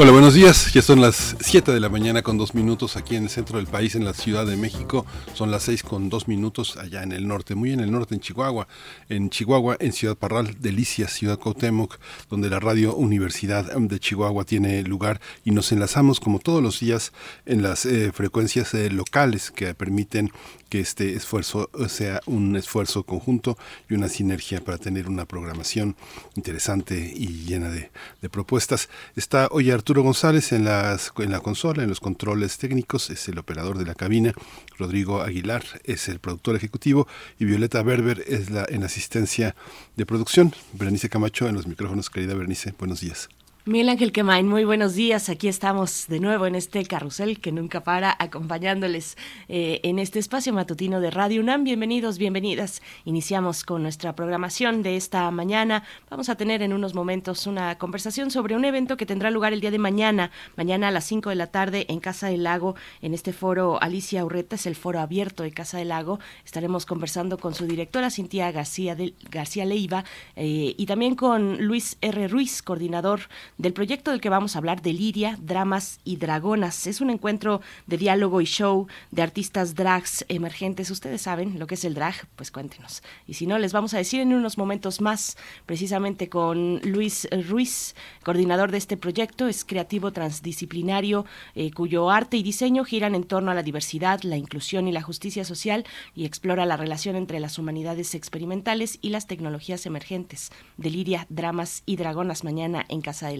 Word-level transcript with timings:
Hola, 0.00 0.12
buenos 0.12 0.34
días. 0.34 0.72
Ya 0.72 0.80
son 0.80 1.00
las 1.00 1.34
7 1.40 1.72
de 1.72 1.80
la 1.80 1.88
mañana 1.88 2.22
con 2.22 2.38
dos 2.38 2.54
minutos 2.54 2.96
aquí 2.96 3.16
en 3.16 3.24
el 3.24 3.30
centro 3.30 3.56
del 3.56 3.66
país, 3.66 3.96
en 3.96 4.04
la 4.04 4.14
Ciudad 4.14 4.46
de 4.46 4.56
México. 4.56 5.04
Son 5.34 5.50
las 5.50 5.64
6 5.64 5.82
con 5.82 6.08
dos 6.08 6.28
minutos 6.28 6.76
allá 6.76 7.02
en 7.02 7.10
el 7.10 7.26
norte, 7.26 7.56
muy 7.56 7.72
en 7.72 7.80
el 7.80 7.90
norte, 7.90 8.14
en 8.14 8.20
Chihuahua. 8.20 8.68
En 9.08 9.28
Chihuahua, 9.28 9.76
en 9.80 9.92
Ciudad 9.92 10.16
Parral, 10.16 10.54
Delicias, 10.60 11.12
Ciudad 11.12 11.36
Cuauhtémoc, 11.36 11.98
donde 12.30 12.48
la 12.48 12.60
Radio 12.60 12.94
Universidad 12.94 13.76
de 13.76 13.98
Chihuahua 13.98 14.44
tiene 14.44 14.84
lugar 14.84 15.20
y 15.44 15.50
nos 15.50 15.72
enlazamos 15.72 16.20
como 16.20 16.38
todos 16.38 16.62
los 16.62 16.78
días 16.78 17.12
en 17.44 17.62
las 17.62 17.84
eh, 17.84 18.12
frecuencias 18.12 18.74
eh, 18.74 18.90
locales 18.90 19.50
que 19.50 19.74
permiten 19.74 20.30
que 20.68 20.80
este 20.80 21.14
esfuerzo 21.14 21.70
sea 21.88 22.20
un 22.26 22.56
esfuerzo 22.56 23.04
conjunto 23.04 23.56
y 23.88 23.94
una 23.94 24.08
sinergia 24.08 24.60
para 24.60 24.78
tener 24.78 25.08
una 25.08 25.24
programación 25.26 25.96
interesante 26.36 27.12
y 27.14 27.44
llena 27.44 27.70
de, 27.70 27.90
propuestas. 28.30 28.88
Está 29.16 29.48
hoy 29.50 29.70
Arturo 29.70 30.02
González 30.02 30.52
en, 30.52 30.64
las, 30.64 31.12
en 31.18 31.32
la 31.32 31.40
consola, 31.40 31.82
en 31.82 31.88
los 31.88 32.00
controles 32.00 32.58
técnicos, 32.58 33.10
es 33.10 33.26
el 33.28 33.38
operador 33.38 33.78
de 33.78 33.86
la 33.86 33.94
cabina. 33.94 34.34
Rodrigo 34.78 35.22
Aguilar 35.22 35.64
es 35.84 36.08
el 36.08 36.18
productor 36.18 36.56
ejecutivo 36.56 37.08
y 37.38 37.46
Violeta 37.46 37.82
Berber 37.82 38.22
es 38.26 38.50
la 38.50 38.66
en 38.68 38.84
asistencia 38.84 39.56
de 39.96 40.06
producción. 40.06 40.54
Berenice 40.72 41.08
Camacho 41.08 41.48
en 41.48 41.54
los 41.54 41.66
micrófonos. 41.66 42.10
Querida 42.10 42.34
Berenice, 42.34 42.74
buenos 42.78 43.00
días. 43.00 43.28
Miguel 43.68 43.90
Ángel 43.90 44.12
Quemain, 44.12 44.48
muy 44.48 44.64
buenos 44.64 44.94
días. 44.94 45.28
Aquí 45.28 45.46
estamos 45.46 46.06
de 46.08 46.20
nuevo 46.20 46.46
en 46.46 46.54
este 46.54 46.86
carrusel 46.86 47.38
que 47.38 47.52
nunca 47.52 47.84
para, 47.84 48.16
acompañándoles 48.18 49.18
eh, 49.46 49.80
en 49.82 49.98
este 49.98 50.18
espacio 50.18 50.54
matutino 50.54 51.02
de 51.02 51.10
Radio 51.10 51.42
UNAM. 51.42 51.64
Bienvenidos, 51.64 52.16
bienvenidas. 52.16 52.80
Iniciamos 53.04 53.64
con 53.64 53.82
nuestra 53.82 54.16
programación 54.16 54.82
de 54.82 54.96
esta 54.96 55.30
mañana. 55.30 55.84
Vamos 56.08 56.30
a 56.30 56.36
tener 56.36 56.62
en 56.62 56.72
unos 56.72 56.94
momentos 56.94 57.46
una 57.46 57.76
conversación 57.76 58.30
sobre 58.30 58.56
un 58.56 58.64
evento 58.64 58.96
que 58.96 59.04
tendrá 59.04 59.30
lugar 59.30 59.52
el 59.52 59.60
día 59.60 59.70
de 59.70 59.78
mañana, 59.78 60.30
mañana 60.56 60.88
a 60.88 60.90
las 60.90 61.04
5 61.04 61.28
de 61.28 61.36
la 61.36 61.48
tarde 61.48 61.84
en 61.90 62.00
Casa 62.00 62.28
del 62.28 62.44
Lago, 62.44 62.74
en 63.02 63.12
este 63.12 63.34
foro 63.34 63.82
Alicia 63.82 64.24
Urreta, 64.24 64.56
es 64.56 64.64
el 64.64 64.76
foro 64.76 64.98
abierto 64.98 65.42
de 65.42 65.52
Casa 65.52 65.76
del 65.76 65.88
Lago. 65.88 66.20
Estaremos 66.42 66.86
conversando 66.86 67.36
con 67.36 67.54
su 67.54 67.66
directora 67.66 68.08
Cintia 68.08 68.50
García, 68.50 68.96
García 69.30 69.66
Leiva 69.66 70.04
eh, 70.36 70.74
y 70.74 70.86
también 70.86 71.14
con 71.14 71.62
Luis 71.62 71.98
R. 72.00 72.28
Ruiz, 72.28 72.62
coordinador 72.62 73.28
del 73.58 73.72
proyecto 73.72 74.12
del 74.12 74.20
que 74.20 74.30
vamos 74.30 74.54
a 74.54 74.60
hablar, 74.60 74.82
de 74.82 74.92
Liria, 74.92 75.36
Dramas 75.42 75.98
y 76.04 76.16
Dragonas. 76.16 76.86
Es 76.86 77.00
un 77.00 77.10
encuentro 77.10 77.60
de 77.86 77.98
diálogo 77.98 78.40
y 78.40 78.44
show 78.44 78.86
de 79.10 79.22
artistas 79.22 79.74
drags 79.74 80.24
emergentes. 80.28 80.90
Ustedes 80.90 81.22
saben 81.22 81.58
lo 81.58 81.66
que 81.66 81.74
es 81.74 81.84
el 81.84 81.94
drag, 81.94 82.14
pues 82.36 82.52
cuéntenos. 82.52 83.02
Y 83.26 83.34
si 83.34 83.46
no, 83.46 83.58
les 83.58 83.72
vamos 83.72 83.94
a 83.94 83.98
decir 83.98 84.20
en 84.20 84.32
unos 84.32 84.58
momentos 84.58 85.00
más, 85.00 85.36
precisamente 85.66 86.28
con 86.28 86.80
Luis 86.84 87.28
Ruiz, 87.48 87.96
coordinador 88.22 88.70
de 88.70 88.78
este 88.78 88.96
proyecto, 88.96 89.48
es 89.48 89.64
creativo 89.64 90.12
transdisciplinario, 90.12 91.26
eh, 91.56 91.72
cuyo 91.72 92.10
arte 92.10 92.36
y 92.36 92.44
diseño 92.44 92.84
giran 92.84 93.16
en 93.16 93.24
torno 93.24 93.50
a 93.50 93.54
la 93.54 93.64
diversidad, 93.64 94.22
la 94.22 94.36
inclusión 94.36 94.86
y 94.86 94.92
la 94.92 95.02
justicia 95.02 95.44
social 95.44 95.84
y 96.14 96.26
explora 96.26 96.64
la 96.64 96.76
relación 96.76 97.16
entre 97.16 97.40
las 97.40 97.58
humanidades 97.58 98.14
experimentales 98.14 98.98
y 99.02 99.10
las 99.10 99.26
tecnologías 99.26 99.84
emergentes. 99.84 100.52
Deliria, 100.76 101.26
Dramas 101.28 101.82
y 101.86 101.96
Dragonas 101.96 102.44
mañana 102.44 102.86
en 102.88 103.00
Casa 103.00 103.26
de 103.28 103.38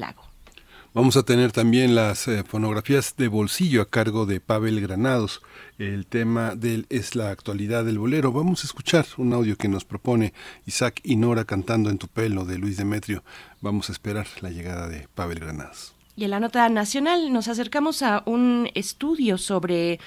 Vamos 0.94 1.16
a 1.16 1.22
tener 1.22 1.52
también 1.52 1.94
las 1.94 2.26
eh, 2.28 2.42
fonografías 2.44 3.14
de 3.16 3.28
bolsillo 3.28 3.82
a 3.82 3.88
cargo 3.88 4.24
de 4.24 4.40
Pavel 4.40 4.80
Granados. 4.80 5.42
El 5.78 6.06
tema 6.06 6.54
del 6.54 6.86
es 6.88 7.14
la 7.14 7.30
actualidad 7.30 7.84
del 7.84 7.98
bolero. 7.98 8.32
Vamos 8.32 8.64
a 8.64 8.66
escuchar 8.66 9.06
un 9.18 9.32
audio 9.34 9.56
que 9.56 9.68
nos 9.68 9.84
propone 9.84 10.32
Isaac 10.66 11.00
y 11.04 11.16
Nora 11.16 11.44
cantando 11.44 11.90
en 11.90 11.98
tu 11.98 12.08
pelo 12.08 12.44
de 12.46 12.58
Luis 12.58 12.78
Demetrio. 12.78 13.22
Vamos 13.60 13.90
a 13.90 13.92
esperar 13.92 14.26
la 14.40 14.50
llegada 14.50 14.88
de 14.88 15.08
Pavel 15.14 15.40
Granados. 15.40 15.94
Y 16.16 16.24
en 16.24 16.30
la 16.30 16.40
nota 16.40 16.68
nacional 16.68 17.32
nos 17.32 17.46
acercamos 17.46 18.02
a 18.02 18.24
un 18.26 18.68
estudio 18.74 19.38
sobre 19.38 20.00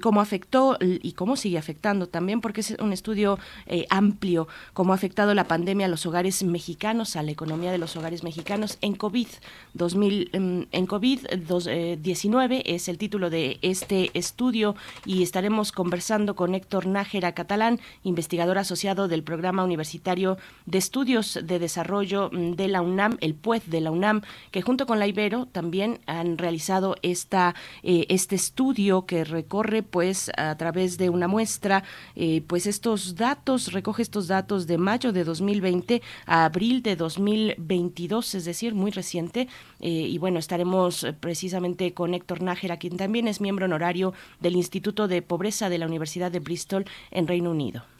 cómo 0.00 0.20
afectó 0.20 0.76
y 0.80 1.12
cómo 1.12 1.36
sigue 1.36 1.58
afectando 1.58 2.06
también, 2.06 2.40
porque 2.40 2.60
es 2.60 2.76
un 2.80 2.92
estudio 2.92 3.38
eh, 3.66 3.86
amplio, 3.90 4.48
cómo 4.72 4.92
ha 4.92 4.96
afectado 4.96 5.34
la 5.34 5.44
pandemia 5.44 5.86
a 5.86 5.88
los 5.88 6.06
hogares 6.06 6.42
mexicanos, 6.42 7.16
a 7.16 7.22
la 7.22 7.30
economía 7.30 7.72
de 7.72 7.78
los 7.78 7.96
hogares 7.96 8.22
mexicanos 8.22 8.78
en 8.80 8.94
COVID 8.94 9.28
2000, 9.74 10.30
em, 10.32 10.66
en 10.70 10.86
COVID 10.86 11.20
19 12.00 12.56
eh, 12.56 12.62
es 12.74 12.88
el 12.88 12.98
título 12.98 13.30
de 13.30 13.58
este 13.62 14.10
estudio 14.14 14.76
y 15.04 15.22
estaremos 15.22 15.72
conversando 15.72 16.36
con 16.36 16.54
Héctor 16.54 16.86
Nájera 16.86 17.32
Catalán, 17.32 17.80
investigador 18.02 18.58
asociado 18.58 19.08
del 19.08 19.22
Programa 19.22 19.64
Universitario 19.64 20.38
de 20.66 20.78
Estudios 20.78 21.38
de 21.42 21.58
Desarrollo 21.58 22.30
mm, 22.32 22.52
de 22.52 22.68
la 22.68 22.82
UNAM, 22.82 23.16
el 23.20 23.34
PUED 23.34 23.62
de 23.62 23.80
la 23.80 23.90
UNAM, 23.90 24.22
que 24.50 24.62
junto 24.62 24.86
con 24.86 24.98
la 24.98 25.06
Ibero 25.06 25.46
también 25.46 26.00
han 26.06 26.38
realizado 26.38 26.96
esta, 27.02 27.54
eh, 27.82 28.06
este 28.08 28.34
estudio 28.34 29.06
que 29.06 29.24
recorre 29.24 29.53
pues 29.90 30.30
a 30.36 30.56
través 30.56 30.98
de 30.98 31.10
una 31.10 31.28
muestra 31.28 31.84
eh, 32.16 32.42
pues 32.46 32.66
estos 32.66 33.14
datos, 33.14 33.72
recoge 33.72 34.02
estos 34.02 34.26
datos 34.26 34.66
de 34.66 34.78
mayo 34.78 35.12
de 35.12 35.22
2020 35.22 36.02
a 36.26 36.44
abril 36.44 36.82
de 36.82 36.96
2022, 36.96 38.34
es 38.34 38.44
decir, 38.44 38.74
muy 38.74 38.90
reciente. 38.90 39.46
Eh, 39.80 39.90
y 39.90 40.18
bueno, 40.18 40.40
estaremos 40.40 41.06
precisamente 41.20 41.94
con 41.94 42.14
Héctor 42.14 42.42
Nájera, 42.42 42.78
quien 42.78 42.96
también 42.96 43.28
es 43.28 43.40
miembro 43.40 43.66
honorario 43.66 44.12
del 44.40 44.56
Instituto 44.56 45.06
de 45.06 45.22
Pobreza 45.22 45.68
de 45.68 45.78
la 45.78 45.86
Universidad 45.86 46.32
de 46.32 46.40
Bristol 46.40 46.84
en 47.12 47.28
Reino 47.28 47.50
Unido. 47.50 47.93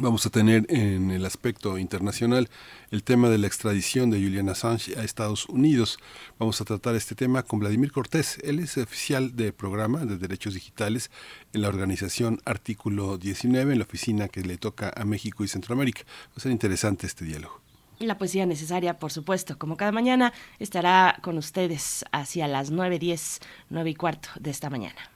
Vamos 0.00 0.26
a 0.26 0.30
tener 0.30 0.66
en 0.70 1.12
el 1.12 1.24
aspecto 1.24 1.78
internacional 1.78 2.48
el 2.90 3.04
tema 3.04 3.28
de 3.28 3.38
la 3.38 3.46
extradición 3.46 4.10
de 4.10 4.18
Julian 4.20 4.48
Assange 4.48 4.98
a 4.98 5.04
Estados 5.04 5.46
Unidos. 5.46 5.98
Vamos 6.38 6.60
a 6.60 6.64
tratar 6.64 6.96
este 6.96 7.14
tema 7.14 7.44
con 7.44 7.60
Vladimir 7.60 7.92
Cortés. 7.92 8.38
Él 8.42 8.58
es 8.58 8.76
oficial 8.76 9.36
de 9.36 9.52
programa 9.52 10.04
de 10.04 10.18
derechos 10.18 10.54
digitales 10.54 11.12
en 11.52 11.62
la 11.62 11.68
organización 11.68 12.40
Artículo 12.44 13.18
19, 13.18 13.72
en 13.72 13.78
la 13.78 13.84
oficina 13.84 14.28
que 14.28 14.40
le 14.40 14.58
toca 14.58 14.92
a 14.96 15.04
México 15.04 15.44
y 15.44 15.48
Centroamérica. 15.48 16.02
Va 16.30 16.34
a 16.38 16.40
ser 16.40 16.50
interesante 16.50 17.06
este 17.06 17.24
diálogo. 17.24 17.60
La 18.00 18.18
poesía 18.18 18.46
necesaria, 18.46 18.98
por 18.98 19.12
supuesto, 19.12 19.58
como 19.58 19.76
cada 19.76 19.92
mañana, 19.92 20.32
estará 20.58 21.20
con 21.22 21.38
ustedes 21.38 22.04
hacia 22.10 22.48
las 22.48 22.72
9.10, 22.72 23.40
9 23.70 23.90
y 23.90 23.94
cuarto 23.94 24.30
de 24.40 24.50
esta 24.50 24.70
mañana. 24.70 25.13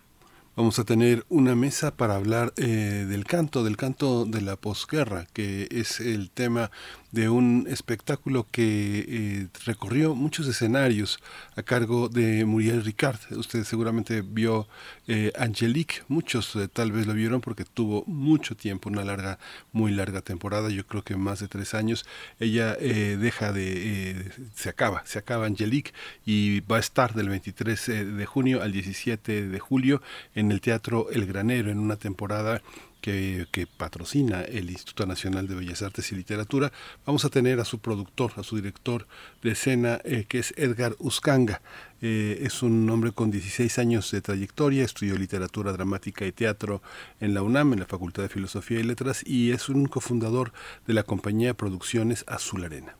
Vamos 0.59 0.81
a 0.81 0.85
tener 0.85 1.25
una 1.29 1.55
mesa 1.55 1.97
para 1.97 2.17
hablar 2.17 2.53
eh, 2.57 3.07
del 3.09 3.25
canto, 3.25 3.63
del 3.63 3.77
canto 3.77 4.25
de 4.25 4.41
la 4.41 4.57
posguerra, 4.57 5.29
que 5.33 5.69
es 5.71 6.01
el 6.01 6.33
tema 6.33 6.73
de 7.11 7.29
un 7.29 7.67
espectáculo 7.69 8.47
que 8.51 9.05
eh, 9.09 9.49
recorrió 9.65 10.15
muchos 10.15 10.47
escenarios 10.47 11.19
a 11.57 11.63
cargo 11.63 12.09
de 12.09 12.45
Muriel 12.45 12.85
Ricard. 12.85 13.19
Usted 13.33 13.65
seguramente 13.65 14.21
vio 14.21 14.69
eh, 15.07 15.33
Angelique, 15.39 16.03
muchos 16.09 16.55
eh, 16.57 16.69
tal 16.69 16.93
vez 16.93 17.07
lo 17.07 17.15
vieron 17.15 17.41
porque 17.41 17.65
tuvo 17.65 18.05
mucho 18.07 18.57
tiempo, 18.57 18.91
una 18.91 19.05
larga, 19.05 19.39
muy 19.73 19.93
larga 19.93 20.21
temporada, 20.21 20.69
yo 20.69 20.87
creo 20.87 21.03
que 21.03 21.17
más 21.17 21.41
de 21.41 21.49
tres 21.49 21.73
años. 21.75 22.05
Ella 22.41 22.75
deja 22.77 23.53
de, 23.53 24.31
se 24.55 24.69
acaba, 24.69 25.03
se 25.07 25.19
acaba 25.19 25.47
Angelique 25.47 25.93
y 26.27 26.61
va 26.61 26.77
a 26.77 26.81
estar 26.81 27.15
del 27.15 27.29
23 27.29 28.17
de 28.17 28.27
junio 28.27 28.63
al 28.63 28.73
17 28.73 29.49
de 29.49 29.59
julio 29.59 30.03
en 30.35 30.53
el 30.53 30.61
Teatro 30.61 31.09
El 31.11 31.27
Granero 31.27 31.71
en 31.71 31.79
una 31.79 31.97
temporada 31.97 32.63
que, 33.01 33.67
patrocina 33.77 34.43
el 34.43 34.71
Instituto 34.71 35.07
Nacional 35.07 35.47
de 35.47 35.55
Bellas 35.55 35.83
Artes 35.83 36.11
y 36.13 36.17
Literatura, 36.17 36.73
vamos 37.07 37.25
a 37.25 37.29
tener 37.29 37.61
a 37.61 37.65
su 37.65 37.79
productor, 37.79 38.33
a 38.37 38.43
su 38.43 38.57
director 38.57 39.07
de 39.43 39.53
escena, 39.53 40.01
eh, 40.05 40.27
que 40.29 40.39
es 40.39 40.53
Edgar 40.57 40.95
Uscanga. 40.99 41.61
Eh, 42.01 42.41
es 42.43 42.63
un 42.63 42.89
hombre 42.91 43.13
con 43.13 43.31
16 43.31 43.79
años 43.79 44.11
de 44.11 44.21
trayectoria, 44.21 44.85
estudió 44.85 45.17
literatura 45.17 45.73
dramática 45.73 46.27
y 46.27 46.33
teatro 46.33 46.83
en 47.21 47.35
la 47.35 47.43
UNAM, 47.43 47.73
en 47.73 47.81
la 47.81 47.87
Facultad 47.87 48.23
de 48.23 48.29
Filosofía 48.29 48.81
y 48.81 48.85
Letras, 48.85 49.23
y 49.27 49.51
es 49.53 49.69
un 49.69 49.87
cofundador 49.87 50.53
de 50.87 50.95
la 50.95 51.03
compañía 51.03 51.55
Producciones 51.55 52.25
Azul 52.29 52.65
Arena. 52.65 52.97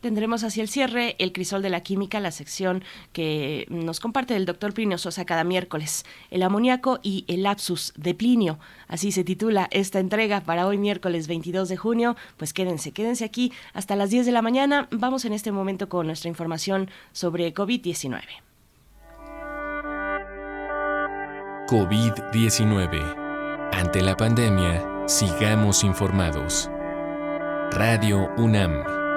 Tendremos 0.00 0.44
hacia 0.44 0.62
el 0.62 0.68
cierre 0.68 1.16
el 1.18 1.32
crisol 1.32 1.62
de 1.62 1.70
la 1.70 1.80
química, 1.80 2.20
la 2.20 2.30
sección 2.30 2.84
que 3.12 3.66
nos 3.68 3.98
comparte 4.00 4.36
el 4.36 4.46
doctor 4.46 4.72
Plinio 4.72 4.98
Sosa 4.98 5.24
cada 5.24 5.44
miércoles, 5.44 6.04
el 6.30 6.42
amoníaco 6.42 7.00
y 7.02 7.24
el 7.28 7.42
lapsus 7.42 7.92
de 7.96 8.14
Plinio. 8.14 8.58
Así 8.86 9.10
se 9.10 9.24
titula 9.24 9.68
esta 9.70 9.98
entrega 9.98 10.40
para 10.42 10.66
hoy 10.66 10.78
miércoles 10.78 11.26
22 11.26 11.68
de 11.68 11.76
junio. 11.76 12.16
Pues 12.36 12.52
quédense, 12.52 12.92
quédense 12.92 13.24
aquí 13.24 13.52
hasta 13.72 13.96
las 13.96 14.10
10 14.10 14.26
de 14.26 14.32
la 14.32 14.42
mañana. 14.42 14.88
Vamos 14.90 15.24
en 15.24 15.32
este 15.32 15.50
momento 15.52 15.88
con 15.88 16.06
nuestra 16.06 16.28
información 16.28 16.90
sobre 17.12 17.52
COVID-19. 17.52 18.22
COVID-19 21.68 23.28
Ante 23.72 24.00
la 24.00 24.16
pandemia, 24.16 25.06
sigamos 25.06 25.84
informados. 25.84 26.70
Radio 27.72 28.30
UNAM. 28.38 29.07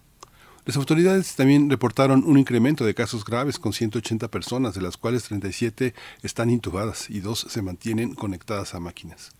Las 0.64 0.76
autoridades 0.76 1.34
también 1.34 1.68
reportaron 1.68 2.22
un 2.24 2.38
incremento 2.38 2.84
de 2.84 2.94
casos 2.94 3.24
graves 3.24 3.58
con 3.58 3.72
180 3.72 4.28
personas, 4.28 4.74
de 4.74 4.80
las 4.80 4.96
cuales 4.96 5.24
37 5.24 5.92
están 6.22 6.50
intubadas 6.50 7.10
y 7.10 7.18
dos 7.18 7.46
se 7.48 7.62
mantienen 7.62 8.14
conectadas 8.14 8.76
a 8.76 8.80
máquinas. 8.80 9.32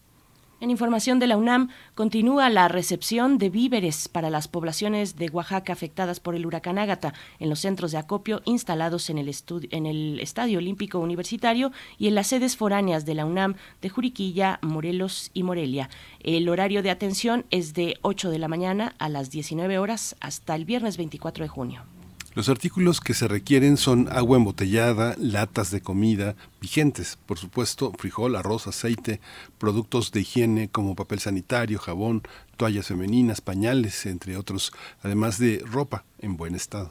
En 0.61 0.71
información 0.71 1.19
de 1.19 1.27
la 1.27 1.37
UNAM, 1.37 1.69
continúa 1.95 2.49
la 2.49 2.69
recepción 2.69 3.39
de 3.39 3.51
víveres 3.51 4.09
para 4.09 4.31
las 4.31 4.49
poblaciones 4.49 5.17
de 5.17 5.29
Oaxaca 5.29 5.73
afectadas 5.73 6.21
por 6.21 6.35
el 6.35 6.47
huracán 6.47 6.79
Ágata 6.79 7.13
en 7.39 7.51
los 7.51 7.61
centros 7.61 7.93
de 7.93 7.99
acopio 7.99 8.41
instalados 8.45 9.11
en 9.11 9.19
el, 9.19 9.31
en 9.71 9.87
el 9.87 10.21
Estadio 10.21 10.59
Olímpico 10.59 11.01
Universitario 11.01 11.73
y 11.99 12.07
en 12.07 12.15
las 12.15 12.29
sedes 12.29 12.57
foráneas 12.57 13.05
de 13.05 13.15
la 13.15 13.27
UNAM 13.27 13.57
de 13.83 13.89
Juriquilla, 13.89 14.59
Morelos 14.63 15.31
y 15.35 15.43
Morelia. 15.43 15.91
El 16.21 16.49
horario 16.49 16.83
de 16.83 16.91
atención 16.91 17.45
es 17.51 17.75
de 17.75 17.99
8 18.03 18.31
de 18.31 18.39
la 18.39 18.49
mañana 18.49 18.95
a 18.99 19.09
las 19.09 19.31
19 19.31 19.79
horas 19.79 20.17
hasta 20.21 20.55
el 20.55 20.65
viernes 20.65 20.97
24 20.97 21.45
de 21.45 21.49
junio. 21.49 21.94
Los 22.35 22.49
artículos 22.49 23.01
que 23.01 23.15
se 23.15 23.29
requieren 23.29 23.77
son 23.77 24.09
agua 24.11 24.37
embotellada, 24.39 25.15
latas 25.19 25.71
de 25.71 25.81
comida, 25.81 26.35
vigentes, 26.61 27.17
por 27.27 27.39
supuesto, 27.39 27.93
frijol, 27.97 28.35
arroz, 28.35 28.67
aceite, 28.67 29.21
productos 29.59 30.11
de 30.11 30.23
higiene 30.23 30.69
como 30.69 30.97
papel 30.97 31.21
sanitario, 31.21 31.79
jabón, 31.79 32.23
toallas 32.57 32.89
femeninas, 32.89 33.41
pañales, 33.41 34.05
entre 34.07 34.37
otros, 34.37 34.73
además 35.05 35.39
de 35.39 35.63
ropa 35.65 36.05
en 36.19 36.37
buen 36.37 36.57
estado. 36.57 36.91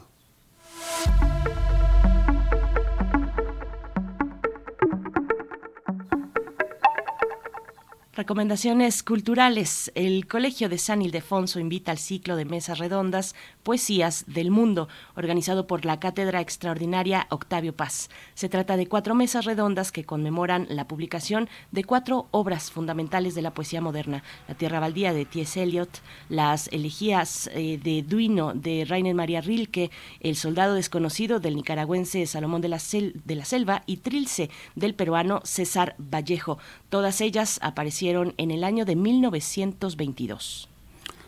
Recomendaciones 8.16 9.02
culturales. 9.02 9.90
El 9.96 10.28
Colegio 10.28 10.68
de 10.68 10.78
San 10.78 11.02
Ildefonso 11.02 11.58
invita 11.58 11.90
al 11.90 11.98
ciclo 11.98 12.36
de 12.36 12.44
mesas 12.44 12.78
redondas 12.78 13.34
Poesías 13.64 14.24
del 14.28 14.50
Mundo, 14.50 14.88
organizado 15.16 15.66
por 15.66 15.84
la 15.84 15.98
Cátedra 15.98 16.40
Extraordinaria 16.40 17.26
Octavio 17.30 17.74
Paz. 17.74 18.10
Se 18.34 18.48
trata 18.48 18.76
de 18.76 18.86
cuatro 18.86 19.14
mesas 19.14 19.46
redondas 19.46 19.90
que 19.90 20.04
conmemoran 20.04 20.66
la 20.68 20.86
publicación 20.86 21.48
de 21.72 21.82
cuatro 21.82 22.28
obras 22.30 22.70
fundamentales 22.70 23.34
de 23.34 23.42
la 23.42 23.54
poesía 23.54 23.80
moderna: 23.80 24.22
La 24.46 24.54
Tierra 24.54 24.80
Baldía 24.80 25.12
de 25.12 25.24
T.S. 25.24 25.62
Eliot, 25.62 26.02
Las 26.28 26.68
Elegías 26.68 27.50
eh, 27.54 27.80
de 27.82 28.02
Duino 28.02 28.52
de 28.54 28.84
Rainer 28.86 29.14
María 29.14 29.40
Rilke, 29.40 29.90
El 30.20 30.36
Soldado 30.36 30.74
Desconocido 30.74 31.40
del 31.40 31.56
nicaragüense 31.56 32.26
Salomón 32.26 32.60
de 32.60 32.68
la, 32.68 32.78
de 33.24 33.34
la 33.34 33.44
Selva 33.44 33.82
y 33.86 33.96
Trilce 33.96 34.50
del 34.74 34.94
peruano 34.94 35.40
César 35.44 35.96
Vallejo. 35.98 36.58
Todas 36.90 37.20
ellas 37.22 37.58
aparecieron 37.62 38.34
en 38.36 38.50
el 38.50 38.62
año 38.62 38.84
de 38.84 38.96
1922. 38.96 40.68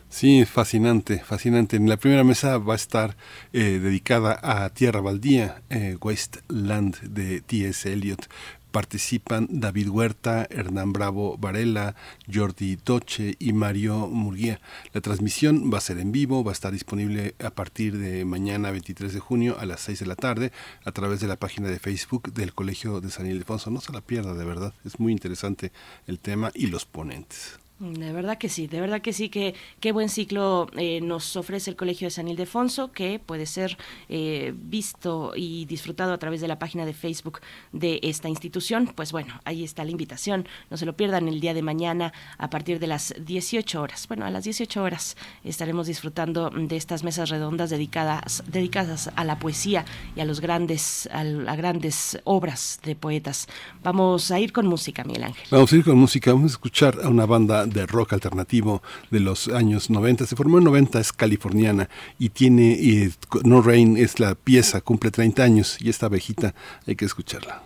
Sí, 0.09 0.45
fascinante, 0.45 1.19
fascinante. 1.19 1.75
En 1.75 1.89
la 1.89 1.97
primera 1.97 2.23
mesa 2.23 2.57
va 2.57 2.73
a 2.73 2.75
estar 2.77 3.17
eh, 3.51 3.79
dedicada 3.79 4.39
a 4.41 4.69
Tierra 4.69 5.01
Baldía, 5.01 5.61
eh, 5.69 5.97
Wasteland 5.99 6.99
de 7.01 7.41
T.S. 7.41 7.91
Eliot. 7.91 8.27
Participan 8.71 9.47
David 9.49 9.89
Huerta, 9.89 10.47
Hernán 10.49 10.93
Bravo 10.93 11.37
Varela, 11.37 11.95
Jordi 12.33 12.77
Toche 12.77 13.35
y 13.37 13.51
Mario 13.51 14.07
Murguía. 14.07 14.61
La 14.93 15.01
transmisión 15.01 15.71
va 15.73 15.79
a 15.79 15.81
ser 15.81 15.99
en 15.99 16.11
vivo, 16.11 16.43
va 16.43 16.51
a 16.51 16.53
estar 16.53 16.71
disponible 16.71 17.35
a 17.43 17.49
partir 17.49 17.97
de 17.97 18.23
mañana 18.23 18.71
23 18.71 19.13
de 19.13 19.19
junio 19.19 19.57
a 19.59 19.65
las 19.65 19.81
6 19.81 19.99
de 19.99 20.05
la 20.05 20.15
tarde 20.15 20.51
a 20.85 20.91
través 20.93 21.19
de 21.19 21.27
la 21.27 21.35
página 21.35 21.67
de 21.67 21.79
Facebook 21.79 22.33
del 22.33 22.53
Colegio 22.53 23.01
de 23.01 23.09
San 23.09 23.27
Ildefonso. 23.27 23.71
No 23.71 23.81
se 23.81 23.91
la 23.93 24.01
pierda, 24.01 24.33
de 24.33 24.45
verdad. 24.45 24.73
Es 24.85 24.99
muy 24.99 25.11
interesante 25.11 25.71
el 26.07 26.19
tema 26.19 26.51
y 26.53 26.67
los 26.67 26.85
ponentes. 26.85 27.59
De 27.79 28.11
verdad 28.11 28.39
que 28.39 28.49
sí, 28.49 28.65
de 28.65 28.81
verdad 28.81 29.01
que 29.01 29.13
sí, 29.13 29.29
que 29.29 29.53
qué 29.79 29.91
buen 29.91 30.09
ciclo 30.09 30.67
eh, 30.75 30.99
nos 30.99 31.35
ofrece 31.35 31.69
el 31.69 31.75
Colegio 31.75 32.07
de 32.07 32.11
San 32.11 32.27
Ildefonso, 32.27 32.91
que 32.91 33.19
puede 33.23 33.45
ser 33.45 33.77
eh, 34.09 34.51
visto 34.55 35.33
y 35.35 35.65
disfrutado 35.65 36.11
a 36.11 36.17
través 36.17 36.41
de 36.41 36.47
la 36.47 36.57
página 36.57 36.87
de 36.87 36.93
Facebook 36.93 37.39
de 37.73 37.99
esta 38.01 38.29
institución. 38.29 38.91
Pues 38.95 39.11
bueno, 39.11 39.39
ahí 39.45 39.63
está 39.63 39.85
la 39.85 39.91
invitación, 39.91 40.47
no 40.71 40.77
se 40.77 40.87
lo 40.87 40.97
pierdan 40.97 41.27
el 41.27 41.39
día 41.39 41.53
de 41.53 41.61
mañana 41.61 42.13
a 42.39 42.49
partir 42.49 42.79
de 42.79 42.87
las 42.87 43.13
18 43.23 43.79
horas. 43.79 44.07
Bueno, 44.07 44.25
a 44.25 44.31
las 44.31 44.45
18 44.45 44.81
horas 44.81 45.15
estaremos 45.43 45.85
disfrutando 45.85 46.49
de 46.49 46.77
estas 46.77 47.03
mesas 47.03 47.29
redondas 47.29 47.69
dedicadas, 47.69 48.43
dedicadas 48.47 49.11
a 49.15 49.23
la 49.23 49.37
poesía 49.37 49.85
y 50.15 50.21
a 50.21 50.25
los 50.25 50.41
grandes, 50.41 51.07
a, 51.11 51.19
a 51.19 51.55
grandes 51.55 52.19
obras 52.23 52.79
de 52.83 52.95
poetas. 52.95 53.47
Vamos 53.83 54.31
a 54.31 54.39
ir 54.39 54.51
con 54.51 54.65
música, 54.65 55.03
Miguel 55.03 55.25
Ángel. 55.25 55.45
Vamos 55.51 55.71
a 55.71 55.75
ir 55.75 55.83
con 55.83 55.95
música, 55.95 56.33
vamos 56.33 56.53
a 56.53 56.55
escuchar 56.55 56.97
a 57.03 57.09
una 57.09 57.27
banda 57.27 57.66
de 57.69 57.85
rock 57.85 58.13
alternativo 58.13 58.81
de 59.11 59.19
los 59.19 59.47
años 59.47 59.89
90. 59.89 60.25
Se 60.25 60.35
formó 60.35 60.57
en 60.57 60.65
90, 60.65 60.99
es 60.99 61.13
californiana 61.13 61.89
y 62.19 62.29
tiene, 62.29 63.11
No 63.43 63.61
Rain 63.61 63.97
es 63.97 64.19
la 64.19 64.35
pieza, 64.35 64.81
cumple 64.81 65.11
30 65.11 65.43
años 65.43 65.77
y 65.79 65.89
esta 65.89 66.07
abejita 66.07 66.53
hay 66.85 66.95
que 66.95 67.05
escucharla. 67.05 67.63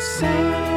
say. 0.00 0.69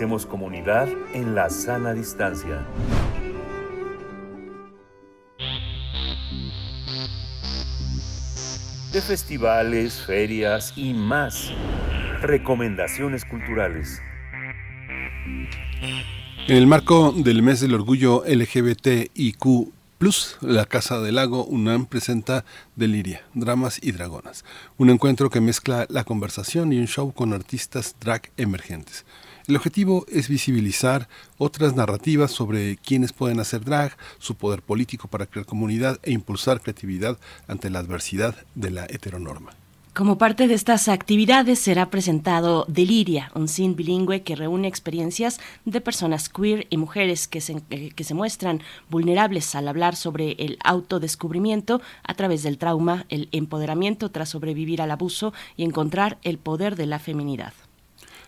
Hacemos 0.00 0.24
comunidad 0.24 0.88
en 1.12 1.34
la 1.34 1.50
sana 1.50 1.92
distancia. 1.92 2.66
De 8.94 9.02
festivales, 9.02 10.00
ferias 10.00 10.72
y 10.74 10.94
más. 10.94 11.52
Recomendaciones 12.22 13.26
culturales. 13.26 14.00
En 16.48 16.56
el 16.56 16.66
marco 16.66 17.12
del 17.12 17.42
mes 17.42 17.60
del 17.60 17.74
orgullo 17.74 18.24
LGBTIQ 18.26 19.70
la 20.40 20.64
Casa 20.64 20.98
del 20.98 21.16
Lago 21.16 21.44
UNAM 21.44 21.84
presenta 21.84 22.46
Deliria, 22.74 23.20
Dramas 23.34 23.78
y 23.82 23.92
Dragonas, 23.92 24.46
un 24.78 24.88
encuentro 24.88 25.28
que 25.28 25.42
mezcla 25.42 25.84
la 25.90 26.04
conversación 26.04 26.72
y 26.72 26.78
un 26.78 26.86
show 26.86 27.12
con 27.12 27.34
artistas 27.34 27.96
drag 28.00 28.30
emergentes. 28.38 29.04
El 29.50 29.56
objetivo 29.56 30.06
es 30.08 30.28
visibilizar 30.28 31.08
otras 31.36 31.74
narrativas 31.74 32.30
sobre 32.30 32.76
quiénes 32.76 33.12
pueden 33.12 33.40
hacer 33.40 33.64
drag, 33.64 33.96
su 34.20 34.36
poder 34.36 34.62
político 34.62 35.08
para 35.08 35.26
crear 35.26 35.44
comunidad 35.44 35.98
e 36.04 36.12
impulsar 36.12 36.60
creatividad 36.60 37.18
ante 37.48 37.68
la 37.68 37.80
adversidad 37.80 38.36
de 38.54 38.70
la 38.70 38.84
heteronorma. 38.84 39.50
Como 39.92 40.18
parte 40.18 40.46
de 40.46 40.54
estas 40.54 40.86
actividades 40.86 41.58
será 41.58 41.90
presentado 41.90 42.64
Deliria, 42.68 43.32
un 43.34 43.48
cine 43.48 43.74
bilingüe 43.74 44.22
que 44.22 44.36
reúne 44.36 44.68
experiencias 44.68 45.40
de 45.64 45.80
personas 45.80 46.28
queer 46.28 46.68
y 46.70 46.76
mujeres 46.76 47.26
que 47.26 47.40
se, 47.40 47.60
eh, 47.70 47.90
que 47.90 48.04
se 48.04 48.14
muestran 48.14 48.62
vulnerables 48.88 49.56
al 49.56 49.66
hablar 49.66 49.96
sobre 49.96 50.36
el 50.38 50.58
autodescubrimiento 50.62 51.82
a 52.04 52.14
través 52.14 52.44
del 52.44 52.56
trauma, 52.56 53.04
el 53.08 53.28
empoderamiento 53.32 54.12
tras 54.12 54.28
sobrevivir 54.28 54.80
al 54.80 54.92
abuso 54.92 55.32
y 55.56 55.64
encontrar 55.64 56.18
el 56.22 56.38
poder 56.38 56.76
de 56.76 56.86
la 56.86 57.00
feminidad. 57.00 57.52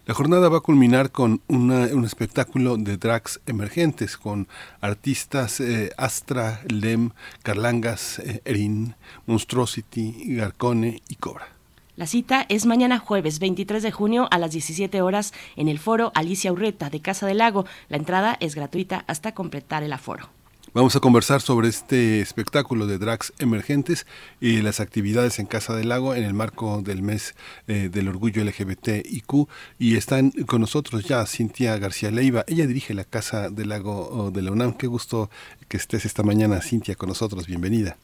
La 0.05 0.15
jornada 0.15 0.49
va 0.49 0.59
a 0.59 0.63
culminar 0.63 1.13
con 1.13 1.43
un 1.47 2.05
espectáculo 2.05 2.77
de 2.77 2.97
drags 2.97 3.41
emergentes 3.47 4.17
con 4.17 4.49
artistas 4.81 5.61
eh, 5.61 5.93
Astra, 5.97 6.61
Lem, 6.69 7.11
Carlangas, 7.45 8.19
eh, 8.19 8.43
Erin, 8.45 8.97
Monstrosity, 9.27 10.35
Garcone 10.35 11.01
y 11.09 11.15
Cobra. 11.15 11.47
La 11.95 12.09
cita 12.09 12.45
es 12.49 12.67
mañana 12.67 12.99
jueves 12.99 13.39
23 13.39 13.81
de 13.81 13.93
junio 13.93 14.27
a 14.33 14.39
las 14.39 14.51
17 14.51 15.03
horas 15.03 15.33
en 15.55 15.69
el 15.69 15.79
foro 15.79 16.11
Alicia 16.17 16.51
Urreta 16.51 16.91
de 16.91 17.01
Casa 17.01 17.29
del 17.29 17.39
Lago. 17.39 17.65
La 17.89 17.97
entrada 17.97 18.37
es 18.41 18.57
gratuita 18.57 19.05
hasta 19.07 19.35
completar 19.35 19.85
el 19.85 19.93
aforo. 19.93 20.31
Vamos 20.75 20.97
a 20.97 21.01
conversar 21.01 21.43
sobre 21.43 21.69
este 21.69 22.23
espectáculo 22.23 22.87
de 22.87 22.97
drags 22.97 23.35
emergentes 23.39 24.07
y 24.41 24.63
las 24.63 24.81
actividades 24.81 25.39
en 25.39 25.45
Casa 25.45 25.77
del 25.77 25.91
Lago 25.91 26.15
en 26.15 26.25
el 26.25 26.33
marco 26.33 26.81
del 26.81 27.03
mes 27.03 27.35
eh, 27.69 27.91
del 27.93 28.09
orgullo 28.09 28.43
LGBTIQ. 28.43 29.51
Y 29.79 29.99
están 29.99 30.31
con 30.47 30.63
nosotros 30.63 31.05
ya 31.05 31.27
Cintia 31.27 31.77
García 31.77 32.11
Leiva. 32.11 32.45
Ella 32.47 32.67
dirige 32.67 32.95
la 32.95 33.05
Casa 33.05 33.51
del 33.51 33.69
Lago 33.69 34.31
de 34.31 34.41
la 34.41 34.51
UNAM. 34.51 34.73
Qué 34.73 34.87
gusto 34.87 35.29
que 35.69 35.77
estés 35.77 36.07
esta 36.07 36.23
mañana, 36.23 36.63
Cintia, 36.63 36.95
con 36.95 37.11
nosotros. 37.11 37.47
Bienvenida. 37.47 37.99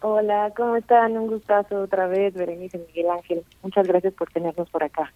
Hola, 0.00 0.52
¿cómo 0.56 0.74
están? 0.74 1.16
Un 1.16 1.28
gustazo 1.28 1.82
otra 1.82 2.08
vez, 2.08 2.34
Berenice 2.34 2.78
Miguel 2.88 3.10
Ángel. 3.10 3.44
Muchas 3.62 3.86
gracias 3.86 4.14
por 4.14 4.28
tenernos 4.32 4.68
por 4.70 4.82
acá. 4.82 5.12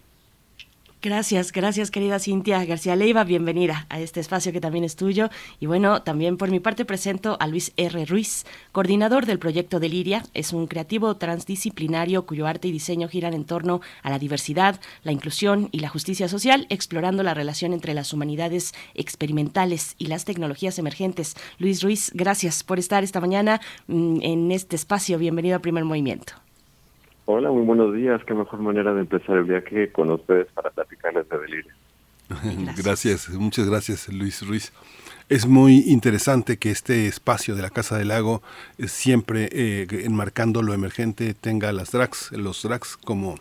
Gracias, 1.05 1.51
gracias 1.51 1.91
querida 1.91 2.17
Cintia 2.17 2.65
García 2.65 2.95
Leiva, 2.95 3.23
bienvenida 3.23 3.85
a 3.89 3.99
este 3.99 4.19
espacio 4.19 4.51
que 4.51 4.59
también 4.59 4.83
es 4.83 4.95
tuyo. 4.95 5.29
Y 5.59 5.67
bueno, 5.67 6.01
también 6.01 6.35
por 6.35 6.49
mi 6.49 6.59
parte 6.59 6.83
presento 6.83 7.37
a 7.39 7.45
Luis 7.45 7.73
R. 7.77 8.05
Ruiz, 8.05 8.43
coordinador 8.71 9.27
del 9.27 9.37
proyecto 9.37 9.79
Deliria. 9.79 10.23
Es 10.33 10.51
un 10.51 10.65
creativo 10.65 11.15
transdisciplinario 11.15 12.25
cuyo 12.25 12.47
arte 12.47 12.69
y 12.69 12.71
diseño 12.71 13.07
giran 13.07 13.35
en 13.35 13.45
torno 13.45 13.81
a 14.01 14.09
la 14.09 14.17
diversidad, 14.17 14.81
la 15.03 15.11
inclusión 15.11 15.69
y 15.71 15.81
la 15.81 15.89
justicia 15.89 16.27
social, 16.27 16.65
explorando 16.71 17.21
la 17.21 17.35
relación 17.35 17.73
entre 17.73 17.93
las 17.93 18.11
humanidades 18.11 18.73
experimentales 18.95 19.93
y 19.99 20.07
las 20.07 20.25
tecnologías 20.25 20.79
emergentes. 20.79 21.35
Luis 21.59 21.83
Ruiz, 21.83 22.09
gracias 22.15 22.63
por 22.63 22.79
estar 22.79 23.03
esta 23.03 23.21
mañana 23.21 23.61
mm, 23.85 24.23
en 24.23 24.51
este 24.51 24.75
espacio. 24.75 25.19
Bienvenido 25.19 25.57
a 25.57 25.59
Primer 25.59 25.85
Movimiento. 25.85 26.44
Hola, 27.27 27.49
muy 27.49 27.63
buenos 27.63 27.91
días. 27.95 28.21
Qué 28.25 28.35
mejor 28.35 28.59
manera 28.59 28.93
de 28.93 29.01
empezar 29.01 29.37
el 29.37 29.45
viaje 29.45 29.91
con 29.91 30.11
ustedes 30.11 30.45
para 30.53 30.69
platicarles 30.69 31.27
de 31.27 31.39
delirio. 31.39 31.73
Gracias. 32.77 33.29
muchas 33.29 33.67
gracias 33.69 34.11
Luis 34.11 34.47
Ruiz. 34.47 34.73
Es 35.29 35.47
muy 35.47 35.83
interesante 35.87 36.57
que 36.57 36.69
este 36.69 37.07
espacio 37.07 37.55
de 37.55 37.63
la 37.63 37.69
Casa 37.71 37.97
del 37.97 38.09
Lago 38.09 38.41
eh, 38.77 38.87
siempre 38.87 39.49
eh, 39.51 39.87
enmarcando 40.03 40.61
lo 40.61 40.73
emergente 40.73 41.33
tenga 41.33 41.71
las 41.71 41.91
drags, 41.91 42.31
los 42.31 42.61
drags 42.61 42.95
como 42.97 43.35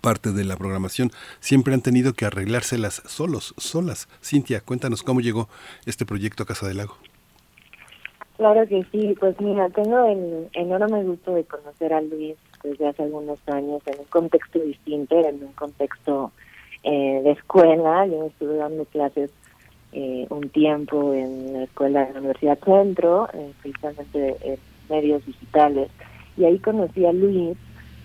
parte 0.00 0.32
de 0.32 0.44
la 0.44 0.56
programación. 0.56 1.10
Siempre 1.40 1.74
han 1.74 1.80
tenido 1.80 2.12
que 2.12 2.24
arreglárselas 2.24 3.02
solos, 3.06 3.54
solas. 3.56 4.08
Cintia, 4.22 4.60
cuéntanos 4.60 5.02
cómo 5.02 5.20
llegó 5.20 5.48
este 5.86 6.06
proyecto 6.06 6.44
a 6.44 6.46
Casa 6.46 6.68
del 6.68 6.76
Lago. 6.76 6.96
Claro 8.36 8.68
que 8.68 8.84
sí, 8.92 9.16
pues 9.18 9.40
mira, 9.40 9.68
tengo 9.70 10.04
el 10.06 10.48
enorme 10.52 11.02
gusto 11.02 11.34
de 11.34 11.44
conocer 11.44 11.92
a 11.92 12.00
Luis 12.00 12.36
desde 12.62 12.88
hace 12.88 13.02
algunos 13.02 13.38
años 13.48 13.82
en 13.86 14.00
un 14.00 14.06
contexto 14.06 14.58
distinto, 14.58 15.18
en 15.18 15.42
un 15.42 15.52
contexto 15.52 16.32
eh, 16.82 17.20
de 17.22 17.30
escuela. 17.32 18.06
Yo 18.06 18.26
estuve 18.26 18.56
dando 18.56 18.84
clases 18.86 19.30
eh, 19.92 20.26
un 20.30 20.48
tiempo 20.50 21.14
en 21.14 21.52
la 21.52 21.62
escuela 21.64 22.06
de 22.06 22.12
la 22.12 22.20
Universidad 22.20 22.58
Centro, 22.64 23.28
eh, 23.32 23.52
precisamente 23.62 24.36
en 24.42 24.58
medios 24.88 25.24
digitales, 25.26 25.90
y 26.36 26.44
ahí 26.44 26.58
conocí 26.58 27.04
a 27.04 27.12
Luis, 27.12 27.56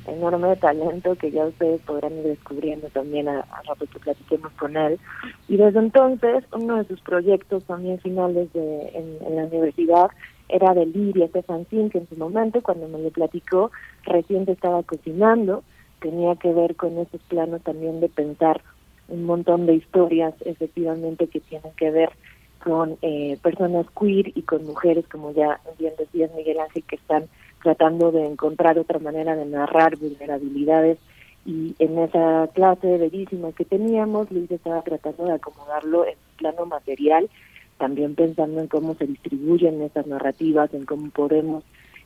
enorme 0.08 0.56
talento 0.58 1.16
que 1.16 1.32
ya 1.32 1.46
ustedes 1.46 1.82
podrán 1.82 2.18
ir 2.18 2.24
descubriendo 2.24 2.88
también 2.90 3.30
a, 3.30 3.40
a 3.40 3.62
rato 3.64 3.86
que 3.86 4.00
platiquemos 4.00 4.52
con 4.54 4.76
él. 4.76 5.00
Y 5.48 5.58
desde 5.58 5.80
entonces, 5.80 6.44
uno 6.52 6.78
de 6.78 6.86
sus 6.86 7.00
proyectos 7.02 7.64
también 7.64 8.00
finales 8.00 8.52
de, 8.54 8.90
en 8.94 9.36
la 9.36 9.46
universidad 9.46 10.10
era 10.50 10.74
de 10.74 10.86
Liria, 10.86 11.30
fanzine 11.46 11.90
que 11.90 12.00
en 12.00 12.08
su 12.08 12.16
momento, 12.16 12.62
cuando 12.62 12.88
me 12.88 13.00
lo 13.00 13.10
platicó, 13.10 13.72
recién 14.04 14.48
estaba 14.48 14.84
cocinando, 14.84 15.64
tenía 16.00 16.36
que 16.36 16.54
ver 16.54 16.76
con 16.76 16.98
esos 16.98 17.22
planos 17.24 17.62
también 17.64 18.00
de 18.00 18.10
pensar 18.10 18.62
un 19.08 19.26
montón 19.26 19.66
de 19.66 19.76
historias 19.76 20.34
efectivamente 20.46 21.28
que 21.28 21.40
tienen 21.40 21.72
que 21.78 21.92
ver 21.92 22.10
con 22.64 22.98
eh, 23.02 23.38
personas 23.42 23.86
queer 24.00 24.30
y 24.36 24.44
con 24.44 24.66
mujeres, 24.66 25.06
como 25.10 25.34
ya 25.34 25.60
bien 25.78 25.94
decías 25.98 26.34
Miguel 26.34 26.60
Ángel, 26.60 26.84
que 26.84 26.96
están 26.96 27.26
tratando 27.62 28.12
de 28.12 28.26
encontrar 28.26 28.80
otra 28.80 29.00
manera 29.00 29.36
de 29.36 29.46
narrar 29.46 29.98
vulnerabilidades. 29.98 30.98
Y 31.46 31.76
en 31.80 31.98
esa 32.00 32.48
clase 32.54 32.98
bellísima 32.98 33.52
que 33.52 33.66
teníamos, 33.66 34.32
Luis 34.32 34.50
estaba 34.50 34.82
tratando 34.82 35.26
de 35.26 35.34
acomodarlo 35.34 36.06
en 36.06 36.16
plano 36.38 36.66
material 36.66 37.30
también 37.78 38.16
pensando 38.16 38.62
en 38.62 38.68
cómo 38.68 38.96
se 38.96 39.08
distribuyen 39.08 39.82
esas 39.82 40.08
narrativas, 40.08 40.74
en 40.74 40.86
cómo 40.86 41.10
podemos 41.10 41.64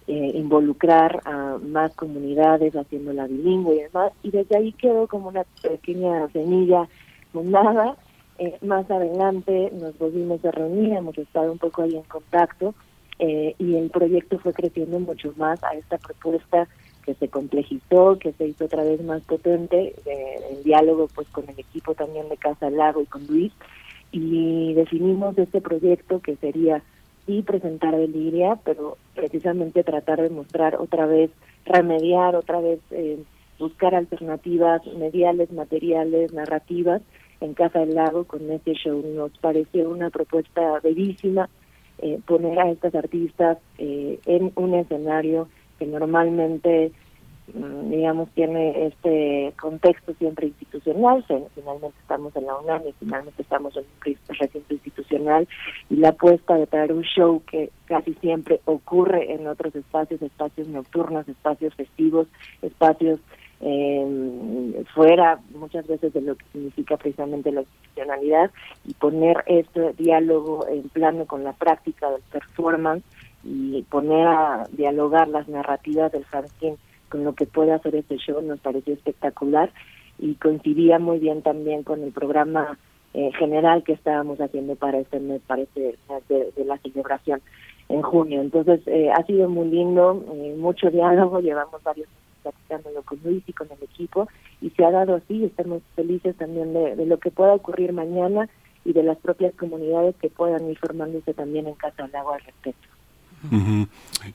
eh, 0.08 0.32
involucrar 0.36 1.22
a 1.26 1.58
más 1.62 1.94
comunidades 1.96 2.76
haciendo 2.76 3.14
la 3.14 3.28
bilingüe 3.28 3.76
y 3.76 3.82
demás, 3.82 4.14
y 4.24 4.32
desde 4.32 4.58
ahí 4.58 4.72
quedó 4.74 5.08
como 5.08 5.30
una 5.30 5.44
pequeña 5.62 6.28
semilla 6.30 6.88
fundada. 7.32 7.96
Eh, 8.40 8.58
más 8.62 8.90
adelante 8.92 9.72
nos 9.74 9.98
volvimos 9.98 10.44
a 10.46 10.52
reunir, 10.52 10.94
hemos 10.94 11.18
estado 11.18 11.52
un 11.52 11.58
poco 11.58 11.82
ahí 11.82 11.96
en 11.96 12.04
contacto 12.04 12.76
eh, 13.20 13.56
y 13.58 13.76
el 13.76 13.90
proyecto 13.90 14.38
fue 14.38 14.54
creciendo 14.54 15.00
mucho 15.00 15.34
más 15.38 15.64
a 15.64 15.74
esta 15.74 15.98
propuesta 15.98 16.68
que 17.04 17.16
se 17.16 17.30
complejizó, 17.30 18.20
que 18.20 18.34
se 18.34 18.48
hizo 18.48 18.66
otra 18.66 18.84
vez 18.84 19.02
más 19.02 19.22
potente, 19.24 19.96
eh, 20.06 20.40
en 20.52 20.64
diálogo 20.64 21.08
pues 21.16 21.28
con 21.30 21.50
el 21.50 21.58
equipo 21.58 21.96
también 21.96 22.30
de 22.30 22.38
Casa 22.38 22.70
Lago 22.70 23.02
y 23.02 23.06
con 23.06 23.26
Luis, 23.28 23.54
y 24.20 24.74
definimos 24.74 25.38
este 25.38 25.62
proyecto 25.62 26.22
que 26.22 26.36
sería 26.38 26.82
sí 27.26 27.44
presentar 27.44 27.96
Deliria, 27.96 28.58
pero 28.64 28.98
precisamente 29.16 29.84
tratar 29.84 30.22
de 30.22 30.30
mostrar 30.30 30.76
otra 30.76 31.06
vez, 31.06 31.30
remediar 31.66 32.36
otra 32.36 32.60
vez, 32.60 32.80
eh, 32.92 33.20
buscar 33.60 33.94
alternativas 33.94 34.86
mediales, 34.98 35.52
materiales, 35.52 36.34
narrativas 36.34 37.02
en 37.42 37.54
Casa 37.54 37.80
del 37.80 37.96
Lago 37.96 38.24
con 38.24 38.50
este 38.52 38.74
show. 38.74 39.04
Nos 39.06 39.38
pareció 39.38 39.90
una 39.90 40.10
propuesta 40.10 40.80
bellísima 40.82 41.50
eh, 42.00 42.20
poner 42.26 42.60
a 42.60 42.72
estas 42.72 42.96
artistas 42.96 43.58
eh, 43.78 44.20
en 44.26 44.52
un 44.56 44.74
escenario 44.74 45.48
que 45.78 45.86
normalmente 45.86 46.92
digamos, 47.54 48.30
tiene 48.32 48.88
este 48.88 49.54
contexto 49.60 50.14
siempre 50.16 50.48
institucional, 50.48 51.24
finalmente 51.56 51.98
estamos 52.02 52.36
en 52.36 52.46
la 52.46 52.58
UNAM 52.58 52.82
y 52.88 52.94
finalmente 53.00 53.42
estamos 53.42 53.76
en 53.78 53.84
un 53.84 54.36
recinto 54.36 54.74
institucional, 54.74 55.48
y 55.90 55.96
la 55.96 56.10
apuesta 56.10 56.56
de 56.56 56.68
traer 56.68 56.92
un 56.92 57.04
show 57.04 57.42
que 57.50 57.70
casi 57.86 58.14
siempre 58.16 58.60
ocurre 58.66 59.34
en 59.34 59.48
otros 59.48 59.74
espacios, 59.76 60.22
espacios 60.22 60.68
nocturnos, 60.68 61.28
espacios 61.28 61.74
festivos, 61.76 62.28
espacios 62.62 63.20
eh, 63.62 64.84
fuera 64.94 65.40
muchas 65.56 65.88
veces 65.88 66.14
de 66.14 66.22
lo 66.22 66.36
que 66.36 66.46
significa 66.52 66.98
precisamente 66.98 67.52
la 67.52 67.62
institucionalidad, 67.62 68.52
y 68.86 68.94
poner 68.94 69.44
este 69.48 69.94
diálogo 69.94 70.68
en 70.68 70.90
plano 70.90 71.26
con 71.26 71.46
la 71.46 71.54
práctica 71.54 72.12
del 72.12 72.22
performance 72.30 73.06
y 73.44 73.84
poner 73.84 74.28
a 74.28 74.68
dialogar 74.72 75.30
las 75.30 75.48
narrativas 75.48 76.12
del 76.12 76.26
fanzine 76.26 76.78
con 77.10 77.24
lo 77.24 77.34
que 77.34 77.46
puede 77.46 77.72
hacer 77.74 77.96
este 77.96 78.18
show 78.18 78.42
nos 78.42 78.60
pareció 78.60 78.94
espectacular 78.94 79.72
y 80.20 80.36
coincidía 80.36 81.00
muy 81.00 81.20
bien 81.20 81.42
también 81.42 81.84
con 81.84 82.04
el 82.04 82.12
programa 82.12 82.78
eh, 83.14 83.32
general 83.38 83.84
que 83.84 83.94
estábamos 83.94 84.40
haciendo 84.40 84.76
para 84.76 85.00
este 85.00 85.20
mes, 85.20 85.42
para 85.48 85.64
este 85.64 85.98
de, 86.30 86.66
la 86.66 86.78
celebración 86.80 87.42
en 87.90 88.02
junio. 88.02 88.42
Entonces 88.42 88.82
eh, 88.86 89.10
ha 89.12 89.24
sido 89.26 89.50
muy 89.50 89.70
lindo, 89.70 90.24
eh, 90.34 90.56
mucho 90.58 90.90
diálogo, 90.90 91.40
llevamos 91.40 91.82
varios 91.84 92.08
meses 92.08 92.24
platicándolo 92.44 93.02
con 93.04 93.20
Luis 93.24 93.44
y 93.48 93.54
con 93.54 93.68
el 93.72 93.84
equipo 93.84 94.28
y 94.62 94.70
se 94.72 94.86
ha 94.86 94.92
dado 94.92 95.16
así, 95.16 95.46
estamos 95.46 95.82
felices 95.96 96.36
también 96.36 96.74
de, 96.74 96.96
de 96.96 97.06
lo 97.06 97.18
que 97.18 97.32
pueda 97.32 97.54
ocurrir 97.54 97.94
mañana 97.94 98.50
y 98.86 98.94
de 98.94 99.04
las 99.04 99.18
propias 99.18 99.54
comunidades 99.56 100.16
que 100.16 100.30
puedan 100.30 100.70
ir 100.70 100.78
formándose 100.78 101.34
también 101.34 101.68
en 101.68 101.76
Casa 101.76 102.04
del 102.04 102.16
Agua 102.16 102.36
al 102.36 102.42
respecto. 102.42 102.88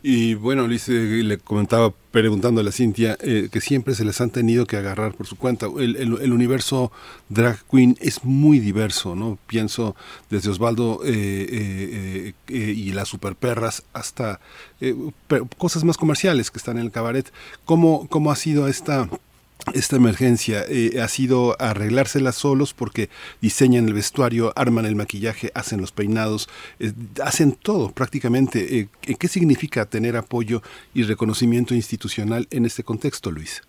Y 0.02 0.34
bueno, 0.34 0.66
Luis 0.66 0.88
le 0.88 1.38
comentaba 1.38 1.92
preguntando 2.12 2.60
a 2.60 2.72
Cintia 2.72 3.16
eh, 3.20 3.48
que 3.50 3.60
siempre 3.60 3.94
se 3.94 4.04
les 4.04 4.20
han 4.20 4.30
tenido 4.30 4.66
que 4.66 4.76
agarrar 4.76 5.14
por 5.14 5.26
su 5.26 5.36
cuenta. 5.36 5.66
El, 5.78 5.96
el, 5.96 6.32
universo 6.32 6.92
drag 7.28 7.58
queen 7.70 7.96
es 8.00 8.24
muy 8.24 8.60
diverso, 8.60 9.14
¿no? 9.16 9.38
Pienso 9.46 9.96
desde 10.30 10.50
Osvaldo 10.50 11.00
eh, 11.04 12.34
eh, 12.48 12.54
y 12.54 12.92
las 12.92 13.08
superperras 13.08 13.82
hasta 13.92 14.40
cosas 15.58 15.84
más 15.84 15.96
comerciales 15.96 16.50
que 16.50 16.58
están 16.58 16.78
en 16.78 16.84
el 16.84 16.92
cabaret. 16.92 17.32
¿Cómo, 17.64 18.06
cómo 18.08 18.30
ha 18.30 18.36
sido 18.36 18.68
esta 18.68 19.08
esta 19.74 19.96
emergencia 19.96 20.62
eh, 20.68 21.00
ha 21.00 21.08
sido 21.08 21.56
arreglárselas 21.58 22.34
solos 22.34 22.74
porque 22.74 23.08
diseñan 23.40 23.88
el 23.88 23.94
vestuario, 23.94 24.52
arman 24.56 24.86
el 24.86 24.96
maquillaje, 24.96 25.50
hacen 25.54 25.80
los 25.80 25.92
peinados, 25.92 26.48
eh, 26.78 26.92
hacen 27.24 27.52
todo 27.52 27.90
prácticamente. 27.92 28.78
Eh, 28.78 28.88
¿Qué 29.18 29.28
significa 29.28 29.86
tener 29.86 30.16
apoyo 30.16 30.60
y 30.94 31.04
reconocimiento 31.04 31.74
institucional 31.74 32.46
en 32.50 32.64
este 32.64 32.82
contexto, 32.82 33.30
Luis? 33.30 33.62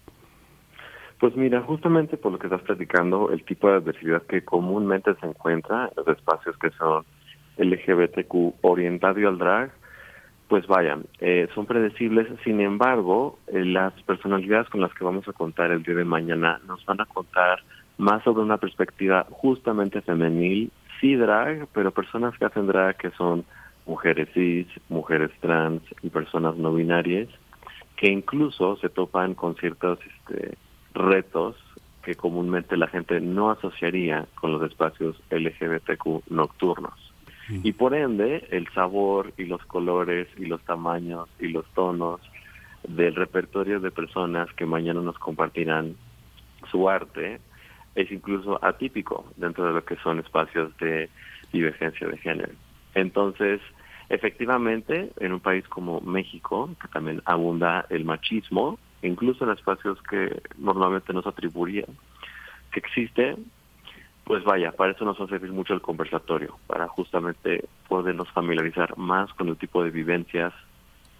Pues 1.19 1.35
mira, 1.35 1.61
justamente 1.61 2.17
por 2.17 2.33
lo 2.33 2.39
que 2.39 2.47
estás 2.47 2.61
platicando, 2.63 3.31
el 3.31 3.43
tipo 3.45 3.69
de 3.69 3.75
adversidad 3.75 4.23
que 4.23 4.43
comúnmente 4.43 5.15
se 5.21 5.25
encuentra 5.25 5.85
en 5.85 5.91
los 5.95 6.07
espacios 6.17 6.57
que 6.57 6.69
son 6.71 7.05
LGBTQ 7.57 8.55
orientado 8.61 9.27
al 9.27 9.37
drag, 9.37 9.71
pues 10.47 10.67
vayan, 10.67 11.05
eh, 11.19 11.47
son 11.55 11.65
predecibles, 11.65 12.27
sin 12.43 12.59
embargo, 12.61 13.39
eh, 13.47 13.63
las 13.65 13.93
personalidades 14.03 14.69
con 14.69 14.81
las 14.81 14.93
que 14.93 15.03
vamos 15.03 15.27
a 15.27 15.33
contar 15.33 15.71
el 15.71 15.83
día 15.83 15.95
de 15.95 16.05
mañana 16.05 16.59
nos 16.67 16.85
van 16.85 17.01
a 17.01 17.05
contar 17.05 17.63
más 17.97 18.23
sobre 18.23 18.43
una 18.43 18.57
perspectiva 18.57 19.25
justamente 19.29 20.01
femenil, 20.01 20.71
sí 20.99 21.15
drag, 21.15 21.67
pero 21.73 21.91
personas 21.91 22.37
que 22.37 22.45
hacen 22.45 22.67
drag 22.67 22.97
que 22.97 23.11
son 23.11 23.45
mujeres 23.85 24.29
cis, 24.33 24.67
mujeres 24.89 25.31
trans 25.41 25.81
y 26.01 26.09
personas 26.09 26.55
no 26.55 26.73
binarias, 26.73 27.29
que 27.95 28.09
incluso 28.09 28.77
se 28.77 28.89
topan 28.89 29.35
con 29.35 29.55
ciertos 29.55 29.99
este, 30.05 30.57
retos 30.93 31.55
que 32.03 32.15
comúnmente 32.15 32.75
la 32.77 32.87
gente 32.87 33.21
no 33.21 33.49
asociaría 33.49 34.25
con 34.35 34.51
los 34.51 34.69
espacios 34.69 35.15
LGBTQ 35.29 36.29
nocturnos. 36.29 37.12
Y 37.49 37.73
por 37.73 37.93
ende, 37.93 38.47
el 38.51 38.67
sabor 38.73 39.33
y 39.37 39.45
los 39.45 39.63
colores 39.65 40.27
y 40.37 40.45
los 40.45 40.61
tamaños 40.63 41.29
y 41.39 41.49
los 41.49 41.65
tonos 41.73 42.21
del 42.87 43.15
repertorio 43.15 43.79
de 43.79 43.91
personas 43.91 44.51
que 44.53 44.65
mañana 44.65 45.01
nos 45.01 45.17
compartirán 45.19 45.95
su 46.71 46.89
arte 46.89 47.39
es 47.95 48.11
incluso 48.11 48.63
atípico 48.63 49.25
dentro 49.35 49.65
de 49.65 49.73
lo 49.73 49.85
que 49.85 49.95
son 49.97 50.19
espacios 50.19 50.75
de 50.77 51.09
divergencia 51.51 52.07
de 52.07 52.17
género. 52.17 52.53
Entonces, 52.95 53.61
efectivamente, 54.09 55.11
en 55.19 55.33
un 55.33 55.39
país 55.39 55.67
como 55.67 56.01
México, 56.01 56.69
que 56.81 56.87
también 56.87 57.21
abunda 57.25 57.85
el 57.89 58.05
machismo, 58.05 58.79
incluso 59.01 59.43
en 59.43 59.51
espacios 59.51 60.01
que 60.03 60.41
normalmente 60.57 61.13
nos 61.13 61.27
atribuirían 61.27 61.97
que 62.71 62.79
existe, 62.79 63.35
pues 64.23 64.43
vaya, 64.43 64.71
para 64.71 64.93
eso 64.93 65.03
nos 65.03 65.19
va 65.19 65.25
a 65.25 65.51
mucho 65.51 65.73
el 65.73 65.81
conversatorio, 65.81 66.57
para 66.67 66.87
justamente 66.87 67.65
podernos 67.87 68.29
familiarizar 68.31 68.97
más 68.97 69.33
con 69.33 69.49
el 69.49 69.57
tipo 69.57 69.83
de 69.83 69.91
vivencias 69.91 70.53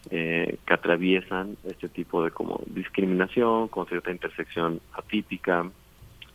eh, 0.10 0.58
que 0.66 0.74
atraviesan 0.74 1.58
este 1.66 1.90
tipo 1.90 2.24
de 2.24 2.32
como 2.32 2.62
discriminación, 2.68 3.68
con 3.68 3.88
cierta 3.88 4.12
intersección 4.12 4.80
atípica, 4.94 5.66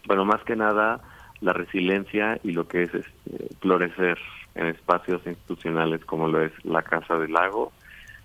bueno, 0.06 0.24
más 0.24 0.42
que 0.44 0.56
nada 0.56 1.00
la 1.40 1.52
resiliencia 1.52 2.38
y 2.42 2.52
lo 2.52 2.66
que 2.66 2.84
es 2.84 2.94
este, 2.94 3.54
florecer 3.60 4.18
en 4.54 4.66
espacios 4.66 5.24
institucionales 5.26 6.04
como 6.04 6.28
lo 6.28 6.42
es 6.42 6.52
la 6.64 6.82
Casa 6.82 7.18
del 7.18 7.32
Lago, 7.32 7.72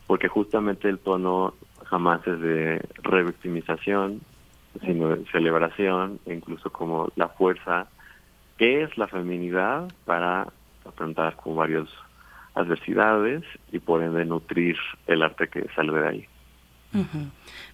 porque 0.07 0.27
justamente 0.27 0.89
el 0.89 0.99
tono 0.99 1.53
jamás 1.85 2.25
es 2.27 2.39
de 2.39 2.81
revictimización, 3.03 4.21
sino 4.81 5.09
de 5.09 5.25
celebración, 5.31 6.19
e 6.25 6.33
incluso 6.33 6.71
como 6.71 7.09
la 7.15 7.27
fuerza 7.29 7.87
qué 8.57 8.83
es 8.83 8.97
la 8.97 9.07
feminidad 9.07 9.91
para 10.05 10.47
afrontar 10.85 11.35
con 11.35 11.55
varias 11.55 11.87
adversidades 12.55 13.43
y 13.71 13.79
por 13.79 14.03
ende 14.03 14.25
nutrir 14.25 14.77
el 15.07 15.23
arte 15.23 15.47
que 15.47 15.67
sale 15.75 15.93
de 15.93 16.07
ahí. 16.07 16.27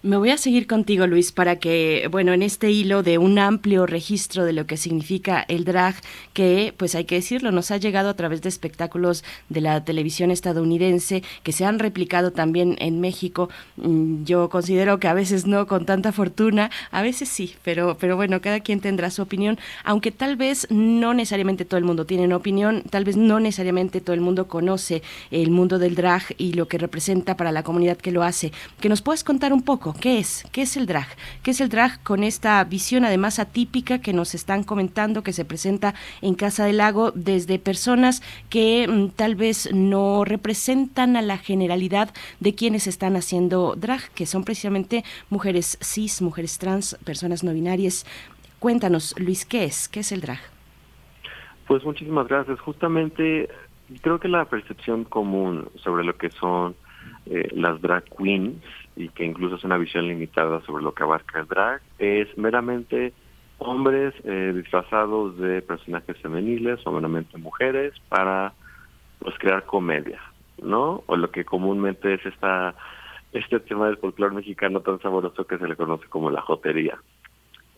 Me 0.02 0.16
voy 0.16 0.30
a 0.30 0.38
seguir 0.38 0.66
contigo, 0.66 1.06
Luis, 1.06 1.30
para 1.30 1.56
que, 1.56 2.08
bueno, 2.10 2.32
en 2.32 2.42
este 2.42 2.70
hilo 2.70 3.02
de 3.02 3.18
un 3.18 3.38
amplio 3.38 3.84
registro 3.84 4.46
de 4.46 4.54
lo 4.54 4.66
que 4.66 4.78
significa 4.78 5.44
el 5.46 5.64
drag, 5.64 5.94
que, 6.32 6.72
pues 6.78 6.94
hay 6.94 7.04
que 7.04 7.16
decirlo, 7.16 7.52
nos 7.52 7.70
ha 7.70 7.76
llegado 7.76 8.08
a 8.08 8.14
través 8.14 8.40
de 8.40 8.48
espectáculos 8.48 9.24
de 9.50 9.60
la 9.60 9.84
televisión 9.84 10.30
estadounidense 10.30 11.22
que 11.42 11.52
se 11.52 11.66
han 11.66 11.78
replicado 11.78 12.30
también 12.30 12.76
en 12.78 13.02
México. 13.02 13.50
Mm, 13.76 14.24
yo 14.24 14.48
considero 14.48 14.98
que 15.00 15.08
a 15.08 15.12
veces 15.12 15.46
no 15.46 15.66
con 15.66 15.84
tanta 15.84 16.12
fortuna, 16.12 16.70
a 16.90 17.02
veces 17.02 17.28
sí, 17.28 17.56
pero, 17.62 17.98
pero 18.00 18.16
bueno, 18.16 18.40
cada 18.40 18.60
quien 18.60 18.80
tendrá 18.80 19.10
su 19.10 19.20
opinión, 19.20 19.58
aunque 19.84 20.12
tal 20.12 20.36
vez 20.36 20.66
no 20.70 21.12
necesariamente 21.12 21.66
todo 21.66 21.76
el 21.76 21.84
mundo 21.84 22.06
tiene 22.06 22.24
una 22.24 22.36
opinión, 22.36 22.84
tal 22.88 23.04
vez 23.04 23.18
no 23.18 23.38
necesariamente 23.38 24.00
todo 24.00 24.14
el 24.14 24.22
mundo 24.22 24.48
conoce 24.48 25.02
el 25.30 25.50
mundo 25.50 25.78
del 25.78 25.94
drag 25.94 26.22
y 26.38 26.54
lo 26.54 26.68
que 26.68 26.78
representa 26.78 27.36
para 27.36 27.52
la 27.52 27.64
comunidad 27.64 27.98
que 27.98 28.12
lo 28.12 28.22
hace. 28.22 28.50
Que 28.80 28.88
nos 28.88 29.02
puedes 29.10 29.24
contar 29.24 29.52
un 29.52 29.62
poco 29.62 29.92
qué 30.00 30.20
es, 30.20 30.48
qué 30.52 30.62
es 30.62 30.76
el 30.76 30.86
drag, 30.86 31.08
qué 31.42 31.50
es 31.50 31.60
el 31.60 31.68
drag 31.68 32.00
con 32.04 32.22
esta 32.22 32.62
visión 32.62 33.04
además 33.04 33.40
atípica 33.40 34.00
que 34.00 34.12
nos 34.12 34.36
están 34.36 34.62
comentando 34.62 35.24
que 35.24 35.32
se 35.32 35.44
presenta 35.44 35.94
en 36.22 36.36
Casa 36.36 36.64
del 36.64 36.76
Lago 36.76 37.10
desde 37.10 37.58
personas 37.58 38.22
que 38.50 38.86
mm, 38.88 39.08
tal 39.16 39.34
vez 39.34 39.68
no 39.74 40.24
representan 40.24 41.16
a 41.16 41.22
la 41.22 41.38
generalidad 41.38 42.14
de 42.38 42.54
quienes 42.54 42.86
están 42.86 43.16
haciendo 43.16 43.74
drag, 43.74 44.12
que 44.14 44.26
son 44.26 44.44
precisamente 44.44 45.02
mujeres 45.28 45.76
cis, 45.82 46.22
mujeres 46.22 46.60
trans, 46.60 46.96
personas 47.04 47.42
no 47.42 47.52
binarias. 47.52 48.06
Cuéntanos, 48.60 49.18
Luis, 49.18 49.44
¿qué 49.44 49.64
es? 49.64 49.88
¿Qué 49.88 50.00
es 50.00 50.12
el 50.12 50.20
drag? 50.20 50.38
Pues 51.66 51.84
muchísimas 51.84 52.28
gracias. 52.28 52.60
Justamente 52.60 53.48
creo 54.02 54.20
que 54.20 54.28
la 54.28 54.44
percepción 54.44 55.02
común 55.02 55.68
sobre 55.82 56.04
lo 56.04 56.16
que 56.16 56.30
son 56.30 56.76
eh, 57.26 57.48
las 57.52 57.80
drag 57.82 58.04
queens 58.16 58.62
y 58.96 59.08
que 59.10 59.24
incluso 59.24 59.56
es 59.56 59.64
una 59.64 59.78
visión 59.78 60.08
limitada 60.08 60.60
sobre 60.62 60.82
lo 60.82 60.94
que 60.94 61.02
abarca 61.02 61.40
el 61.40 61.46
drag, 61.46 61.80
es 61.98 62.36
meramente 62.36 63.12
hombres 63.58 64.14
eh, 64.24 64.52
disfrazados 64.54 65.38
de 65.38 65.62
personajes 65.62 66.16
femeniles 66.18 66.80
o 66.86 66.92
meramente 66.92 67.38
mujeres 67.38 67.92
para 68.08 68.52
pues 69.18 69.34
crear 69.38 69.64
comedia, 69.64 70.20
¿no? 70.62 71.04
O 71.06 71.16
lo 71.16 71.30
que 71.30 71.44
comúnmente 71.44 72.14
es 72.14 72.24
esta 72.24 72.74
este 73.32 73.60
tema 73.60 73.86
del 73.86 73.98
folclore 73.98 74.34
mexicano 74.34 74.80
tan 74.80 75.00
sabroso 75.00 75.46
que 75.46 75.58
se 75.58 75.68
le 75.68 75.76
conoce 75.76 76.06
como 76.08 76.30
la 76.30 76.40
jotería. 76.40 76.98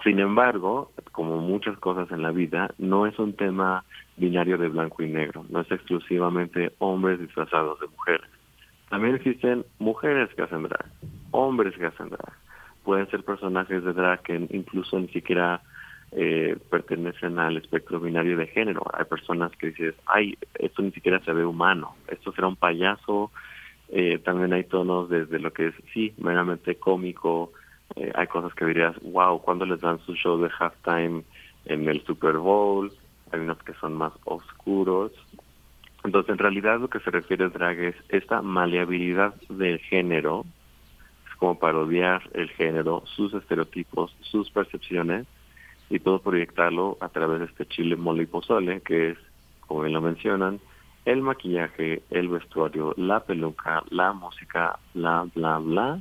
Sin 0.02 0.18
embargo, 0.18 0.90
como 1.12 1.36
muchas 1.38 1.78
cosas 1.78 2.10
en 2.10 2.22
la 2.22 2.30
vida, 2.30 2.74
no 2.78 3.06
es 3.06 3.18
un 3.18 3.34
tema 3.34 3.84
binario 4.16 4.58
de 4.58 4.68
blanco 4.68 5.02
y 5.02 5.08
negro, 5.08 5.44
no 5.48 5.60
es 5.60 5.70
exclusivamente 5.70 6.72
hombres 6.78 7.20
disfrazados 7.20 7.78
de 7.80 7.86
mujeres. 7.86 8.28
También 8.92 9.14
existen 9.14 9.64
mujeres 9.78 10.28
que 10.34 10.42
hacen 10.42 10.64
drag, 10.64 10.84
hombres 11.30 11.74
que 11.78 11.86
hacen 11.86 12.10
drag. 12.10 12.34
Pueden 12.84 13.08
ser 13.08 13.24
personajes 13.24 13.82
de 13.82 13.94
drag 13.94 14.20
que 14.20 14.34
incluso 14.50 15.00
ni 15.00 15.08
siquiera 15.08 15.62
eh, 16.10 16.58
pertenecen 16.68 17.38
al 17.38 17.56
espectro 17.56 18.00
binario 18.00 18.36
de 18.36 18.48
género. 18.48 18.82
Hay 18.92 19.06
personas 19.06 19.50
que 19.52 19.68
dicen, 19.68 19.94
ay, 20.04 20.36
esto 20.58 20.82
ni 20.82 20.90
siquiera 20.90 21.20
se 21.20 21.32
ve 21.32 21.42
humano, 21.42 21.96
esto 22.06 22.32
será 22.32 22.48
un 22.48 22.56
payaso. 22.56 23.30
Eh, 23.88 24.18
también 24.18 24.52
hay 24.52 24.64
tonos 24.64 25.08
desde 25.08 25.38
lo 25.38 25.54
que 25.54 25.68
es, 25.68 25.74
sí, 25.94 26.12
meramente 26.18 26.74
cómico. 26.74 27.52
Eh, 27.96 28.12
hay 28.14 28.26
cosas 28.26 28.52
que 28.52 28.66
dirías, 28.66 28.94
wow, 29.00 29.40
cuando 29.40 29.64
les 29.64 29.80
dan 29.80 30.00
su 30.00 30.14
show 30.16 30.38
de 30.38 30.50
halftime 30.58 31.22
en 31.64 31.88
el 31.88 32.04
Super 32.04 32.36
Bowl? 32.36 32.92
Hay 33.30 33.40
unos 33.40 33.56
que 33.62 33.72
son 33.72 33.94
más 33.94 34.12
oscuros. 34.26 35.12
Entonces, 36.04 36.30
en 36.30 36.38
realidad 36.38 36.80
lo 36.80 36.88
que 36.88 37.00
se 37.00 37.10
refiere 37.10 37.48
drag 37.48 37.78
es 37.78 37.96
esta 38.08 38.42
maleabilidad 38.42 39.34
del 39.48 39.78
género, 39.78 40.44
es 41.28 41.36
como 41.36 41.58
parodiar 41.58 42.22
el 42.34 42.48
género, 42.50 43.04
sus 43.06 43.32
estereotipos, 43.34 44.16
sus 44.20 44.50
percepciones, 44.50 45.26
y 45.90 45.98
todo 45.98 46.20
proyectarlo 46.20 46.96
a 47.00 47.10
través 47.10 47.40
de 47.40 47.46
este 47.46 47.66
chile 47.66 47.96
mole 47.96 48.22
y 48.22 48.26
pozole, 48.26 48.80
que 48.80 49.10
es, 49.10 49.18
como 49.66 49.82
bien 49.82 49.92
lo 49.92 50.00
mencionan, 50.00 50.58
el 51.04 51.20
maquillaje, 51.20 52.02
el 52.10 52.28
vestuario, 52.28 52.94
la 52.96 53.20
peluca, 53.20 53.82
la 53.90 54.12
música, 54.12 54.78
bla, 54.94 55.26
bla, 55.34 55.58
bla. 55.58 56.00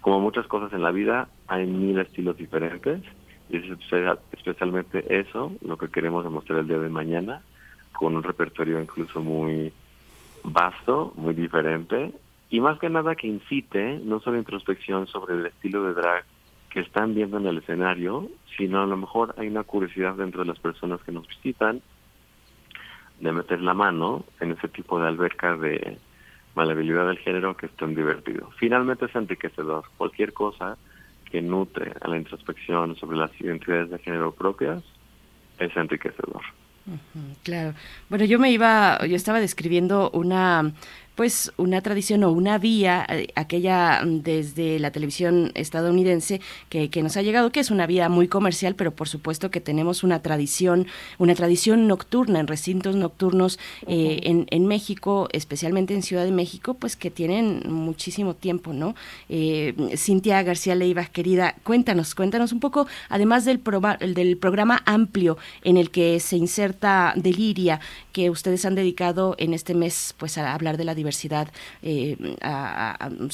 Como 0.00 0.20
muchas 0.20 0.46
cosas 0.46 0.72
en 0.72 0.82
la 0.82 0.90
vida, 0.90 1.28
hay 1.46 1.66
mil 1.66 1.98
estilos 1.98 2.36
diferentes 2.36 3.00
y 3.48 3.56
es 3.56 3.64
especialmente 4.32 5.04
eso 5.08 5.52
lo 5.62 5.76
que 5.76 5.88
queremos 5.88 6.22
demostrar 6.22 6.60
el 6.60 6.68
día 6.68 6.78
de 6.78 6.88
mañana, 6.88 7.42
con 7.92 8.16
un 8.16 8.22
repertorio 8.22 8.80
incluso 8.80 9.20
muy 9.20 9.72
vasto, 10.44 11.12
muy 11.16 11.34
diferente 11.34 12.12
y 12.50 12.60
más 12.60 12.78
que 12.78 12.90
nada 12.90 13.14
que 13.14 13.26
incite 13.26 14.00
no 14.04 14.20
solo 14.20 14.38
introspección 14.38 15.06
sobre 15.06 15.34
el 15.34 15.46
estilo 15.46 15.84
de 15.84 15.94
drag 15.94 16.24
que 16.70 16.80
están 16.80 17.14
viendo 17.14 17.38
en 17.38 17.46
el 17.46 17.58
escenario, 17.58 18.28
sino 18.56 18.82
a 18.82 18.86
lo 18.86 18.96
mejor 18.96 19.34
hay 19.38 19.48
una 19.48 19.64
curiosidad 19.64 20.14
dentro 20.14 20.42
de 20.42 20.48
las 20.48 20.58
personas 20.58 21.00
que 21.02 21.12
nos 21.12 21.26
visitan 21.26 21.80
de 23.20 23.32
meter 23.32 23.60
la 23.60 23.74
mano 23.74 24.24
en 24.40 24.52
ese 24.52 24.68
tipo 24.68 25.00
de 25.00 25.08
alberca 25.08 25.56
de 25.56 25.98
malabilidad 26.54 27.06
del 27.06 27.18
género 27.18 27.56
que 27.56 27.66
es 27.66 27.72
tan 27.72 27.94
divertido. 27.94 28.50
Finalmente 28.56 29.06
es 29.06 29.14
enriquecedor. 29.14 29.84
Cualquier 29.96 30.32
cosa 30.32 30.76
que 31.30 31.42
nutre 31.42 31.92
a 32.00 32.08
la 32.08 32.16
introspección 32.16 32.96
sobre 32.96 33.18
las 33.18 33.30
identidades 33.40 33.90
de 33.90 33.98
género 33.98 34.32
propias 34.32 34.82
es 35.58 35.76
enriquecedor. 35.76 36.42
Claro. 37.42 37.74
Bueno, 38.08 38.24
yo 38.24 38.38
me 38.38 38.50
iba, 38.50 39.04
yo 39.06 39.16
estaba 39.16 39.40
describiendo 39.40 40.10
una 40.12 40.72
pues 41.20 41.52
una 41.58 41.82
tradición 41.82 42.24
o 42.24 42.32
una 42.32 42.56
vía, 42.56 43.06
eh, 43.08 43.28
aquella 43.34 44.02
mm, 44.02 44.22
desde 44.22 44.78
la 44.78 44.90
televisión 44.90 45.52
estadounidense 45.54 46.40
que, 46.70 46.88
que, 46.88 47.02
nos 47.02 47.18
ha 47.18 47.22
llegado, 47.22 47.52
que 47.52 47.60
es 47.60 47.70
una 47.70 47.86
vía 47.86 48.08
muy 48.08 48.26
comercial, 48.26 48.74
pero 48.74 48.92
por 48.92 49.06
supuesto 49.06 49.50
que 49.50 49.60
tenemos 49.60 50.02
una 50.02 50.22
tradición, 50.22 50.86
una 51.18 51.34
tradición 51.34 51.86
nocturna 51.86 52.40
en 52.40 52.46
recintos 52.46 52.96
nocturnos 52.96 53.58
eh, 53.86 54.20
en, 54.22 54.46
en, 54.50 54.66
México, 54.66 55.28
especialmente 55.32 55.92
en 55.92 56.02
Ciudad 56.02 56.24
de 56.24 56.32
México, 56.32 56.72
pues 56.72 56.96
que 56.96 57.10
tienen 57.10 57.64
muchísimo 57.70 58.32
tiempo, 58.32 58.72
¿no? 58.72 58.94
Eh, 59.28 59.74
Cintia 59.96 60.42
García 60.42 60.74
Leiva, 60.74 61.04
querida, 61.04 61.54
cuéntanos, 61.64 62.14
cuéntanos 62.14 62.52
un 62.52 62.60
poco, 62.60 62.86
además 63.10 63.44
del, 63.44 63.60
del 64.14 64.38
programa 64.38 64.82
amplio 64.86 65.36
en 65.64 65.76
el 65.76 65.90
que 65.90 66.18
se 66.18 66.38
inserta 66.38 67.12
Deliria, 67.14 67.78
que 68.14 68.30
ustedes 68.30 68.64
han 68.64 68.74
dedicado 68.74 69.34
en 69.36 69.52
este 69.52 69.74
mes, 69.74 70.14
pues 70.16 70.38
a 70.38 70.54
hablar 70.54 70.78
de 70.78 70.84
la 70.84 70.94
diversidad 70.94 71.09
eh, 71.82 72.16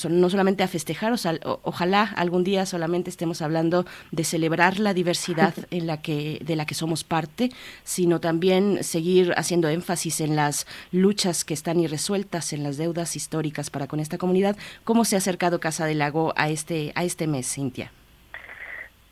no 0.08 0.30
solamente 0.30 0.62
a 0.62 0.68
festejar, 0.68 1.14
ojalá 1.62 2.02
algún 2.16 2.44
día 2.44 2.66
solamente 2.66 3.10
estemos 3.10 3.42
hablando 3.42 3.84
de 4.10 4.24
celebrar 4.24 4.78
la 4.78 4.94
diversidad 4.94 5.54
en 5.70 5.86
la 5.86 6.02
que, 6.02 6.40
de 6.44 6.56
la 6.56 6.66
que 6.66 6.74
somos 6.74 7.04
parte, 7.04 7.50
sino 7.84 8.20
también 8.20 8.82
seguir 8.82 9.32
haciendo 9.36 9.68
énfasis 9.68 10.20
en 10.20 10.36
las 10.36 10.66
luchas 10.92 11.44
que 11.44 11.54
están 11.54 11.80
irresueltas, 11.80 12.52
en 12.52 12.62
las 12.62 12.76
deudas 12.76 13.16
históricas 13.16 13.70
para 13.70 13.86
con 13.86 14.00
esta 14.00 14.18
comunidad. 14.18 14.56
¿Cómo 14.84 15.04
se 15.04 15.16
ha 15.16 15.18
acercado 15.18 15.60
Casa 15.60 15.86
del 15.86 15.98
Lago 15.98 16.32
a 16.36 16.48
este, 16.48 16.92
a 16.94 17.04
este 17.04 17.26
mes, 17.26 17.52
Cintia? 17.52 17.92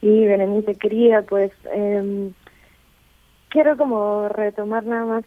Sí, 0.01 0.27
Berenice, 0.27 0.75
querida, 0.75 1.23
pues 1.23 1.51
em, 1.73 2.33
quiero 3.49 3.77
como 3.77 4.29
retomar 4.29 4.85
nada 4.85 5.07
más 5.07 5.25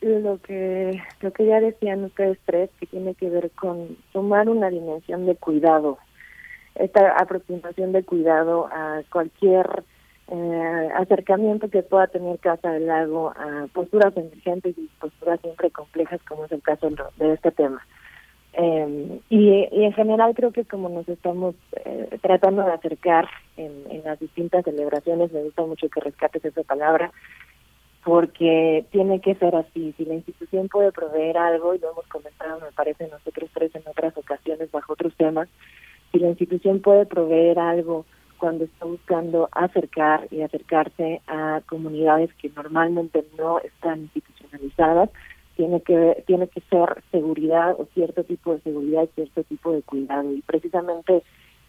lo 0.00 0.40
que 0.40 1.02
lo 1.20 1.32
que 1.32 1.46
ya 1.46 1.60
decían 1.60 2.04
ustedes 2.04 2.38
tres 2.46 2.70
que 2.78 2.86
tiene 2.86 3.14
que 3.14 3.28
ver 3.28 3.50
con 3.50 3.96
tomar 4.12 4.48
una 4.48 4.70
dimensión 4.70 5.26
de 5.26 5.36
cuidado. 5.36 5.98
Esta 6.74 7.16
aproximación 7.18 7.92
de 7.92 8.04
cuidado 8.04 8.66
a 8.72 9.02
cualquier 9.10 9.84
eh, 10.28 10.88
acercamiento 10.94 11.68
que 11.68 11.82
pueda 11.82 12.06
tener 12.06 12.38
Casa 12.38 12.70
del 12.70 12.86
Lago 12.86 13.30
a 13.30 13.66
posturas 13.72 14.16
emergentes 14.16 14.78
y 14.78 14.88
posturas 15.00 15.40
siempre 15.40 15.70
complejas 15.70 16.20
como 16.22 16.44
es 16.44 16.52
el 16.52 16.62
caso 16.62 16.88
de 17.16 17.32
este 17.34 17.50
tema. 17.50 17.84
Eh, 18.52 19.20
y, 19.28 19.68
y, 19.70 19.84
en 19.84 19.92
general 19.92 20.34
creo 20.34 20.50
que 20.50 20.64
como 20.64 20.88
nos 20.88 21.08
estamos 21.08 21.54
eh, 21.84 22.18
tratando 22.20 22.62
de 22.62 22.72
acercar 22.72 23.28
en, 23.56 23.84
en 23.90 24.02
las 24.02 24.18
distintas 24.18 24.64
celebraciones 24.64 25.30
me 25.32 25.44
gusta 25.44 25.62
mucho 25.62 25.88
que 25.88 26.00
rescates 26.00 26.44
esa 26.44 26.64
palabra 26.64 27.12
porque 28.04 28.86
tiene 28.90 29.20
que 29.20 29.34
ser 29.34 29.54
así. 29.54 29.94
Si 29.96 30.04
la 30.04 30.14
institución 30.14 30.68
puede 30.68 30.92
proveer 30.92 31.36
algo, 31.36 31.74
y 31.74 31.78
lo 31.78 31.92
hemos 31.92 32.06
comentado, 32.06 32.60
me 32.60 32.72
parece, 32.72 33.08
nosotros 33.08 33.50
tres 33.52 33.74
en 33.74 33.82
otras 33.86 34.16
ocasiones 34.16 34.70
bajo 34.70 34.94
otros 34.94 35.14
temas, 35.16 35.48
si 36.12 36.18
la 36.18 36.28
institución 36.28 36.80
puede 36.80 37.06
proveer 37.06 37.58
algo 37.58 38.04
cuando 38.38 38.64
está 38.64 38.86
buscando 38.86 39.48
acercar 39.52 40.26
y 40.30 40.40
acercarse 40.40 41.20
a 41.26 41.60
comunidades 41.68 42.32
que 42.34 42.50
normalmente 42.56 43.24
no 43.36 43.60
están 43.60 44.00
institucionalizadas, 44.00 45.10
tiene 45.56 45.82
que 45.82 46.24
tiene 46.26 46.48
que 46.48 46.62
ser 46.62 47.02
seguridad 47.10 47.76
o 47.78 47.86
cierto 47.92 48.24
tipo 48.24 48.54
de 48.54 48.60
seguridad 48.62 49.04
y 49.04 49.14
cierto 49.14 49.44
tipo 49.44 49.72
de 49.72 49.82
cuidado. 49.82 50.32
Y 50.32 50.40
precisamente 50.40 51.22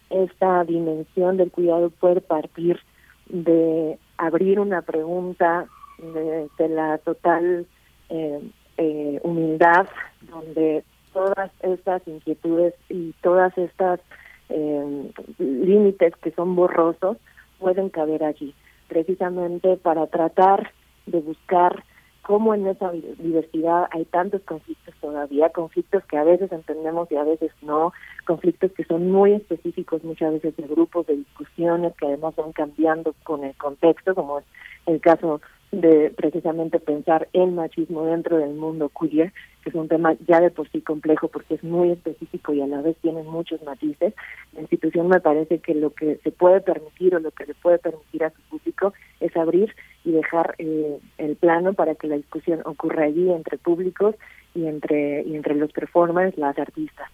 esta 0.08 0.64
dimensión 0.64 1.36
del 1.36 1.50
cuidado 1.50 1.90
puede 1.90 2.22
partir 2.22 2.80
de 3.28 3.98
abrir 4.16 4.58
una 4.58 4.80
pregunta 4.80 5.68
de, 6.02 6.68
la 6.68 6.98
total 6.98 7.66
eh, 8.08 8.40
eh, 8.76 9.20
humildad, 9.22 9.86
donde 10.30 10.84
todas 11.12 11.50
estas 11.60 12.06
inquietudes 12.06 12.74
y 12.88 13.12
todas 13.22 13.56
estas 13.56 14.00
eh, 14.48 15.12
límites 15.38 16.14
que 16.16 16.32
son 16.32 16.56
borrosos 16.56 17.16
pueden 17.58 17.90
caber 17.90 18.24
allí, 18.24 18.54
precisamente 18.88 19.76
para 19.76 20.06
tratar 20.06 20.72
de 21.06 21.20
buscar 21.20 21.84
cómo 22.22 22.54
en 22.54 22.66
esa 22.66 22.90
diversidad 22.92 23.88
hay 23.90 24.04
tantos 24.04 24.42
conflictos 24.42 24.94
todavía, 25.00 25.50
conflictos 25.50 26.04
que 26.04 26.16
a 26.16 26.24
veces 26.24 26.52
entendemos 26.52 27.10
y 27.10 27.16
a 27.16 27.24
veces 27.24 27.50
no, 27.62 27.92
conflictos 28.26 28.72
que 28.72 28.84
son 28.84 29.10
muy 29.10 29.32
específicos 29.32 30.04
muchas 30.04 30.32
veces 30.34 30.56
de 30.56 30.66
grupos, 30.66 31.06
de 31.06 31.16
discusiones 31.16 31.94
que 31.96 32.06
además 32.06 32.36
van 32.36 32.52
cambiando 32.52 33.14
con 33.24 33.44
el 33.44 33.54
contexto, 33.56 34.14
como 34.14 34.38
es 34.38 34.44
el 34.86 35.00
caso 35.00 35.40
de 35.72 36.12
precisamente 36.14 36.78
pensar 36.80 37.28
el 37.32 37.50
machismo 37.50 38.04
dentro 38.04 38.36
del 38.36 38.54
mundo 38.54 38.90
queer, 38.90 39.32
que 39.62 39.70
es 39.70 39.74
un 39.74 39.88
tema 39.88 40.14
ya 40.28 40.38
de 40.38 40.50
por 40.50 40.68
sí 40.70 40.82
complejo 40.82 41.28
porque 41.28 41.54
es 41.54 41.64
muy 41.64 41.92
específico 41.92 42.52
y 42.52 42.60
a 42.60 42.66
la 42.66 42.82
vez 42.82 42.94
tiene 43.00 43.22
muchos 43.22 43.62
matices. 43.62 44.12
La 44.52 44.60
institución 44.60 45.08
me 45.08 45.20
parece 45.20 45.60
que 45.60 45.74
lo 45.74 45.90
que 45.94 46.16
se 46.22 46.30
puede 46.30 46.60
permitir 46.60 47.14
o 47.14 47.20
lo 47.20 47.30
que 47.30 47.46
le 47.46 47.54
puede 47.54 47.78
permitir 47.78 48.22
a 48.24 48.30
su 48.30 48.42
público 48.50 48.92
es 49.20 49.34
abrir 49.34 49.74
y 50.04 50.12
dejar 50.12 50.54
eh, 50.58 50.98
el 51.16 51.36
plano 51.36 51.72
para 51.72 51.94
que 51.94 52.06
la 52.06 52.16
discusión 52.16 52.60
ocurra 52.66 53.04
allí 53.04 53.30
entre 53.30 53.56
públicos 53.56 54.14
y 54.54 54.66
entre 54.66 55.22
y 55.22 55.34
entre 55.34 55.54
los 55.54 55.72
performers, 55.72 56.36
las 56.36 56.58
artistas. 56.58 57.08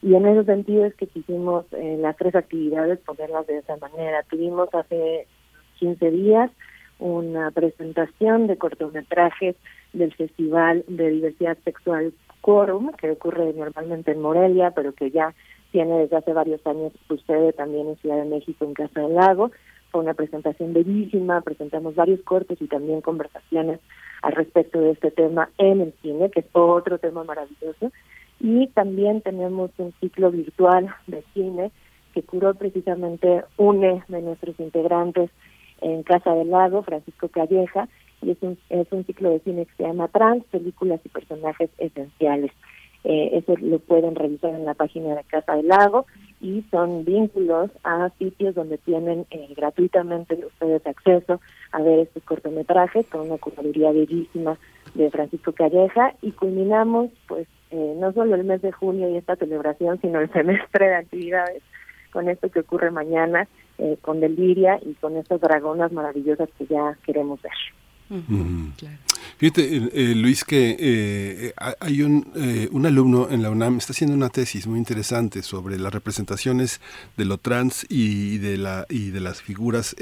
Y 0.00 0.14
en 0.14 0.26
ese 0.26 0.44
sentido 0.44 0.84
es 0.84 0.94
que 0.94 1.08
quisimos 1.08 1.64
eh, 1.72 1.96
las 2.00 2.16
tres 2.16 2.36
actividades 2.36 3.00
ponerlas 3.00 3.48
de 3.48 3.58
esa 3.58 3.76
manera. 3.78 4.22
Tuvimos 4.30 4.72
hace 4.72 5.26
15 5.80 6.10
días 6.12 6.52
una 6.98 7.50
presentación 7.50 8.46
de 8.46 8.56
cortometrajes 8.56 9.56
del 9.92 10.12
Festival 10.14 10.84
de 10.88 11.10
Diversidad 11.10 11.58
Sexual 11.64 12.12
Quorum, 12.40 12.92
que 12.92 13.10
ocurre 13.10 13.52
normalmente 13.54 14.12
en 14.12 14.20
Morelia, 14.20 14.70
pero 14.70 14.92
que 14.92 15.10
ya 15.10 15.34
tiene 15.72 15.98
desde 15.98 16.16
hace 16.16 16.32
varios 16.32 16.64
años 16.66 16.92
sucede 17.08 17.52
también 17.52 17.88
en 17.88 17.96
Ciudad 17.96 18.16
de 18.16 18.30
México, 18.30 18.64
en 18.64 18.74
Casa 18.74 19.00
del 19.00 19.14
Lago. 19.14 19.50
fue 19.90 20.00
una 20.00 20.14
presentación 20.14 20.72
bellísima, 20.72 21.40
presentamos 21.42 21.94
varios 21.94 22.20
cortes 22.22 22.60
y 22.60 22.66
también 22.66 23.00
conversaciones 23.00 23.80
al 24.22 24.32
respecto 24.32 24.80
de 24.80 24.92
este 24.92 25.10
tema 25.10 25.50
en 25.58 25.80
el 25.80 25.94
cine, 26.02 26.30
que 26.30 26.40
es 26.40 26.46
otro 26.52 26.98
tema 26.98 27.24
maravilloso. 27.24 27.92
Y 28.40 28.68
también 28.68 29.22
tenemos 29.22 29.70
un 29.78 29.92
ciclo 30.00 30.30
virtual 30.30 30.94
de 31.06 31.22
cine 31.34 31.70
que 32.12 32.22
curó 32.22 32.54
precisamente 32.54 33.44
une 33.56 34.02
de 34.08 34.22
nuestros 34.22 34.58
integrantes 34.58 35.30
en 35.80 36.02
Casa 36.02 36.34
del 36.34 36.50
Lago, 36.50 36.82
Francisco 36.82 37.28
Calleja, 37.28 37.88
y 38.22 38.30
es 38.30 38.38
un, 38.40 38.58
es 38.70 38.86
un 38.90 39.04
ciclo 39.04 39.30
de 39.30 39.40
cine 39.40 39.66
que 39.66 39.74
se 39.76 39.82
llama 39.84 40.08
Trans, 40.08 40.44
películas 40.44 41.00
y 41.04 41.08
personajes 41.08 41.70
esenciales. 41.78 42.52
Eh, 43.08 43.38
eso 43.38 43.54
lo 43.60 43.78
pueden 43.78 44.16
revisar 44.16 44.52
en 44.52 44.64
la 44.64 44.74
página 44.74 45.14
de 45.14 45.22
Casa 45.22 45.54
del 45.54 45.68
Lago 45.68 46.06
y 46.40 46.62
son 46.72 47.04
vínculos 47.04 47.70
a 47.84 48.10
sitios 48.18 48.56
donde 48.56 48.78
tienen 48.78 49.26
eh, 49.30 49.46
gratuitamente 49.56 50.34
ustedes 50.44 50.84
acceso 50.84 51.40
a 51.70 51.82
ver 51.82 52.00
estos 52.00 52.24
cortometrajes 52.24 53.06
con 53.06 53.20
una 53.20 53.38
curaduría 53.38 53.92
bellísima 53.92 54.58
de 54.94 55.08
Francisco 55.10 55.52
Calleja 55.52 56.14
y 56.20 56.32
culminamos 56.32 57.10
pues 57.28 57.46
eh, 57.70 57.94
no 57.96 58.12
solo 58.12 58.34
el 58.34 58.42
mes 58.42 58.60
de 58.62 58.72
junio 58.72 59.08
y 59.08 59.16
esta 59.18 59.36
celebración 59.36 60.00
sino 60.00 60.18
el 60.18 60.32
semestre 60.32 60.88
de 60.88 60.96
actividades 60.96 61.62
con 62.12 62.28
esto 62.28 62.50
que 62.50 62.60
ocurre 62.60 62.90
mañana 62.90 63.46
eh, 63.78 63.98
con 64.00 64.20
Deliria 64.20 64.78
y 64.84 64.94
con 64.94 65.16
estas 65.16 65.40
dragonas 65.40 65.92
maravillosas 65.92 66.48
que 66.58 66.66
ya 66.66 66.96
queremos 67.04 67.40
ver. 67.42 67.52
Fíjate, 69.38 69.90
eh, 69.92 70.14
Luis, 70.14 70.44
que 70.44 70.76
eh, 70.78 71.52
hay 71.80 72.02
un, 72.02 72.32
eh, 72.36 72.68
un 72.72 72.86
alumno 72.86 73.28
en 73.30 73.42
la 73.42 73.50
UNAM, 73.50 73.78
está 73.78 73.92
haciendo 73.92 74.16
una 74.16 74.30
tesis 74.30 74.66
muy 74.66 74.78
interesante 74.78 75.42
sobre 75.42 75.78
las 75.78 75.92
representaciones 75.92 76.80
de 77.16 77.24
lo 77.26 77.36
trans 77.36 77.84
y 77.88 78.38
de, 78.38 78.56
la, 78.56 78.86
y 78.88 79.10
de 79.10 79.20
las 79.20 79.42
figuras 79.42 79.94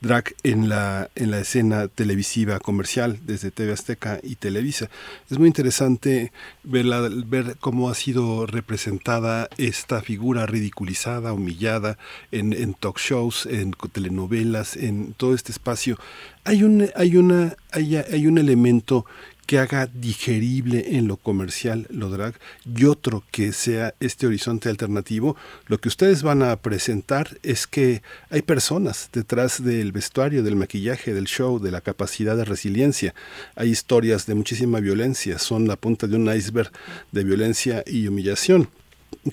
drag 0.00 0.34
en 0.42 0.68
la, 0.68 1.10
en 1.16 1.30
la 1.30 1.40
escena 1.40 1.88
televisiva 1.88 2.60
comercial 2.60 3.18
desde 3.26 3.50
TV 3.50 3.72
Azteca 3.72 4.20
y 4.22 4.36
Televisa. 4.36 4.88
Es 5.30 5.38
muy 5.38 5.48
interesante 5.48 6.32
verla, 6.62 7.08
ver 7.26 7.56
cómo 7.58 7.90
ha 7.90 7.94
sido 7.94 8.46
representada 8.46 9.48
esta 9.58 10.00
figura 10.00 10.46
ridiculizada, 10.46 11.32
humillada 11.32 11.98
en, 12.30 12.52
en 12.52 12.74
talk 12.74 12.98
shows, 12.98 13.46
en 13.46 13.74
telenovelas, 13.92 14.76
en 14.76 15.12
todo 15.14 15.34
este 15.34 15.52
espacio 15.52 15.98
hay 16.44 16.62
un, 16.62 16.90
hay 16.94 17.16
una, 17.16 17.56
hay, 17.74 17.96
hay 17.96 18.26
un 18.26 18.38
elemento 18.38 19.04
que 19.46 19.58
haga 19.58 19.86
digerible 19.86 20.96
en 20.96 21.06
lo 21.06 21.16
comercial 21.16 21.86
lo 21.90 22.08
drag 22.08 22.34
y 22.64 22.84
otro 22.84 23.24
que 23.30 23.52
sea 23.52 23.94
este 24.00 24.26
horizonte 24.26 24.68
alternativo, 24.68 25.36
lo 25.66 25.78
que 25.78 25.88
ustedes 25.88 26.22
van 26.22 26.42
a 26.42 26.56
presentar 26.56 27.36
es 27.42 27.66
que 27.66 28.02
hay 28.30 28.42
personas 28.42 29.10
detrás 29.12 29.62
del 29.62 29.92
vestuario, 29.92 30.42
del 30.42 30.56
maquillaje, 30.56 31.12
del 31.12 31.26
show, 31.26 31.58
de 31.58 31.70
la 31.70 31.80
capacidad 31.80 32.36
de 32.36 32.44
resiliencia. 32.44 33.14
Hay 33.54 33.68
historias 33.68 34.26
de 34.26 34.34
muchísima 34.34 34.80
violencia, 34.80 35.38
son 35.38 35.68
la 35.68 35.76
punta 35.76 36.06
de 36.06 36.16
un 36.16 36.34
iceberg 36.34 36.70
de 37.12 37.24
violencia 37.24 37.82
y 37.86 38.06
humillación. 38.06 38.68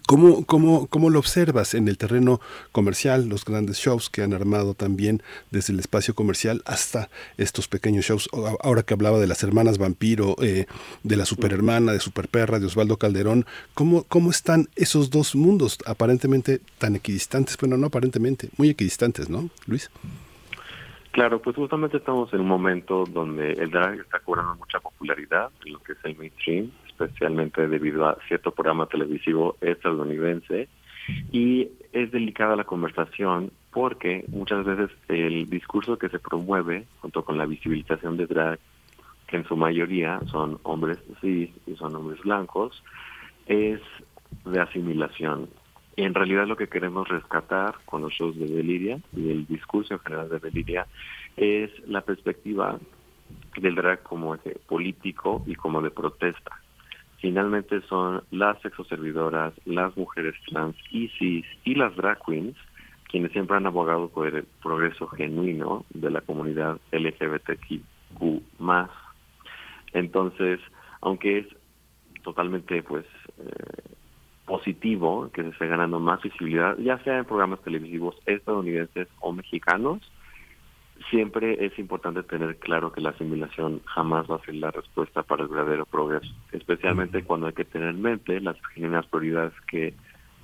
¿Cómo, 0.08 0.45
cómo, 0.45 0.88
¿Cómo 0.88 1.10
lo 1.10 1.19
observas 1.19 1.73
en 1.73 1.89
el 1.89 1.97
terreno 1.97 2.39
comercial, 2.71 3.27
los 3.27 3.43
grandes 3.43 3.77
shows 3.77 4.10
que 4.10 4.23
han 4.23 4.34
armado 4.34 4.73
también 4.73 5.21
desde 5.49 5.73
el 5.73 5.80
espacio 5.80 6.15
comercial 6.15 6.62
hasta 6.65 7.10
estos 7.38 7.67
pequeños 7.67 8.06
shows? 8.06 8.30
Ahora 8.63 8.84
que 8.84 8.93
hablaba 8.93 9.19
de 9.19 9.27
las 9.27 9.43
hermanas 9.43 9.77
vampiro, 9.77 10.36
eh, 10.41 10.65
de 11.04 11.17
la 11.17 11.25
superhermana, 11.25 11.91
de 11.91 11.99
Superperra, 11.99 12.60
de 12.60 12.67
Osvaldo 12.67 12.95
Calderón, 12.97 13.45
¿cómo, 13.73 14.04
¿cómo 14.04 14.32
están 14.32 14.67
esos 14.77 15.10
dos 15.10 15.36
mundos 15.36 15.77
aparentemente 15.86 16.62
tan 16.77 16.95
equidistantes? 16.95 17.58
Bueno, 17.58 17.75
no 17.75 17.88
aparentemente, 17.88 18.49
muy 18.58 18.69
equidistantes, 18.69 19.30
¿no, 19.30 19.49
Luis? 19.65 19.91
Claro, 21.12 21.41
pues 21.41 21.58
justamente 21.58 21.97
estamos 21.97 22.34
en 22.34 22.39
un 22.39 22.47
momento 22.47 23.04
donde 23.06 23.51
el 23.54 23.69
drag 23.69 23.99
está 23.99 24.19
cobrando 24.19 24.56
mucha 24.56 24.80
popularidad 24.80 25.49
en 25.65 25.73
lo 25.73 25.80
que 25.80 25.91
es 25.91 25.97
el 26.06 26.15
mainstream 26.15 26.71
especialmente 26.91 27.67
debido 27.67 28.06
a 28.06 28.17
cierto 28.27 28.51
programa 28.51 28.86
televisivo 28.86 29.58
estadounidense. 29.62 30.67
Y 31.32 31.69
es 31.91 32.12
delicada 32.12 32.56
la 32.56 32.63
conversación 32.63 33.51
porque 33.71 34.25
muchas 34.30 34.65
veces 34.65 34.89
el 35.08 35.49
discurso 35.49 35.97
que 35.97 36.10
se 36.10 36.19
promueve, 36.19 36.86
junto 36.99 37.23
con 37.23 37.38
la 37.38 37.45
visibilización 37.45 38.17
de 38.17 38.27
drag, 38.27 38.60
que 39.27 39.38
en 39.38 39.45
su 39.45 39.56
mayoría 39.56 40.19
son 40.27 40.60
hombres 40.63 40.99
cis 41.21 41.49
y 41.65 41.75
son 41.75 41.95
hombres 41.95 42.21
blancos, 42.21 42.84
es 43.47 43.80
de 44.45 44.60
asimilación. 44.60 45.49
Y 45.95 46.04
en 46.04 46.13
realidad 46.13 46.47
lo 46.47 46.58
que 46.58 46.67
queremos 46.67 47.08
rescatar 47.08 47.75
con 47.86 48.01
los 48.01 48.13
shows 48.13 48.38
de 48.38 48.47
Deliria 48.47 48.99
y 49.15 49.32
el 49.32 49.45
discurso 49.45 49.93
en 49.93 49.99
general 50.01 50.30
de 50.30 50.39
Deliria 50.39 50.88
es 51.38 51.69
la 51.88 52.01
perspectiva 52.01 52.77
del 53.58 53.75
drag 53.75 54.04
como 54.04 54.38
político 54.67 55.43
y 55.45 55.56
como 55.56 55.82
de 55.82 55.91
protesta 55.91 56.61
finalmente 57.21 57.81
son 57.88 58.23
las 58.31 58.60
sexoservidoras, 58.62 59.53
las 59.65 59.95
mujeres 59.95 60.36
trans 60.49 60.75
y 60.89 61.10
y 61.63 61.75
las 61.75 61.95
drag 61.95 62.19
queens 62.25 62.57
quienes 63.12 63.31
siempre 63.34 63.57
han 63.57 63.67
abogado 63.67 64.07
por 64.07 64.27
el 64.27 64.45
progreso 64.63 65.05
genuino 65.07 65.86
de 65.93 66.10
la 66.10 66.21
comunidad 66.21 66.79
LGBTQ+. 66.91 67.81
Entonces, 69.93 70.60
aunque 71.01 71.39
es 71.39 71.47
totalmente 72.23 72.81
pues 72.84 73.05
eh, 73.38 73.95
positivo 74.45 75.29
que 75.34 75.43
se 75.43 75.49
esté 75.49 75.67
ganando 75.67 75.99
más 75.99 76.21
visibilidad, 76.21 76.77
ya 76.77 76.97
sea 77.03 77.17
en 77.17 77.25
programas 77.25 77.62
televisivos 77.62 78.15
estadounidenses 78.25 79.10
o 79.19 79.34
mexicanos, 79.34 79.99
siempre 81.10 81.66
es 81.66 81.78
importante 81.80 82.24
tener 82.24 82.58
claro 82.58 82.92
que 82.92 83.02
la 83.02 83.10
asimilación 83.10 83.82
jamás 83.86 84.30
va 84.30 84.36
a 84.36 84.46
ser 84.46 84.56
la 84.56 84.72
respuesta 84.72 85.24
para 85.24 85.44
el 85.44 85.50
verdadero 85.50 85.86
progreso, 85.86 86.34
especialmente 86.52 87.24
cuando 87.24 87.48
hay 87.48 87.54
que 87.54 87.66
tener 87.66 87.90
en 87.90 88.02
mente 88.02 88.40
las 88.42 88.58
genuinas 88.74 89.06
prioridades 89.08 89.54
que 89.68 89.94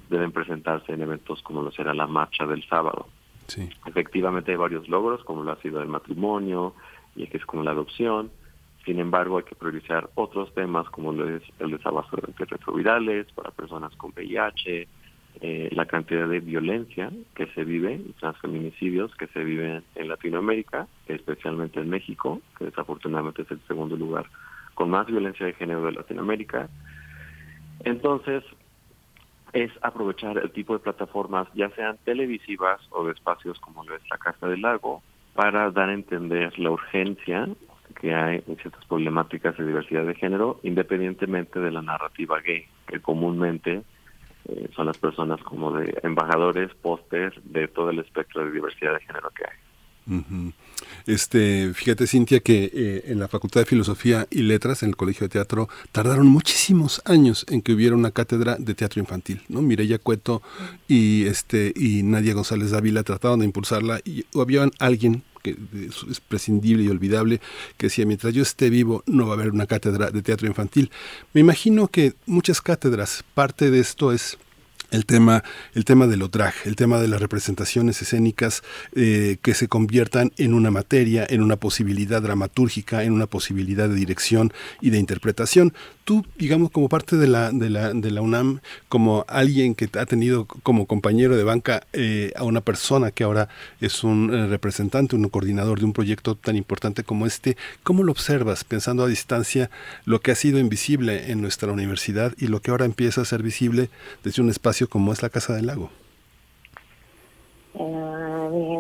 deben 0.10 0.32
presentarse 0.32 0.94
en 0.94 1.02
eventos 1.02 1.42
como 1.42 1.62
lo 1.62 1.72
será 1.72 1.94
la 1.94 2.08
marcha 2.08 2.46
del 2.46 2.64
sábado. 2.68 3.08
Sí. 3.48 3.70
Efectivamente 3.86 4.52
hay 4.52 4.58
varios 4.58 4.88
logros, 4.90 5.24
como 5.24 5.44
lo 5.44 5.52
ha 5.52 5.62
sido 5.62 5.82
el 5.82 5.88
matrimonio 5.88 6.74
y 7.16 7.28
que 7.28 7.38
es 7.38 7.46
como 7.46 7.64
la 7.64 7.72
adopción. 7.72 8.32
Sin 8.86 9.00
embargo, 9.00 9.38
hay 9.38 9.44
que 9.44 9.56
priorizar 9.56 10.10
otros 10.16 10.54
temas 10.54 10.90
como 10.90 11.12
lo 11.12 11.28
es 11.30 11.44
el 11.60 11.72
desabasto 11.72 12.18
de 12.18 12.46
retrovirales 12.46 13.28
para 13.34 13.52
personas 13.52 13.94
con 13.96 14.12
VIH, 14.16 14.88
eh, 15.42 15.70
la 15.72 15.86
cantidad 15.86 16.28
de 16.28 16.40
violencia 16.40 17.12
que 17.36 17.48
se 17.48 17.64
vive, 17.64 18.02
transfeminicidios 18.20 19.16
que 19.16 19.28
se 19.28 19.44
viven 19.44 19.84
en 19.96 20.08
Latinoamérica, 20.08 20.88
especialmente 21.08 21.80
en 21.80 21.90
México, 21.90 22.42
que 22.58 22.66
desafortunadamente 22.66 23.44
es 23.44 23.52
el 23.52 23.62
segundo 23.68 23.96
lugar 23.96 24.26
con 24.74 24.90
más 24.90 25.08
violencia 25.08 25.46
de 25.46 25.54
género 25.54 25.84
de 25.86 25.94
Latinoamérica. 25.94 26.70
Entonces, 27.84 28.44
es 29.54 29.72
aprovechar 29.82 30.38
el 30.38 30.52
tipo 30.52 30.74
de 30.74 30.80
plataformas, 30.80 31.48
ya 31.56 31.70
sean 31.72 31.98
televisivas 32.04 32.80
o 32.92 33.06
de 33.06 33.14
espacios 33.14 33.60
como 33.60 33.84
lo 33.84 33.96
es 33.96 34.02
la 34.10 34.18
Casa 34.18 34.48
del 34.48 34.62
Lago, 34.62 35.02
para 35.34 35.72
dar 35.72 35.90
a 35.90 35.94
entender 35.94 36.58
la 36.60 36.72
urgencia 36.72 37.48
que 38.00 38.14
hay 38.14 38.44
en 38.48 38.58
ciertas 38.58 38.86
problemáticas 38.86 39.58
de 39.58 39.66
diversidad 39.66 40.06
de 40.06 40.16
género, 40.16 40.60
independientemente 40.64 41.60
de 41.60 41.72
la 41.72 41.82
narrativa 41.82 42.40
gay, 42.42 42.66
que 42.86 43.00
comúnmente 43.00 43.84
eh, 44.48 44.70
son 44.76 44.86
las 44.86 44.98
personas 44.98 45.42
como 45.44 45.72
de 45.74 45.98
embajadores, 46.04 46.74
póster 46.76 47.34
de 47.44 47.68
todo 47.68 47.90
el 47.90 48.00
espectro 48.00 48.46
de 48.46 48.52
diversidad 48.52 48.94
de 48.94 49.02
género 49.02 49.30
que 49.32 49.44
hay. 49.44 49.68
Este, 51.06 51.74
fíjate 51.74 52.08
Cintia 52.08 52.40
que 52.40 52.72
eh, 52.74 53.04
en 53.08 53.20
la 53.20 53.28
Facultad 53.28 53.62
de 53.62 53.66
Filosofía 53.66 54.26
y 54.30 54.44
Letras, 54.44 54.84
en 54.84 54.90
el 54.90 54.96
Colegio 54.96 55.26
de 55.26 55.30
Teatro, 55.30 55.68
tardaron 55.92 56.28
muchísimos 56.28 57.02
años 57.06 57.46
en 57.50 57.62
que 57.62 57.74
hubiera 57.74 57.96
una 57.96 58.12
cátedra 58.12 58.56
de 58.58 58.74
teatro 58.74 59.02
infantil, 59.02 59.42
¿no? 59.50 59.62
Mireya 59.62 60.00
Cueto 60.00 60.42
y 60.88 61.26
este 61.26 61.74
y 61.76 62.04
Nadia 62.04 62.34
González 62.34 62.72
Dávila 62.72 63.04
trataban 63.04 63.40
de 63.40 63.46
impulsarla 63.46 64.00
y 64.06 64.26
había 64.40 64.70
alguien 64.80 65.24
que 65.42 65.58
es 66.10 66.20
prescindible 66.20 66.84
y 66.84 66.90
olvidable, 66.90 67.42
que 67.78 67.88
decía, 67.88 68.06
mientras 68.06 68.34
yo 68.34 68.44
esté 68.44 68.70
vivo 68.70 69.04
no 69.06 69.26
va 69.28 69.34
a 69.34 69.36
haber 69.36 69.52
una 69.52 69.68
cátedra 69.68 70.12
de 70.12 70.22
teatro 70.22 70.48
infantil. 70.48 70.92
Me 71.34 71.42
imagino 71.42 71.88
que 71.88 72.14
muchas 72.26 72.62
cátedras, 72.62 73.24
parte 73.34 73.72
de 73.72 73.80
esto 73.80 74.12
es 74.12 74.38
el 74.92 75.06
tema, 75.06 75.44
el 75.74 75.86
tema 75.86 76.08
del 76.08 76.20
drag, 76.30 76.54
el 76.66 76.76
tema 76.76 77.00
de 77.00 77.08
las 77.08 77.22
representaciones 77.22 78.02
escénicas 78.02 78.64
eh, 78.96 79.38
que 79.42 79.54
se 79.54 79.68
conviertan 79.68 80.32
en 80.38 80.54
una 80.54 80.72
materia, 80.72 81.26
en 81.30 81.42
una 81.42 81.56
posibilidad 81.56 82.22
dramatúrgica, 82.22 83.04
en 83.04 83.14
una 83.14 83.28
posibilidad 83.28 83.90
de 83.90 83.96
dirección 83.96 84.54
y 84.82 84.90
de 84.90 85.00
interpretación. 85.00 85.74
Tú, 86.06 86.26
digamos, 86.38 86.72
como 86.72 86.88
parte 86.88 87.18
de 87.18 87.28
la, 87.28 87.52
de 87.52 87.70
la, 87.70 87.94
de 87.94 88.12
la 88.12 88.22
UNAM, 88.22 88.62
como 88.88 89.26
alguien 89.28 89.76
que 89.76 89.90
ha 90.00 90.06
tenido 90.06 90.46
como 90.46 90.86
compañero 90.86 91.36
de 91.36 91.44
banca 91.44 91.86
eh, 91.92 92.32
a 92.38 92.44
una 92.44 92.62
persona 92.62 93.12
que 93.12 93.26
ahora 93.26 93.50
es 93.82 94.04
un 94.04 94.34
eh, 94.34 94.48
representante, 94.48 95.16
un 95.16 95.28
coordinador 95.28 95.80
de 95.80 95.86
un 95.86 95.94
proyecto 95.94 96.36
tan 96.36 96.56
importante 96.56 97.04
como 97.04 97.26
este, 97.26 97.58
¿cómo 97.84 98.04
lo 98.04 98.14
observas 98.14 98.64
pensando 98.64 99.04
a 99.04 99.08
distancia 99.08 99.70
lo 100.06 100.22
que 100.22 100.32
ha 100.32 100.36
sido 100.36 100.60
invisible 100.60 101.32
en 101.32 101.42
nuestra 101.42 101.72
universidad 101.72 102.34
y 102.38 102.48
lo 102.48 102.62
que 102.62 102.72
ahora 102.72 102.86
empieza 102.86 103.22
a 103.22 103.26
ser 103.26 103.44
visible 103.44 103.90
desde 104.24 104.42
un 104.42 104.50
espacio 104.50 104.77
como 104.86 105.12
es 105.12 105.24
la 105.24 105.30
Casa 105.30 105.56
del 105.56 105.66
Lago? 105.66 105.90
Eh, 107.80 108.18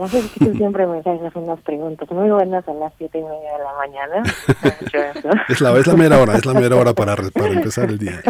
sé 0.07 0.21
si 0.21 0.39
tú 0.39 0.53
siempre 0.55 0.88
me 0.88 0.99
haces 0.99 1.36
unas 1.36 1.60
preguntas 1.62 2.10
muy 2.12 2.29
buenas 2.29 2.67
a 2.67 2.73
las 2.73 2.93
siete 2.97 3.19
y 3.19 3.23
media 3.23 3.57
de 3.57 3.63
la 3.63 3.73
mañana. 3.73 4.23
es, 5.49 5.62
la, 5.62 5.77
es 5.77 5.88
la 5.88 5.95
mera 5.95 6.21
hora, 6.21 6.36
es 6.36 6.45
la 6.45 6.53
mera 6.53 6.75
hora 6.75 6.93
para, 6.93 7.15
para 7.15 7.49
empezar 7.49 7.89
el 7.89 7.97
día. 7.97 8.21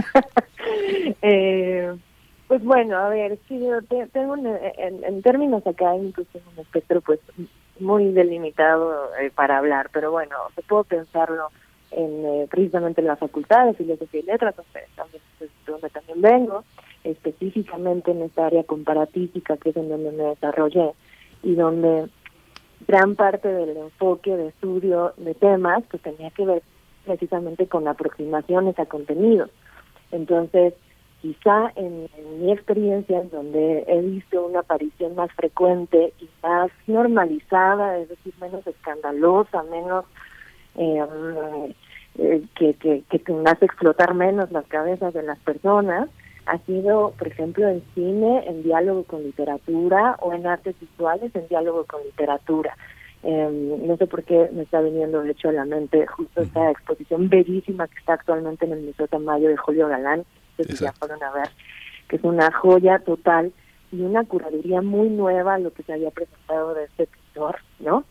eh, 1.21 1.95
pues 2.47 2.63
bueno, 2.63 2.97
a 2.97 3.10
ver, 3.10 3.38
sí, 3.47 3.60
yo 3.60 3.82
tengo 4.12 4.36
en, 4.38 5.21
términos 5.21 5.65
académicos 5.67 6.25
tengo 6.32 6.49
un 6.56 6.60
espectro 6.60 7.01
pues 7.01 7.19
muy 7.80 8.12
delimitado 8.12 9.12
eh, 9.19 9.32
para 9.36 9.58
hablar, 9.58 9.89
pero 9.91 10.12
bueno, 10.12 10.36
se 10.56 10.62
puedo 10.63 10.84
pensarlo 10.86 11.49
en 11.91 12.25
eh, 12.25 12.47
precisamente 12.49 13.01
en 13.01 13.08
la 13.08 13.17
facultad 13.17 13.65
de 13.65 13.73
filosofía 13.73 14.21
y 14.21 14.23
letras, 14.23 14.56
donde 14.56 14.88
también, 14.95 15.21
donde 15.65 15.89
también 15.89 16.21
vengo, 16.21 16.63
específicamente 17.12 18.12
en 18.12 18.24
esta 18.24 18.48
área 18.48 18.63
comparatística 18.63 19.58
que 19.58 19.70
es 19.70 19.78
en 19.78 19.89
donde 19.89 20.12
me 20.12 20.24
desarrollé 20.24 20.91
y 21.43 21.56
donde 21.56 22.10
gran 22.88 23.15
parte 23.15 23.48
del 23.48 23.78
enfoque 23.78 24.36
de 24.36 24.48
estudio 24.48 25.13
de 25.17 25.34
temas 25.34 25.84
pues 25.89 26.04
tenía 26.04 26.30
que 26.32 26.46
ver 26.46 26.63
precisamente 27.06 27.67
con 27.67 27.88
aproximaciones 27.88 28.78
a 28.78 28.86
contenidos. 28.86 29.50
Entonces, 30.12 30.74
quizá 31.22 31.72
en, 31.76 32.10
mi 32.39 32.52
experiencia, 32.52 33.22
en 33.22 33.30
donde 33.30 33.86
he 33.88 34.02
visto 34.02 34.46
una 34.46 34.60
aparición 34.60 35.15
más 35.15 35.32
frecuente 35.34 36.13
y 36.20 36.30
más 36.43 36.70
normalizada, 36.86 37.98
es 37.98 38.10
decir, 38.10 38.34
menos 38.39 38.65
escandalosa, 38.67 39.63
menos 39.63 40.06
eh, 40.76 41.74
eh, 42.20 42.43
que, 42.56 42.74
que, 42.76 43.04
que 43.04 43.34
hace 43.46 43.65
explotar 43.65 44.13
menos 44.13 44.52
las 44.52 44.65
cabezas 44.67 45.13
de 45.13 45.24
las 45.24 45.39
personas, 45.39 46.10
ha 46.48 46.58
sido, 46.60 47.14
por 47.18 47.28
ejemplo, 47.28 47.68
en 47.68 47.84
cine, 47.94 48.44
en 48.48 48.64
diálogo 48.64 49.04
con 49.04 49.24
literatura 49.24 50.16
o 50.20 50.34
en 50.34 50.48
artes 50.48 50.76
visuales, 50.80 51.36
en 51.36 51.48
diálogo 51.48 51.86
con 51.86 52.02
literatura. 52.04 52.76
Em, 53.24 53.86
no 53.86 53.98
sé 53.98 54.08
por 54.08 54.24
qué 54.24 54.50
me 54.54 54.64
está 54.64 54.80
viniendo 54.80 55.22
de 55.22 55.32
hecho 55.32 55.50
a 55.50 55.52
la 55.52 55.66
mente 55.66 56.06
justo 56.06 56.42
esta 56.42 56.70
exposición 56.72 57.30
bellísima 57.30 57.88
que 57.88 57.98
está 57.98 58.14
actualmente 58.14 58.66
en 58.66 58.74
el 58.74 58.84
Museo 58.84 59.08
Tamayo 59.08 59.50
de 59.50 59.58
Julio 59.58 59.88
Galán, 59.88 60.24
que 60.56 60.64
ya 60.64 60.94
fueron 60.94 61.22
a 61.24 61.32
ver, 61.32 61.50
que 62.08 62.18
es 62.18 62.24
una 62.24 62.52
joya 62.52 63.00
total 63.00 63.52
y 63.92 64.02
una 64.02 64.24
curaduría 64.24 64.82
muy 64.82 65.10
nueva 65.10 65.58
lo 65.58 65.74
que 65.74 65.84
se 65.84 65.94
había 65.94 66.12
presentado 66.12 66.74
de 66.74 66.86
este 66.86 67.08
pintor, 67.08 67.58
¿no? 67.80 68.04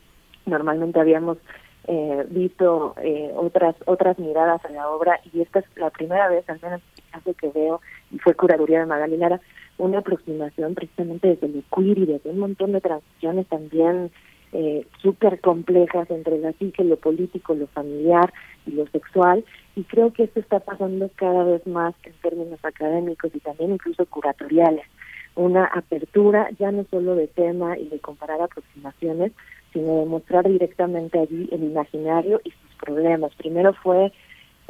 Normalmente 0.45 1.01
habíamos 1.01 1.39
eh, 1.87 2.27
visto 2.29 2.95
eh, 3.01 3.33
otras 3.37 3.77
otras 3.87 4.19
miradas 4.19 4.65
a 4.65 4.71
la 4.71 4.89
obra 4.89 5.21
y 5.33 5.41
esta 5.41 5.61
es 5.61 5.67
la 5.77 5.91
primera 5.91 6.29
vez, 6.29 6.49
al 6.51 6.61
menos 6.61 6.83
hace 7.13 7.33
que 7.35 7.49
veo, 7.51 7.81
fue 8.19 8.35
curaduría 8.35 8.81
de 8.81 8.87
Magali 8.87 9.17
Lara, 9.17 9.41
una 9.79 9.99
aproximación 9.99 10.75
precisamente 10.75 11.29
desde 11.29 11.47
el 11.47 11.65
queer 11.75 11.99
y 11.99 12.07
desde 12.07 12.31
un 12.31 12.39
montón 12.39 12.73
de 12.73 12.81
transiciones 12.81 13.47
también 13.49 14.11
eh, 14.53 14.87
súper 15.03 15.41
complejas 15.41 16.11
entre 16.11 16.39
la 16.39 16.53
psique, 16.53 16.85
lo 16.85 16.97
político, 16.97 17.55
lo 17.55 17.67
familiar 17.67 18.33
y 18.67 18.71
lo 18.71 18.87
sexual, 18.87 19.45
y 19.75 19.83
creo 19.85 20.13
que 20.13 20.25
esto 20.25 20.41
está 20.41 20.61
pasando 20.61 21.11
cada 21.17 21.45
vez 21.45 21.67
más 21.67 21.95
en 22.05 22.15
términos 22.23 22.59
académicos 22.63 23.35
y 23.35 23.41
también 23.41 23.73
incluso 23.73 24.07
curatoriales. 24.07 24.87
Una 25.35 25.67
apertura 25.67 26.49
ya 26.59 26.73
no 26.73 26.87
solo 26.91 27.15
de 27.15 27.27
tema 27.27 27.77
y 27.77 27.89
de 27.89 27.99
comparar 27.99 28.41
aproximaciones, 28.41 29.33
sino 29.75 30.01
de 30.01 30.07
mostrar 30.07 30.49
directamente 30.49 31.19
allí 31.19 31.49
el 31.53 31.65
imaginario 31.65 32.41
y 32.45 32.51
sus 32.51 32.75
problemas. 32.81 33.35
Primero 33.35 33.75
fue 33.75 34.13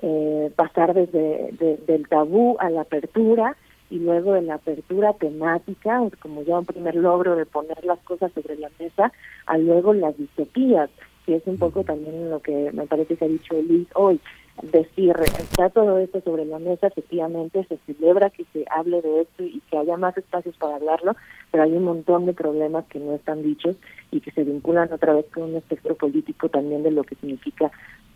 eh, 0.03 0.51
pasar 0.55 0.95
desde 0.95 1.53
del 1.87 2.09
tabú 2.09 2.57
a 2.59 2.71
la 2.71 2.83
apertura 2.83 3.57
y 3.91 3.99
luego 3.99 4.33
de 4.33 4.43
la 4.43 4.55
apertura 4.55 5.13
temática, 5.15 6.01
como 6.21 6.43
ya 6.43 6.59
un 6.59 6.67
primer 6.67 6.97
logro 6.97 7.37
de 7.37 7.47
poner 7.47 7.85
las 7.85 7.99
cosas 8.01 8.33
sobre 8.33 8.57
la 8.57 8.71
mesa, 8.79 9.13
a 9.47 9.59
luego 9.59 9.95
las 9.95 10.17
distopías, 10.19 10.91
que 11.25 11.37
es 11.37 11.47
un 11.47 11.59
poco 11.59 11.85
también 11.85 12.31
lo 12.31 12.41
que 12.41 12.71
me 12.73 12.87
parece 12.87 13.17
que 13.17 13.25
ha 13.25 13.29
dicho 13.29 13.55
Luis 13.63 13.87
hoy, 13.95 14.21
decir, 14.63 15.15
está 15.39 15.69
todo 15.71 15.99
esto 15.99 16.21
sobre 16.23 16.45
la 16.47 16.59
mesa, 16.59 16.87
efectivamente 16.87 17.65
se 17.69 17.77
celebra 17.87 18.31
que 18.31 18.45
se 18.53 18.65
hable 18.71 19.03
de 19.03 19.23
esto 19.23 19.43
y 19.43 19.61
que 19.71 19.77
haya 19.77 19.97
más 19.97 20.17
espacios 20.17 20.57
para 20.57 20.77
hablarlo, 20.77 21.15
pero 21.51 21.65
hay 21.65 21.73
un 21.73 21.85
montón 21.85 22.27
de 22.27 22.33
problemas 22.33 22.87
que 22.87 22.99
no 22.99 23.15
están 23.15 23.43
dichos 23.43 23.77
y 24.11 24.21
que 24.21 24.31
se 24.31 24.45
vinculan 24.45 24.93
otra 24.93 25.15
vez 25.15 25.27
con 25.33 25.45
un 25.45 25.57
espectro 25.57 25.95
político 25.95 26.49
también 26.49 26.83
de 26.83 26.91
lo 26.91 27.05
que 27.05 27.17
significa 27.17 27.71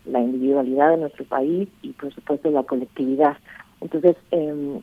la 0.05 0.19
individualidad 0.19 0.91
de 0.91 0.97
nuestro 0.97 1.25
país 1.25 1.69
y 1.81 1.91
por 1.93 2.13
supuesto 2.13 2.49
la 2.51 2.63
colectividad. 2.63 3.37
Entonces, 3.81 4.15
eh, 4.31 4.81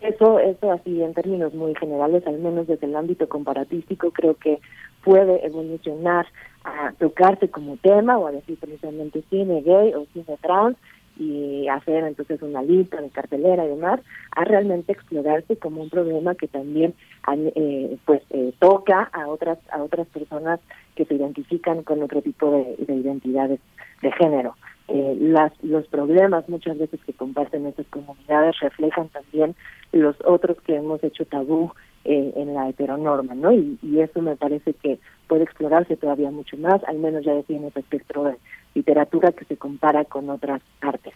eso, 0.00 0.38
eso 0.38 0.70
así 0.70 1.02
en 1.02 1.14
términos 1.14 1.54
muy 1.54 1.74
generales, 1.74 2.26
al 2.26 2.38
menos 2.38 2.66
desde 2.66 2.86
el 2.86 2.96
ámbito 2.96 3.28
comparatístico, 3.28 4.10
creo 4.10 4.34
que 4.34 4.60
puede 5.02 5.44
evolucionar 5.46 6.26
a 6.64 6.92
tocarse 6.98 7.48
como 7.48 7.76
tema 7.78 8.18
o 8.18 8.26
a 8.26 8.32
decir 8.32 8.58
precisamente 8.58 9.24
cine 9.30 9.62
gay 9.62 9.94
o 9.94 10.06
cine 10.12 10.38
trans 10.42 10.76
y 11.16 11.68
hacer 11.68 12.04
entonces 12.04 12.42
una 12.42 12.62
lista 12.62 13.00
de 13.00 13.10
cartelera 13.10 13.64
y 13.64 13.68
demás, 13.68 14.00
a 14.32 14.44
realmente 14.44 14.92
explorarse 14.92 15.56
como 15.56 15.82
un 15.82 15.90
problema 15.90 16.34
que 16.34 16.48
también 16.48 16.94
eh, 17.32 17.96
pues 18.04 18.22
eh, 18.30 18.52
toca 18.58 19.10
a 19.12 19.28
otras 19.28 19.58
a 19.70 19.82
otras 19.82 20.06
personas 20.08 20.60
que 20.96 21.04
se 21.04 21.14
identifican 21.14 21.82
con 21.82 22.02
otro 22.02 22.22
tipo 22.22 22.50
de, 22.50 22.76
de 22.84 22.94
identidades 22.94 23.60
de 24.02 24.12
género. 24.12 24.54
Eh, 24.86 25.16
las, 25.18 25.52
los 25.62 25.86
problemas 25.86 26.46
muchas 26.48 26.76
veces 26.76 27.00
que 27.06 27.14
comparten 27.14 27.64
estas 27.66 27.86
comunidades 27.86 28.60
reflejan 28.60 29.08
también 29.08 29.54
los 29.92 30.14
otros 30.26 30.60
que 30.60 30.76
hemos 30.76 31.02
hecho 31.02 31.24
tabú 31.24 31.72
eh, 32.04 32.34
en 32.36 32.52
la 32.52 32.68
heteronorma, 32.68 33.34
¿no? 33.34 33.50
Y, 33.50 33.78
y, 33.82 34.00
eso 34.00 34.20
me 34.20 34.36
parece 34.36 34.74
que 34.74 34.98
puede 35.26 35.44
explorarse 35.44 35.96
todavía 35.96 36.30
mucho 36.30 36.58
más, 36.58 36.84
al 36.84 36.98
menos 36.98 37.24
ya 37.24 37.32
decía 37.32 37.56
en 37.56 37.64
ese 37.64 37.80
espectro 37.80 38.24
de 38.24 38.36
literatura 38.74 39.32
que 39.32 39.44
se 39.44 39.56
compara 39.56 40.04
con 40.04 40.30
otras 40.30 40.60
artes. 40.80 41.14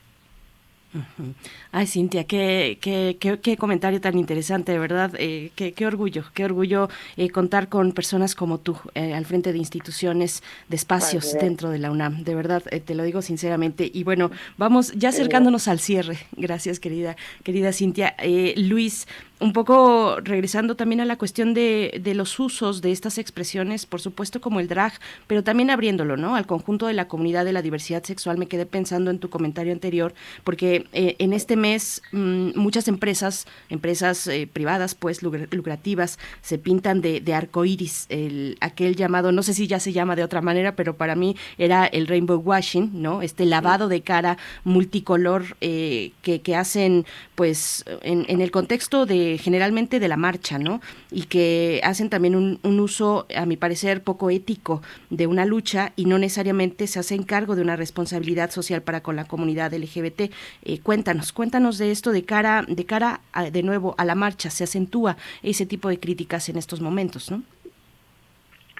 Ay, 1.71 1.87
Cintia, 1.87 2.25
qué, 2.25 2.79
qué, 2.81 3.19
qué, 3.43 3.57
comentario 3.57 4.01
tan 4.01 4.19
interesante, 4.19 4.73
de 4.73 4.79
verdad. 4.79 5.13
Eh, 5.19 5.51
qué, 5.55 5.73
qué, 5.73 5.87
orgullo, 5.87 6.25
qué 6.33 6.45
orgullo 6.45 6.89
eh, 7.17 7.29
contar 7.29 7.69
con 7.69 7.93
personas 7.93 8.35
como 8.35 8.59
tú 8.59 8.79
eh, 8.95 9.13
al 9.13 9.27
frente 9.27 9.53
de 9.53 9.59
instituciones, 9.59 10.43
de 10.69 10.77
espacios 10.77 11.35
dentro 11.35 11.71
de 11.71 11.79
la 11.79 11.91
UNAM. 11.91 12.25
De 12.25 12.35
verdad, 12.35 12.63
te 12.63 12.95
lo 12.95 13.03
digo 13.03 13.21
sinceramente. 13.21 13.91
Y 13.93 14.05
bueno, 14.05 14.31
vamos 14.57 14.93
ya 14.93 15.11
acercándonos 15.11 15.69
al 15.69 15.79
cierre. 15.79 16.19
Gracias, 16.37 16.81
querida, 16.81 17.17
querida 17.43 17.73
Cintia. 17.73 18.17
Luis, 18.57 19.07
un 19.41 19.53
poco 19.53 20.17
regresando 20.23 20.75
también 20.75 21.01
a 21.01 21.05
la 21.05 21.17
cuestión 21.17 21.55
de, 21.55 22.01
de, 22.03 22.15
los 22.15 22.39
usos 22.41 22.81
de 22.83 22.93
estas 22.93 23.19
expresiones, 23.19 23.87
por 23.87 24.01
supuesto 24.01 24.41
como 24.41 24.59
el 24.59 24.69
drag, 24.69 24.93
pero 25.27 25.45
también 25.45 25.71
abriéndolo, 25.71 26.17
¿no? 26.17 26.35
Al 26.35 26.47
conjunto 26.47 26.87
de 26.87 26.95
la 26.95 27.09
comunidad 27.09 27.45
de 27.45 27.53
la 27.53 27.63
diversidad 27.63 28.03
sexual. 28.03 28.39
Me 28.39 28.49
quedé 28.49 28.67
pensando 28.67 29.11
en 29.11 29.19
tu 29.19 29.31
comentario 29.31 29.73
anterior, 29.73 30.15
porque 30.45 30.78
eh, 30.93 31.17
en 31.19 31.33
este 31.33 31.57
mes 31.57 32.03
mm, 32.13 32.51
muchas 32.57 32.89
empresas, 32.89 33.47
empresas 33.69 34.27
eh, 34.27 34.49
privadas, 34.51 34.95
pues 34.95 35.23
lucrativas, 35.23 36.19
se 36.41 36.59
pintan 36.59 37.01
de, 37.01 37.21
de 37.21 37.35
arco 37.35 37.65
iris, 37.65 38.07
el, 38.09 38.57
aquel 38.61 38.97
llamado, 38.97 39.33
no 39.33 39.43
sé 39.43 39.55
si 39.55 39.67
ya 39.67 39.81
se 39.81 39.93
llama 39.93 40.17
de 40.17 40.25
otra 40.25 40.41
manera, 40.41 40.77
pero 40.77 40.97
para 40.97 41.15
mí 41.15 41.37
era 41.59 41.87
el 41.87 42.07
rainbow 42.07 42.39
washing, 42.39 42.91
¿no? 42.95 43.23
Este 43.23 43.45
lavado 43.45 43.89
de 43.89 44.03
cara 44.03 44.39
multicolor 44.65 45.57
eh, 45.61 46.13
que, 46.23 46.41
que 46.41 46.57
hacen, 46.57 47.07
pues, 47.35 47.85
en, 48.03 48.25
en 48.29 48.41
el 48.41 48.51
contexto 48.51 49.07
de 49.07 49.39
generalmente 49.39 50.01
de 50.01 50.09
la 50.09 50.17
marcha, 50.17 50.59
¿no? 50.59 50.81
Y 51.11 51.23
que 51.25 51.81
hacen 51.85 52.11
también 52.11 52.35
un, 52.35 52.81
uso, 52.81 53.27
a 53.35 53.47
mi 53.47 53.57
parecer, 53.57 54.03
poco 54.03 54.31
ético 54.31 54.83
de 55.11 55.27
una 55.27 55.45
lucha 55.45 55.93
y 55.97 56.05
no 56.05 56.19
necesariamente 56.19 56.87
se 56.87 56.99
hacen 56.99 57.23
cargo 57.23 57.57
de 57.57 57.63
una 57.63 57.77
responsabilidad 57.77 58.51
social 58.51 58.83
para 58.83 59.03
con 59.03 59.17
la 59.17 59.25
comunidad 59.25 59.73
LGBT. 59.73 60.31
Eh, 60.69 60.81
cuéntanos, 60.83 61.33
cuéntanos 61.33 61.79
de 61.79 61.91
esto 61.91 62.13
de 62.13 62.27
cara, 62.27 62.63
de 62.69 62.85
cara 62.85 63.21
de 63.51 63.63
nuevo 63.63 63.95
a 63.97 64.05
la 64.05 64.15
marcha, 64.15 64.51
se 64.51 64.65
acentúa 64.65 65.17
ese 65.43 65.65
tipo 65.65 65.89
de 65.89 65.99
críticas 65.99 66.51
en 66.51 66.59
estos 66.59 66.83
momentos, 66.83 67.31
¿no? 67.31 67.43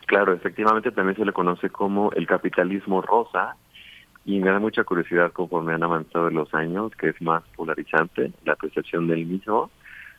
Claro, 0.05 0.35
efectivamente 0.35 0.91
también 0.91 1.17
se 1.17 1.25
le 1.25 1.33
conoce 1.33 1.71
como 1.71 2.13
el 2.13 2.27
capitalismo 2.27 3.01
rosa 3.01 3.57
y 4.27 4.39
me 4.39 4.51
da 4.51 4.59
mucha 4.59 4.85
curiosidad 4.85 5.33
conforme 5.33 5.73
han 5.73 5.83
avanzado 5.83 6.29
los 6.29 6.53
años, 6.53 6.93
que 6.95 7.09
es 7.09 7.23
más 7.23 7.43
polarizante 7.57 8.33
la 8.45 8.55
percepción 8.55 9.09
del 9.09 9.25
mismo 9.25 9.71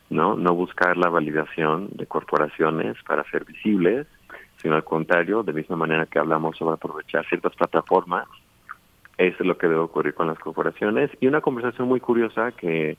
¿no? 0.10 0.36
No 0.36 0.56
buscar 0.56 0.98
la 0.98 1.10
validación 1.10 1.90
de 1.92 2.08
corporaciones 2.08 2.98
para 3.06 3.24
ser 3.30 3.46
visibles, 3.46 4.08
sino 4.58 4.74
al 4.74 4.84
contrario, 4.84 5.44
de 5.44 5.54
misma 5.54 5.76
manera 5.76 6.08
que 6.08 6.18
hablamos 6.18 6.58
sobre 6.58 6.74
aprovechar 6.74 7.28
ciertas 7.28 7.56
plataformas, 7.56 8.28
es 9.20 9.38
lo 9.42 9.58
que 9.58 9.68
debe 9.68 9.82
ocurrir 9.82 10.14
con 10.14 10.28
las 10.28 10.40
corporaciones. 10.40 11.12
Y 11.20 11.28
una 11.28 11.42
conversación 11.42 11.90
muy 11.90 12.00
curiosa 12.00 12.54
que 12.54 12.98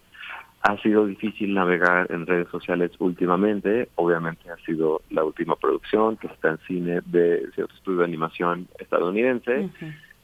ha 0.63 0.77
sido 0.83 1.07
difícil 1.07 1.55
navegar 1.55 2.13
en 2.13 2.27
redes 2.27 2.49
sociales 2.49 2.93
últimamente, 2.99 3.89
obviamente 3.95 4.51
ha 4.51 4.57
sido 4.59 5.01
la 5.09 5.25
última 5.25 5.57
producción 5.57 6.19
que 6.19 6.27
está 6.27 6.51
en 6.51 6.59
cine 6.59 7.01
de 7.07 7.49
cierto 7.55 7.75
estudio 7.75 8.01
de 8.01 8.05
animación 8.05 8.69
estadounidense, 8.79 9.71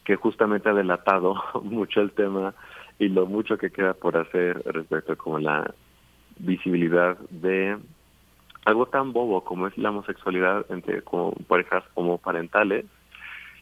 que 0.04 0.16
justamente 0.16 0.68
ha 0.68 0.74
delatado 0.74 1.42
mucho 1.62 2.02
el 2.02 2.10
tema 2.10 2.54
y 2.98 3.08
lo 3.08 3.24
mucho 3.24 3.56
que 3.56 3.70
queda 3.70 3.94
por 3.94 4.18
hacer 4.18 4.62
respecto 4.66 5.14
a 5.14 5.16
como 5.16 5.38
la 5.38 5.74
visibilidad 6.38 7.16
de 7.30 7.78
algo 8.66 8.84
tan 8.86 9.14
bobo 9.14 9.42
como 9.44 9.66
es 9.66 9.78
la 9.78 9.88
homosexualidad 9.88 10.66
entre 10.68 11.00
como 11.00 11.32
parejas 11.48 11.84
homoparentales 11.94 12.84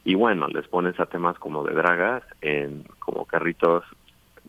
y 0.05 0.15
bueno, 0.15 0.49
les 0.49 0.69
pones 0.69 0.99
a 1.01 1.07
temas 1.07 1.39
como 1.39 1.65
de 1.65 1.75
dragas 1.75 2.23
en 2.43 2.85
como 2.99 3.25
carritos 3.25 3.85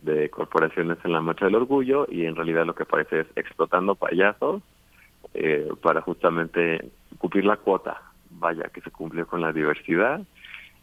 de 0.01 0.29
corporaciones 0.29 0.97
en 1.03 1.13
la 1.13 1.21
marcha 1.21 1.45
del 1.45 1.55
orgullo 1.55 2.05
y 2.09 2.25
en 2.25 2.35
realidad 2.35 2.65
lo 2.65 2.75
que 2.75 2.85
parece 2.85 3.21
es 3.21 3.27
explotando 3.35 3.95
payasos 3.95 4.61
eh, 5.33 5.69
para 5.81 6.01
justamente 6.01 6.91
cumplir 7.17 7.45
la 7.45 7.57
cuota, 7.57 8.01
vaya, 8.29 8.69
que 8.73 8.81
se 8.81 8.91
cumplió 8.91 9.25
con 9.27 9.41
la 9.41 9.53
diversidad. 9.53 10.21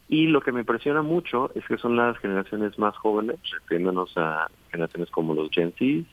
Y 0.09 0.27
lo 0.27 0.41
que 0.41 0.51
me 0.51 0.61
impresiona 0.61 1.01
mucho 1.01 1.51
es 1.55 1.65
que 1.65 1.77
son 1.77 1.95
las 1.95 2.17
generaciones 2.17 2.77
más 2.77 2.95
jóvenes, 2.97 3.37
refiriéndonos 3.51 4.17
a 4.17 4.47
generaciones 4.71 5.09
como 5.11 5.33
los 5.33 5.49
Gen 5.51 5.73
Z. 5.77 6.07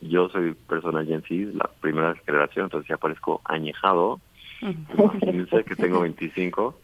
Yo 0.00 0.28
soy 0.30 0.54
persona 0.54 1.04
Gen 1.04 1.22
Z, 1.22 1.56
la 1.56 1.70
primera 1.80 2.14
generación, 2.26 2.64
entonces 2.64 2.88
ya 2.88 2.96
parezco 2.96 3.40
añejado. 3.44 4.20
Imagínense 4.60 5.64
que 5.64 5.76
tengo 5.76 6.00
25. 6.00 6.80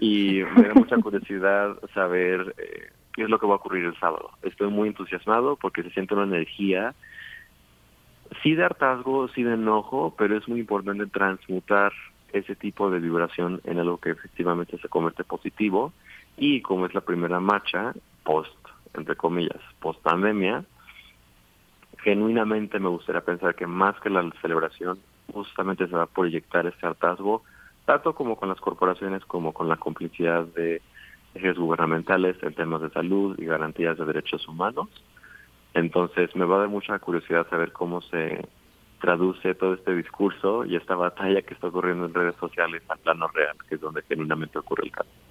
Y 0.00 0.42
me 0.56 0.68
da 0.68 0.74
mucha 0.74 0.96
curiosidad 0.98 1.76
saber 1.94 2.54
eh, 2.58 2.90
qué 3.12 3.22
es 3.22 3.28
lo 3.28 3.38
que 3.38 3.46
va 3.46 3.54
a 3.54 3.56
ocurrir 3.56 3.84
el 3.84 3.98
sábado. 3.98 4.30
Estoy 4.42 4.68
muy 4.68 4.88
entusiasmado 4.88 5.56
porque 5.56 5.82
se 5.82 5.90
siente 5.90 6.14
una 6.14 6.24
energía, 6.24 6.94
sí 8.42 8.54
de 8.54 8.64
hartazgo, 8.64 9.28
sí 9.28 9.42
de 9.42 9.54
enojo, 9.54 10.14
pero 10.16 10.36
es 10.36 10.48
muy 10.48 10.60
importante 10.60 11.06
transmutar 11.06 11.92
ese 12.32 12.56
tipo 12.56 12.90
de 12.90 12.98
vibración 12.98 13.60
en 13.64 13.78
algo 13.78 13.98
que 13.98 14.10
efectivamente 14.10 14.78
se 14.78 14.88
convierte 14.88 15.24
positivo 15.24 15.92
y 16.36 16.62
como 16.62 16.86
es 16.86 16.94
la 16.94 17.02
primera 17.02 17.40
marcha 17.40 17.92
post, 18.24 18.56
entre 18.94 19.16
comillas, 19.16 19.60
post 19.80 20.00
pandemia, 20.00 20.64
genuinamente 21.98 22.78
me 22.78 22.88
gustaría 22.88 23.20
pensar 23.20 23.54
que 23.54 23.66
más 23.66 23.98
que 24.00 24.10
la 24.10 24.28
celebración 24.40 24.98
justamente 25.32 25.86
se 25.86 25.94
va 25.94 26.04
a 26.04 26.06
proyectar 26.06 26.66
este 26.66 26.86
hartazgo, 26.86 27.42
tanto 27.84 28.14
como 28.14 28.36
con 28.36 28.48
las 28.48 28.60
corporaciones 28.60 29.24
como 29.24 29.52
con 29.52 29.68
la 29.68 29.76
complicidad 29.76 30.44
de 30.44 30.82
ejes 31.34 31.56
gubernamentales 31.56 32.36
en 32.42 32.54
temas 32.54 32.82
de 32.82 32.90
salud 32.90 33.38
y 33.38 33.44
garantías 33.44 33.98
de 33.98 34.04
derechos 34.04 34.46
humanos. 34.46 34.88
Entonces 35.74 36.34
me 36.36 36.44
va 36.44 36.56
a 36.56 36.60
dar 36.60 36.68
mucha 36.68 36.98
curiosidad 36.98 37.48
saber 37.48 37.72
cómo 37.72 38.02
se 38.02 38.46
traduce 39.00 39.54
todo 39.54 39.74
este 39.74 39.94
discurso 39.96 40.64
y 40.64 40.76
esta 40.76 40.94
batalla 40.94 41.42
que 41.42 41.54
está 41.54 41.68
ocurriendo 41.68 42.06
en 42.06 42.14
redes 42.14 42.36
sociales 42.36 42.82
al 42.88 42.98
plano 42.98 43.26
real, 43.28 43.56
que 43.68 43.74
es 43.74 43.80
donde 43.80 44.02
genuinamente 44.02 44.58
ocurre 44.58 44.84
el 44.84 44.92
cambio. 44.92 45.21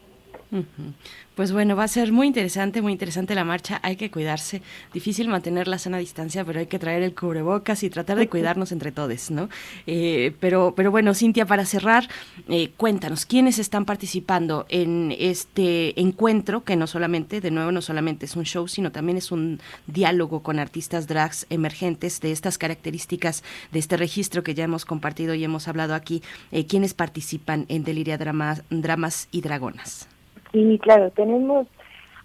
Pues 1.36 1.54
bueno, 1.54 1.78
va 1.78 1.86
a 1.86 1.88
ser 1.88 2.12
muy 2.12 2.28
interesante, 2.28 2.82
muy 2.82 2.92
interesante 2.92 3.36
la 3.36 3.46
marcha. 3.46 3.80
Hay 3.84 3.96
que 3.96 4.12
cuidarse. 4.12 4.62
Difícil 4.94 5.30
mantener 5.30 5.70
la 5.70 5.80
sana 5.80 5.98
distancia, 5.98 6.44
pero 6.44 6.60
hay 6.60 6.68
que 6.68 6.78
traer 6.78 7.04
el 7.04 7.16
cubrebocas 7.16 7.84
y 7.84 7.90
tratar 7.90 8.18
de 8.18 8.28
cuidarnos 8.28 8.74
entre 8.74 8.92
todos, 8.92 9.32
¿no? 9.32 9.48
Eh, 9.88 10.36
pero, 10.42 10.74
pero 10.76 10.92
bueno, 10.92 11.14
Cintia, 11.14 11.46
para 11.46 11.66
cerrar, 11.66 12.10
eh, 12.50 12.72
cuéntanos, 12.76 13.26
¿quiénes 13.26 13.60
están 13.60 13.86
participando 13.86 14.66
en 14.68 15.16
este 15.18 16.00
encuentro? 16.00 16.66
Que 16.66 16.76
no 16.76 16.86
solamente, 16.86 17.40
de 17.40 17.52
nuevo, 17.52 17.72
no 17.72 17.82
solamente 17.82 18.26
es 18.26 18.36
un 18.36 18.44
show, 18.44 18.68
sino 18.68 18.92
también 18.92 19.18
es 19.18 19.32
un 19.32 19.62
diálogo 19.88 20.44
con 20.44 20.60
artistas 20.60 21.08
drags 21.08 21.46
emergentes 21.50 22.20
de 22.20 22.34
estas 22.34 22.58
características, 22.58 23.44
de 23.72 23.80
este 23.80 23.96
registro 23.96 24.44
que 24.44 24.54
ya 24.54 24.66
hemos 24.66 24.84
compartido 24.84 25.34
y 25.34 25.46
hemos 25.46 25.70
hablado 25.70 25.96
aquí. 25.96 26.22
Eh, 26.52 26.66
¿Quiénes 26.66 26.94
participan 26.94 27.66
en 27.70 27.86
Deliria 27.86 28.18
Dramas, 28.18 28.64
Dramas 28.70 29.30
y 29.32 29.40
Dragonas? 29.40 30.11
Sí, 30.52 30.80
claro, 30.82 31.12
tenemos 31.12 31.68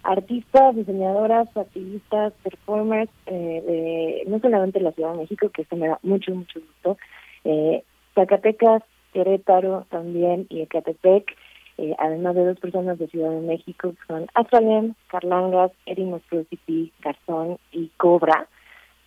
artistas, 0.03 0.75
diseñadoras, 0.75 1.55
activistas, 1.55 2.33
performers, 2.43 3.11
eh, 3.25 4.23
no 4.27 4.39
solamente 4.39 4.79
de 4.79 4.85
la 4.85 4.91
Ciudad 4.91 5.11
de 5.11 5.19
México, 5.19 5.49
que 5.49 5.61
esto 5.61 5.75
me 5.75 5.87
da 5.87 5.99
mucho, 6.03 6.33
mucho 6.33 6.59
gusto, 6.59 6.97
eh, 7.43 7.83
Zacatecas, 8.15 8.83
Querétaro 9.13 9.85
también 9.89 10.47
y 10.49 10.61
Ecatepec, 10.61 11.35
eh, 11.77 11.95
además 11.99 12.35
de 12.35 12.45
dos 12.45 12.59
personas 12.59 12.97
de 12.99 13.07
Ciudad 13.07 13.31
de 13.31 13.41
México, 13.41 13.91
que 13.91 14.07
son 14.07 14.27
Astralem, 14.33 14.95
Carlangas, 15.07 15.71
Erimos 15.85 16.21
Prosity, 16.29 16.91
Garzón 17.01 17.57
y 17.71 17.89
Cobra. 17.97 18.47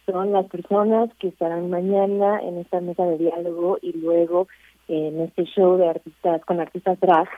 Son 0.07 0.33
las 0.33 0.47
personas 0.47 1.11
que 1.19 1.29
estarán 1.29 1.71
mañana 1.71 2.41
en 2.41 2.59
esta 2.59 2.81
mesa 2.81 3.05
de 3.05 3.19
diálogo 3.19 3.79
y 3.83 3.93
luego 3.93 4.49
en 4.89 5.21
este 5.21 5.45
show 5.45 5.77
de 5.77 5.89
artistas 5.89 6.45
con 6.45 6.61
artistas 6.61 6.99
drag 7.01 7.29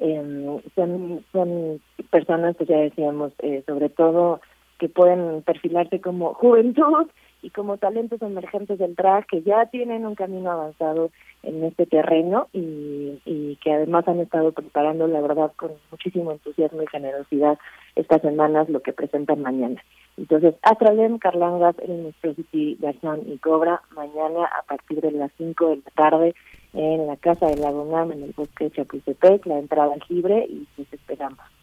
eh, 0.00 0.60
son, 0.74 1.24
son 1.32 1.80
personas, 2.10 2.56
pues 2.56 2.68
ya 2.68 2.78
decíamos, 2.78 3.32
eh, 3.40 3.62
sobre 3.66 3.88
todo 3.88 4.40
que 4.78 4.88
pueden 4.88 5.42
perfilarse 5.42 6.00
como 6.00 6.34
juventud 6.42 7.06
y 7.42 7.50
como 7.50 7.78
talentos 7.78 8.20
emergentes 8.22 8.78
del 8.78 8.94
drag 8.94 9.26
que 9.26 9.42
ya 9.42 9.66
tienen 9.66 10.06
un 10.06 10.14
camino 10.14 10.50
avanzado 10.50 11.10
en 11.42 11.64
este 11.64 11.86
terreno 11.86 12.48
y, 12.52 13.58
que 13.62 13.72
además 13.72 14.08
han 14.08 14.20
estado 14.20 14.52
preparando, 14.52 15.06
la 15.06 15.20
verdad, 15.20 15.52
con 15.56 15.72
muchísimo 15.90 16.32
entusiasmo 16.32 16.82
y 16.82 16.86
generosidad 16.86 17.58
estas 17.94 18.22
semanas 18.22 18.68
lo 18.70 18.80
que 18.80 18.92
presentan 18.92 19.42
mañana. 19.42 19.82
Entonces, 20.16 20.54
Astralem, 20.62 21.18
Carlangas, 21.18 21.76
El 21.78 22.14
City, 22.22 22.78
Garzón 22.80 23.22
y 23.26 23.38
Cobra, 23.38 23.82
mañana 23.94 24.46
a 24.46 24.62
partir 24.62 25.00
de 25.00 25.12
las 25.12 25.30
5 25.36 25.68
de 25.68 25.76
la 25.76 25.90
tarde 25.94 26.34
en 26.72 27.06
la 27.06 27.16
Casa 27.16 27.46
de 27.46 27.56
la 27.56 27.70
UNAM, 27.70 28.12
en 28.12 28.22
el 28.24 28.32
bosque 28.32 28.64
de 28.64 28.70
Chapultepec, 28.70 29.44
la 29.46 29.58
entrada 29.58 29.94
libre 30.08 30.46
y 30.48 30.66
pues 30.76 30.92
esperamos. 30.92 31.59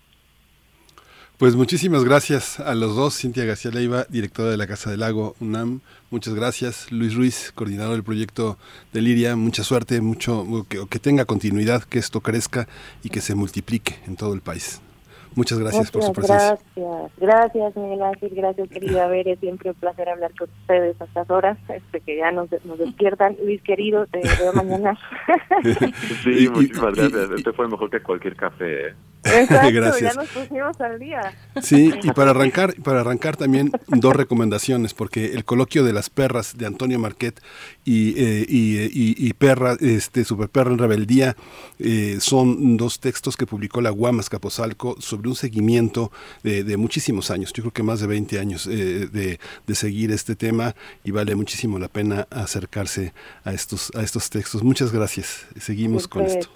Pues 1.38 1.56
muchísimas 1.56 2.04
gracias 2.04 2.60
a 2.60 2.74
los 2.74 2.96
dos, 2.96 3.16
Cintia 3.16 3.46
García 3.46 3.70
Leiva, 3.70 4.08
directora 4.10 4.50
de 4.50 4.58
la 4.58 4.66
Casa 4.66 4.90
del 4.90 5.02
Lago 5.02 5.36
UNAM, 5.40 5.82
muchas 6.10 6.34
gracias, 6.34 6.92
Luis 6.92 7.14
Ruiz, 7.14 7.52
coordinador 7.54 7.94
del 7.94 8.04
proyecto 8.04 8.58
de 8.92 9.02
Liria, 9.02 9.36
mucha 9.36 9.64
suerte, 9.64 10.02
mucho 10.02 10.66
que, 10.68 10.88
que 10.90 10.98
tenga 10.98 11.26
continuidad, 11.26 11.84
que 11.84 12.00
esto 12.00 12.22
crezca 12.22 12.68
y 13.04 13.10
que 13.10 13.22
se 13.22 13.36
multiplique 13.36 14.00
en 14.08 14.16
todo 14.16 14.34
el 14.34 14.42
país. 14.42 14.82
Muchas 15.38 15.60
gracias 15.60 15.92
por 15.92 16.02
su 16.02 16.14
presencia. 16.14 16.58
Gracias, 16.76 17.12
gracias 17.18 17.78
Miguel 17.78 18.02
Ángel, 18.02 18.32
gracias 18.34 18.70
querida 18.70 19.06
Ver, 19.10 19.38
siempre 19.40 19.70
un 19.70 19.76
placer 19.76 20.10
hablar 20.10 20.32
con 20.36 20.50
ustedes 20.62 21.00
a 21.00 21.06
estas 21.06 21.30
horas, 21.30 21.60
este, 21.70 22.02
que 22.02 22.18
ya 22.18 22.32
nos, 22.32 22.50
nos 22.66 22.80
despiertan. 22.80 23.38
Luis 23.44 23.62
querido, 23.62 24.08
te 24.08 24.22
veo 24.40 24.54
mañana. 24.54 24.98
sí, 26.24 26.50
muchísimas 26.54 26.96
gracias, 26.96 27.30
este 27.38 27.54
fue 27.54 27.68
mejor 27.68 27.92
que 27.92 28.02
cualquier 28.02 28.36
café. 28.36 28.96
¿Eh? 29.24 29.41
Exacto, 29.41 29.70
Gracias. 29.74 30.15
ya 30.15 30.22
nos 30.22 30.30
pusimos 30.30 30.82
al 30.82 30.99
día. 30.99 31.34
Sí, 31.61 31.93
y 32.03 32.11
para 32.11 32.32
arrancar, 32.32 32.76
para 32.84 33.01
arrancar 33.01 33.38
también 33.38 33.72
dos 33.88 34.15
recomendaciones, 34.15 34.93
porque 34.93 35.34
el 35.34 35.45
coloquio 35.45 35.84
de 35.84 35.93
las 35.93 36.09
perras 36.09 36.57
de 36.57 36.65
Antonio 36.65 36.99
Marquet 36.99 37.41
y, 37.86 38.13
eh, 38.18 38.45
y, 38.47 39.34
Perra, 39.34 39.78
este, 39.80 40.24
Super 40.26 40.49
Perra 40.49 40.72
en 40.72 40.78
Rebeldía, 40.78 41.36
eh, 41.80 42.18
son 42.20 42.78
dos 42.78 42.99
textos 42.99 43.38
que 43.38 43.45
publicó 43.45 43.82
la 43.82 43.91
Guamas 43.91 44.30
Capozalco 44.30 44.99
sobre 44.99 45.30
un 45.30 45.36
seguimiento 45.36 46.11
de, 46.43 46.78
muchísimos 46.78 47.32
años, 47.32 47.51
yo 47.53 47.63
creo 47.63 47.74
que 47.74 47.84
más 47.84 47.99
de 47.99 48.07
20 48.07 48.39
años 48.39 48.68
eh, 48.68 49.07
de, 49.11 49.39
de, 49.65 49.76
seguir 49.76 50.11
este 50.11 50.36
tema 50.36 50.76
y 51.03 51.11
vale 51.11 51.36
muchísimo 51.36 51.80
la 51.80 51.88
pena 51.88 52.28
acercarse 52.30 53.13
a 53.43 53.53
estos, 53.53 53.91
a 53.95 54.03
estos 54.03 54.30
textos. 54.30 54.63
Muchas 54.63 54.91
gracias, 54.91 55.45
seguimos 55.59 56.07
con 56.07 56.26
esto 56.26 56.49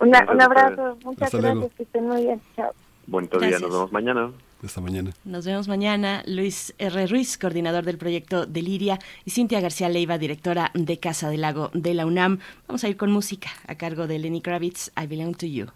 un 0.00 0.40
abrazo, 0.40 0.98
muchas 1.04 1.32
gracias, 1.32 1.72
que 1.74 1.82
estén 1.82 2.08
muy 2.08 2.22
bien. 2.22 2.40
Chao. 2.56 2.72
Buen 3.06 3.28
día, 3.28 3.58
nos 3.58 3.70
vemos 3.70 3.92
mañana. 3.92 4.30
Hasta 4.64 4.80
mañana. 4.80 5.10
Nos 5.24 5.44
vemos 5.44 5.66
mañana. 5.66 6.22
Luis 6.24 6.72
R. 6.78 7.06
Ruiz, 7.08 7.36
coordinador 7.36 7.84
del 7.84 7.98
proyecto 7.98 8.46
Deliria, 8.46 9.00
y 9.24 9.30
Cintia 9.32 9.60
García 9.60 9.88
Leiva, 9.88 10.18
directora 10.18 10.70
de 10.74 10.98
Casa 11.00 11.30
del 11.30 11.40
Lago 11.40 11.70
de 11.74 11.94
la 11.94 12.06
UNAM. 12.06 12.38
Vamos 12.68 12.84
a 12.84 12.88
ir 12.88 12.96
con 12.96 13.10
música 13.10 13.50
a 13.66 13.74
cargo 13.74 14.06
de 14.06 14.20
Lenny 14.20 14.40
Kravitz, 14.40 14.92
I 14.96 15.06
Belong 15.06 15.34
to 15.34 15.46
You. 15.46 15.66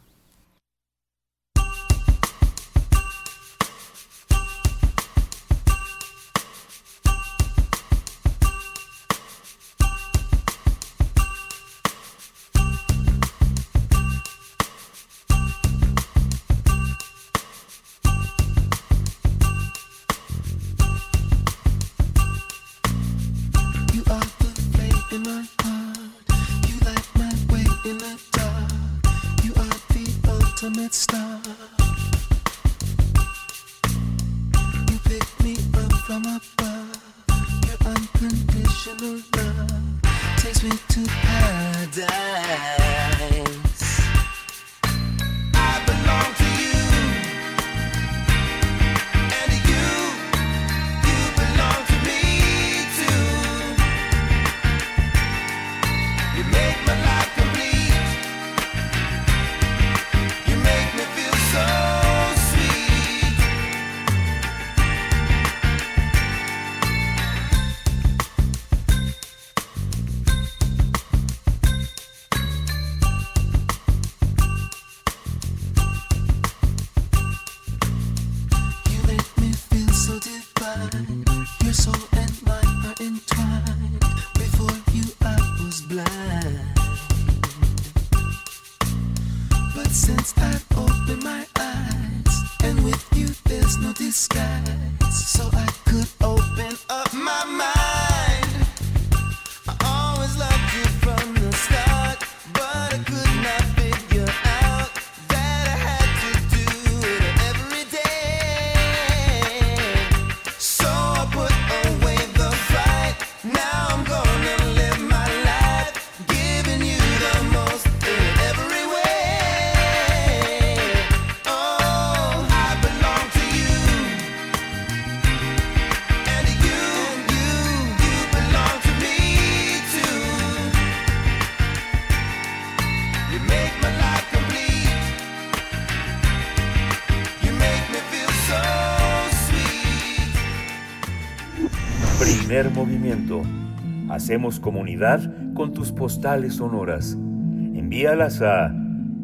Hacemos 144.26 144.58
comunidad 144.58 145.20
con 145.54 145.72
tus 145.72 145.92
postales 145.92 146.54
sonoras. 146.54 147.12
Envíalas 147.12 148.42
a 148.42 148.74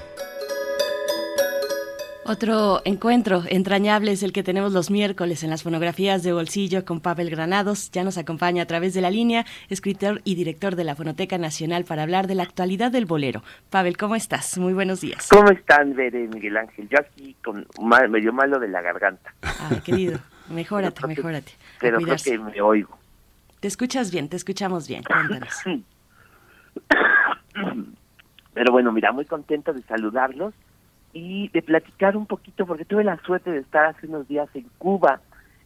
otro 2.28 2.82
encuentro 2.84 3.42
entrañable 3.48 4.12
es 4.12 4.22
el 4.22 4.32
que 4.32 4.42
tenemos 4.42 4.72
los 4.72 4.90
miércoles 4.90 5.42
en 5.42 5.50
las 5.50 5.62
fonografías 5.62 6.22
de 6.22 6.32
bolsillo 6.32 6.84
con 6.84 7.00
Pavel 7.00 7.30
Granados. 7.30 7.90
Ya 7.90 8.04
nos 8.04 8.18
acompaña 8.18 8.64
a 8.64 8.66
través 8.66 8.92
de 8.92 9.00
la 9.00 9.10
línea, 9.10 9.46
escritor 9.70 10.20
y 10.24 10.34
director 10.34 10.76
de 10.76 10.84
la 10.84 10.94
Fonoteca 10.94 11.38
Nacional 11.38 11.84
para 11.84 12.02
hablar 12.02 12.26
de 12.26 12.34
la 12.34 12.42
actualidad 12.42 12.92
del 12.92 13.06
bolero. 13.06 13.42
Pavel, 13.70 13.96
¿cómo 13.96 14.14
estás? 14.14 14.58
Muy 14.58 14.74
buenos 14.74 15.00
días. 15.00 15.28
¿Cómo 15.30 15.50
están, 15.50 15.94
Bere, 15.94 16.28
Miguel 16.28 16.58
Ángel? 16.58 16.88
Yo 16.90 16.98
aquí 17.00 17.34
con 17.42 17.66
medio 18.10 18.32
malo 18.32 18.58
de 18.58 18.68
la 18.68 18.82
garganta. 18.82 19.34
Ay, 19.70 19.80
querido, 19.80 20.18
mejórate, 20.50 21.06
mejórate. 21.06 21.52
Pero 21.80 21.98
creo 21.98 22.16
que 22.22 22.38
me 22.38 22.60
oigo. 22.60 22.98
Te 23.60 23.68
escuchas 23.68 24.10
bien, 24.12 24.28
te 24.28 24.36
escuchamos 24.36 24.86
bien. 24.86 25.02
Cuéntanos. 25.02 25.62
Pero 28.54 28.72
bueno, 28.72 28.92
mira, 28.92 29.12
muy 29.12 29.24
contento 29.24 29.72
de 29.72 29.82
saludarlos 29.82 30.52
y 31.18 31.48
de 31.48 31.62
platicar 31.62 32.16
un 32.16 32.26
poquito, 32.26 32.64
porque 32.64 32.84
tuve 32.84 33.02
la 33.02 33.18
suerte 33.22 33.50
de 33.50 33.58
estar 33.58 33.86
hace 33.86 34.06
unos 34.06 34.28
días 34.28 34.48
en 34.54 34.66
Cuba, 34.78 35.20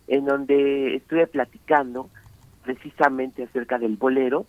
en 0.08 0.24
donde 0.24 0.96
estuve 0.96 1.26
platicando 1.26 2.08
precisamente 2.64 3.44
acerca 3.44 3.78
del 3.78 3.96
bolero 3.96 4.46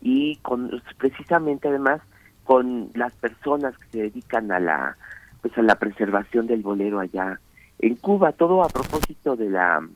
y 0.00 0.36
con 0.36 0.82
precisamente 0.98 1.68
además 1.68 2.00
con 2.44 2.90
las 2.94 3.12
personas 3.14 3.76
que 3.76 3.88
se 3.88 4.02
dedican 4.02 4.50
a 4.50 4.60
la 4.60 4.96
pues 5.42 5.56
a 5.58 5.62
la 5.62 5.74
preservación 5.74 6.46
del 6.46 6.62
bolero 6.62 7.00
allá 7.00 7.38
en 7.78 7.96
Cuba, 7.96 8.32
todo 8.32 8.62
a 8.62 8.68
propósito 8.68 9.36
de 9.36 9.50
la 9.50 9.86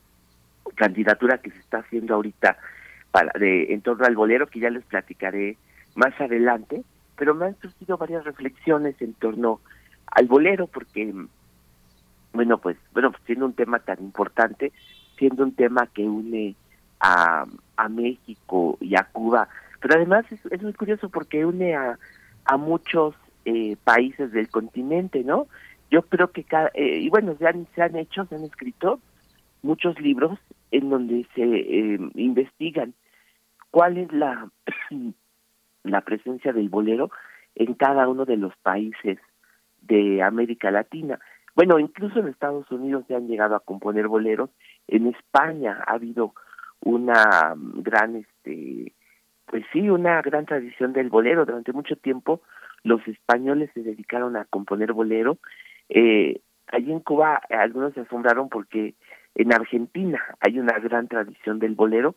candidatura 0.75 1.39
que 1.39 1.49
se 1.49 1.59
está 1.59 1.79
haciendo 1.79 2.15
ahorita 2.15 2.57
para 3.11 3.31
de 3.39 3.73
en 3.73 3.81
torno 3.81 4.05
al 4.05 4.15
bolero 4.15 4.47
que 4.47 4.59
ya 4.59 4.69
les 4.69 4.83
platicaré 4.85 5.57
más 5.95 6.13
adelante, 6.21 6.83
pero 7.17 7.33
me 7.33 7.47
han 7.47 7.59
surgido 7.59 7.97
varias 7.97 8.23
reflexiones 8.25 8.95
en 9.01 9.13
torno 9.13 9.59
al 10.11 10.27
bolero 10.27 10.67
porque 10.67 11.13
bueno 12.33 12.57
pues 12.57 12.77
bueno 12.93 13.11
pues 13.11 13.23
siendo 13.25 13.45
un 13.45 13.53
tema 13.53 13.79
tan 13.79 13.99
importante 13.99 14.71
siendo 15.17 15.43
un 15.43 15.53
tema 15.53 15.87
que 15.87 16.03
une 16.03 16.55
a, 16.99 17.45
a 17.77 17.89
México 17.89 18.77
y 18.79 18.95
a 18.95 19.03
Cuba 19.03 19.47
pero 19.79 19.95
además 19.95 20.25
es, 20.31 20.61
muy 20.61 20.73
curioso 20.73 21.09
porque 21.09 21.45
une 21.45 21.75
a, 21.75 21.97
a 22.45 22.57
muchos 22.57 23.15
eh, 23.45 23.75
países 23.83 24.31
del 24.31 24.49
continente 24.49 25.23
no 25.23 25.47
yo 25.89 26.03
creo 26.03 26.31
que 26.31 26.43
cada 26.43 26.69
eh, 26.73 26.99
y 26.99 27.09
bueno 27.09 27.35
se 27.37 27.47
han 27.47 27.67
se 27.73 27.81
han 27.81 27.95
hecho 27.95 28.25
se 28.25 28.35
han 28.35 28.43
escrito 28.43 28.99
muchos 29.63 29.99
libros 29.99 30.39
en 30.71 30.89
donde 30.89 31.25
se 31.35 31.43
eh, 31.43 31.99
investigan 32.15 32.93
cuál 33.71 33.97
es 33.97 34.11
la 34.11 34.49
la 35.83 36.01
presencia 36.01 36.53
del 36.53 36.69
bolero 36.69 37.11
en 37.55 37.73
cada 37.73 38.07
uno 38.07 38.25
de 38.25 38.37
los 38.37 38.55
países 38.57 39.17
de 39.91 40.23
América 40.23 40.71
Latina. 40.71 41.19
Bueno, 41.53 41.77
incluso 41.77 42.19
en 42.19 42.29
Estados 42.29 42.71
Unidos 42.71 43.03
se 43.07 43.15
han 43.15 43.27
llegado 43.27 43.55
a 43.55 43.59
componer 43.59 44.07
boleros. 44.07 44.49
En 44.87 45.07
España 45.07 45.83
ha 45.85 45.93
habido 45.93 46.33
una 46.79 47.53
gran, 47.57 48.15
este, 48.15 48.93
pues 49.47 49.65
sí, 49.73 49.89
una 49.89 50.21
gran 50.21 50.45
tradición 50.45 50.93
del 50.93 51.09
bolero. 51.09 51.45
Durante 51.45 51.73
mucho 51.73 51.97
tiempo 51.97 52.41
los 52.83 53.05
españoles 53.05 53.69
se 53.73 53.83
dedicaron 53.83 54.37
a 54.37 54.45
componer 54.45 54.93
bolero. 54.93 55.37
Eh, 55.89 56.39
allí 56.67 56.91
en 56.91 57.01
Cuba 57.01 57.41
algunos 57.49 57.93
se 57.93 58.01
asombraron 58.01 58.47
porque 58.47 58.95
en 59.35 59.53
Argentina 59.53 60.21
hay 60.39 60.57
una 60.57 60.79
gran 60.79 61.09
tradición 61.09 61.59
del 61.59 61.75
bolero, 61.75 62.15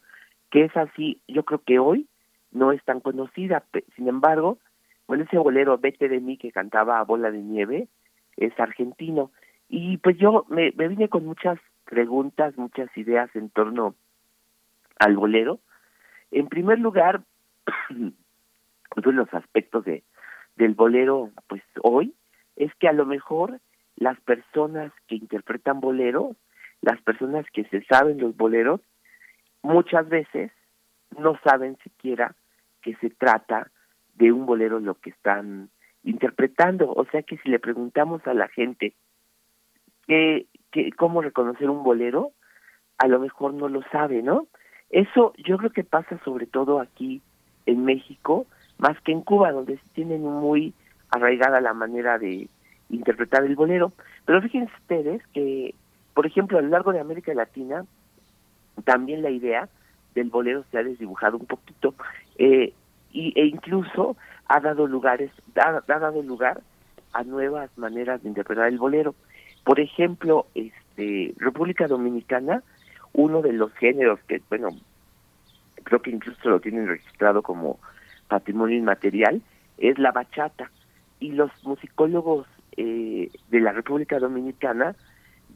que 0.51 0.65
es 0.65 0.77
así, 0.77 1.21
yo 1.27 1.45
creo 1.45 1.61
que 1.67 1.81
hoy 1.81 2.07
no 2.53 2.71
es 2.71 2.83
tan 2.85 3.01
conocida. 3.01 3.65
Sin 3.97 4.07
embargo, 4.07 4.59
bueno, 5.07 5.25
ese 5.25 5.39
bolero 5.39 5.79
Vete 5.79 6.09
de 6.09 6.21
mí 6.21 6.37
que 6.37 6.53
cantaba 6.53 6.99
a 6.99 7.05
Bola 7.05 7.31
de 7.31 7.39
Nieve 7.39 7.89
es 8.37 8.59
argentino. 8.59 9.31
Y 9.69 9.99
pues 9.99 10.17
yo 10.19 10.47
me, 10.49 10.71
vine 10.71 11.09
con 11.09 11.25
muchas 11.25 11.59
preguntas, 11.85 12.57
muchas 12.57 12.89
ideas 12.97 13.29
en 13.35 13.51
torno 13.51 13.95
al 14.99 15.17
bolero. 15.17 15.61
En 16.31 16.49
primer 16.49 16.79
lugar, 16.79 17.23
uno 17.91 18.13
de 18.97 19.13
los 19.13 19.33
aspectos 19.35 19.85
de 19.85 20.03
del 20.57 20.75
bolero, 20.75 21.31
pues 21.49 21.63
hoy, 21.83 22.15
es 22.55 22.73
que 22.77 22.87
a 22.87 22.93
lo 22.93 23.07
mejor 23.07 23.61
las 23.97 24.21
personas 24.21 24.93
que 25.09 25.17
interpretan 25.17 25.81
boleros, 25.81 26.37
las 26.81 27.01
personas 27.03 27.45
que 27.53 27.65
se 27.65 27.83
saben 27.87 28.21
los 28.21 28.37
boleros, 28.37 28.81
muchas 29.63 30.09
veces 30.09 30.53
no 31.19 31.37
saben 31.43 31.77
siquiera 31.83 32.37
que 32.83 32.95
se 32.97 33.11
trata 33.11 33.73
de 34.15 34.33
un 34.33 34.47
bolero 34.47 34.81
lo 34.81 34.95
que 34.95 35.11
están 35.11 35.71
interpretando. 36.05 36.93
O 36.93 37.05
sea 37.07 37.23
que 37.23 37.37
si 37.39 37.49
le 37.49 37.59
preguntamos 37.59 38.27
a 38.27 38.35
la 38.35 38.49
gente 38.49 38.95
que, 40.07 40.47
cómo 40.97 41.23
reconocer 41.23 41.71
un 41.71 41.83
bolero, 41.83 42.33
a 42.99 43.09
lo 43.09 43.21
mejor 43.21 43.55
no 43.55 43.69
lo 43.69 43.83
sabe, 43.91 44.23
¿no? 44.23 44.47
Eso 44.91 45.33
yo 45.39 45.59
creo 45.59 45.71
que 45.71 45.85
pasa 45.85 46.19
sobre 46.25 46.47
todo 46.47 46.81
aquí 46.81 47.23
en 47.67 47.85
México, 47.85 48.47
más 48.79 49.01
que 49.01 49.13
en 49.13 49.23
Cuba, 49.23 49.53
donde 49.53 49.79
tienen 49.95 50.23
muy 50.23 50.75
arraigada 51.11 51.61
la 51.61 51.75
manera 51.75 52.19
de 52.19 52.49
interpretar 52.91 53.45
el 53.45 53.57
bolero. 53.57 53.93
Pero 54.25 54.43
fíjense 54.43 54.73
ustedes 54.81 55.27
que, 55.29 55.75
por 56.13 56.27
ejemplo, 56.27 56.59
a 56.59 56.63
lo 56.63 56.69
largo 56.69 56.93
de 56.93 57.01
América 57.01 57.33
Latina, 57.35 57.85
también 58.85 59.23
la 59.23 59.31
idea 59.31 59.69
del 60.15 60.31
bolero 60.31 60.65
se 60.71 60.79
ha 60.79 60.83
desdibujado 60.83 61.39
un 61.39 61.47
poquito. 61.47 61.95
Eh, 62.39 62.73
y, 63.15 63.33
e 63.37 63.47
incluso 63.47 64.17
ha 64.47 64.61
dado 64.61 64.87
lugares 64.87 65.31
ha, 65.57 65.81
dado 65.87 66.23
lugar 66.23 66.61
a 67.15 67.23
nuevas 67.23 67.71
maneras 67.79 68.23
de 68.23 68.29
interpretar 68.29 68.69
el 68.69 68.77
bolero. 68.77 69.15
Por 69.65 69.81
ejemplo 69.81 70.47
este 70.55 71.33
República 71.39 71.87
Dominicana 71.87 72.63
uno 73.15 73.41
de 73.41 73.55
los 73.55 73.73
géneros 73.75 74.21
que 74.29 74.43
bueno 74.51 74.69
creo 75.85 76.03
que 76.03 76.11
incluso 76.11 76.51
lo 76.51 76.61
tienen 76.61 76.89
registrado 76.89 77.41
como 77.43 77.79
patrimonio 78.29 78.77
inmaterial 78.77 79.41
es 79.79 79.99
la 79.99 80.13
bachata. 80.13 80.71
Y 81.21 81.33
los 81.33 81.51
musicólogos 81.65 82.47
eh, 82.77 83.31
de 83.49 83.61
la 83.61 83.73
República 83.73 84.19
Dominicana 84.19 84.95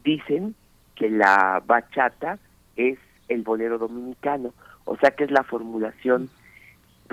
dicen 0.03 0.55
que 0.95 1.09
la 1.09 1.61
bachata 1.65 2.39
es 2.75 2.97
el 3.27 3.43
bolero 3.43 3.77
dominicano, 3.77 4.53
o 4.85 4.97
sea 4.97 5.11
que 5.11 5.25
es 5.25 5.31
la 5.31 5.43
formulación 5.43 6.29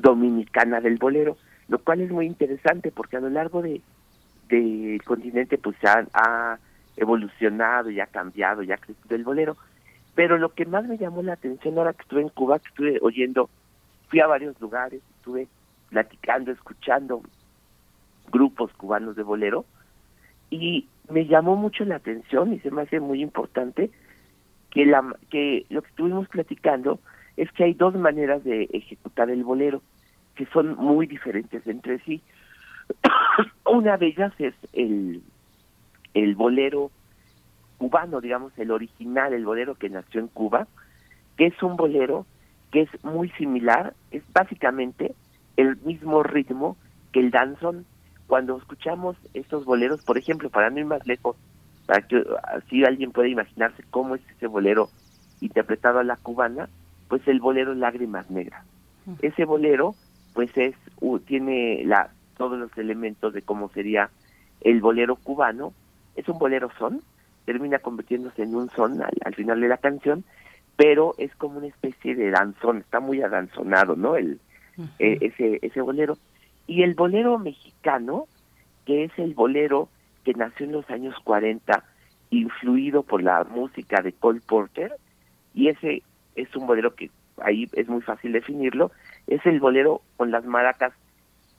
dominicana 0.01 0.81
del 0.81 0.97
bolero, 0.97 1.37
lo 1.69 1.79
cual 1.79 2.01
es 2.01 2.11
muy 2.11 2.27
interesante 2.27 2.91
porque 2.93 3.17
a 3.17 3.21
lo 3.21 3.31
largo 3.31 3.63
de 3.63 3.81
del 4.49 5.03
continente 5.05 5.59
pues 5.59 5.77
ha, 5.85 6.07
ha 6.13 6.59
evolucionado 6.97 7.91
y 7.91 7.99
ha 7.99 8.07
cambiado, 8.07 8.63
ya 8.63 8.77
ha 8.77 8.79
crecido 8.79 9.17
el 9.17 9.25
bolero, 9.25 9.57
pero 10.15 10.39
lo 10.39 10.51
que 10.51 10.65
más 10.67 10.85
me 10.87 10.99
llamó 10.99 11.23
la 11.23 11.33
atención 11.33 11.77
ahora 11.77 11.93
que 11.93 12.03
estuve 12.03 12.23
en 12.23 12.29
Cuba, 12.29 12.59
que 12.59 12.69
estuve 12.69 12.99
oyendo, 13.03 13.51
fui 14.09 14.21
a 14.21 14.27
varios 14.27 14.59
lugares, 14.61 15.03
estuve 15.17 15.49
platicando, 15.91 16.53
escuchando 16.53 17.23
grupos 18.31 18.73
cubanos 18.75 19.17
de 19.17 19.23
bolero 19.23 19.65
y 20.51 20.87
me 21.11 21.27
llamó 21.27 21.57
mucho 21.57 21.85
la 21.85 21.97
atención 21.97 22.53
y 22.53 22.61
se 22.61 22.71
me 22.71 22.83
hace 22.83 23.01
muy 23.01 23.23
importante 23.23 23.91
que 24.71 24.87
la 24.87 25.05
que 25.31 25.67
lo 25.69 25.83
que 25.83 25.89
estuvimos 25.89 26.29
platicando 26.29 26.99
es 27.37 27.51
que 27.53 27.65
hay 27.65 27.75
dos 27.75 27.95
maneras 27.95 28.43
de 28.45 28.69
ejecutar 28.73 29.31
el 29.31 29.45
bolero 29.45 29.83
que 30.35 30.47
son 30.47 30.77
muy 30.77 31.07
diferentes 31.07 31.67
entre 31.67 31.99
sí. 32.01 32.23
Una 33.65 33.97
de 33.97 34.07
ellas 34.07 34.33
es 34.39 34.55
el, 34.73 35.23
el 36.15 36.35
bolero 36.35 36.91
cubano, 37.79 38.21
digamos, 38.21 38.53
el 38.59 38.71
original, 38.71 39.33
el 39.33 39.45
bolero 39.45 39.75
que 39.75 39.91
nació 39.91 40.21
en 40.21 40.29
Cuba, 40.29 40.67
que 41.37 41.47
es 41.47 41.63
un 41.63 41.77
bolero 41.77 42.27
que 42.71 42.83
es 42.83 43.05
muy 43.05 43.29
similar, 43.31 43.95
es 44.11 44.23
básicamente 44.33 45.15
el 45.57 45.77
mismo 45.79 46.23
ritmo 46.23 46.77
que 47.13 47.21
el 47.21 47.31
danzón. 47.31 47.85
Cuando 48.27 48.57
escuchamos 48.57 49.17
estos 49.35 49.65
boleros, 49.65 50.03
por 50.05 50.19
ejemplo, 50.19 50.51
para 50.51 50.71
no 50.71 50.81
ir 50.81 50.87
más 50.87 51.07
lejos, 51.07 51.37
para 51.87 52.03
que 52.03 52.25
así 52.43 52.85
alguien 52.85 53.13
puede 53.13 53.29
imaginarse 53.29 53.85
cómo 53.91 54.17
es 54.17 54.23
ese 54.37 54.49
bolero 54.49 54.89
interpretado 55.41 56.01
a 56.01 56.05
la 56.05 56.17
cubana, 56.17 56.69
pues 57.09 57.27
el 57.29 57.41
bolero 57.41 57.75
Lágrimas 57.75 58.31
Negras. 58.31 58.65
Ese 59.23 59.45
bolero, 59.45 59.95
pues 60.35 60.51
es 60.57 60.75
tiene 61.27 61.83
la 61.85 62.11
todos 62.37 62.59
los 62.59 62.77
elementos 62.77 63.33
de 63.33 63.43
cómo 63.43 63.69
sería 63.71 64.11
el 64.61 64.81
bolero 64.81 65.17
cubano. 65.17 65.73
Es 66.17 66.29
un 66.29 66.39
bolero 66.39 66.71
son, 66.79 67.03
termina 67.45 67.79
convirtiéndose 67.79 68.43
en 68.43 68.55
un 68.55 68.69
son 68.71 69.01
al, 69.03 69.35
final 69.35 69.61
de 69.61 69.69
la 69.69 69.79
canción, 69.79 70.25
pero 70.77 71.15
es 71.19 71.35
como 71.37 71.59
una 71.59 71.69
especie 71.69 72.15
de 72.15 72.31
danzón, 72.31 72.79
está 72.79 73.01
muy 73.01 73.23
adanzonado, 73.23 73.97
¿no? 73.97 74.17
El, 74.17 74.41
eh, 74.99 75.19
ese, 75.21 75.59
ese 75.63 75.81
bolero. 75.81 76.19
Y 76.67 76.83
el 76.83 76.95
bolero 76.95 77.39
mexicano, 77.39 78.27
que 78.85 79.05
es 79.05 79.13
el 79.19 79.35
bolero 79.35 79.89
que 80.25 80.35
nació 80.35 80.67
en 80.67 80.73
los 80.73 80.91
años 80.91 81.15
40, 81.23 81.85
influido 82.31 83.03
por 83.03 83.23
la 83.23 83.45
música 83.45 84.03
de 84.03 84.13
Cole 84.13 84.41
Porter, 84.47 84.93
y 85.55 85.69
ese 85.69 86.03
es 86.37 86.55
un 86.55 86.67
bolero 86.67 86.95
que 86.95 87.11
ahí 87.43 87.69
es 87.73 87.89
muy 87.89 88.03
fácil 88.03 88.33
definirlo, 88.33 88.93
es 89.27 89.45
el 89.47 89.59
bolero 89.59 90.03
con 90.17 90.31
las 90.31 90.45
maracas 90.45 90.93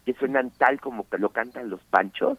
que 0.05 0.13
suenan 0.13 0.51
tal 0.51 0.79
como 0.79 1.07
que 1.09 1.17
lo 1.17 1.29
cantan 1.29 1.69
los 1.69 1.81
panchos, 1.85 2.37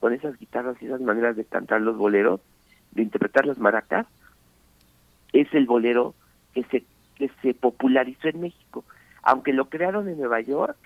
con 0.00 0.12
esas 0.12 0.36
guitarras 0.38 0.76
y 0.80 0.86
esas 0.86 1.00
maneras 1.00 1.36
de 1.36 1.44
cantar 1.44 1.80
los 1.80 1.96
boleros, 1.96 2.40
de 2.92 3.02
interpretar 3.02 3.46
las 3.46 3.58
maracas, 3.58 4.06
es 5.32 5.52
el 5.54 5.66
bolero 5.66 6.14
que 6.52 6.64
se, 6.64 6.84
que 7.14 7.30
se 7.42 7.54
popularizó 7.54 8.28
en 8.28 8.40
México. 8.40 8.84
Aunque 9.22 9.52
lo 9.52 9.68
crearon 9.68 10.08
en 10.08 10.18
Nueva 10.18 10.40
York, 10.40 10.76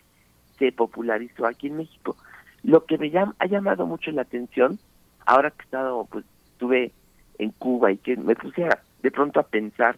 se 0.59 0.73
popularizó 0.73 1.47
aquí 1.47 1.69
en 1.69 1.79
México. 1.79 2.17
Lo 2.63 2.85
que 2.85 2.99
me 2.99 3.11
ha 3.17 3.47
llamado 3.47 3.87
mucho 3.87 4.11
la 4.11 4.23
atención, 4.23 4.79
ahora 5.25 5.51
que 5.51 5.63
estado, 5.63 6.07
pues 6.11 6.25
estuve 6.53 6.93
en 7.39 7.51
Cuba 7.53 7.93
y 7.93 7.97
que 7.97 8.17
me 8.17 8.37
puse 8.37 8.69
de 9.03 9.11
pronto 9.11 9.41
a 9.41 9.45
pensar 9.45 9.97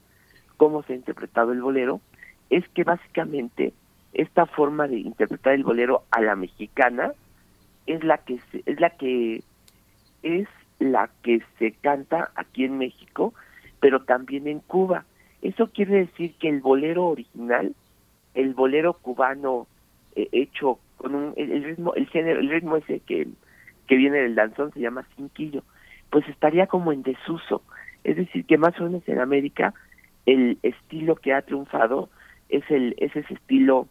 cómo 0.62 0.84
se 0.84 0.92
ha 0.92 0.96
interpretado 0.96 1.50
el 1.50 1.60
bolero, 1.60 2.00
es 2.48 2.62
que 2.68 2.84
básicamente 2.84 3.72
esta 4.12 4.46
forma 4.46 4.86
de 4.86 4.98
interpretar 4.98 5.54
el 5.54 5.64
bolero 5.64 6.04
a 6.12 6.20
la 6.20 6.36
mexicana 6.36 7.14
es 7.88 8.04
la 8.04 8.18
que 8.18 8.38
es 8.64 8.80
la 8.80 8.90
que 8.90 9.42
es 10.22 10.46
la 10.78 11.10
que 11.24 11.42
se 11.58 11.72
canta 11.72 12.30
aquí 12.36 12.64
en 12.64 12.78
México, 12.78 13.34
pero 13.80 14.04
también 14.04 14.46
en 14.46 14.60
Cuba. 14.60 15.04
Eso 15.40 15.66
quiere 15.72 15.96
decir 15.96 16.34
que 16.38 16.48
el 16.48 16.60
bolero 16.60 17.06
original, 17.06 17.74
el 18.34 18.54
bolero 18.54 18.92
cubano 18.92 19.66
eh, 20.14 20.28
hecho 20.30 20.78
con 20.96 21.16
un 21.16 21.32
el, 21.36 21.64
ritmo 21.64 21.92
el 21.94 22.06
género 22.06 22.38
el 22.38 22.50
ritmo 22.50 22.76
ese 22.76 23.00
que 23.00 23.26
que 23.88 23.96
viene 23.96 24.18
del 24.18 24.36
danzón 24.36 24.72
se 24.74 24.78
llama 24.78 25.08
cinquillo, 25.16 25.64
pues 26.08 26.28
estaría 26.28 26.68
como 26.68 26.92
en 26.92 27.02
desuso. 27.02 27.62
Es 28.04 28.14
decir, 28.16 28.44
que 28.44 28.58
más 28.58 28.78
o 28.80 28.84
menos 28.84 29.02
en 29.08 29.18
América 29.18 29.74
el 30.26 30.58
estilo 30.62 31.16
que 31.16 31.34
ha 31.34 31.42
triunfado 31.42 32.08
es 32.48 32.62
el 32.70 32.94
es 32.98 33.14
ese 33.16 33.34
estilo 33.34 33.88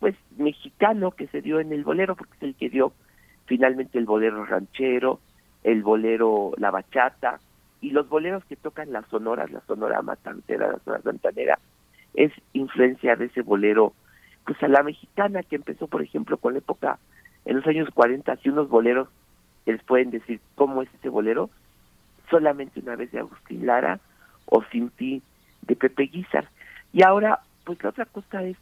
pues 0.00 0.16
mexicano 0.36 1.12
que 1.12 1.28
se 1.28 1.40
dio 1.40 1.60
en 1.60 1.72
el 1.72 1.84
bolero 1.84 2.16
porque 2.16 2.34
es 2.36 2.42
el 2.42 2.54
que 2.56 2.68
dio 2.68 2.92
finalmente 3.46 3.98
el 3.98 4.04
bolero 4.04 4.44
ranchero 4.44 5.20
el 5.62 5.82
bolero 5.82 6.52
la 6.58 6.70
bachata 6.70 7.40
y 7.80 7.90
los 7.90 8.08
boleros 8.08 8.44
que 8.44 8.56
tocan 8.56 8.92
las 8.92 9.06
sonoras 9.06 9.50
la 9.50 9.60
sonora 9.62 10.02
matancera 10.02 10.72
la 10.72 10.78
sonora 10.80 11.02
santanera 11.02 11.58
es 12.14 12.32
influencia 12.52 13.16
de 13.16 13.26
ese 13.26 13.42
bolero 13.42 13.94
pues 14.44 14.62
a 14.62 14.68
la 14.68 14.82
mexicana 14.82 15.42
que 15.42 15.56
empezó 15.56 15.86
por 15.86 16.02
ejemplo 16.02 16.36
con 16.36 16.54
la 16.54 16.58
época 16.58 16.98
en 17.44 17.56
los 17.56 17.66
años 17.66 17.88
40 17.94 18.32
así 18.32 18.48
unos 18.48 18.68
boleros 18.68 19.08
que 19.64 19.72
les 19.72 19.82
pueden 19.84 20.10
decir 20.10 20.40
cómo 20.54 20.82
es 20.82 20.88
ese 20.94 21.08
bolero 21.08 21.48
solamente 22.28 22.80
una 22.80 22.96
vez 22.96 23.12
de 23.12 23.20
Agustín 23.20 23.66
Lara 23.66 24.00
o 24.46 24.62
Sin 24.72 24.90
Ti 24.90 25.22
de 25.62 25.76
Pepe 25.76 26.04
Guizar. 26.04 26.48
Y 26.92 27.02
ahora, 27.02 27.40
pues 27.64 27.82
la 27.82 27.90
otra 27.90 28.04
cosa 28.06 28.42
es 28.42 28.56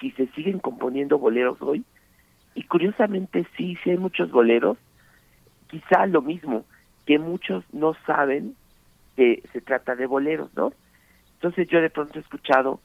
si 0.00 0.10
se 0.12 0.26
siguen 0.28 0.58
componiendo 0.58 1.18
boleros 1.18 1.60
hoy, 1.60 1.84
y 2.54 2.64
curiosamente 2.64 3.46
sí, 3.56 3.76
sí 3.82 3.90
hay 3.90 3.98
muchos 3.98 4.30
boleros, 4.30 4.78
quizá 5.68 6.06
lo 6.06 6.22
mismo, 6.22 6.64
que 7.06 7.18
muchos 7.18 7.64
no 7.72 7.94
saben 8.06 8.54
que 9.16 9.42
se 9.52 9.60
trata 9.60 9.96
de 9.96 10.06
boleros, 10.06 10.50
¿no? 10.54 10.72
Entonces 11.34 11.68
yo 11.68 11.80
de 11.80 11.90
pronto 11.90 12.18
he 12.18 12.22
escuchado, 12.22 12.80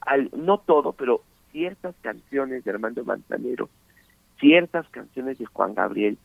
al, 0.00 0.30
no 0.36 0.58
todo, 0.58 0.92
pero 0.92 1.22
ciertas 1.52 1.94
canciones 2.02 2.64
de 2.64 2.70
Armando 2.70 3.04
Manzanero, 3.04 3.68
ciertas 4.40 4.88
canciones 4.88 5.38
de 5.38 5.46
Juan 5.46 5.74
Gabriel, 5.74 6.18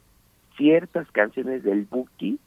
ciertas 0.58 1.10
canciones 1.12 1.64
del 1.64 1.84
Buki, 1.84 2.40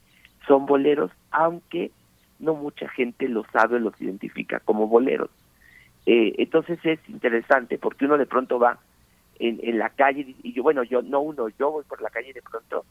son 0.47 0.67
boleros, 0.67 1.11
aunque 1.31 1.91
no 2.39 2.55
mucha 2.55 2.89
gente 2.89 3.29
lo 3.29 3.45
sabe 3.53 3.77
o 3.77 3.81
los 3.81 4.01
identifica 4.01 4.61
como 4.61 4.89
boleros. 4.89 5.31
Eh, 6.07 6.35
entonces 6.39 6.79
es 6.85 6.99
interesante 7.09 7.79
porque 7.79 8.05
uno 8.05 8.19
de 8.19 8.27
pronto 8.27 8.59
va 8.59 8.79
en, 9.39 9.61
en 9.63 9.79
la 9.79 9.91
calle 9.91 10.35
y 10.43 10.53
yo, 10.53 10.63
bueno, 10.63 10.83
yo 10.83 11.03
no 11.03 11.21
uno, 11.21 11.49
yo 11.51 11.71
voy 11.71 11.85
por 11.85 12.03
la 12.03 12.11
calle 12.11 12.33
de 12.33 12.43
pronto 12.43 12.85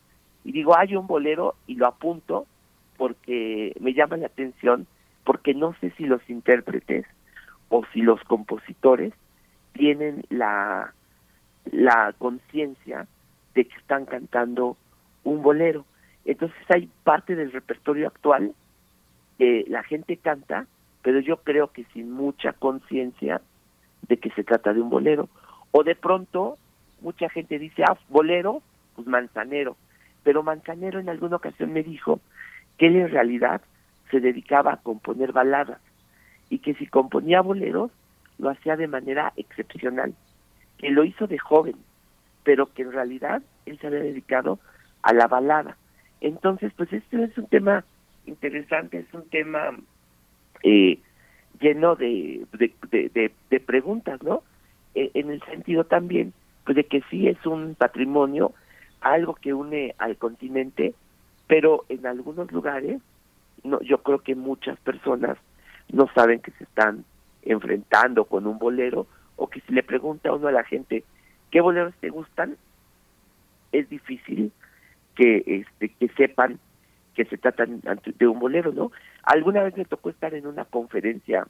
y 0.43 0.51
digo, 0.51 0.77
hay 0.77 0.95
un 0.95 1.07
bolero 1.07 1.55
y 1.67 1.75
lo 1.75 1.87
apunto 1.87 2.47
porque 2.97 3.73
me 3.79 3.93
llama 3.93 4.17
la 4.17 4.27
atención, 4.27 4.87
porque 5.23 5.53
no 5.53 5.75
sé 5.79 5.91
si 5.97 6.05
los 6.05 6.21
intérpretes 6.29 7.05
o 7.69 7.83
si 7.93 8.01
los 8.01 8.21
compositores 8.23 9.13
tienen 9.73 10.23
la, 10.29 10.93
la 11.71 12.13
conciencia 12.17 13.07
de 13.53 13.65
que 13.65 13.77
están 13.77 14.05
cantando 14.05 14.77
un 15.23 15.41
bolero. 15.41 15.85
Entonces 16.25 16.59
hay 16.69 16.89
parte 17.03 17.35
del 17.35 17.51
repertorio 17.51 18.07
actual 18.07 18.53
la 19.67 19.83
gente 19.83 20.17
canta, 20.17 20.67
pero 21.01 21.19
yo 21.19 21.37
creo 21.37 21.71
que 21.71 21.85
sin 21.93 22.11
mucha 22.11 22.53
conciencia 22.53 23.41
de 24.07 24.17
que 24.17 24.29
se 24.31 24.43
trata 24.43 24.73
de 24.73 24.81
un 24.81 24.89
bolero. 24.89 25.29
O 25.71 25.83
de 25.83 25.95
pronto 25.95 26.57
mucha 27.01 27.29
gente 27.29 27.57
dice, 27.57 27.83
ah, 27.83 27.97
bolero, 28.09 28.61
pues 28.95 29.07
manzanero. 29.07 29.77
Pero 30.23 30.43
Manzanero 30.43 30.99
en 30.99 31.09
alguna 31.09 31.37
ocasión 31.37 31.73
me 31.73 31.83
dijo 31.83 32.19
que 32.77 32.87
él 32.87 32.95
en 32.95 33.09
realidad 33.09 33.61
se 34.11 34.19
dedicaba 34.19 34.73
a 34.73 34.77
componer 34.77 35.31
baladas 35.31 35.79
y 36.49 36.59
que 36.59 36.73
si 36.75 36.85
componía 36.85 37.41
boleros 37.41 37.91
lo 38.37 38.49
hacía 38.49 38.75
de 38.75 38.87
manera 38.87 39.33
excepcional, 39.37 40.13
que 40.77 40.89
lo 40.89 41.03
hizo 41.03 41.27
de 41.27 41.37
joven, 41.37 41.75
pero 42.43 42.71
que 42.73 42.83
en 42.83 42.91
realidad 42.91 43.41
él 43.65 43.79
se 43.79 43.87
había 43.87 44.01
dedicado 44.01 44.59
a 45.01 45.13
la 45.13 45.27
balada. 45.27 45.77
Entonces, 46.19 46.71
pues 46.75 46.91
este 46.93 47.23
es 47.23 47.37
un 47.37 47.47
tema 47.47 47.83
interesante, 48.25 48.99
es 48.99 49.13
un 49.13 49.27
tema 49.29 49.77
eh, 50.63 50.99
lleno 51.59 51.95
de, 51.95 52.45
preguntas, 53.65 54.21
¿no? 54.23 54.43
E, 54.95 55.11
en 55.13 55.31
el 55.31 55.41
sentido 55.43 55.85
también 55.85 56.33
pues, 56.65 56.75
de 56.75 56.83
que 56.83 57.01
sí 57.09 57.27
es 57.27 57.45
un 57.45 57.75
patrimonio, 57.75 58.53
algo 58.99 59.35
que 59.35 59.53
une 59.53 59.95
al 59.97 60.17
continente, 60.17 60.93
pero 61.47 61.85
en 61.89 62.05
algunos 62.05 62.51
lugares 62.51 63.01
no, 63.63 63.81
yo 63.81 63.99
creo 63.99 64.19
que 64.19 64.35
muchas 64.35 64.79
personas 64.79 65.37
no 65.91 66.07
saben 66.13 66.39
que 66.39 66.51
se 66.51 66.63
están 66.63 67.05
enfrentando 67.43 68.25
con 68.25 68.47
un 68.47 68.57
bolero 68.57 69.07
o 69.35 69.47
que 69.47 69.61
si 69.61 69.73
le 69.73 69.83
pregunta 69.83 70.29
a 70.29 70.33
uno 70.33 70.47
a 70.47 70.51
la 70.51 70.63
gente 70.63 71.03
qué 71.49 71.61
boleros 71.61 71.93
te 71.99 72.09
gustan, 72.09 72.57
es 73.71 73.89
difícil 73.89 74.51
que 75.15 75.43
este 75.45 75.89
que 75.89 76.07
sepan 76.09 76.59
que 77.15 77.25
se 77.25 77.37
trata 77.37 77.65
de 77.65 78.27
un 78.27 78.39
bolero, 78.39 78.71
¿no? 78.71 78.91
Alguna 79.23 79.63
vez 79.63 79.75
me 79.77 79.85
tocó 79.85 80.09
estar 80.09 80.33
en 80.33 80.47
una 80.47 80.65
conferencia 80.65 81.47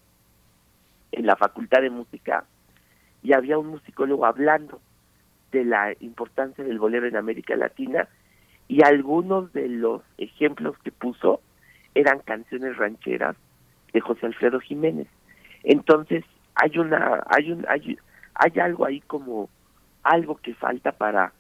en 1.12 1.26
la 1.26 1.36
Facultad 1.36 1.82
de 1.82 1.89
Música 1.89 2.45
y 3.24 3.34
había 3.34 3.57
un 3.57 3.68
musicólogo 3.68 4.26
hablando 4.26 4.80
de 5.51 5.66
la 5.66 5.93
importancia 5.99 6.64
del 6.64 6.80
bolero 6.80 7.07
en 7.07 7.16
América 7.16 7.55
Latina 7.55 8.07
y 8.68 8.84
algunos 8.84 9.51
de 9.53 9.68
los 9.68 10.01
ejemplos 10.18 10.78
que 10.80 10.91
puso 10.91 11.41
eran 11.93 12.20
canciones 12.20 12.78
rancheras 12.78 13.36
de 13.93 13.99
José 13.99 14.26
Alfredo 14.26 14.59
Jiménez. 14.59 15.07
Entonces, 15.64 16.24
hay 16.55 16.78
una 16.78 17.24
hay 17.28 17.51
un 17.51 17.66
hay, 17.68 17.97
hay 18.36 18.59
algo 18.59 18.86
ahí 18.86 19.01
como 19.01 19.49
algo 20.03 20.36
que 20.36 20.55
falta 20.55 20.93
para 20.93 21.34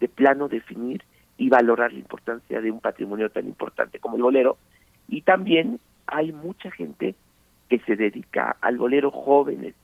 de 0.00 0.08
plano 0.08 0.48
definir 0.48 1.02
y 1.38 1.48
valorar 1.48 1.92
la 1.92 1.98
importancia 1.98 2.60
de 2.60 2.70
un 2.70 2.80
patrimonio 2.80 3.30
tan 3.30 3.46
importante 3.46 3.98
como 3.98 4.16
el 4.16 4.22
bolero. 4.22 4.58
Y 5.08 5.22
también 5.22 5.80
hay 6.06 6.32
mucha 6.32 6.70
gente 6.70 7.14
que 7.68 7.78
se 7.80 7.96
dedica 7.96 8.56
al 8.60 8.76
bolero 8.76 9.10
jóvenes, 9.10 9.74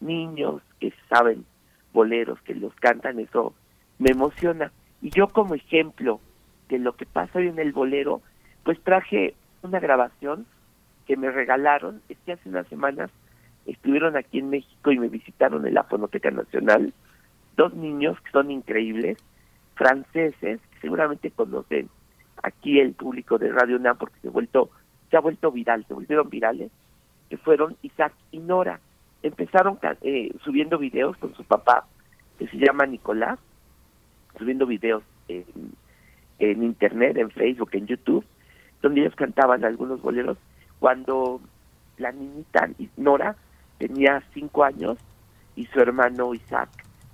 niños 0.00 0.62
que 0.80 0.92
saben 1.08 1.44
boleros, 1.92 2.40
que 2.42 2.54
los 2.54 2.74
cantan, 2.74 3.18
eso 3.20 3.54
me 3.98 4.10
emociona. 4.10 4.72
Y 5.00 5.10
yo 5.10 5.28
como 5.28 5.54
ejemplo 5.54 6.20
de 6.68 6.78
lo 6.78 6.96
que 6.96 7.06
pasa 7.06 7.38
hoy 7.38 7.48
en 7.48 7.58
el 7.58 7.72
bolero, 7.72 8.20
pues 8.64 8.80
traje 8.82 9.34
una 9.62 9.80
grabación 9.80 10.46
que 11.06 11.16
me 11.16 11.30
regalaron, 11.30 12.02
es 12.08 12.18
que 12.26 12.32
hace 12.32 12.48
unas 12.48 12.66
semanas 12.66 13.10
estuvieron 13.66 14.16
aquí 14.16 14.40
en 14.40 14.50
México 14.50 14.90
y 14.90 14.98
me 14.98 15.08
visitaron 15.08 15.66
en 15.66 15.74
la 15.74 15.84
Fonoteca 15.84 16.30
Nacional, 16.30 16.92
dos 17.56 17.74
niños 17.74 18.20
que 18.20 18.30
son 18.32 18.50
increíbles, 18.50 19.18
franceses, 19.74 20.60
seguramente 20.80 21.30
conocen 21.30 21.88
aquí 22.42 22.80
el 22.80 22.92
público 22.92 23.38
de 23.38 23.50
Radio 23.50 23.78
NAM 23.78 23.96
porque 23.98 24.20
se 24.20 24.28
ha 24.28 24.30
vuelto, 24.30 24.70
se 25.10 25.16
ha 25.16 25.20
vuelto 25.20 25.50
viral, 25.50 25.84
se 25.86 25.94
volvieron 25.94 26.28
virales, 26.28 26.70
que 27.28 27.36
fueron 27.36 27.76
Isaac 27.82 28.12
y 28.30 28.38
Nora. 28.38 28.80
Empezaron 29.22 29.78
eh, 30.02 30.32
subiendo 30.44 30.78
videos 30.78 31.16
con 31.16 31.34
su 31.34 31.44
papá, 31.44 31.86
que 32.38 32.46
se 32.48 32.56
llama 32.58 32.86
Nicolás, 32.86 33.38
subiendo 34.38 34.66
videos 34.66 35.02
en, 35.28 35.44
en 36.38 36.62
internet, 36.62 37.16
en 37.16 37.30
Facebook, 37.30 37.70
en 37.72 37.86
YouTube, 37.86 38.24
donde 38.82 39.00
ellos 39.00 39.16
cantaban 39.16 39.64
algunos 39.64 40.00
boleros. 40.00 40.38
Cuando 40.78 41.40
la 41.96 42.12
niñita 42.12 42.68
Nora 42.96 43.36
tenía 43.78 44.22
cinco 44.34 44.64
años 44.64 44.98
y 45.56 45.64
su 45.66 45.80
hermano 45.80 46.34
Isaac 46.34 46.68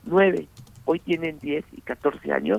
nueve. 0.04 0.48
Hoy 0.84 0.98
tienen 0.98 1.38
diez 1.38 1.64
y 1.72 1.80
catorce 1.80 2.32
años. 2.32 2.58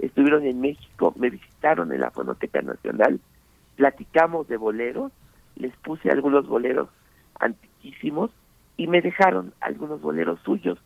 Estuvieron 0.00 0.46
en 0.46 0.60
México, 0.60 1.14
me 1.16 1.30
visitaron 1.30 1.92
en 1.92 2.00
la 2.00 2.10
Fonoteca 2.10 2.62
Nacional, 2.62 3.20
platicamos 3.76 4.48
de 4.48 4.56
boleros, 4.56 5.12
les 5.56 5.74
puse 5.76 6.10
algunos 6.10 6.46
boleros 6.46 6.88
antiquísimos 7.38 8.30
y 8.76 8.86
me 8.86 9.02
dejaron 9.02 9.52
algunos 9.60 10.00
boleros 10.00 10.40
suyos. 10.40 10.78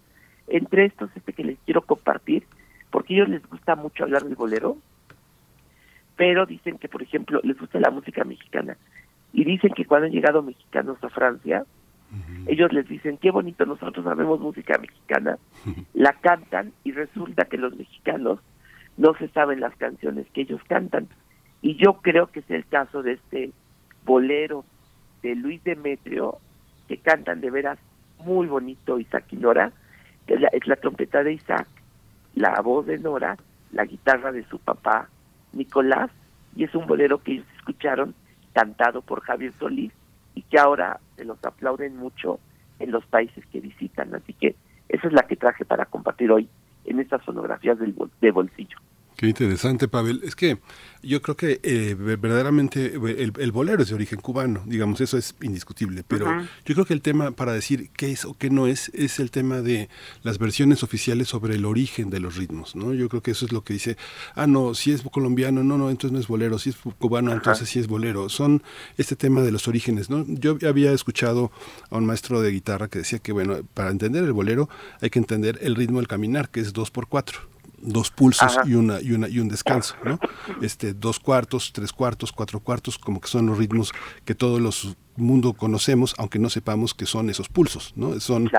Entre 0.49 0.87
estos, 0.87 1.11
este 1.17 1.33
que 1.33 1.45
les 1.45 1.59
quiero 1.65 1.83
compartir, 1.83 2.45
porque 2.91 3.15
a 3.15 3.17
ellos 3.17 3.29
les 3.29 3.47
gusta 3.49 3.77
mucho 3.77 4.05
hablar 4.05 4.25
del 4.25 4.35
bolero, 4.35 4.77
pero 6.17 6.47
dicen 6.47 6.79
que, 6.79 6.89
por 6.89 7.03
ejemplo, 7.03 7.41
les 7.43 7.59
gusta 7.59 7.81
la 7.81 7.91
música 7.91 8.25
mexicana. 8.25 8.77
Y 9.33 9.45
dicen 9.45 9.73
que 9.75 9.85
cuando 9.85 10.07
han 10.07 10.13
llegado 10.13 10.43
mexicanos 10.43 11.03
a 11.03 11.09
Francia, 11.09 11.65
ellos 12.47 12.73
les 12.73 12.89
dicen, 12.89 13.17
qué 13.19 13.31
bonito, 13.31 13.67
nosotros 13.67 14.05
sabemos 14.05 14.41
música 14.41 14.79
mexicana, 14.79 15.39
la 15.95 16.13
cantan 16.15 16.73
y 16.85 16.93
resulta 16.93 17.45
que 17.45 17.59
los 17.59 17.75
mexicanos 17.77 18.41
no 18.97 19.15
se 19.15 19.29
saben 19.29 19.61
las 19.61 19.75
canciones 19.77 20.27
que 20.33 20.43
ellos 20.43 20.61
cantan. 20.69 21.09
Y 21.63 21.77
yo 21.77 21.95
creo 22.03 22.29
que 22.29 22.41
es 22.41 22.51
el 22.51 22.67
caso 22.67 23.03
de 23.03 23.13
este 23.13 23.53
bolero 24.05 24.65
de 25.23 25.35
Luis 25.35 25.63
Demetrio, 25.65 26.39
que 26.89 26.99
cantan 26.99 27.41
de 27.41 27.51
veras 27.51 27.79
muy 28.19 28.47
bonito 28.47 28.99
Isaac 28.99 29.25
y 29.31 29.37
Nora, 29.37 29.73
que 30.27 30.35
es 30.35 30.41
la, 30.41 30.49
es 30.49 30.67
la 30.67 30.77
trompeta 30.77 31.23
de 31.23 31.33
Isaac, 31.33 31.67
la 32.35 32.61
voz 32.61 32.87
de 32.87 32.99
Nora, 32.99 33.37
la 33.73 33.85
guitarra 33.85 34.33
de 34.33 34.45
su 34.45 34.59
papá 34.59 35.09
Nicolás, 35.53 36.11
y 36.55 36.65
es 36.65 36.75
un 36.75 36.87
bolero 36.87 37.23
que 37.23 37.33
ellos 37.33 37.47
escucharon 37.57 38.15
cantado 38.53 39.03
por 39.03 39.23
Javier 39.23 39.53
Solís 39.55 39.93
y 40.35 40.43
que 40.43 40.59
ahora 40.59 41.01
se 41.17 41.25
los 41.25 41.43
aplauden 41.45 41.97
mucho 41.97 42.39
en 42.79 42.91
los 42.91 43.05
países 43.07 43.45
que 43.47 43.61
visitan. 43.61 44.15
Así 44.15 44.33
que 44.35 44.55
esa 44.89 45.07
es 45.07 45.13
la 45.13 45.23
que 45.23 45.37
traje 45.37 45.65
para 45.65 45.87
compartir 45.87 46.31
hoy 46.31 46.49
en 46.85 47.01
estas 47.01 47.23
fonografías 47.23 47.79
del, 47.79 47.95
de 48.21 48.31
bolsillo. 48.31 48.79
Qué 49.17 49.29
interesante, 49.29 49.87
Pavel. 49.87 50.23
Es 50.25 50.35
que 50.35 50.59
yo 51.05 51.23
creo 51.23 51.37
que 51.37 51.61
eh, 51.63 51.95
verdaderamente 51.95 52.95
el, 52.95 53.53
bolero 53.53 53.83
es 53.83 53.89
de 53.91 53.95
origen 53.95 54.21
cubano, 54.21 54.63
digamos, 54.67 55.01
eso 55.01 55.17
es 55.17 55.35
indiscutible, 55.43 56.03
pero 56.07 56.27
yo 56.65 56.75
creo 56.75 56.85
que 56.85 56.95
el 56.95 57.03
tema 57.03 57.31
para 57.31 57.53
decir 57.53 57.91
qué 57.97 58.11
es 58.11 58.25
o 58.25 58.35
qué 58.35 58.51
no 58.51 58.67
es, 58.67 58.91
es 58.95 59.21
el 59.21 59.31
tema 59.31 59.61
de 59.61 59.89
las 60.23 60.39
versiones 60.39 60.83
oficiales 60.83 61.29
sobre 61.29 61.55
el 61.55 61.65
origen 61.65 62.11
de 62.11 62.21
los 62.21 62.37
ritmos, 62.37 62.75
¿no? 62.75 62.93
Yo 62.95 63.09
creo 63.09 63.23
que 63.23 63.31
eso 63.33 63.45
es 63.45 63.53
lo 63.53 63.63
que 63.63 63.75
dice, 63.75 63.97
ah, 64.35 64.47
no, 64.47 64.75
si 64.75 64.93
es 64.93 65.03
colombiano, 65.03 65.63
no, 65.63 65.79
no, 65.79 65.91
entonces 65.91 66.13
no 66.13 66.19
es 66.19 66.27
bolero, 66.27 66.59
si 66.59 66.71
es 66.71 66.77
cubano, 66.99 67.33
entonces 67.33 67.69
sí 67.69 67.79
es 67.79 67.87
bolero. 67.87 68.29
Son 68.29 68.63
este 68.97 69.15
tema 69.15 69.43
de 69.43 69.53
los 69.53 69.69
orígenes, 69.69 70.11
¿no? 70.11 70.25
Yo 70.27 70.59
había 70.67 70.93
escuchado 70.93 71.53
a 71.91 71.99
un 71.99 72.07
maestro 72.07 72.41
de 72.41 72.51
guitarra 72.51 72.89
que 72.89 73.01
decía 73.01 73.19
que, 73.21 73.33
bueno, 73.33 73.59
para 73.75 73.91
entender 73.91 74.25
el 74.25 74.33
bolero 74.33 74.69
hay 75.01 75.11
que 75.11 75.19
entender 75.19 75.59
el 75.63 75.77
ritmo 75.77 75.99
del 75.99 76.09
caminar, 76.09 76.49
que 76.49 76.61
es 76.61 76.73
dos 76.73 76.91
por 76.91 77.07
cuatro 77.07 77.54
dos 77.85 78.11
pulsos 78.11 78.59
y 78.65 78.75
una 78.75 79.01
y 79.01 79.13
una 79.13 79.29
y 79.29 79.39
un 79.39 79.49
descanso, 79.49 79.95
¿no? 80.05 80.19
Este 80.63 80.95
dos 80.95 81.21
cuartos, 81.21 81.73
tres 81.73 81.93
cuartos, 81.93 82.33
cuatro 82.33 82.61
cuartos, 82.61 82.99
como 82.99 83.21
que 83.21 83.29
son 83.29 83.47
los 83.47 83.59
ritmos 83.59 83.93
que 84.25 84.35
todos 84.35 84.61
los 84.61 84.97
mundo 85.17 85.53
conocemos, 85.53 86.15
aunque 86.19 86.39
no 86.39 86.51
sepamos 86.51 86.95
que 86.95 87.07
son 87.07 87.31
esos 87.31 87.49
pulsos, 87.49 87.93
¿no? 87.97 88.19
Son, 88.21 88.51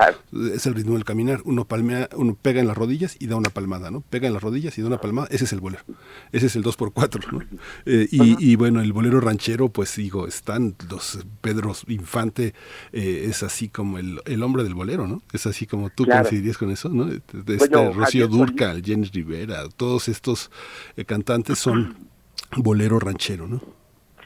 Es 0.54 0.66
el 0.66 0.74
ritmo 0.74 0.94
del 0.94 1.04
caminar. 1.04 1.40
Uno 1.44 1.64
palmea, 1.64 2.08
uno 2.14 2.36
pega 2.40 2.60
en 2.60 2.66
las 2.66 2.76
rodillas 2.76 3.16
y 3.18 3.26
da 3.26 3.36
una 3.36 3.50
palmada, 3.50 3.90
¿no? 3.90 4.00
Pega 4.00 4.26
en 4.26 4.34
las 4.34 4.42
rodillas 4.42 4.76
y 4.78 4.82
da 4.82 4.88
una 4.88 5.00
palmada. 5.00 5.28
Ese 5.30 5.44
es 5.44 5.52
el 5.52 5.60
bolero. 5.60 5.84
Ese 6.32 6.46
es 6.46 6.56
el 6.56 6.64
2x4, 6.64 7.32
¿no? 7.32 7.40
Eh, 7.84 8.08
y, 8.10 8.56
bueno, 8.56 8.80
el 8.80 8.92
bolero 8.92 9.20
ranchero, 9.20 9.68
pues 9.68 9.96
digo, 9.96 10.26
están 10.26 10.74
los 10.90 11.24
Pedro 11.40 11.72
Infante, 11.88 12.54
eh, 12.92 13.26
es 13.28 13.42
así 13.42 13.68
como 13.68 13.98
el, 13.98 14.20
el, 14.24 14.42
hombre 14.42 14.64
del 14.64 14.74
bolero, 14.74 15.06
¿no? 15.06 15.22
Es 15.32 15.46
así 15.46 15.66
como 15.66 15.90
tú 15.90 16.04
coincidirías 16.06 16.58
con 16.58 16.70
eso, 16.70 16.88
¿no? 16.88 17.08
Este, 17.08 17.92
Rocío 17.92 18.28
Durcal, 18.28 18.82
James 18.84 19.12
Rivera, 19.12 19.68
todos 19.76 20.08
estos 20.08 20.50
eh, 20.96 21.04
cantantes 21.04 21.58
son 21.58 21.96
bolero 22.56 22.98
ranchero, 22.98 23.46
¿no? 23.46 23.60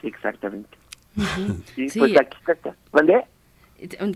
exactamente. 0.02 0.79
Sí, 1.74 1.88
pues 1.98 2.18
aquí 2.18 2.36
está. 2.46 2.74
¿Vale? 2.92 3.26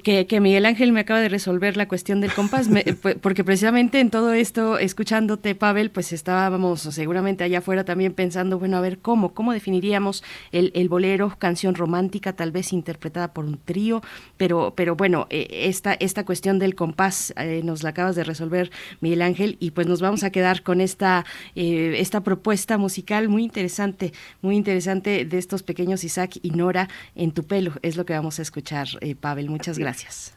Que, 0.03 0.41
Miguel 0.41 0.67
Ángel 0.67 0.93
me 0.93 1.01
acaba 1.01 1.21
de 1.21 1.31
resolver 1.31 1.79
la 1.79 1.89
cuestión 1.89 2.21
del 2.21 2.33
compás, 2.35 2.69
porque 3.23 3.45
precisamente 3.45 3.99
en 4.01 4.11
todo 4.11 4.35
esto, 4.35 4.79
escuchándote, 4.79 5.55
Pavel, 5.55 5.91
pues 5.91 6.12
estábamos 6.12 6.83
seguramente 6.83 7.45
allá 7.45 7.59
afuera 7.59 7.85
también 7.85 8.12
pensando, 8.12 8.59
bueno, 8.59 8.77
a 8.77 8.83
ver, 8.83 8.99
¿cómo? 8.99 9.33
¿Cómo 9.33 9.55
definiríamos 9.55 10.23
el, 10.53 10.71
el 10.75 10.91
bolero, 10.91 11.35
canción 11.39 11.75
romántica, 11.75 12.35
tal 12.35 12.53
vez 12.53 12.75
interpretada 12.75 13.33
por 13.33 13.47
un 13.47 13.59
trío? 13.59 14.03
Pero, 14.37 14.75
pero 14.77 14.97
bueno, 14.97 15.27
eh, 15.31 15.47
esta, 15.51 15.95
esta 15.95 16.25
cuestión 16.27 16.59
del 16.59 16.75
compás 16.75 17.33
eh, 17.39 17.62
nos 17.65 17.83
la 17.83 17.91
acabas 17.91 18.17
de 18.17 18.25
resolver, 18.25 18.71
Miguel 19.01 19.23
Ángel, 19.23 19.57
y 19.61 19.71
pues 19.71 19.87
nos 19.87 20.03
vamos 20.03 20.25
a 20.25 20.31
quedar 20.31 20.62
con 20.62 20.83
esta, 20.83 21.25
eh, 21.55 21.97
esta 21.99 22.23
propuesta 22.23 22.77
musical 22.77 23.31
muy 23.31 23.45
interesante, 23.45 24.12
muy 24.43 24.57
interesante 24.57 25.25
de 25.25 25.39
estos 25.39 25.62
pequeños 25.62 26.05
Isaac 26.05 26.39
y 26.43 26.51
Nora 26.51 26.91
en 27.15 27.33
tu 27.33 27.45
pelo, 27.45 27.73
es 27.81 27.97
lo 27.97 28.05
que 28.05 28.12
vamos 28.12 28.39
a 28.39 28.43
escuchar, 28.43 28.89
Pavel 29.21 29.53
Muchas 29.55 29.78
gracias. 29.78 30.34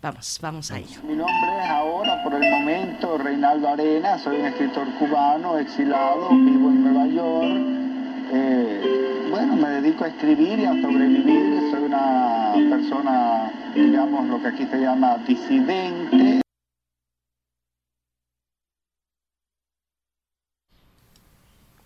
Vamos, 0.00 0.38
vamos 0.40 0.70
a 0.70 0.78
ello. 0.78 1.00
Mi 1.02 1.16
nombre 1.16 1.58
es 1.60 1.68
ahora, 1.68 2.22
por 2.22 2.34
el 2.34 2.48
momento, 2.52 3.18
Reinaldo 3.18 3.68
Arena, 3.68 4.16
soy 4.18 4.36
un 4.36 4.46
escritor 4.46 4.86
cubano, 5.00 5.58
exilado, 5.58 6.28
vivo 6.28 6.68
en 6.68 6.84
Nueva 6.84 7.06
York. 7.08 7.66
Eh, 8.32 9.28
bueno, 9.28 9.56
me 9.56 9.68
dedico 9.70 10.04
a 10.04 10.08
escribir 10.08 10.60
y 10.60 10.66
a 10.66 10.80
sobrevivir, 10.80 11.70
soy 11.72 11.82
una 11.82 12.52
persona, 12.70 13.50
digamos, 13.74 14.28
lo 14.28 14.40
que 14.40 14.46
aquí 14.46 14.66
se 14.66 14.78
llama 14.82 15.18
disidente. 15.26 16.43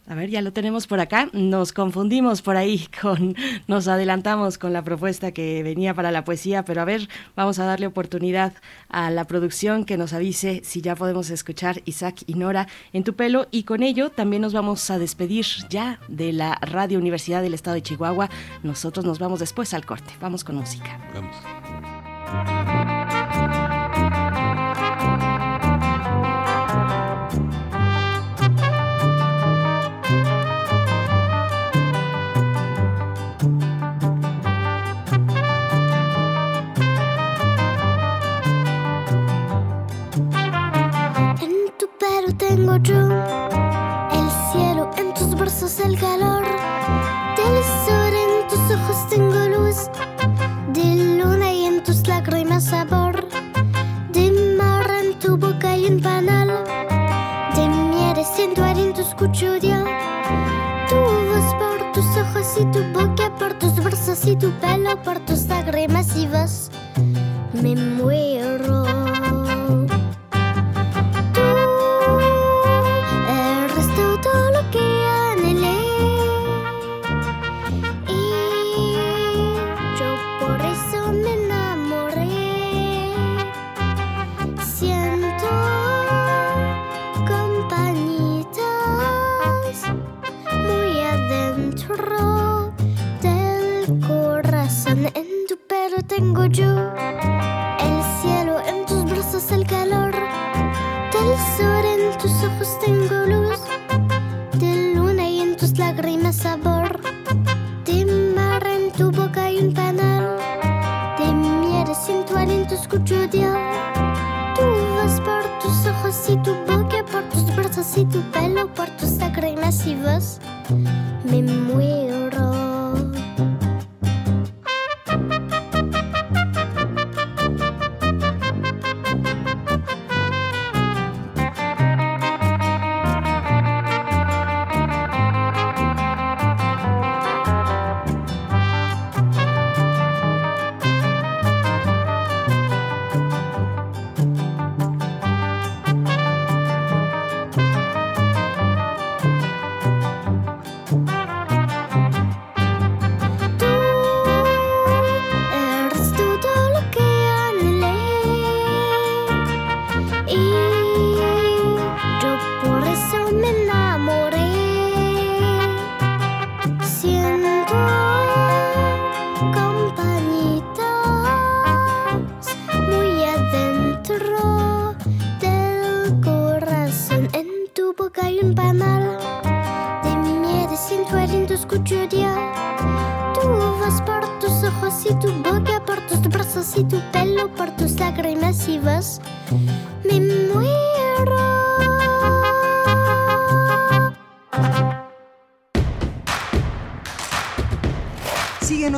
A 0.08 0.14
ver, 0.14 0.30
ya 0.30 0.40
lo 0.40 0.52
tenemos 0.52 0.86
por 0.86 1.00
acá. 1.00 1.28
Nos 1.32 1.72
confundimos 1.72 2.40
por 2.40 2.56
ahí 2.56 2.88
con, 3.00 3.36
nos 3.66 3.88
adelantamos 3.88 4.56
con 4.56 4.72
la 4.72 4.82
propuesta 4.82 5.32
que 5.32 5.62
venía 5.62 5.92
para 5.92 6.10
la 6.10 6.24
poesía, 6.24 6.64
pero 6.64 6.80
a 6.80 6.84
ver, 6.84 7.08
vamos 7.36 7.58
a 7.58 7.66
darle 7.66 7.86
oportunidad 7.86 8.54
a 8.88 9.10
la 9.10 9.24
producción 9.24 9.84
que 9.84 9.98
nos 9.98 10.14
avise 10.14 10.62
si 10.64 10.80
ya 10.80 10.96
podemos 10.96 11.28
escuchar 11.30 11.82
Isaac 11.84 12.22
y 12.26 12.34
Nora 12.34 12.68
en 12.92 13.04
tu 13.04 13.14
pelo 13.14 13.48
y 13.50 13.64
con 13.64 13.82
ello 13.82 14.10
también 14.10 14.42
nos 14.42 14.54
vamos 14.54 14.90
a 14.90 14.98
despedir 14.98 15.44
ya 15.68 16.00
de 16.08 16.32
la 16.32 16.54
Radio 16.62 16.98
Universidad 16.98 17.42
del 17.42 17.54
Estado 17.54 17.74
de 17.74 17.82
Chihuahua. 17.82 18.30
Nosotros 18.62 19.04
nos 19.04 19.18
vamos 19.18 19.40
después 19.40 19.74
al 19.74 19.84
corte. 19.84 20.12
Vamos 20.20 20.42
con 20.42 20.56
música. 20.56 20.98
Vamos. 21.14 22.77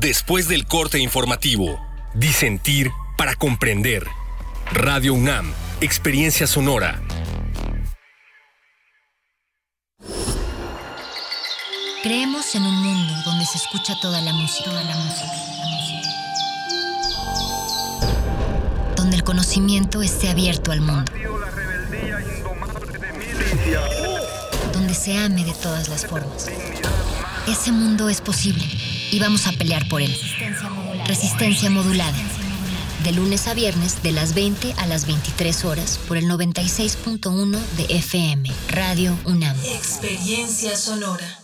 después 0.00 0.48
del 0.48 0.66
corte 0.66 0.98
informativo. 0.98 1.78
Disentir 2.14 2.90
para 3.18 3.34
comprender. 3.36 4.06
Radio 4.72 5.12
UNAM, 5.12 5.52
Experiencia 5.82 6.46
Sonora. 6.46 7.02
Creemos 12.02 12.54
en 12.54 12.62
un 12.62 12.74
mundo 12.76 13.12
donde 13.26 13.44
se 13.44 13.58
escucha 13.58 13.94
toda 14.00 14.22
la 14.22 14.32
música, 14.32 14.70
toda 14.70 14.82
la 14.82 14.96
música. 14.96 15.32
Donde 18.96 19.16
el 19.16 19.22
conocimiento 19.22 20.00
esté 20.00 20.30
abierto 20.30 20.72
al 20.72 20.80
mundo. 20.80 21.12
Donde 24.72 24.94
se 24.94 25.18
ame 25.18 25.44
de 25.44 25.52
todas 25.52 25.90
las 25.90 26.06
formas. 26.06 26.48
Ese 27.46 27.70
mundo 27.72 28.08
es 28.08 28.22
posible 28.22 28.69
y 29.10 29.18
vamos 29.18 29.46
a 29.46 29.52
pelear 29.52 29.88
por 29.88 30.02
él. 30.02 30.16
Resistencia 31.06 31.70
modulada. 31.70 32.18
De 33.04 33.12
lunes 33.12 33.46
a 33.46 33.54
viernes, 33.54 34.02
de 34.02 34.12
las 34.12 34.34
20 34.34 34.74
a 34.76 34.86
las 34.86 35.06
23 35.06 35.64
horas, 35.64 35.98
por 36.06 36.16
el 36.16 36.26
96.1 36.26 37.58
de 37.76 37.84
FM, 37.96 38.50
Radio 38.68 39.16
UNAM. 39.24 39.56
Experiencia 39.64 40.76
sonora. 40.76 41.40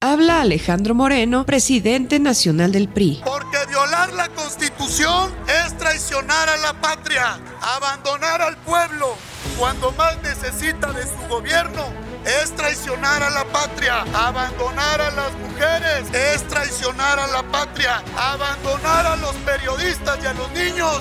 Habla 0.00 0.42
Alejandro 0.42 0.94
Moreno, 0.94 1.46
presidente 1.46 2.18
nacional 2.20 2.72
del 2.72 2.88
PRI. 2.88 3.22
Porque 3.24 3.56
violar 3.68 4.12
la 4.12 4.28
constitución 4.28 5.32
es 5.64 5.76
traicionar 5.78 6.48
a 6.48 6.56
la 6.58 6.78
patria, 6.80 7.40
abandonar 7.62 8.42
al 8.42 8.56
pueblo 8.58 9.16
cuando 9.58 9.92
más 9.92 10.22
necesita 10.22 10.92
de 10.92 11.04
su 11.04 11.28
gobierno. 11.28 12.03
Es 12.24 12.52
traicionar 12.56 13.22
a 13.22 13.30
la 13.30 13.44
patria, 13.44 14.02
abandonar 14.14 15.00
a 15.00 15.10
las 15.10 15.32
mujeres, 15.34 16.12
es 16.14 16.42
traicionar 16.48 17.18
a 17.18 17.26
la 17.26 17.42
patria, 17.42 18.02
abandonar 18.16 19.06
a 19.06 19.16
los 19.16 19.34
periodistas 19.36 20.18
y 20.22 20.26
a 20.26 20.32
los 20.32 20.50
niños, 20.52 21.00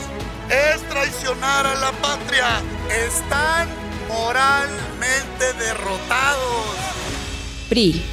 es 0.49 0.81
traicionar 0.89 1.65
a 1.65 1.75
la 1.75 1.91
patria. 1.93 2.61
Están 2.89 3.69
moralmente 4.09 5.53
derrotados. 5.53 6.75
PRI. 7.69 8.12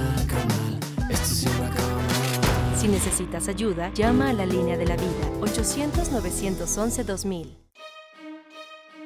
Si 2.81 2.87
necesitas 2.87 3.47
ayuda, 3.47 3.93
llama 3.93 4.31
a 4.31 4.33
la 4.33 4.43
línea 4.43 4.75
de 4.75 4.87
la 4.87 4.95
vida 4.95 5.29
800-911-2000. 5.41 7.55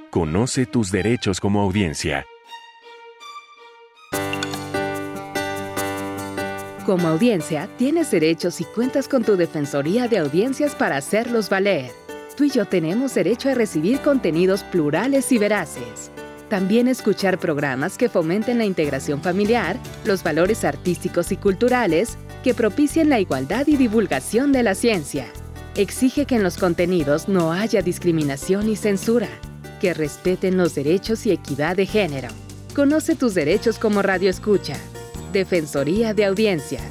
Conoce 0.09 0.65
tus 0.65 0.93
derechos 0.93 1.41
como 1.41 1.59
audiencia. 1.59 2.25
Como 6.85 7.09
audiencia, 7.09 7.67
tienes 7.77 8.11
derechos 8.11 8.61
y 8.61 8.63
cuentas 8.63 9.09
con 9.09 9.25
tu 9.25 9.35
Defensoría 9.35 10.07
de 10.07 10.19
Audiencias 10.19 10.73
para 10.73 10.95
hacerlos 10.95 11.49
valer. 11.49 11.91
Tú 12.37 12.45
y 12.45 12.51
yo 12.51 12.63
tenemos 12.63 13.13
derecho 13.13 13.49
a 13.49 13.55
recibir 13.55 13.99
contenidos 13.99 14.63
plurales 14.63 15.33
y 15.33 15.37
veraces. 15.37 16.11
También 16.47 16.87
escuchar 16.87 17.39
programas 17.39 17.97
que 17.97 18.07
fomenten 18.07 18.57
la 18.57 18.63
integración 18.63 19.21
familiar, 19.21 19.77
los 20.05 20.23
valores 20.23 20.63
artísticos 20.63 21.33
y 21.33 21.37
culturales, 21.37 22.17
que 22.45 22.53
propicien 22.53 23.09
la 23.09 23.19
igualdad 23.19 23.65
y 23.65 23.75
divulgación 23.75 24.51
de 24.51 24.61
la 24.61 24.75
ciencia. 24.75 25.25
Exige 25.75 26.27
que 26.27 26.35
en 26.35 26.43
los 26.43 26.57
contenidos 26.57 27.27
no 27.27 27.51
haya 27.51 27.81
discriminación 27.81 28.69
y 28.69 28.75
censura, 28.75 29.29
que 29.81 29.95
respeten 29.95 30.55
los 30.55 30.75
derechos 30.75 31.25
y 31.25 31.31
equidad 31.31 31.75
de 31.75 31.87
género. 31.87 32.27
Conoce 32.75 33.15
tus 33.15 33.33
derechos 33.33 33.79
como 33.79 34.03
Radio 34.03 34.29
Escucha. 34.29 34.77
Defensoría 35.33 36.13
de 36.13 36.25
Audiencias. 36.25 36.85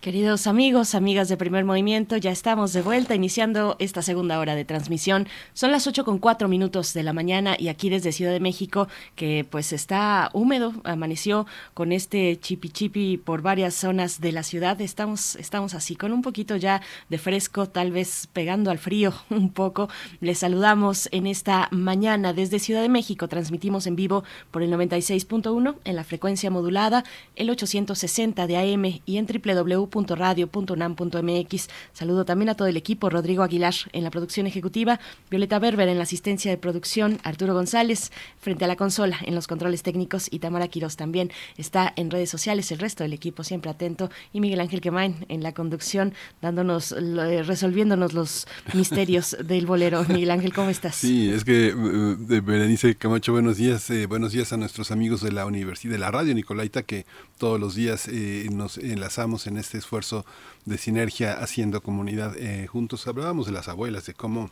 Queridos 0.00 0.46
amigos, 0.46 0.94
amigas 0.94 1.28
de 1.28 1.36
Primer 1.36 1.66
Movimiento, 1.66 2.16
ya 2.16 2.30
estamos 2.30 2.72
de 2.72 2.80
vuelta 2.80 3.14
iniciando 3.14 3.76
esta 3.78 4.00
segunda 4.00 4.38
hora 4.38 4.54
de 4.54 4.64
transmisión. 4.64 5.28
Son 5.52 5.72
las 5.72 5.86
8 5.86 6.06
con 6.06 6.18
cuatro 6.18 6.48
minutos 6.48 6.94
de 6.94 7.02
la 7.02 7.12
mañana 7.12 7.54
y 7.58 7.68
aquí 7.68 7.90
desde 7.90 8.10
Ciudad 8.10 8.32
de 8.32 8.40
México, 8.40 8.88
que 9.14 9.44
pues 9.50 9.74
está 9.74 10.30
húmedo, 10.32 10.72
amaneció 10.84 11.46
con 11.74 11.92
este 11.92 12.40
chipi 12.40 12.70
chipi 12.70 13.18
por 13.18 13.42
varias 13.42 13.74
zonas 13.74 14.22
de 14.22 14.32
la 14.32 14.42
ciudad. 14.42 14.80
Estamos, 14.80 15.36
estamos 15.36 15.74
así, 15.74 15.96
con 15.96 16.14
un 16.14 16.22
poquito 16.22 16.56
ya 16.56 16.80
de 17.10 17.18
fresco, 17.18 17.68
tal 17.68 17.92
vez 17.92 18.26
pegando 18.32 18.70
al 18.70 18.78
frío 18.78 19.12
un 19.28 19.52
poco. 19.52 19.90
Les 20.22 20.38
saludamos 20.38 21.10
en 21.12 21.26
esta 21.26 21.68
mañana 21.72 22.32
desde 22.32 22.58
Ciudad 22.58 22.80
de 22.80 22.88
México. 22.88 23.28
Transmitimos 23.28 23.86
en 23.86 23.96
vivo 23.96 24.24
por 24.50 24.62
el 24.62 24.72
96.1 24.72 25.74
en 25.84 25.94
la 25.94 26.04
frecuencia 26.04 26.50
modulada, 26.50 27.04
el 27.36 27.50
860 27.50 28.46
de 28.46 28.56
AM 28.56 29.02
y 29.04 29.18
en 29.18 29.26
www 29.26 29.89
radio.unam.mx. 29.92 31.68
Saludo 31.92 32.24
también 32.24 32.48
a 32.48 32.54
todo 32.54 32.68
el 32.68 32.76
equipo, 32.76 33.10
Rodrigo 33.10 33.42
Aguilar 33.42 33.74
en 33.92 34.04
la 34.04 34.10
producción 34.10 34.46
ejecutiva, 34.46 35.00
Violeta 35.30 35.58
Berber 35.58 35.88
en 35.88 35.98
la 35.98 36.04
asistencia 36.04 36.50
de 36.50 36.56
producción, 36.56 37.18
Arturo 37.22 37.54
González 37.54 38.10
frente 38.40 38.64
a 38.64 38.68
la 38.68 38.76
consola 38.76 39.18
en 39.22 39.34
los 39.34 39.46
controles 39.46 39.82
técnicos 39.82 40.28
y 40.30 40.38
Tamara 40.38 40.68
Quiroz 40.68 40.96
también 40.96 41.30
está 41.56 41.92
en 41.96 42.10
redes 42.10 42.30
sociales, 42.30 42.70
el 42.72 42.78
resto 42.78 43.04
del 43.04 43.12
equipo 43.12 43.44
siempre 43.44 43.70
atento 43.70 44.10
y 44.32 44.40
Miguel 44.40 44.60
Ángel 44.60 44.80
Quemain 44.80 45.26
en 45.28 45.42
la 45.42 45.52
conducción 45.52 46.14
dándonos, 46.40 46.92
eh, 46.92 47.42
resolviéndonos 47.42 48.12
los 48.12 48.46
misterios 48.74 49.36
del 49.44 49.66
bolero. 49.66 50.04
Miguel 50.08 50.30
Ángel, 50.30 50.52
¿cómo 50.52 50.70
estás? 50.70 50.96
Sí, 50.96 51.30
es 51.30 51.44
que 51.44 51.74
uh, 51.74 52.16
Berenice 52.42 52.94
Camacho, 52.94 53.32
buenos 53.32 53.56
días, 53.56 53.88
eh, 53.90 54.06
buenos 54.06 54.32
días 54.32 54.52
a 54.52 54.56
nuestros 54.56 54.90
amigos 54.90 55.20
de 55.20 55.32
la 55.32 55.46
Universidad, 55.46 55.92
de 55.92 55.98
la 55.98 56.10
Radio 56.10 56.34
Nicolaita 56.34 56.82
que 56.82 57.06
todos 57.38 57.58
los 57.58 57.74
días 57.74 58.08
eh, 58.08 58.48
nos 58.52 58.78
enlazamos 58.78 59.46
en 59.46 59.56
este 59.56 59.79
esfuerzo 59.80 60.24
de 60.64 60.78
sinergia 60.78 61.34
haciendo 61.34 61.82
comunidad 61.82 62.36
eh, 62.36 62.66
juntos. 62.66 63.06
Hablábamos 63.06 63.46
de 63.46 63.52
las 63.52 63.68
abuelas, 63.68 64.06
de 64.06 64.14
cómo 64.14 64.50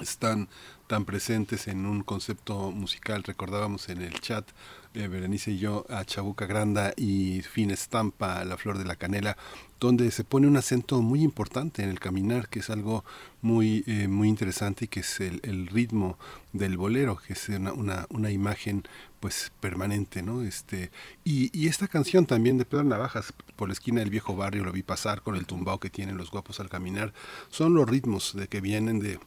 están 0.00 0.48
tan 0.86 1.04
presentes 1.04 1.66
en 1.68 1.86
un 1.86 2.02
concepto 2.02 2.70
musical. 2.70 3.22
Recordábamos 3.24 3.88
en 3.88 4.02
el 4.02 4.20
chat, 4.20 4.48
eh, 4.94 5.08
Berenice 5.08 5.52
y 5.52 5.58
yo, 5.58 5.84
a 5.88 6.04
Chabuca 6.04 6.46
Granda 6.46 6.92
y 6.96 7.42
Fin 7.42 7.70
Estampa, 7.70 8.44
La 8.44 8.56
Flor 8.56 8.78
de 8.78 8.84
la 8.84 8.96
Canela, 8.96 9.36
donde 9.80 10.10
se 10.10 10.24
pone 10.24 10.46
un 10.46 10.56
acento 10.56 11.02
muy 11.02 11.22
importante 11.22 11.82
en 11.82 11.90
el 11.90 11.98
caminar, 11.98 12.48
que 12.48 12.60
es 12.60 12.70
algo 12.70 13.04
muy, 13.42 13.84
eh, 13.86 14.06
muy 14.08 14.28
interesante 14.28 14.84
y 14.84 14.88
que 14.88 15.00
es 15.00 15.20
el, 15.20 15.40
el, 15.42 15.66
ritmo 15.66 16.18
del 16.52 16.76
bolero, 16.76 17.16
que 17.16 17.32
es 17.32 17.48
una, 17.48 17.72
una, 17.72 18.06
una 18.10 18.30
imagen 18.30 18.84
pues 19.20 19.52
permanente, 19.60 20.22
¿no? 20.22 20.42
Este, 20.42 20.90
y, 21.24 21.50
y, 21.58 21.68
esta 21.68 21.88
canción 21.88 22.26
también 22.26 22.58
de 22.58 22.64
Pedro 22.64 22.84
Navajas, 22.84 23.32
por 23.56 23.68
la 23.68 23.72
esquina 23.72 24.00
del 24.00 24.10
viejo 24.10 24.36
barrio, 24.36 24.64
lo 24.64 24.72
vi 24.72 24.82
pasar 24.82 25.22
con 25.22 25.36
el 25.36 25.46
tumbao 25.46 25.80
que 25.80 25.90
tienen 25.90 26.16
los 26.16 26.30
guapos 26.30 26.60
al 26.60 26.68
caminar, 26.68 27.12
son 27.50 27.74
los 27.74 27.88
ritmos 27.88 28.34
de 28.34 28.48
que 28.48 28.60
vienen 28.60 29.00
de 29.00 29.18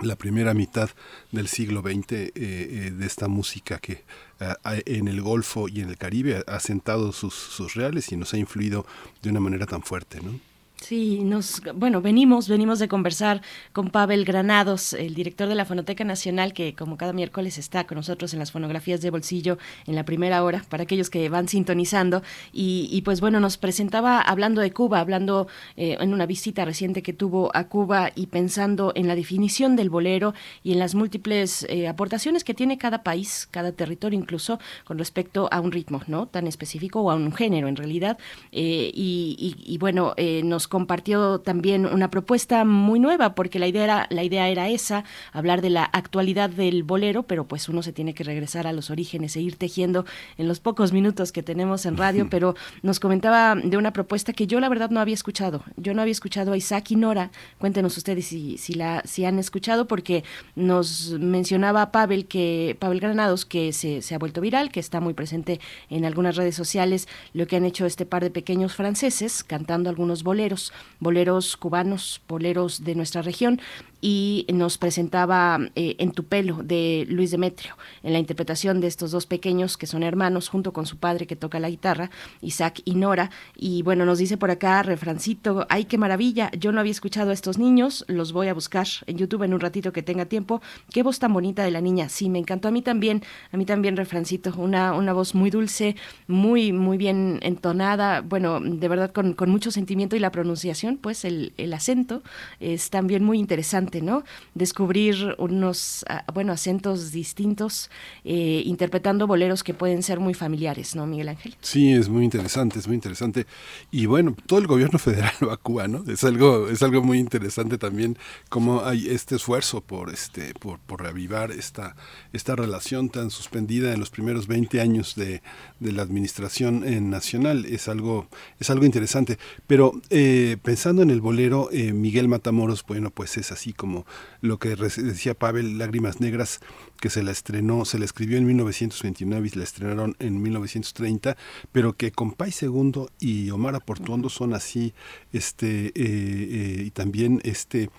la 0.00 0.16
primera 0.16 0.54
mitad 0.54 0.90
del 1.32 1.48
siglo 1.48 1.82
XX 1.82 2.12
eh, 2.12 2.32
eh, 2.34 2.92
de 2.96 3.06
esta 3.06 3.28
música 3.28 3.78
que 3.78 4.04
eh, 4.40 4.82
en 4.86 5.08
el 5.08 5.20
Golfo 5.20 5.68
y 5.68 5.80
en 5.80 5.90
el 5.90 5.98
Caribe 5.98 6.42
ha 6.46 6.60
sentado 6.60 7.12
sus, 7.12 7.34
sus 7.34 7.74
reales 7.74 8.10
y 8.10 8.16
nos 8.16 8.32
ha 8.32 8.38
influido 8.38 8.86
de 9.22 9.30
una 9.30 9.40
manera 9.40 9.66
tan 9.66 9.82
fuerte, 9.82 10.20
¿no? 10.20 10.40
Sí, 10.82 11.20
nos, 11.22 11.62
bueno, 11.76 12.02
venimos, 12.02 12.48
venimos 12.48 12.80
de 12.80 12.88
conversar 12.88 13.40
con 13.72 13.90
Pavel 13.90 14.24
Granados, 14.24 14.94
el 14.94 15.14
director 15.14 15.48
de 15.48 15.54
la 15.54 15.64
Fonoteca 15.64 16.02
Nacional, 16.02 16.52
que 16.52 16.74
como 16.74 16.96
cada 16.96 17.12
miércoles 17.12 17.56
está 17.56 17.84
con 17.84 17.94
nosotros 17.98 18.32
en 18.32 18.40
las 18.40 18.50
fonografías 18.50 19.00
de 19.00 19.10
bolsillo 19.10 19.58
en 19.86 19.94
la 19.94 20.04
primera 20.04 20.42
hora, 20.42 20.64
para 20.68 20.82
aquellos 20.82 21.08
que 21.08 21.28
van 21.28 21.46
sintonizando. 21.46 22.24
Y, 22.52 22.88
y 22.90 23.02
pues 23.02 23.20
bueno, 23.20 23.38
nos 23.38 23.58
presentaba 23.58 24.20
hablando 24.20 24.60
de 24.60 24.72
Cuba, 24.72 24.98
hablando 24.98 25.46
eh, 25.76 25.98
en 26.00 26.12
una 26.12 26.26
visita 26.26 26.64
reciente 26.64 27.00
que 27.00 27.12
tuvo 27.12 27.52
a 27.54 27.68
Cuba 27.68 28.10
y 28.16 28.26
pensando 28.26 28.90
en 28.96 29.06
la 29.06 29.14
definición 29.14 29.76
del 29.76 29.88
bolero 29.88 30.34
y 30.64 30.72
en 30.72 30.80
las 30.80 30.96
múltiples 30.96 31.64
eh, 31.68 31.86
aportaciones 31.86 32.42
que 32.42 32.54
tiene 32.54 32.76
cada 32.76 33.04
país, 33.04 33.46
cada 33.52 33.70
territorio 33.70 34.18
incluso, 34.18 34.58
con 34.84 34.98
respecto 34.98 35.48
a 35.52 35.60
un 35.60 35.70
ritmo, 35.70 36.02
¿no? 36.08 36.26
Tan 36.26 36.48
específico 36.48 37.02
o 37.02 37.12
a 37.12 37.14
un 37.14 37.32
género 37.32 37.68
en 37.68 37.76
realidad. 37.76 38.18
Eh, 38.50 38.90
y, 38.92 39.36
y, 39.38 39.74
y, 39.74 39.78
bueno, 39.78 40.16
nos 40.42 40.71
compartió 40.72 41.38
también 41.38 41.84
una 41.84 42.08
propuesta 42.08 42.64
muy 42.64 42.98
nueva, 42.98 43.34
porque 43.34 43.58
la 43.58 43.66
idea 43.66 43.84
era, 43.84 44.06
la 44.08 44.24
idea 44.24 44.48
era 44.48 44.70
esa, 44.70 45.04
hablar 45.30 45.60
de 45.60 45.68
la 45.68 45.84
actualidad 45.84 46.48
del 46.48 46.82
bolero, 46.82 47.24
pero 47.24 47.46
pues 47.46 47.68
uno 47.68 47.82
se 47.82 47.92
tiene 47.92 48.14
que 48.14 48.24
regresar 48.24 48.66
a 48.66 48.72
los 48.72 48.88
orígenes 48.88 49.36
e 49.36 49.42
ir 49.42 49.56
tejiendo 49.56 50.06
en 50.38 50.48
los 50.48 50.60
pocos 50.60 50.94
minutos 50.94 51.30
que 51.30 51.42
tenemos 51.42 51.84
en 51.84 51.98
radio, 51.98 52.28
pero 52.30 52.54
nos 52.80 53.00
comentaba 53.00 53.54
de 53.54 53.76
una 53.76 53.92
propuesta 53.92 54.32
que 54.32 54.46
yo 54.46 54.60
la 54.60 54.70
verdad 54.70 54.88
no 54.88 54.98
había 54.98 55.12
escuchado. 55.12 55.62
Yo 55.76 55.92
no 55.92 56.00
había 56.00 56.12
escuchado 56.12 56.54
a 56.54 56.56
Isaac 56.56 56.92
y 56.92 56.96
Nora. 56.96 57.30
Cuéntenos 57.58 57.94
ustedes 57.98 58.28
si, 58.28 58.56
si 58.56 58.72
la, 58.72 59.02
si 59.04 59.26
han 59.26 59.38
escuchado, 59.38 59.86
porque 59.86 60.24
nos 60.56 61.10
mencionaba 61.20 61.92
Pavel 61.92 62.24
que, 62.24 62.78
Pavel 62.80 63.00
Granados, 63.00 63.44
que 63.44 63.74
se, 63.74 64.00
se 64.00 64.14
ha 64.14 64.18
vuelto 64.18 64.40
viral, 64.40 64.72
que 64.72 64.80
está 64.80 65.00
muy 65.00 65.12
presente 65.12 65.60
en 65.90 66.06
algunas 66.06 66.36
redes 66.36 66.54
sociales, 66.54 67.08
lo 67.34 67.46
que 67.46 67.56
han 67.56 67.66
hecho 67.66 67.84
este 67.84 68.06
par 68.06 68.22
de 68.22 68.30
pequeños 68.30 68.74
franceses 68.74 69.44
cantando 69.44 69.90
algunos 69.90 70.22
boleros 70.22 70.61
boleros, 71.00 71.56
cubanos, 71.56 72.20
boleros 72.28 72.84
de 72.84 72.94
nuestra 72.94 73.22
región 73.22 73.60
y 74.02 74.46
nos 74.52 74.78
presentaba 74.78 75.60
eh, 75.76 75.94
En 75.98 76.10
tu 76.10 76.24
pelo 76.24 76.62
de 76.62 77.06
Luis 77.08 77.30
Demetrio, 77.30 77.76
en 78.02 78.12
la 78.12 78.18
interpretación 78.18 78.80
de 78.80 78.88
estos 78.88 79.12
dos 79.12 79.26
pequeños 79.26 79.76
que 79.76 79.86
son 79.86 80.02
hermanos, 80.02 80.48
junto 80.48 80.72
con 80.72 80.86
su 80.86 80.96
padre 80.96 81.26
que 81.26 81.36
toca 81.36 81.60
la 81.60 81.70
guitarra, 81.70 82.10
Isaac 82.40 82.82
y 82.84 82.96
Nora. 82.96 83.30
Y 83.56 83.82
bueno, 83.82 84.04
nos 84.04 84.18
dice 84.18 84.36
por 84.36 84.50
acá, 84.50 84.82
refrancito, 84.82 85.66
ay, 85.70 85.84
qué 85.84 85.98
maravilla, 85.98 86.50
yo 86.58 86.72
no 86.72 86.80
había 86.80 86.90
escuchado 86.90 87.30
a 87.30 87.32
estos 87.32 87.58
niños, 87.58 88.04
los 88.08 88.32
voy 88.32 88.48
a 88.48 88.54
buscar 88.54 88.88
en 89.06 89.18
YouTube 89.18 89.44
en 89.44 89.54
un 89.54 89.60
ratito 89.60 89.92
que 89.92 90.02
tenga 90.02 90.26
tiempo. 90.26 90.60
Qué 90.90 91.04
voz 91.04 91.20
tan 91.20 91.32
bonita 91.32 91.62
de 91.62 91.70
la 91.70 91.80
niña, 91.80 92.08
sí, 92.08 92.28
me 92.28 92.40
encantó 92.40 92.68
a 92.68 92.70
mí 92.72 92.82
también, 92.82 93.22
a 93.52 93.56
mí 93.56 93.64
también, 93.64 93.96
refrancito, 93.96 94.52
una, 94.56 94.94
una 94.94 95.12
voz 95.12 95.36
muy 95.36 95.50
dulce, 95.50 95.94
muy, 96.26 96.72
muy 96.72 96.98
bien 96.98 97.38
entonada, 97.42 98.20
bueno, 98.20 98.58
de 98.60 98.88
verdad 98.88 99.12
con, 99.12 99.34
con 99.34 99.48
mucho 99.48 99.70
sentimiento 99.70 100.16
y 100.16 100.18
la 100.18 100.32
pronunciación, 100.32 100.51
pues 101.00 101.24
el, 101.24 101.52
el 101.56 101.72
acento 101.72 102.22
es 102.60 102.90
también 102.90 103.24
muy 103.24 103.38
interesante 103.38 103.62
¿no? 104.00 104.24
Descubrir 104.54 105.34
unos, 105.38 106.04
ah, 106.08 106.24
bueno, 106.32 106.52
acentos 106.52 107.12
distintos, 107.12 107.90
eh, 108.24 108.62
interpretando 108.64 109.26
boleros 109.26 109.62
que 109.62 109.74
pueden 109.74 110.02
ser 110.02 110.20
muy 110.20 110.34
familiares, 110.34 110.94
¿no, 110.94 111.06
Miguel 111.06 111.28
Ángel? 111.28 111.56
Sí, 111.60 111.92
es 111.92 112.08
muy 112.08 112.24
interesante, 112.24 112.78
es 112.78 112.86
muy 112.86 112.94
interesante. 112.94 113.46
Y 113.90 114.06
bueno, 114.06 114.36
todo 114.46 114.58
el 114.58 114.66
gobierno 114.66 114.98
federal 115.00 115.32
va 115.46 115.54
a 115.54 115.56
Cuba, 115.56 115.88
¿no? 115.88 116.04
Es 116.06 116.24
algo, 116.24 116.68
es 116.68 116.82
algo 116.82 117.02
muy 117.02 117.18
interesante 117.18 117.78
también 117.78 118.16
cómo 118.48 118.84
hay 118.84 119.08
este 119.08 119.36
esfuerzo 119.36 119.80
por, 119.80 120.10
este, 120.10 120.54
por, 120.54 120.78
por 120.80 121.02
reavivar 121.02 121.50
esta, 121.50 121.96
esta 122.32 122.56
relación 122.56 123.08
tan 123.08 123.30
suspendida 123.30 123.92
en 123.92 124.00
los 124.00 124.10
primeros 124.10 124.46
20 124.46 124.80
años 124.80 125.14
de, 125.14 125.42
de 125.80 125.92
la 125.92 126.02
administración 126.02 126.84
eh, 126.84 127.00
nacional. 127.00 127.64
Es 127.66 127.88
algo, 127.88 128.28
es 128.58 128.70
algo 128.70 128.84
interesante. 128.84 129.38
Pero 129.66 130.00
eh, 130.10 130.31
pensando 130.62 131.02
en 131.02 131.10
el 131.10 131.20
bolero, 131.20 131.68
eh, 131.72 131.92
Miguel 131.92 132.28
Matamoros, 132.28 132.84
bueno, 132.86 133.10
pues 133.10 133.36
es 133.36 133.52
así 133.52 133.72
como 133.72 134.06
lo 134.40 134.58
que 134.58 134.76
decía 134.76 135.34
Pavel, 135.34 135.78
Lágrimas 135.78 136.20
Negras, 136.20 136.60
que 137.00 137.10
se 137.10 137.22
la 137.22 137.30
estrenó, 137.30 137.84
se 137.84 137.98
la 137.98 138.04
escribió 138.04 138.38
en 138.38 138.46
1929 138.46 139.50
y 139.52 139.58
la 139.58 139.64
estrenaron 139.64 140.16
en 140.18 140.40
1930, 140.42 141.36
pero 141.72 141.94
que 141.94 142.12
con 142.12 142.32
Pai 142.32 142.52
Segundo 142.52 143.10
y 143.18 143.50
Omar 143.50 143.74
Aportuondo 143.74 144.28
son 144.28 144.54
así, 144.54 144.94
este, 145.32 145.92
y 145.94 146.90
también 146.90 147.40
este 147.44 147.90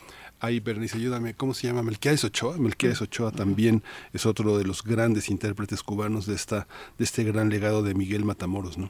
Ay, 0.43 0.59
Bernice, 0.59 0.97
ayúdame, 0.97 1.35
¿cómo 1.35 1.53
se 1.53 1.67
llama? 1.67 1.83
Melquiades 1.83 2.25
Ochoa. 2.25 2.57
Melquiades 2.57 3.01
Ochoa 3.01 3.31
también 3.31 3.81
es 4.11 4.25
otro 4.25 4.57
de 4.57 4.65
los 4.65 4.83
grandes 4.83 5.29
intérpretes 5.29 5.83
cubanos 5.83 6.25
de 6.25 6.35
esta 6.35 6.67
de 6.97 7.05
este 7.05 7.23
gran 7.23 7.47
legado 7.47 7.81
de 7.81 7.93
Miguel 7.93 8.25
Matamoros, 8.25 8.77
¿no? 8.77 8.89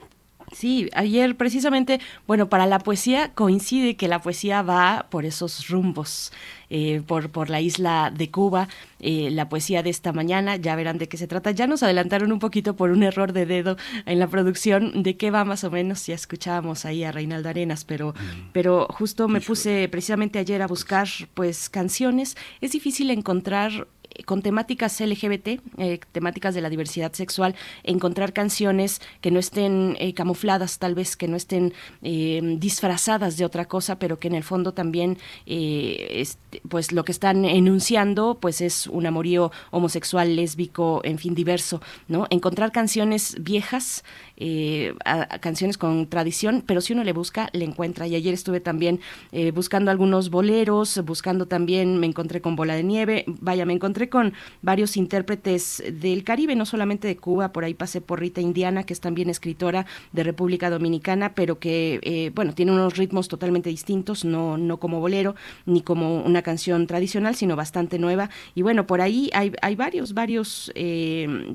Sí, 0.53 0.89
ayer 0.93 1.35
precisamente, 1.35 1.99
bueno, 2.27 2.47
para 2.47 2.67
la 2.67 2.77
poesía 2.77 3.33
coincide 3.33 3.95
que 3.95 4.07
la 4.07 4.21
poesía 4.21 4.61
va 4.61 5.07
por 5.09 5.25
esos 5.25 5.67
rumbos, 5.67 6.31
eh, 6.69 7.01
por, 7.05 7.31
por 7.31 7.49
la 7.49 7.59
isla 7.59 8.11
de 8.15 8.29
Cuba, 8.29 8.67
eh, 8.99 9.29
la 9.31 9.49
poesía 9.49 9.81
de 9.81 9.89
esta 9.89 10.13
mañana, 10.13 10.55
ya 10.57 10.75
verán 10.75 10.99
de 10.99 11.07
qué 11.07 11.17
se 11.17 11.27
trata. 11.27 11.49
Ya 11.51 11.65
nos 11.65 11.81
adelantaron 11.81 12.31
un 12.31 12.37
poquito 12.37 12.75
por 12.75 12.91
un 12.91 13.01
error 13.01 13.33
de 13.33 13.47
dedo 13.47 13.77
en 14.05 14.19
la 14.19 14.27
producción 14.27 15.01
de 15.01 15.17
qué 15.17 15.31
va 15.31 15.43
más 15.43 15.63
o 15.63 15.71
menos, 15.71 16.05
ya 16.05 16.13
escuchábamos 16.13 16.85
ahí 16.85 17.03
a 17.03 17.11
Reinaldo 17.11 17.49
Arenas, 17.49 17.83
pero, 17.83 18.13
pero 18.51 18.87
justo 18.91 19.27
me 19.27 19.41
puse 19.41 19.89
precisamente 19.89 20.37
ayer 20.37 20.61
a 20.61 20.67
buscar 20.67 21.07
pues 21.33 21.67
canciones. 21.67 22.37
Es 22.61 22.71
difícil 22.71 23.09
encontrar 23.09 23.87
con 24.25 24.41
temáticas 24.41 24.99
LGBT, 24.99 25.59
eh, 25.77 25.99
temáticas 26.11 26.55
de 26.55 26.61
la 26.61 26.69
diversidad 26.69 27.13
sexual, 27.13 27.55
encontrar 27.83 28.33
canciones 28.33 29.01
que 29.21 29.31
no 29.31 29.39
estén 29.39 29.95
eh, 29.99 30.13
camufladas, 30.13 30.79
tal 30.79 30.95
vez 30.95 31.15
que 31.15 31.27
no 31.27 31.35
estén 31.35 31.73
eh, 32.01 32.41
disfrazadas 32.59 33.37
de 33.37 33.45
otra 33.45 33.65
cosa, 33.65 33.99
pero 33.99 34.19
que 34.19 34.27
en 34.27 34.35
el 34.35 34.43
fondo 34.43 34.73
también, 34.73 35.17
este, 35.45 36.61
pues 36.69 36.91
lo 36.91 37.03
que 37.03 37.11
están 37.11 37.45
enunciando, 37.45 38.37
pues 38.39 38.61
es 38.61 38.87
un 38.87 39.05
amorío 39.05 39.51
homosexual, 39.71 40.35
lésbico, 40.35 41.01
en 41.03 41.17
fin, 41.17 41.35
diverso, 41.35 41.81
¿no? 42.07 42.27
Encontrar 42.29 42.71
canciones 42.71 43.35
viejas 43.39 44.03
eh, 44.35 44.95
a, 45.05 45.39
canciones 45.39 45.77
con 45.77 46.07
tradición, 46.07 46.63
pero 46.65 46.81
si 46.81 46.93
uno 46.93 47.03
le 47.03 47.13
busca, 47.13 47.49
le 47.53 47.65
encuentra. 47.65 48.07
Y 48.07 48.15
ayer 48.15 48.33
estuve 48.33 48.59
también 48.59 48.99
eh, 49.31 49.51
buscando 49.51 49.91
algunos 49.91 50.31
boleros, 50.31 51.03
buscando 51.05 51.45
también, 51.45 51.99
me 51.99 52.07
encontré 52.07 52.41
con 52.41 52.55
Bola 52.55 52.75
de 52.75 52.83
Nieve, 52.83 53.25
vaya, 53.27 53.65
me 53.65 53.73
encontré 53.73 54.09
con 54.09 54.33
varios 54.61 54.97
intérpretes 54.97 55.83
del 55.99 56.23
Caribe, 56.23 56.55
no 56.55 56.65
solamente 56.65 57.07
de 57.07 57.17
Cuba, 57.17 57.51
por 57.51 57.63
ahí 57.63 57.75
pasé 57.75 58.01
por 58.01 58.19
Rita 58.19 58.41
Indiana, 58.41 58.83
que 58.83 58.93
es 58.93 58.99
también 58.99 59.29
escritora 59.29 59.85
de 60.13 60.23
República 60.23 60.69
Dominicana, 60.69 61.35
pero 61.35 61.59
que, 61.59 61.99
eh, 62.01 62.31
bueno, 62.33 62.53
tiene 62.53 62.71
unos 62.71 62.97
ritmos 62.97 63.27
totalmente 63.27 63.69
distintos, 63.69 64.25
no, 64.25 64.57
no 64.57 64.79
como 64.79 64.99
bolero, 64.99 65.35
ni 65.65 65.81
como 65.81 66.21
una 66.23 66.41
canción 66.41 66.87
tradicional, 66.87 67.35
sino 67.35 67.55
bastante 67.55 67.99
nueva. 67.99 68.29
Y 68.55 68.63
bueno, 68.63 68.87
por 68.87 69.01
ahí 69.01 69.29
hay, 69.33 69.53
hay 69.61 69.75
varios, 69.75 70.13
varios, 70.13 70.71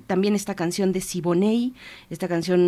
también 0.06 0.34
esta 0.34 0.54
canción 0.54 0.92
de 0.92 1.00
Siboney, 1.00 1.74
esta 2.10 2.28
canción 2.28 2.67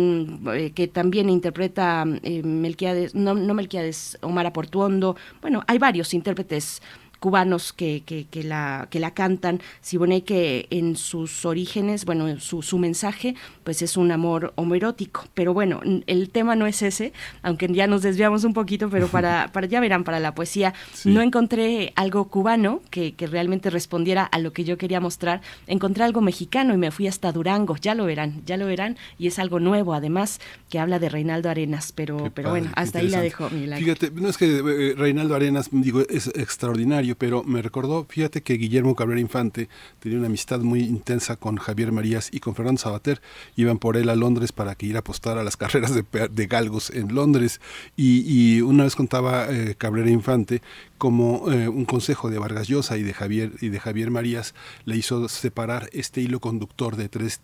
que 0.75 0.87
también 0.87 1.29
interpreta 1.29 2.05
eh, 2.23 2.43
Melquiades, 2.43 3.15
no, 3.15 3.33
no 3.33 3.53
Melquiades, 3.53 4.17
Omar 4.21 4.45
Aportuondo, 4.45 5.15
bueno, 5.41 5.63
hay 5.67 5.77
varios 5.77 6.13
intérpretes 6.13 6.81
cubanos 7.21 7.71
que, 7.71 8.01
que, 8.03 8.25
que, 8.25 8.43
la, 8.43 8.87
que 8.89 8.99
la 8.99 9.13
cantan. 9.13 9.61
Siboney 9.81 10.23
que 10.23 10.65
en 10.71 10.95
sus 10.95 11.45
orígenes, 11.45 12.03
bueno, 12.03 12.39
su, 12.39 12.63
su 12.63 12.79
mensaje, 12.79 13.35
pues 13.63 13.83
es 13.83 13.95
un 13.95 14.11
amor 14.11 14.53
homoerótico. 14.55 15.25
Pero 15.35 15.53
bueno, 15.53 15.81
el 16.07 16.29
tema 16.31 16.55
no 16.55 16.65
es 16.65 16.81
ese, 16.81 17.13
aunque 17.43 17.67
ya 17.71 17.85
nos 17.85 18.01
desviamos 18.01 18.43
un 18.43 18.53
poquito, 18.53 18.89
pero 18.89 19.07
para, 19.07 19.49
para 19.53 19.67
ya 19.67 19.79
verán, 19.79 20.03
para 20.03 20.19
la 20.19 20.33
poesía, 20.33 20.73
no 21.05 21.21
encontré 21.21 21.93
algo 21.95 22.27
cubano 22.27 22.81
que, 22.89 23.13
que 23.13 23.27
realmente 23.27 23.69
respondiera 23.69 24.23
a 24.23 24.39
lo 24.39 24.51
que 24.51 24.63
yo 24.63 24.79
quería 24.79 24.99
mostrar. 24.99 25.41
Encontré 25.67 26.03
algo 26.03 26.21
mexicano 26.21 26.73
y 26.73 26.77
me 26.77 26.89
fui 26.89 27.07
hasta 27.07 27.31
Durango, 27.31 27.77
ya 27.77 27.93
lo 27.93 28.05
verán, 28.05 28.41
ya 28.47 28.57
lo 28.57 28.65
verán, 28.65 28.97
y 29.19 29.27
es 29.27 29.37
algo 29.37 29.59
nuevo 29.59 29.93
además 29.93 30.41
que 30.71 30.79
habla 30.79 30.97
de 30.97 31.09
Reinaldo 31.09 31.51
Arenas, 31.51 31.91
pero, 31.91 32.31
pero 32.33 32.49
bueno, 32.49 32.71
hasta 32.75 32.97
ahí 32.97 33.09
la 33.09 33.21
dejo. 33.21 33.47
Fíjate, 33.49 34.09
no 34.09 34.27
es 34.27 34.37
que 34.37 34.57
eh, 34.57 34.95
Reinaldo 34.97 35.35
Arenas, 35.35 35.69
digo, 35.71 36.01
es 36.09 36.27
extraordinario 36.27 37.10
pero 37.15 37.43
me 37.43 37.61
recordó, 37.61 38.05
fíjate 38.07 38.41
que 38.41 38.53
Guillermo 38.53 38.95
Cabrera 38.95 39.21
Infante 39.21 39.69
tenía 39.99 40.17
una 40.17 40.27
amistad 40.27 40.59
muy 40.59 40.81
intensa 40.81 41.35
con 41.35 41.57
Javier 41.57 41.91
Marías 41.91 42.29
y 42.31 42.39
con 42.39 42.55
Fernando 42.55 42.81
Sabater. 42.81 43.21
Iban 43.55 43.77
por 43.77 43.97
él 43.97 44.09
a 44.09 44.15
Londres 44.15 44.51
para 44.51 44.75
que 44.75 44.85
ir 44.85 44.95
a 44.95 44.99
apostar 44.99 45.37
a 45.37 45.43
las 45.43 45.57
carreras 45.61 45.93
de, 45.93 46.47
galgos 46.47 46.89
en 46.89 47.13
Londres. 47.13 47.61
Y, 47.95 48.61
una 48.61 48.83
vez 48.83 48.95
contaba 48.95 49.47
eh, 49.49 49.75
Cabrera 49.77 50.09
Infante 50.09 50.61
como 50.97 51.51
eh, 51.51 51.67
un 51.67 51.85
consejo 51.85 52.29
de 52.29 52.37
Vargas 52.37 52.67
Llosa 52.67 52.97
y 52.97 53.03
de 53.03 53.13
Javier 53.13 53.53
y 53.59 53.69
de 53.69 53.79
Javier 53.79 54.11
Marías 54.11 54.53
le 54.85 54.97
hizo 54.97 55.27
separar 55.29 55.89
este 55.93 56.21
hilo 56.21 56.39
conductor 56.39 56.95
de 56.95 57.09
tres, 57.09 57.41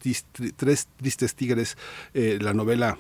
tres 0.56 0.88
tristes 0.98 1.34
tigres, 1.34 1.78
eh, 2.14 2.38
la 2.40 2.54
novela 2.54 3.00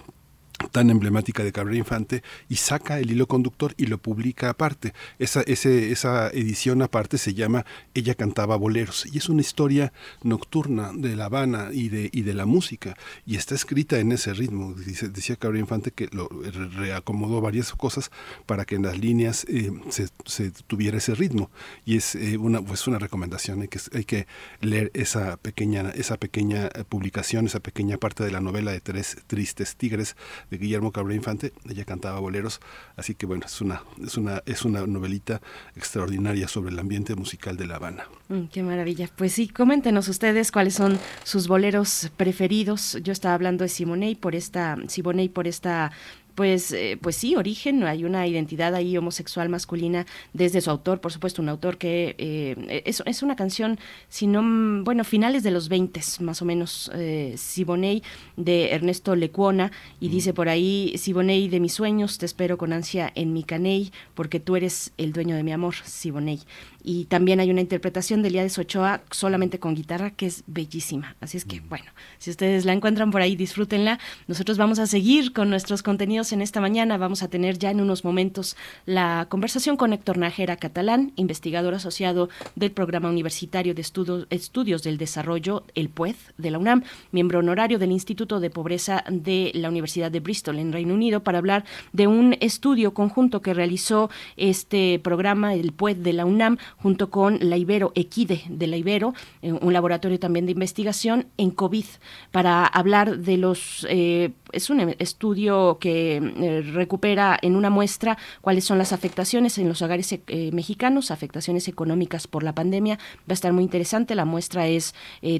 tan 0.72 0.90
emblemática 0.90 1.44
de 1.44 1.52
Cabrera 1.52 1.78
Infante 1.78 2.24
y 2.50 2.56
saca 2.56 3.00
el 3.00 3.12
hilo 3.12 3.28
conductor 3.28 3.74
y 3.78 3.86
lo 3.86 3.98
publica 4.00 4.50
aparte. 4.50 4.94
Esa, 5.20 5.42
ese, 5.42 5.92
esa 5.92 6.30
edición 6.30 6.82
aparte 6.82 7.18
se 7.18 7.34
llama 7.34 7.66
Ella 7.94 8.16
cantaba 8.16 8.56
boleros 8.56 9.06
y 9.06 9.18
es 9.18 9.30
una 9.30 9.42
historia 9.42 9.94
nocturna 10.24 10.92
de 10.94 11.16
La 11.16 11.26
Habana 11.26 11.70
y 11.72 11.90
de, 11.90 12.10
y 12.12 12.24
de 12.24 12.34
la 12.34 12.46
música 12.46 12.96
y 13.26 13.36
está 13.36 13.56
escrita 13.56 14.00
en 14.00 14.12
ese 14.12 14.34
ritmo. 14.34 14.74
Decía 14.74 15.36
Cabrera 15.36 15.62
Infante 15.62 15.92
que 15.92 16.10
lo 16.12 16.28
reacomodó 16.76 17.40
varias 17.42 17.72
cosas 17.74 18.12
para 18.46 18.66
que 18.66 18.76
en 18.76 18.84
las 18.84 18.98
líneas 18.98 19.46
eh, 19.50 19.72
se, 19.90 20.08
se, 20.26 20.52
tuviera 20.52 20.98
ese 20.98 21.14
ritmo 21.14 21.52
y 21.86 21.98
es 21.98 22.16
eh, 22.16 22.38
una, 22.38 22.62
pues 22.62 22.88
una 22.88 23.00
recomendación. 23.00 23.62
Hay 23.62 23.68
que, 23.68 23.80
hay 23.94 24.06
que 24.06 24.28
leer 24.62 24.92
esa 24.94 25.38
pequeña, 25.38 25.90
esa 25.92 26.18
pequeña 26.18 26.70
publicación, 26.90 27.46
esa 27.46 27.60
pequeña 27.60 27.98
parte 27.98 28.24
de 28.24 28.32
la 28.32 28.42
novela 28.42 28.72
de 28.72 28.82
Tres 28.82 29.18
Tristes 29.28 29.76
Tigres 29.76 30.16
de 30.49 30.57
Guillermo 30.57 30.91
Cabrera 30.91 31.15
Infante, 31.15 31.53
ella 31.69 31.86
cantaba 31.86 32.19
boleros, 32.19 32.60
así 32.95 33.15
que 33.15 33.26
bueno, 33.26 33.45
es 33.45 33.61
una, 33.61 33.84
es 34.03 34.18
una, 34.18 34.44
es 34.45 34.64
una 34.64 34.86
novelita 34.86 35.41
extraordinaria 35.76 36.48
sobre 36.48 36.72
el 36.72 36.80
ambiente 36.80 37.15
musical 37.15 37.57
de 37.57 37.68
La 37.68 37.76
Habana. 37.76 38.06
Mm, 38.30 38.45
qué 38.45 38.64
maravilla. 38.64 39.10
Pues 39.15 39.34
sí, 39.34 39.48
coméntenos 39.48 40.07
ustedes 40.07 40.52
cuáles 40.52 40.74
son 40.74 40.99
sus 41.24 41.48
boleros 41.48 42.11
preferidos. 42.18 42.98
Yo 43.03 43.14
estaba 43.14 43.36
hablando 43.36 43.64
de 43.64 43.69
Simonei 43.69 44.15
por 44.15 44.36
esta, 44.36 44.78
Simonei 44.88 45.30
por 45.30 45.48
esta 45.48 45.91
pues, 46.38 46.72
eh, 46.72 47.00
pues 47.02 47.16
sí, 47.16 47.36
origen, 47.36 47.84
hay 47.84 48.06
una 48.06 48.28
identidad 48.28 48.76
ahí 48.76 48.96
homosexual 48.96 49.50
masculina 49.50 50.06
desde 50.34 50.62
su 50.62 50.70
autor, 50.70 51.02
por 51.02 51.12
supuesto, 51.12 51.42
un 51.42 51.50
autor 51.50 51.80
que 51.80 52.14
eh, 52.20 52.84
es, 52.86 53.02
es, 53.08 53.24
una 53.24 53.36
canción, 53.36 53.80
si 54.08 54.28
no, 54.28 54.84
bueno, 54.84 55.04
finales 55.04 55.42
de 55.42 55.50
los 55.50 55.68
20 55.68 56.00
más 56.20 56.44
o 56.44 56.46
menos, 56.46 56.92
eh, 56.94 57.34
Siboney 57.38 58.04
de 58.36 58.70
Ernesto 58.70 59.16
Lecuona, 59.16 59.72
y 60.00 60.10
dice 60.10 60.32
por 60.32 60.48
ahí, 60.48 60.94
Siboney 60.96 61.50
de 61.50 61.60
mis 61.60 61.74
sueños, 61.74 62.20
te 62.20 62.28
espero 62.28 62.60
con 62.60 62.72
ansia 62.72 63.12
en 63.16 63.34
mi 63.34 63.44
caney, 63.44 63.92
porque 64.14 64.40
tú 64.40 64.56
eres 64.56 64.94
el 65.00 65.14
dueño 65.14 65.36
de 65.36 65.42
mi 65.42 65.54
amor, 65.54 65.74
Siboney 65.86 66.42
y 66.88 67.04
también 67.04 67.42
hay 67.42 67.52
una 67.52 67.60
interpretación 67.60 68.22
de 68.22 68.30
Elías 68.30 68.58
Ochoa 68.58 69.02
solamente 69.12 69.60
con 69.60 69.76
guitarra 69.76 70.12
que 70.12 70.26
es 70.26 70.46
bellísima. 70.48 71.18
Así 71.20 71.36
es 71.36 71.44
que, 71.44 71.60
bueno, 71.60 71.84
si 72.18 72.30
ustedes 72.30 72.64
la 72.64 72.72
encuentran 72.72 73.12
por 73.12 73.20
ahí, 73.20 73.36
disfrútenla. 73.36 74.00
Nosotros 74.28 74.58
vamos 74.58 74.80
a 74.80 74.88
seguir 74.88 75.34
con 75.34 75.50
nuestros 75.50 75.84
contenidos 75.84 76.32
en 76.32 76.42
esta 76.42 76.62
mañana. 76.62 76.98
Vamos 76.98 77.24
a 77.24 77.28
tener 77.28 77.60
ya 77.60 77.72
en 77.72 77.82
unos 77.82 78.06
momentos 78.06 78.56
la 78.86 79.26
conversación 79.28 79.76
con 79.76 79.92
Héctor 79.92 80.18
Najera 80.18 80.56
Catalán, 80.56 81.12
investigador 81.18 81.74
asociado 81.74 82.30
del 82.56 82.72
Programa 82.72 83.10
Universitario 83.10 83.76
de 83.76 83.82
Estudios 84.30 84.82
del 84.82 84.98
Desarrollo, 84.98 85.66
el 85.76 85.90
PUED, 85.90 86.16
de 86.38 86.52
la 86.52 86.58
UNAM, 86.58 86.84
miembro 87.12 87.40
honorario 87.40 87.80
del 87.80 87.92
Instituto 87.92 88.40
de 88.40 88.50
Pobreza 88.50 89.04
de 89.10 89.52
la 89.56 89.68
Universidad 89.68 90.10
de 90.10 90.22
Bristol 90.22 90.58
en 90.58 90.72
Reino 90.72 90.94
Unido, 90.94 91.22
para 91.22 91.40
hablar 91.40 91.66
de 91.92 92.08
un 92.08 92.38
estudio 92.40 92.94
conjunto 92.94 93.42
que 93.42 93.54
realizó 93.54 94.10
este 94.38 95.02
programa, 95.04 95.54
el 95.54 95.74
PUED 95.74 95.98
de 95.98 96.14
la 96.14 96.26
UNAM, 96.26 96.58
junto 96.78 97.10
con 97.10 97.40
la 97.41 97.58
Ibero, 97.58 97.91
Equide 97.95 98.44
de 98.49 98.68
la 98.68 98.78
Ibero, 98.78 99.14
eh, 99.41 99.52
un 99.52 99.74
laboratorio 99.74 100.20
también 100.20 100.45
de 100.45 100.52
investigación 100.52 101.28
en 101.38 101.52
COVID, 101.52 101.86
para 102.32 102.66
hablar 102.66 103.18
de 103.20 103.38
los, 103.38 103.86
eh, 103.90 104.32
es 104.52 104.70
un 104.70 104.95
estudio 104.99 105.78
que 105.80 106.18
eh, 106.18 106.62
recupera 106.62 107.38
en 107.41 107.56
una 107.56 107.70
muestra 107.70 108.18
cuáles 108.41 108.64
son 108.66 108.78
las 108.78 108.94
afectaciones 108.94 109.58
en 109.58 109.68
los 109.68 109.82
hogares 109.82 110.18
mexicanos, 110.52 111.12
afectaciones 111.12 111.68
económicas 111.68 112.28
por 112.28 112.44
la 112.44 112.54
pandemia. 112.54 112.98
Va 112.98 113.30
a 113.30 113.34
estar 113.34 113.52
muy 113.54 113.64
interesante, 113.64 114.16
la 114.16 114.26
muestra 114.26 114.68
es, 114.68 114.94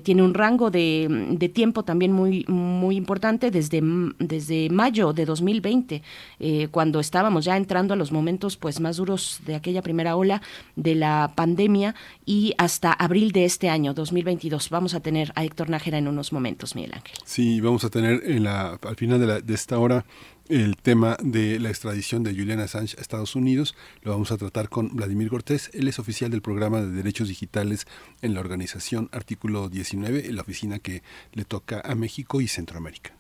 tiene 0.03 0.23
un 0.23 0.34
rango 0.34 0.72
de, 0.72 1.07
de, 1.31 1.49
tiempo 1.49 1.84
también 1.84 2.11
muy, 2.11 2.45
muy 2.47 2.95
importante 2.95 3.51
desde, 3.51 3.81
desde 4.19 4.69
mayo 4.69 5.14
de 5.14 5.26
2020, 5.26 6.01
cuando 6.72 6.99
estábamos 6.99 7.45
ya 7.45 7.55
entrando 7.57 7.93
a 7.93 7.97
los 7.97 8.11
momentos 8.11 8.57
pues 8.57 8.80
más 8.80 8.97
duros 8.97 9.39
de 9.45 9.55
aquella 9.55 9.81
primera 9.81 10.15
ola 10.15 10.41
de 10.76 10.95
la 10.95 11.26
pandemia 11.35 11.95
y 12.25 12.53
hasta 12.57 12.91
abril 12.91 13.31
de 13.31 13.45
este 13.45 13.69
año, 13.69 13.93
2022. 13.93 14.69
Vamos 14.69 14.93
a 14.93 14.99
tener 14.99 15.31
a 15.35 15.43
Héctor 15.43 15.69
Nájera 15.69 15.97
en 15.97 16.07
unos 16.07 16.33
momentos, 16.33 16.75
Miguel 16.75 16.93
Ángel. 16.93 17.17
Sí, 17.25 17.61
vamos 17.61 17.83
a 17.83 17.89
tener 17.89 18.21
en 18.25 18.43
la, 18.43 18.79
al 18.81 18.95
final 18.95 19.19
de, 19.19 19.27
la, 19.27 19.41
de 19.41 19.53
esta 19.53 19.79
hora 19.79 20.05
el 20.49 20.77
tema 20.77 21.17
de 21.21 21.59
la 21.59 21.69
extradición 21.69 22.23
de 22.23 22.33
Juliana 22.33 22.63
Assange 22.63 22.95
a 22.97 23.01
Estados 23.01 23.35
Unidos. 23.35 23.75
Lo 24.01 24.11
vamos 24.11 24.31
a 24.31 24.37
tratar 24.37 24.69
con 24.69 24.89
Vladimir 24.95 25.29
Cortés. 25.29 25.69
Él 25.73 25.87
es 25.87 25.99
oficial 25.99 26.31
del 26.31 26.41
programa 26.41 26.81
de 26.81 26.91
derechos 26.91 27.27
digitales 27.27 27.85
en 28.21 28.33
la 28.33 28.39
organización 28.39 29.09
Artículo 29.11 29.69
19, 29.69 30.27
en 30.27 30.35
la 30.35 30.41
oficina 30.41 30.79
que 30.79 31.03
le 31.33 31.45
toca 31.45 31.81
a 31.83 31.95
México 31.95 32.41
y 32.41 32.47
Centroamérica. 32.47 33.13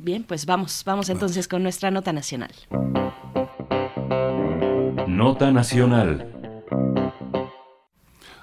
Bien, 0.00 0.22
pues 0.22 0.46
vamos, 0.46 0.82
vamos 0.84 1.08
entonces 1.08 1.48
con 1.48 1.62
nuestra 1.62 1.90
nota 1.90 2.12
nacional. 2.12 2.52
Nota 5.08 5.50
nacional. 5.50 6.26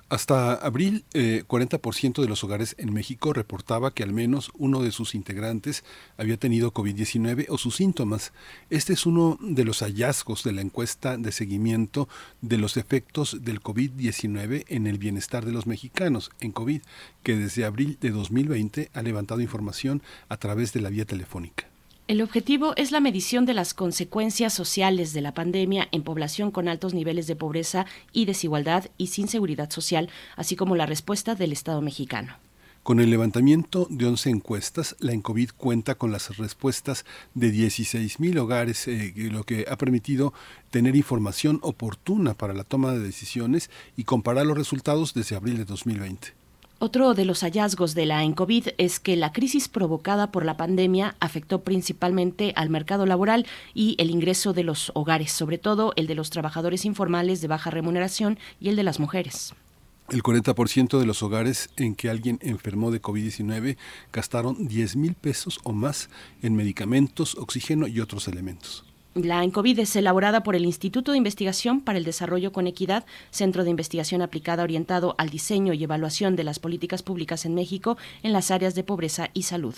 Hasta 0.09 0.53
abril, 0.53 1.03
eh, 1.13 1.43
40% 1.47 2.21
de 2.21 2.29
los 2.29 2.41
hogares 2.45 2.75
en 2.77 2.93
México 2.93 3.33
reportaba 3.33 3.93
que 3.93 4.03
al 4.03 4.13
menos 4.13 4.51
uno 4.57 4.81
de 4.81 4.91
sus 4.91 5.13
integrantes 5.13 5.83
había 6.17 6.37
tenido 6.37 6.73
COVID-19 6.73 7.47
o 7.49 7.57
sus 7.57 7.75
síntomas. 7.75 8.31
Este 8.69 8.93
es 8.93 9.05
uno 9.05 9.37
de 9.41 9.65
los 9.65 9.79
hallazgos 9.79 10.45
de 10.45 10.53
la 10.53 10.61
encuesta 10.61 11.17
de 11.17 11.33
seguimiento 11.33 12.07
de 12.41 12.57
los 12.57 12.77
efectos 12.77 13.43
del 13.43 13.59
COVID-19 13.59 14.63
en 14.69 14.87
el 14.87 14.97
bienestar 14.97 15.43
de 15.43 15.51
los 15.51 15.67
mexicanos 15.67 16.31
en 16.39 16.53
COVID, 16.53 16.81
que 17.21 17.35
desde 17.35 17.65
abril 17.65 17.97
de 17.99 18.11
2020 18.11 18.89
ha 18.93 19.01
levantado 19.01 19.41
información 19.41 20.01
a 20.29 20.37
través 20.37 20.71
de 20.71 20.79
la 20.79 20.89
vía 20.89 21.03
telefónica. 21.03 21.67
El 22.07 22.21
objetivo 22.21 22.71
es 22.77 22.93
la 22.93 23.01
medición 23.01 23.45
de 23.45 23.53
las 23.53 23.73
consecuencias 23.73 24.53
sociales 24.53 25.11
de 25.11 25.19
la 25.19 25.33
pandemia 25.33 25.89
en 25.91 26.03
población 26.03 26.51
con 26.51 26.69
altos 26.69 26.93
niveles 26.93 27.27
de 27.27 27.35
pobreza 27.35 27.85
y 28.13 28.23
desigualdad 28.23 28.89
y 28.97 29.07
sin 29.07 29.27
seguridad 29.27 29.69
social, 29.69 30.09
así 30.37 30.55
como 30.55 30.77
la 30.77 30.85
respuesta 30.85 31.35
del 31.35 31.51
Estado 31.51 31.81
mexicano. 31.81 32.37
Con 32.81 33.01
el 33.01 33.09
levantamiento 33.09 33.87
de 33.89 34.05
11 34.05 34.29
encuestas, 34.29 34.95
la 34.99 35.11
Encovid 35.11 35.49
cuenta 35.57 35.95
con 35.95 36.13
las 36.13 36.37
respuestas 36.37 37.03
de 37.33 37.51
16.000 37.51 38.37
hogares, 38.37 38.87
eh, 38.87 39.13
lo 39.29 39.43
que 39.43 39.65
ha 39.69 39.75
permitido 39.75 40.33
tener 40.71 40.95
información 40.95 41.59
oportuna 41.61 42.35
para 42.35 42.53
la 42.53 42.63
toma 42.63 42.93
de 42.93 42.99
decisiones 42.99 43.69
y 43.97 44.05
comparar 44.05 44.45
los 44.45 44.57
resultados 44.57 45.13
desde 45.13 45.35
abril 45.35 45.57
de 45.57 45.65
2020. 45.65 46.36
Otro 46.79 47.15
de 47.15 47.25
los 47.25 47.41
hallazgos 47.41 47.95
de 47.95 48.05
la 48.05 48.23
ENCOVID 48.23 48.67
es 48.77 48.99
que 48.99 49.15
la 49.15 49.31
crisis 49.31 49.67
provocada 49.67 50.31
por 50.31 50.45
la 50.45 50.57
pandemia 50.57 51.15
afectó 51.19 51.61
principalmente 51.61 52.53
al 52.55 52.69
mercado 52.69 53.07
laboral 53.07 53.47
y 53.73 53.95
el 53.97 54.11
ingreso 54.11 54.53
de 54.53 54.63
los 54.63 54.91
hogares, 54.93 55.31
sobre 55.31 55.57
todo 55.57 55.93
el 55.95 56.05
de 56.05 56.13
los 56.13 56.29
trabajadores 56.29 56.85
informales 56.85 57.41
de 57.41 57.47
baja 57.47 57.71
remuneración 57.71 58.37
y 58.59 58.69
el 58.69 58.75
de 58.75 58.83
las 58.83 58.99
mujeres. 58.99 59.55
El 60.09 60.21
40% 60.21 60.99
de 60.99 61.05
los 61.07 61.23
hogares 61.23 61.71
en 61.77 61.95
que 61.95 62.11
alguien 62.11 62.37
enfermó 62.43 62.91
de 62.91 63.01
COVID-19 63.01 63.75
gastaron 64.13 64.67
10 64.67 64.97
mil 64.97 65.15
pesos 65.15 65.59
o 65.63 65.73
más 65.73 66.11
en 66.43 66.55
medicamentos, 66.55 67.35
oxígeno 67.39 67.87
y 67.87 68.01
otros 68.01 68.27
elementos. 68.27 68.86
La 69.23 69.43
ENCOVID 69.43 69.79
es 69.79 69.95
elaborada 69.95 70.43
por 70.43 70.55
el 70.55 70.63
Instituto 70.63 71.11
de 71.11 71.17
Investigación 71.17 71.81
para 71.81 71.97
el 71.97 72.03
Desarrollo 72.03 72.51
con 72.51 72.67
Equidad, 72.67 73.03
centro 73.31 73.63
de 73.63 73.71
investigación 73.71 74.21
aplicada 74.21 74.61
orientado 74.61 75.15
al 75.17 75.31
diseño 75.31 75.73
y 75.73 75.83
evaluación 75.83 76.35
de 76.35 76.43
las 76.43 76.59
políticas 76.59 77.01
públicas 77.01 77.43
en 77.45 77.55
México 77.55 77.97
en 78.21 78.31
las 78.31 78.51
áreas 78.51 78.75
de 78.75 78.83
pobreza 78.83 79.29
y 79.33 79.43
salud. 79.43 79.73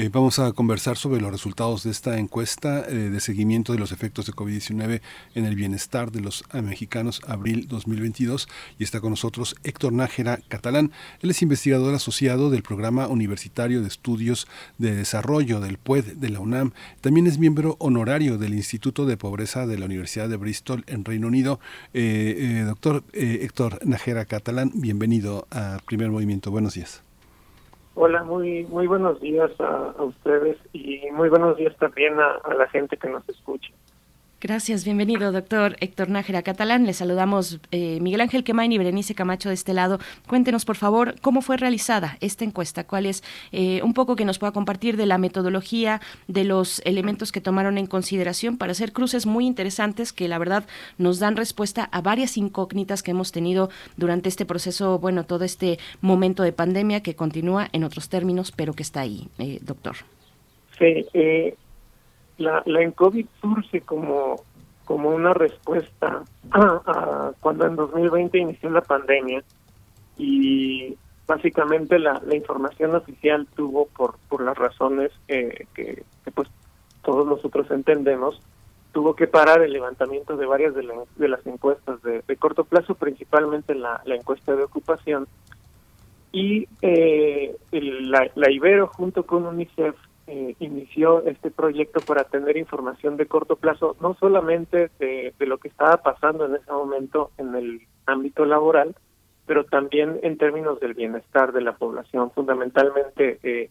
Eh, 0.00 0.10
vamos 0.12 0.38
a 0.38 0.52
conversar 0.52 0.96
sobre 0.96 1.20
los 1.20 1.32
resultados 1.32 1.82
de 1.82 1.90
esta 1.90 2.20
encuesta 2.20 2.84
eh, 2.88 2.94
de 2.94 3.18
seguimiento 3.18 3.72
de 3.72 3.80
los 3.80 3.90
efectos 3.90 4.26
de 4.26 4.32
COVID-19 4.32 5.00
en 5.34 5.44
el 5.44 5.56
bienestar 5.56 6.12
de 6.12 6.20
los 6.20 6.44
mexicanos 6.52 7.20
abril 7.26 7.66
2022 7.66 8.48
y 8.78 8.84
está 8.84 9.00
con 9.00 9.10
nosotros 9.10 9.56
Héctor 9.64 9.92
Nájera 9.92 10.38
Catalán. 10.46 10.92
Él 11.20 11.30
es 11.30 11.42
investigador 11.42 11.96
asociado 11.96 12.48
del 12.48 12.62
Programa 12.62 13.08
Universitario 13.08 13.82
de 13.82 13.88
Estudios 13.88 14.46
de 14.78 14.94
Desarrollo 14.94 15.58
del 15.58 15.78
PUED 15.78 16.12
de 16.14 16.28
la 16.28 16.38
UNAM. 16.38 16.74
También 17.00 17.26
es 17.26 17.40
miembro 17.40 17.74
honorario 17.80 18.38
del 18.38 18.54
Instituto 18.54 19.04
de 19.04 19.16
Pobreza 19.16 19.66
de 19.66 19.80
la 19.80 19.86
Universidad 19.86 20.28
de 20.28 20.36
Bristol 20.36 20.84
en 20.86 21.04
Reino 21.04 21.26
Unido. 21.26 21.58
Eh, 21.92 22.62
doctor 22.64 23.02
Héctor 23.14 23.84
Nájera 23.84 24.26
Catalán, 24.26 24.70
bienvenido 24.76 25.48
a 25.50 25.78
Primer 25.84 26.08
Movimiento. 26.08 26.52
Buenos 26.52 26.74
días. 26.74 27.07
Hola, 28.00 28.22
muy 28.22 28.64
muy 28.66 28.86
buenos 28.86 29.20
días 29.20 29.50
a, 29.58 29.92
ustedes 30.04 30.56
y 30.72 31.10
muy 31.10 31.28
buenos 31.28 31.56
días 31.56 31.76
también 31.78 32.20
a, 32.20 32.36
a 32.44 32.54
la 32.54 32.68
gente 32.68 32.96
que 32.96 33.08
nos 33.08 33.28
escucha. 33.28 33.70
Gracias, 34.40 34.84
bienvenido, 34.84 35.32
doctor 35.32 35.76
Héctor 35.80 36.10
Nájera 36.10 36.42
Catalán. 36.42 36.86
Le 36.86 36.92
saludamos 36.92 37.58
eh, 37.72 37.98
Miguel 38.00 38.20
Ángel 38.20 38.44
Quemain 38.44 38.70
y 38.70 38.78
Berenice 38.78 39.16
Camacho 39.16 39.48
de 39.48 39.56
este 39.56 39.74
lado. 39.74 39.98
Cuéntenos, 40.28 40.64
por 40.64 40.76
favor, 40.76 41.16
cómo 41.20 41.42
fue 41.42 41.56
realizada 41.56 42.16
esta 42.20 42.44
encuesta, 42.44 42.84
cuál 42.84 43.06
es 43.06 43.24
eh, 43.50 43.82
un 43.82 43.94
poco 43.94 44.14
que 44.14 44.24
nos 44.24 44.38
pueda 44.38 44.52
compartir 44.52 44.96
de 44.96 45.06
la 45.06 45.18
metodología, 45.18 46.00
de 46.28 46.44
los 46.44 46.80
elementos 46.84 47.32
que 47.32 47.40
tomaron 47.40 47.78
en 47.78 47.88
consideración 47.88 48.58
para 48.58 48.70
hacer 48.70 48.92
cruces 48.92 49.26
muy 49.26 49.44
interesantes 49.44 50.12
que 50.12 50.28
la 50.28 50.38
verdad 50.38 50.64
nos 50.98 51.18
dan 51.18 51.34
respuesta 51.34 51.88
a 51.90 52.00
varias 52.00 52.36
incógnitas 52.36 53.02
que 53.02 53.10
hemos 53.10 53.32
tenido 53.32 53.70
durante 53.96 54.28
este 54.28 54.46
proceso, 54.46 55.00
bueno, 55.00 55.24
todo 55.24 55.44
este 55.44 55.80
momento 56.00 56.44
de 56.44 56.52
pandemia 56.52 57.02
que 57.02 57.16
continúa 57.16 57.68
en 57.72 57.82
otros 57.82 58.08
términos, 58.08 58.52
pero 58.52 58.72
que 58.72 58.84
está 58.84 59.00
ahí, 59.00 59.26
eh, 59.40 59.58
doctor. 59.62 59.96
Sí, 60.78 61.04
eh, 61.12 61.56
la, 62.38 62.62
la 62.64 62.82
ENCOVID 62.82 63.26
surge 63.40 63.80
como, 63.82 64.36
como 64.84 65.10
una 65.10 65.34
respuesta 65.34 66.22
a, 66.50 66.60
a 66.86 67.32
cuando 67.40 67.66
en 67.66 67.76
2020 67.76 68.38
inició 68.38 68.70
la 68.70 68.80
pandemia 68.80 69.42
y 70.16 70.96
básicamente 71.26 71.98
la, 71.98 72.20
la 72.26 72.34
información 72.34 72.94
oficial 72.94 73.46
tuvo 73.54 73.86
por 73.86 74.16
por 74.28 74.42
las 74.42 74.56
razones 74.56 75.12
eh, 75.28 75.66
que, 75.74 76.02
pues 76.34 76.48
todos 77.02 77.26
nosotros 77.26 77.70
entendemos 77.70 78.40
tuvo 78.92 79.14
que 79.14 79.26
parar 79.26 79.62
el 79.62 79.72
levantamiento 79.72 80.36
de 80.36 80.46
varias 80.46 80.74
de, 80.74 80.82
la, 80.82 80.94
de 81.16 81.28
las 81.28 81.46
encuestas 81.46 82.02
de, 82.02 82.22
de, 82.26 82.36
corto 82.36 82.64
plazo 82.64 82.94
principalmente 82.94 83.74
la, 83.74 84.00
la 84.04 84.14
encuesta 84.16 84.56
de 84.56 84.64
ocupación. 84.64 85.28
Y 86.32 86.66
eh, 86.82 87.54
el, 87.70 88.10
la, 88.10 88.30
la 88.34 88.50
Ibero 88.50 88.88
junto 88.88 89.24
con 89.24 89.46
UNICEF 89.46 89.94
eh, 90.28 90.54
inició 90.60 91.24
este 91.26 91.50
proyecto 91.50 92.00
para 92.00 92.24
tener 92.24 92.56
información 92.56 93.16
de 93.16 93.26
corto 93.26 93.56
plazo, 93.56 93.96
no 94.00 94.14
solamente 94.20 94.90
de, 94.98 95.34
lo 95.40 95.58
que 95.58 95.68
estaba 95.68 95.96
pasando 95.98 96.46
en 96.46 96.56
ese 96.56 96.70
momento 96.70 97.30
en 97.38 97.54
el 97.54 97.80
ámbito 98.06 98.44
laboral, 98.44 98.94
pero 99.46 99.64
también 99.64 100.20
en 100.22 100.36
términos 100.36 100.78
del 100.80 100.94
bienestar 100.94 101.52
de 101.52 101.62
la 101.62 101.72
población, 101.72 102.30
fundamentalmente 102.30 103.38
eh, 103.42 103.70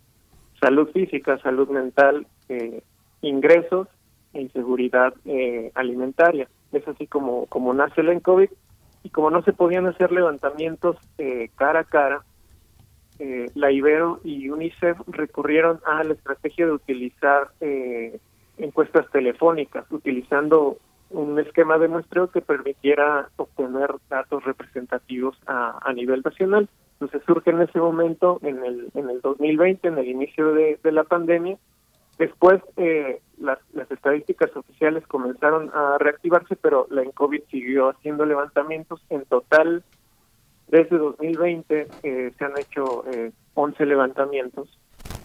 salud 0.60 0.90
física, 0.92 1.38
salud 1.40 1.70
mental, 1.70 2.28
eh, 2.50 2.82
ingresos 3.22 3.88
y 4.34 4.50
seguridad 4.50 5.14
eh, 5.26 5.72
alimentaria. 5.76 6.48
Es 6.72 6.88
así 6.88 7.08
como, 7.08 7.46
como 7.48 7.74
nace 7.74 8.02
el 8.02 8.22
COVID 8.22 8.50
y 9.04 9.10
como 9.10 9.30
no 9.30 9.42
se 9.44 9.54
podían 9.54 9.88
hacer 9.88 10.12
levantamientos 10.12 10.98
eh, 11.18 11.50
cara 11.56 11.82
a 11.82 11.84
cara, 11.86 12.24
eh, 13.20 13.50
la 13.56 13.72
Ibero 13.72 14.20
y 14.24 14.50
UNICEF 14.50 14.98
recurrieron 15.08 15.80
a 15.86 16.04
la 16.04 16.14
estrategia 16.14 16.66
de 16.66 16.72
utilizar 16.72 17.50
eh, 17.62 18.20
encuestas 18.58 19.10
telefónicas, 19.12 19.86
utilizando 19.92 20.78
un 21.10 21.40
esquema 21.40 21.78
de 21.78 21.88
muestreo 21.88 22.30
que 22.30 22.42
permitiera 22.42 23.30
obtener 23.38 23.90
datos 24.10 24.44
representativos 24.44 25.38
a, 25.48 25.92
nivel 25.94 26.22
nacional. 26.24 26.68
Entonces 26.94 27.22
surge 27.26 27.52
en 27.52 27.62
ese 27.62 27.80
momento, 27.80 28.40
en 28.42 28.64
el, 28.64 28.90
en 28.94 29.10
el 29.10 29.22
2020, 29.22 29.88
en 29.88 29.98
el 29.98 30.08
inicio 30.08 30.54
de, 30.54 30.80
de 30.84 30.92
la 30.92 31.04
pandemia. 31.04 31.58
Después 32.18 32.62
eh, 32.78 33.22
las, 33.38 33.60
las 33.74 33.90
estadísticas 33.92 34.56
oficiales 34.56 35.06
comenzaron 35.08 35.70
a 35.74 35.98
reactivarse, 36.00 36.56
pero 36.56 36.88
la 36.90 37.04
ENCOVID 37.04 37.44
siguió 37.52 37.90
haciendo 37.90 38.26
levantamientos. 38.26 39.02
En 39.10 39.24
total, 39.26 39.84
desde 40.68 40.98
2020 40.98 41.88
eh, 42.04 42.32
se 42.38 42.46
han 42.46 42.58
hecho 42.58 43.06
eh, 43.12 43.32
11 43.54 43.86
levantamientos. 43.86 44.78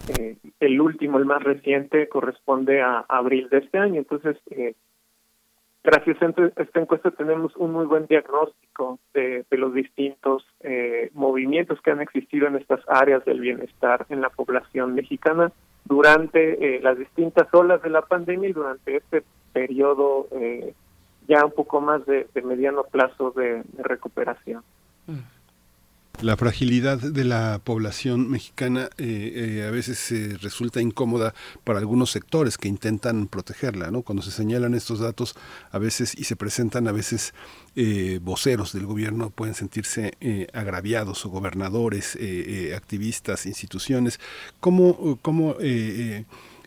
Eh, 0.09 0.36
el 0.60 0.81
último, 0.81 1.19
el 1.19 1.27
más 1.27 1.43
reciente, 1.43 2.09
corresponde 2.09 2.82
a 2.82 3.05
abril 3.09 3.48
de 3.51 3.59
este 3.59 3.78
año. 3.78 3.98
Entonces, 3.98 4.36
eh, 4.51 4.74
gracias 5.85 6.20
a 6.23 6.32
esta 6.56 6.81
encuesta 6.81 7.10
tenemos 7.12 7.55
un 7.56 7.73
muy 7.73 7.86
buen 7.86 8.06
diagnóstico 8.06 8.98
de, 9.14 9.44
los 9.51 9.74
distintos 9.74 10.44
eh, 10.60 11.10
movimientos 11.14 11.81
que 11.82 11.93
han 11.93 12.01
existido 12.01 12.48
en 12.48 12.56
estas 12.56 12.81
áreas 12.89 13.24
del 13.24 13.40
bienestar 13.40 14.06
en 14.09 14.20
la 14.20 14.31
población 14.31 14.94
mexicana 14.94 15.52
durante 15.85 16.81
las 16.81 16.97
distintas 16.97 17.52
olas 17.52 17.82
de 17.82 17.90
la 17.90 18.02
pandemia 18.02 18.48
y 18.48 18.52
durante 18.52 18.97
este 18.97 19.24
periodo 19.52 20.28
ya 21.27 21.44
un 21.44 21.51
poco 21.51 21.81
más 21.81 22.06
de, 22.06 22.28
mediano 22.44 22.85
plazo 22.85 23.32
de 23.32 23.62
recuperación. 23.78 24.62
La 26.20 26.37
fragilidad 26.37 26.99
de 26.99 27.24
la 27.24 27.61
población 27.65 28.31
mexicana 28.31 28.91
eh, 28.97 29.59
eh, 29.59 29.66
a 29.66 29.73
veces 29.73 30.12
eh, 30.12 30.37
resulta 30.41 30.81
incómoda 30.81 31.35
para 31.65 31.81
algunos 31.81 32.12
sectores 32.12 32.59
que 32.59 32.69
intentan 32.69 33.27
protegerla, 33.27 33.91
¿no? 33.91 34.03
Cuando 34.03 34.23
se 34.23 34.31
señalan 34.31 34.74
estos 34.74 35.01
datos 35.01 35.35
a 35.73 35.79
veces 35.79 36.15
y 36.16 36.24
se 36.24 36.37
presentan 36.37 36.87
a 36.87 36.93
veces 36.93 37.35
eh, 37.74 38.20
voceros 38.23 38.73
del 38.73 38.87
gobierno 38.87 39.31
pueden 39.31 39.55
sentirse 39.55 40.12
agraviados 40.53 41.24
o 41.27 41.31
gobernadores, 41.31 42.16
activistas, 42.77 43.47
instituciones. 43.47 44.20
¿Cómo, 44.61 45.19
cómo 45.23 45.57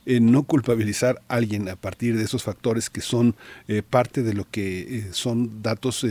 no 0.06 0.44
culpabilizar 0.44 1.22
a 1.28 1.36
alguien 1.36 1.70
a 1.70 1.76
partir 1.76 2.18
de 2.18 2.24
esos 2.24 2.44
factores 2.44 2.90
que 2.90 3.02
son 3.02 3.36
parte 3.90 4.24
de 4.24 4.34
lo 4.34 4.50
que 4.50 5.08
son 5.12 5.62
datos 5.62 6.06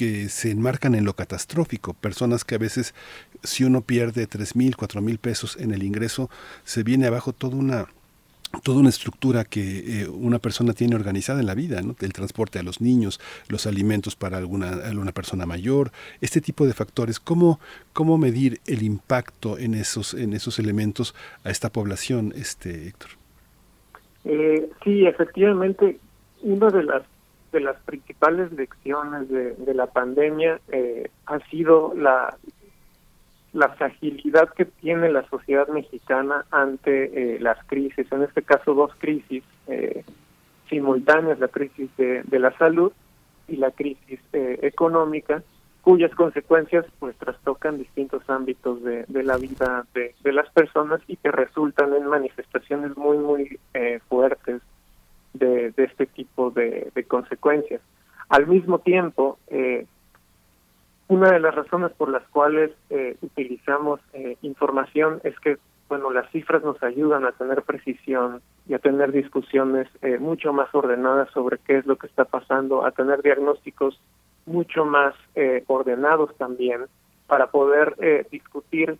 que 0.00 0.30
se 0.30 0.50
enmarcan 0.50 0.94
en 0.94 1.04
lo 1.04 1.12
catastrófico, 1.12 1.92
personas 1.92 2.46
que 2.46 2.54
a 2.54 2.58
veces 2.58 2.94
si 3.42 3.64
uno 3.64 3.82
pierde 3.82 4.26
tres 4.26 4.56
mil, 4.56 4.74
cuatro 4.74 5.02
mil 5.02 5.18
pesos 5.18 5.58
en 5.60 5.72
el 5.72 5.82
ingreso, 5.82 6.30
se 6.64 6.82
viene 6.82 7.06
abajo 7.06 7.34
toda 7.34 7.56
una 7.56 7.86
toda 8.62 8.80
una 8.80 8.88
estructura 8.88 9.44
que 9.44 9.60
eh, 10.00 10.08
una 10.08 10.38
persona 10.38 10.72
tiene 10.72 10.96
organizada 10.96 11.40
en 11.40 11.46
la 11.46 11.54
vida, 11.54 11.82
¿no? 11.82 11.96
el 12.00 12.14
transporte 12.14 12.58
a 12.58 12.62
los 12.62 12.80
niños, 12.80 13.20
los 13.50 13.66
alimentos 13.66 14.16
para 14.16 14.38
alguna, 14.38 14.70
alguna 14.70 15.12
persona 15.12 15.44
mayor, 15.44 15.92
este 16.22 16.40
tipo 16.40 16.64
de 16.64 16.72
factores, 16.72 17.20
¿cómo, 17.20 17.60
cómo 17.92 18.16
medir 18.16 18.58
el 18.66 18.82
impacto 18.82 19.58
en 19.58 19.74
esos, 19.74 20.14
en 20.14 20.32
esos 20.32 20.58
elementos 20.58 21.14
a 21.44 21.50
esta 21.50 21.68
población, 21.68 22.32
este 22.34 22.88
Héctor? 22.88 23.10
Eh, 24.24 24.66
sí, 24.82 25.06
efectivamente, 25.06 25.98
una 26.40 26.70
de 26.70 26.84
las 26.84 27.02
de 27.52 27.60
las 27.60 27.76
principales 27.82 28.52
lecciones 28.52 29.28
de, 29.28 29.54
de 29.54 29.74
la 29.74 29.86
pandemia 29.86 30.60
eh, 30.70 31.10
ha 31.26 31.38
sido 31.48 31.92
la, 31.94 32.36
la 33.52 33.68
fragilidad 33.70 34.50
que 34.50 34.64
tiene 34.64 35.10
la 35.10 35.28
sociedad 35.28 35.68
mexicana 35.68 36.44
ante 36.50 37.34
eh, 37.34 37.40
las 37.40 37.58
crisis, 37.66 38.10
en 38.12 38.22
este 38.22 38.42
caso 38.42 38.74
dos 38.74 38.92
crisis 38.98 39.42
eh, 39.66 40.04
simultáneas, 40.68 41.40
la 41.40 41.48
crisis 41.48 41.90
de, 41.96 42.24
la 42.38 42.56
salud 42.56 42.92
y 43.48 43.56
la 43.56 43.72
crisis 43.72 44.20
económica, 44.32 45.42
cuyas 45.82 46.14
consecuencias 46.14 46.86
pues 47.00 47.16
trastocan 47.16 47.78
distintos 47.78 48.22
ámbitos 48.30 48.80
de, 48.84 49.04
la 49.08 49.36
vida 49.36 49.84
de, 49.94 50.32
las 50.32 50.48
personas 50.50 51.00
y 51.08 51.16
que 51.16 51.32
resultan 51.32 51.92
en 51.94 52.06
manifestaciones 52.06 52.96
muy, 52.96 53.18
muy 53.18 53.58
fuertes 54.08 54.62
de, 55.32 55.72
este 55.76 56.06
tipo 56.06 56.50
de, 56.50 56.90
consecuencias. 57.08 57.80
Al 58.28 58.46
mismo 58.46 58.78
tiempo, 58.78 59.38
eh, 59.48 59.86
una 61.10 61.32
de 61.32 61.40
las 61.40 61.56
razones 61.56 61.90
por 61.98 62.08
las 62.08 62.22
cuales 62.28 62.70
eh, 62.88 63.16
utilizamos 63.20 63.98
eh, 64.12 64.36
información 64.42 65.20
es 65.24 65.36
que, 65.40 65.58
bueno, 65.88 66.12
las 66.12 66.30
cifras 66.30 66.62
nos 66.62 66.80
ayudan 66.84 67.24
a 67.24 67.32
tener 67.32 67.62
precisión 67.62 68.40
y 68.68 68.74
a 68.74 68.78
tener 68.78 69.10
discusiones 69.10 69.88
eh, 70.02 70.18
mucho 70.18 70.52
más 70.52 70.72
ordenadas 70.72 71.28
sobre 71.32 71.58
qué 71.66 71.78
es 71.78 71.86
lo 71.86 71.96
que 71.96 72.06
está 72.06 72.26
pasando, 72.26 72.86
a 72.86 72.92
tener 72.92 73.22
diagnósticos 73.22 74.00
mucho 74.46 74.84
más 74.84 75.14
ordenados 75.66 76.34
también 76.36 76.86
para 77.26 77.48
poder 77.48 77.94
discutir 78.30 78.98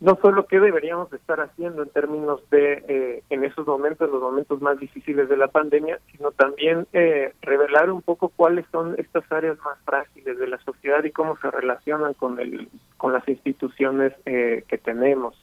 no 0.00 0.18
solo 0.20 0.46
qué 0.46 0.60
deberíamos 0.60 1.10
estar 1.12 1.40
haciendo 1.40 1.82
en 1.82 1.88
términos 1.88 2.42
de, 2.50 2.84
eh, 2.86 3.22
en 3.30 3.44
esos 3.44 3.66
momentos, 3.66 4.10
los 4.10 4.20
momentos 4.20 4.60
más 4.60 4.78
difíciles 4.78 5.28
de 5.28 5.38
la 5.38 5.48
pandemia, 5.48 5.98
sino 6.12 6.32
también 6.32 6.86
eh, 6.92 7.32
revelar 7.40 7.90
un 7.90 8.02
poco 8.02 8.28
cuáles 8.28 8.66
son 8.70 8.94
estas 8.98 9.30
áreas 9.32 9.56
más 9.64 9.78
frágiles 9.86 10.38
de 10.38 10.48
la 10.48 10.58
sociedad 10.58 11.02
y 11.04 11.12
cómo 11.12 11.38
se 11.38 11.50
relacionan 11.50 12.12
con, 12.12 12.38
el, 12.38 12.68
con 12.98 13.14
las 13.14 13.26
instituciones 13.26 14.12
eh, 14.26 14.64
que 14.68 14.76
tenemos. 14.76 15.34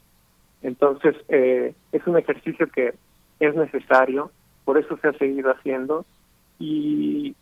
Entonces, 0.61 1.15
es 1.27 2.07
un 2.07 2.17
ejercicio 2.17 2.67
que 2.67 2.93
es 3.41 3.53
necesario, 3.53 4.31
por 4.63 4.77
eso 4.77 4.97
se 5.01 5.09
ha 5.09 5.13
seguido 5.13 5.51
haciendo 5.51 6.05
y 6.57 7.35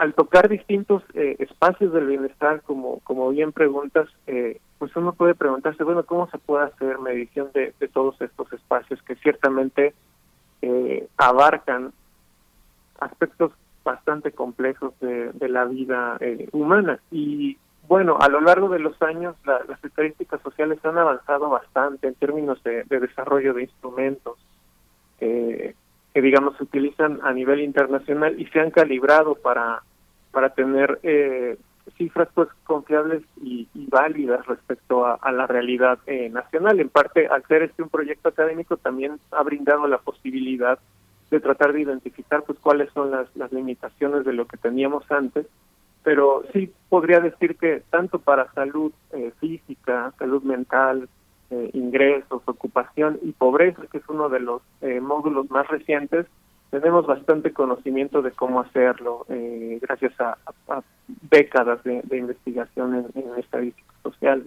al 0.00 0.14
tocar 0.14 0.48
distintos 0.48 1.02
espacios 1.14 1.92
del 1.92 2.06
bienestar, 2.06 2.62
como, 2.62 3.00
como 3.00 3.28
bien 3.28 3.52
preguntas, 3.52 4.08
eh, 4.26 4.58
pues 4.78 4.96
uno 4.96 5.12
puede 5.12 5.34
preguntarse, 5.34 5.84
bueno, 5.84 6.04
¿cómo 6.06 6.26
se 6.30 6.38
puede 6.38 6.64
hacer 6.64 6.98
medición 7.00 7.50
de, 7.52 7.74
todos 7.92 8.18
estos 8.22 8.50
espacios 8.50 9.02
que 9.02 9.14
ciertamente 9.16 9.92
eh, 10.62 11.06
abarcan 11.18 11.92
aspectos 12.98 13.52
bastante 13.84 14.32
complejos 14.32 14.94
de, 15.00 15.48
la 15.50 15.66
vida 15.66 16.16
eh, 16.20 16.48
humana? 16.52 16.98
Y 17.10 17.58
bueno, 17.86 18.16
a 18.18 18.30
lo 18.30 18.40
largo 18.40 18.70
de 18.70 18.78
los 18.78 19.00
años 19.02 19.36
las 19.44 19.84
estadísticas 19.84 20.40
sociales 20.40 20.78
han 20.82 20.96
avanzado 20.96 21.50
bastante 21.50 22.08
en 22.08 22.14
términos 22.14 22.62
de, 22.62 22.84
desarrollo 22.84 23.52
de 23.52 23.64
instrumentos 23.64 24.38
eh, 25.20 25.74
que 26.14 26.22
digamos 26.22 26.56
se 26.56 26.62
utilizan 26.62 27.20
a 27.22 27.34
nivel 27.34 27.60
internacional 27.60 28.40
y 28.40 28.46
se 28.46 28.60
han 28.60 28.70
calibrado 28.70 29.34
para 29.34 29.82
para 30.30 30.50
tener 30.50 30.98
eh, 31.02 31.56
cifras 31.96 32.28
pues 32.34 32.48
confiables 32.64 33.22
y, 33.42 33.68
válidas 33.74 34.46
respecto 34.46 35.04
a, 35.04 35.32
la 35.32 35.46
realidad 35.46 35.98
eh, 36.06 36.28
nacional. 36.28 36.78
En 36.78 36.88
parte, 36.88 37.26
al 37.26 37.44
ser 37.46 37.62
este 37.62 37.82
un 37.82 37.88
proyecto 37.88 38.28
académico, 38.28 38.76
también 38.76 39.18
ha 39.32 39.42
brindado 39.42 39.88
la 39.88 39.98
posibilidad 39.98 40.78
de 41.30 41.40
tratar 41.40 41.72
de 41.72 41.82
identificar 41.82 42.42
pues 42.44 42.58
cuáles 42.60 42.90
son 42.92 43.10
las, 43.10 43.34
las 43.36 43.52
limitaciones 43.52 44.24
de 44.24 44.32
lo 44.32 44.46
que 44.46 44.56
teníamos 44.56 45.10
antes, 45.10 45.46
pero 46.04 46.44
sí 46.52 46.72
podría 46.88 47.20
decir 47.20 47.56
que 47.56 47.82
tanto 47.90 48.20
para 48.20 48.52
salud 48.52 48.92
eh, 49.12 49.32
física, 49.40 50.12
salud 50.18 50.42
mental, 50.42 51.08
eh, 51.50 51.70
ingresos, 51.72 52.42
ocupación 52.46 53.18
y 53.22 53.32
pobreza, 53.32 53.82
que 53.90 53.98
es 53.98 54.08
uno 54.08 54.28
de 54.28 54.40
los 54.40 54.62
módulos 55.02 55.50
más 55.50 55.66
recientes, 55.66 56.26
tenemos 56.70 57.06
bastante 57.06 57.52
conocimiento 57.52 58.22
de 58.22 58.30
cómo 58.30 58.60
hacerlo 58.60 59.26
eh, 59.28 59.78
gracias 59.82 60.12
a, 60.20 60.36
décadas 61.30 61.82
de, 61.84 62.16
investigación 62.16 63.10
en, 63.14 63.38
estadísticas 63.38 63.96
sociales. 64.02 64.46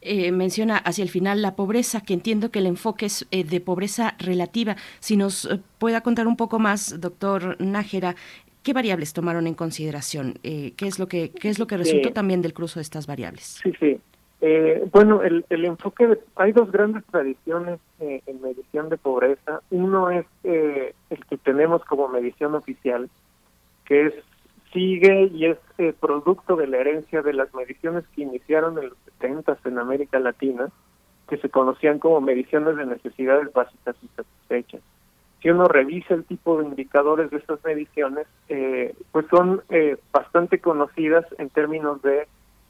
Eh, 0.00 0.32
menciona 0.32 0.78
hacia 0.78 1.02
el 1.02 1.10
final 1.10 1.42
la 1.42 1.54
pobreza, 1.54 2.00
que 2.00 2.14
entiendo 2.14 2.50
que 2.50 2.60
el 2.60 2.66
enfoque 2.66 3.06
es 3.06 3.26
eh, 3.30 3.44
de 3.44 3.60
pobreza 3.60 4.14
relativa. 4.18 4.76
Si 5.00 5.16
nos 5.16 5.48
pueda 5.78 6.00
contar 6.00 6.26
un 6.26 6.36
poco 6.36 6.58
más, 6.58 6.98
doctor 6.98 7.60
Nájera, 7.60 8.14
¿qué 8.62 8.72
variables 8.72 9.12
tomaron 9.12 9.46
en 9.46 9.54
consideración? 9.54 10.38
¿Qué 10.42 10.74
es 10.78 10.98
lo 10.98 11.08
que 11.08 11.30
qué 11.30 11.50
es 11.50 11.58
lo 11.58 11.66
que 11.66 11.76
resultó 11.76 12.12
también 12.12 12.40
del 12.40 12.54
cruzo 12.54 12.80
de 12.80 12.82
estas 12.82 13.06
variables? 13.06 13.60
Sí, 13.62 13.72
sí. 13.78 14.00
Eh, 14.40 14.88
bueno, 14.92 15.22
el, 15.22 15.44
el 15.50 15.64
enfoque, 15.64 16.16
hay 16.36 16.52
dos 16.52 16.70
grandes 16.70 17.04
tradiciones 17.06 17.80
eh, 17.98 18.22
en 18.26 18.40
medición 18.40 18.88
de 18.88 18.96
pobreza. 18.96 19.62
Uno 19.70 20.10
es 20.10 20.26
eh, 20.44 20.94
el 21.10 21.24
que 21.26 21.36
tenemos 21.38 21.84
como 21.84 22.08
medición 22.08 22.54
oficial, 22.54 23.10
que 23.84 24.06
es 24.06 24.14
sigue 24.72 25.30
y 25.32 25.46
es 25.46 25.56
producto 25.98 26.54
de 26.54 26.66
la 26.66 26.76
herencia 26.76 27.22
de 27.22 27.32
las 27.32 27.52
mediciones 27.54 28.04
que 28.14 28.20
iniciaron 28.20 28.76
en 28.78 28.90
los 28.90 28.98
70 29.18 29.56
en 29.64 29.78
América 29.78 30.20
Latina, 30.20 30.68
que 31.26 31.38
se 31.38 31.48
conocían 31.48 31.98
como 31.98 32.20
mediciones 32.20 32.76
de 32.76 32.84
necesidades 32.84 33.50
básicas 33.50 33.96
y 34.02 34.08
satisfechas. 34.08 34.82
Si 35.40 35.48
uno 35.48 35.68
revisa 35.68 36.12
el 36.12 36.24
tipo 36.24 36.58
de 36.58 36.66
indicadores 36.66 37.30
de 37.30 37.38
estas 37.38 37.64
mediciones, 37.64 38.26
pues 39.10 39.26
son 39.30 39.62
bastante 40.12 40.58
conocidas 40.58 41.24
en 41.38 41.48
términos 41.48 42.02
de 42.02 42.28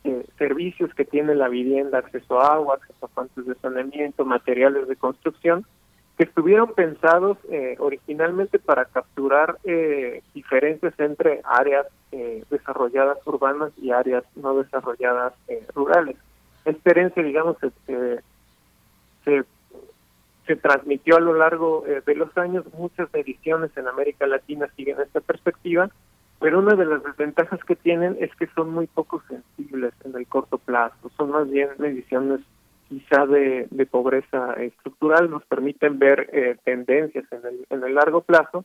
eh, 0.09 0.25
servicios 0.39 0.95
que 0.95 1.05
tiene 1.05 1.35
la 1.35 1.49
vivienda, 1.49 1.99
acceso 1.99 2.41
a 2.41 2.55
agua, 2.55 2.77
acceso 2.77 3.05
a 3.05 3.09
fuentes 3.09 3.45
de 3.45 3.55
saneamiento, 3.57 4.25
materiales 4.25 4.89
de 4.89 4.97
construcción, 4.97 5.67
que 6.17 6.25
estuvieron 6.25 6.73
pensados 6.73 7.37
eh, 7.51 7.77
originalmente 7.79 8.59
para 8.59 8.87
capturar 8.87 9.59
eh, 9.65 10.23
diferencias 10.33 10.99
entre 10.99 11.43
áreas 11.45 11.87
desarrolladas 12.51 13.19
urbanas 13.27 13.71
y 13.77 13.91
áreas 13.91 14.25
no 14.35 14.57
desarrolladas 14.57 15.35
rurales. 15.75 16.17
Esta 16.65 16.91
herencia, 16.91 17.23
digamos, 17.23 17.59
se, 17.61 18.23
se, 19.27 19.45
se 20.47 20.57
transmitió 20.57 21.19
a 21.19 21.21
lo 21.21 21.35
largo 21.35 21.85
de 22.07 22.15
los 22.15 22.35
años. 22.39 22.65
Muchas 22.73 23.11
ediciones 23.13 23.77
en 23.77 23.89
América 23.89 24.27
Latina 24.27 24.71
siguen 24.75 24.97
esta 25.03 25.21
perspectiva 25.21 25.91
pero 26.41 26.61
una 26.61 26.75
de 26.75 26.87
las 26.87 27.03
desventajas 27.03 27.63
que 27.65 27.77
tienen 27.77 28.17
es 28.21 28.35
que 28.37 28.47
son 28.55 28.71
muy 28.71 28.87
poco 28.87 29.23
sensibles 29.29 29.93
en 30.05 30.15
el 30.15 30.27
corto 30.27 30.59
plazo, 30.59 31.11
son 31.17 31.31
más 31.31 31.51
bien 31.51 31.71
mediciones 31.79 32.41
quizá 32.89 33.27
de, 33.27 33.67
de 33.71 33.87
pobreza 33.87 34.55
estructural, 34.55 35.31
nos 35.31 35.45
permiten 35.45 35.99
ver 35.99 36.31
eh, 36.33 36.57
tendencias 36.65 37.25
en 37.33 37.45
el, 37.45 37.67
en 37.69 37.85
el 37.85 37.95
largo 37.95 38.23
plazo. 38.23 38.65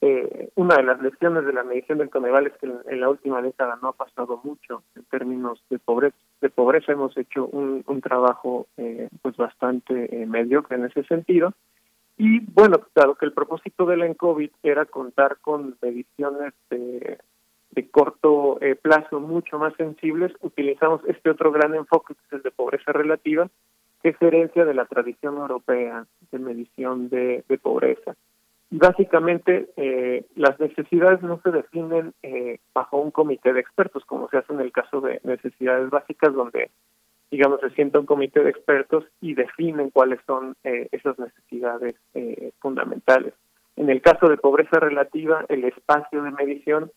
Eh, 0.00 0.50
una 0.54 0.76
de 0.76 0.84
las 0.84 1.00
lecciones 1.02 1.44
de 1.44 1.52
la 1.52 1.64
medición 1.64 1.98
del 1.98 2.10
Coneval 2.10 2.46
es 2.46 2.52
que 2.54 2.66
en, 2.66 3.00
la 3.00 3.08
última 3.08 3.42
década 3.42 3.78
no 3.82 3.88
ha 3.88 3.92
pasado 3.92 4.40
mucho 4.42 4.82
en 4.96 5.04
términos 5.04 5.62
de 5.70 5.78
pobreza. 5.78 6.16
De 6.40 6.50
pobreza 6.50 6.92
hemos 6.92 7.16
hecho 7.16 7.46
un, 7.46 7.84
un 7.86 8.00
trabajo 8.00 8.66
eh, 8.76 9.08
pues 9.22 9.36
bastante 9.36 10.26
mediocre 10.26 10.76
en 10.76 10.86
ese 10.86 11.02
sentido 11.04 11.52
y 12.18 12.40
bueno, 12.40 12.80
claro 12.92 13.14
que 13.14 13.26
el 13.26 13.32
propósito 13.32 13.86
de 13.86 13.96
la 13.96 14.06
ENCOVID 14.06 14.50
era 14.64 14.84
contar 14.86 15.38
con 15.40 15.76
mediciones 15.80 16.52
de, 16.68 17.18
corto 17.92 18.60
eh, 18.60 18.74
plazo 18.74 19.20
mucho 19.20 19.56
más 19.56 19.72
sensibles, 19.76 20.32
utilizamos 20.40 21.00
este 21.06 21.30
otro 21.30 21.52
gran 21.52 21.76
enfoque 21.76 22.14
que 22.14 22.20
es 22.26 22.32
el 22.32 22.42
de 22.42 22.50
pobreza 22.50 22.92
relativa, 22.92 23.48
que 24.02 24.08
es 24.08 24.20
herencia 24.20 24.64
de 24.64 24.74
la 24.74 24.86
tradición 24.86 25.36
europea 25.36 26.06
de 26.32 26.38
medición 26.40 27.08
de, 27.08 27.44
pobreza. 27.62 28.16
Y 28.70 28.78
básicamente 28.78 29.70
eh, 29.76 30.26
las 30.34 30.58
necesidades 30.58 31.22
no 31.22 31.40
se 31.42 31.52
definen 31.52 32.14
eh, 32.24 32.58
bajo 32.74 32.98
un 32.98 33.12
comité 33.12 33.52
de 33.52 33.60
expertos, 33.60 34.04
como 34.04 34.28
se 34.28 34.38
hace 34.38 34.52
en 34.52 34.60
el 34.60 34.72
caso 34.72 35.00
de 35.00 35.20
necesidades 35.22 35.88
básicas, 35.88 36.34
donde 36.34 36.70
digamos, 37.30 37.60
se 37.60 37.70
sienta 37.70 38.00
un 38.00 38.06
comité 38.06 38.42
de 38.42 38.50
expertos 38.50 39.04
y 39.20 39.34
definen 39.34 39.90
cuáles 39.90 40.20
son 40.26 40.56
eh, 40.64 40.88
esas 40.92 41.18
necesidades 41.18 41.94
eh, 42.14 42.52
fundamentales. 42.60 43.34
En 43.76 43.90
el 43.90 44.02
caso 44.02 44.28
de 44.28 44.36
pobreza 44.36 44.80
relativa, 44.80 45.44
el 45.48 45.64
espacio 45.64 46.22
de 46.22 46.32
medición 46.32 46.90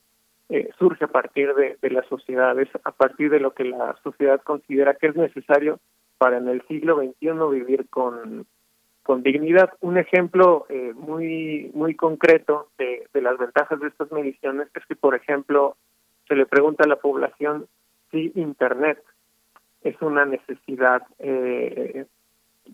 eh, 0.49 0.69
surge 0.79 1.05
a 1.05 1.07
partir 1.07 1.53
de, 1.53 1.89
las 1.91 2.05
sociedades, 2.07 2.67
a 2.83 2.91
partir 2.91 3.29
de 3.29 3.39
lo 3.39 3.53
que 3.53 3.65
la 3.65 3.95
sociedad 4.03 4.41
considera 4.41 4.95
que 4.95 5.07
es 5.07 5.15
necesario 5.15 5.79
para 6.17 6.37
en 6.37 6.49
el 6.49 6.61
siglo 6.67 6.97
XXI 6.97 7.29
vivir 7.51 7.87
con, 7.89 8.45
con 9.03 9.23
dignidad. 9.23 9.71
Un 9.79 9.97
ejemplo 9.97 10.65
eh, 10.69 10.93
muy 10.93 11.71
muy 11.73 11.95
concreto 11.95 12.69
de, 12.77 13.07
de 13.13 13.21
las 13.21 13.37
ventajas 13.37 13.79
de 13.79 13.87
estas 13.87 14.11
mediciones 14.11 14.67
es 14.73 14.85
que, 14.87 14.95
por 14.95 15.15
ejemplo, 15.15 15.77
se 16.27 16.35
le 16.35 16.45
pregunta 16.45 16.83
a 16.83 16.87
la 16.87 16.97
población 16.97 17.67
si 18.11 18.31
Internet 18.35 19.01
es 19.83 20.01
una 20.01 20.25
necesidad 20.25 21.03
eh, 21.19 22.05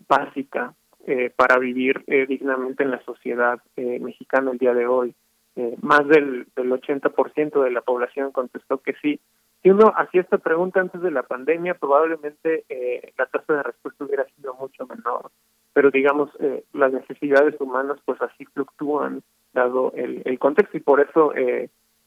básica 0.08 0.74
eh, 1.06 1.30
para 1.34 1.58
vivir 1.58 2.04
eh, 2.06 2.26
dignamente 2.26 2.82
en 2.84 2.90
la 2.90 3.02
sociedad 3.02 3.60
eh, 3.76 3.98
mexicana 4.00 4.50
el 4.50 4.58
día 4.58 4.74
de 4.74 4.86
hoy. 4.86 5.14
Eh, 5.56 5.76
más 5.80 6.06
del, 6.06 6.46
del 6.54 6.70
80% 6.70 7.64
de 7.64 7.70
la 7.70 7.80
población 7.80 8.30
contestó 8.30 8.78
que 8.78 8.94
sí. 9.00 9.18
Si 9.62 9.70
uno 9.70 9.92
hacía 9.96 10.20
esta 10.20 10.38
pregunta 10.38 10.80
antes 10.80 11.00
de 11.00 11.10
la 11.10 11.22
pandemia, 11.22 11.74
probablemente 11.74 12.64
eh, 12.68 13.12
la 13.16 13.26
tasa 13.26 13.54
de 13.54 13.62
respuesta 13.64 14.04
hubiera 14.04 14.24
sido 14.36 14.54
mucho 14.54 14.86
menor. 14.86 15.30
Pero 15.72 15.90
digamos, 15.90 16.30
las 16.72 16.92
necesidades 16.92 17.54
humanas 17.60 17.98
pues 18.04 18.20
así 18.20 18.44
fluctúan 18.46 19.22
dado 19.52 19.92
el, 19.94 20.22
el 20.24 20.38
contexto 20.38 20.76
y 20.76 20.80
por 20.80 21.00
eso 21.00 21.32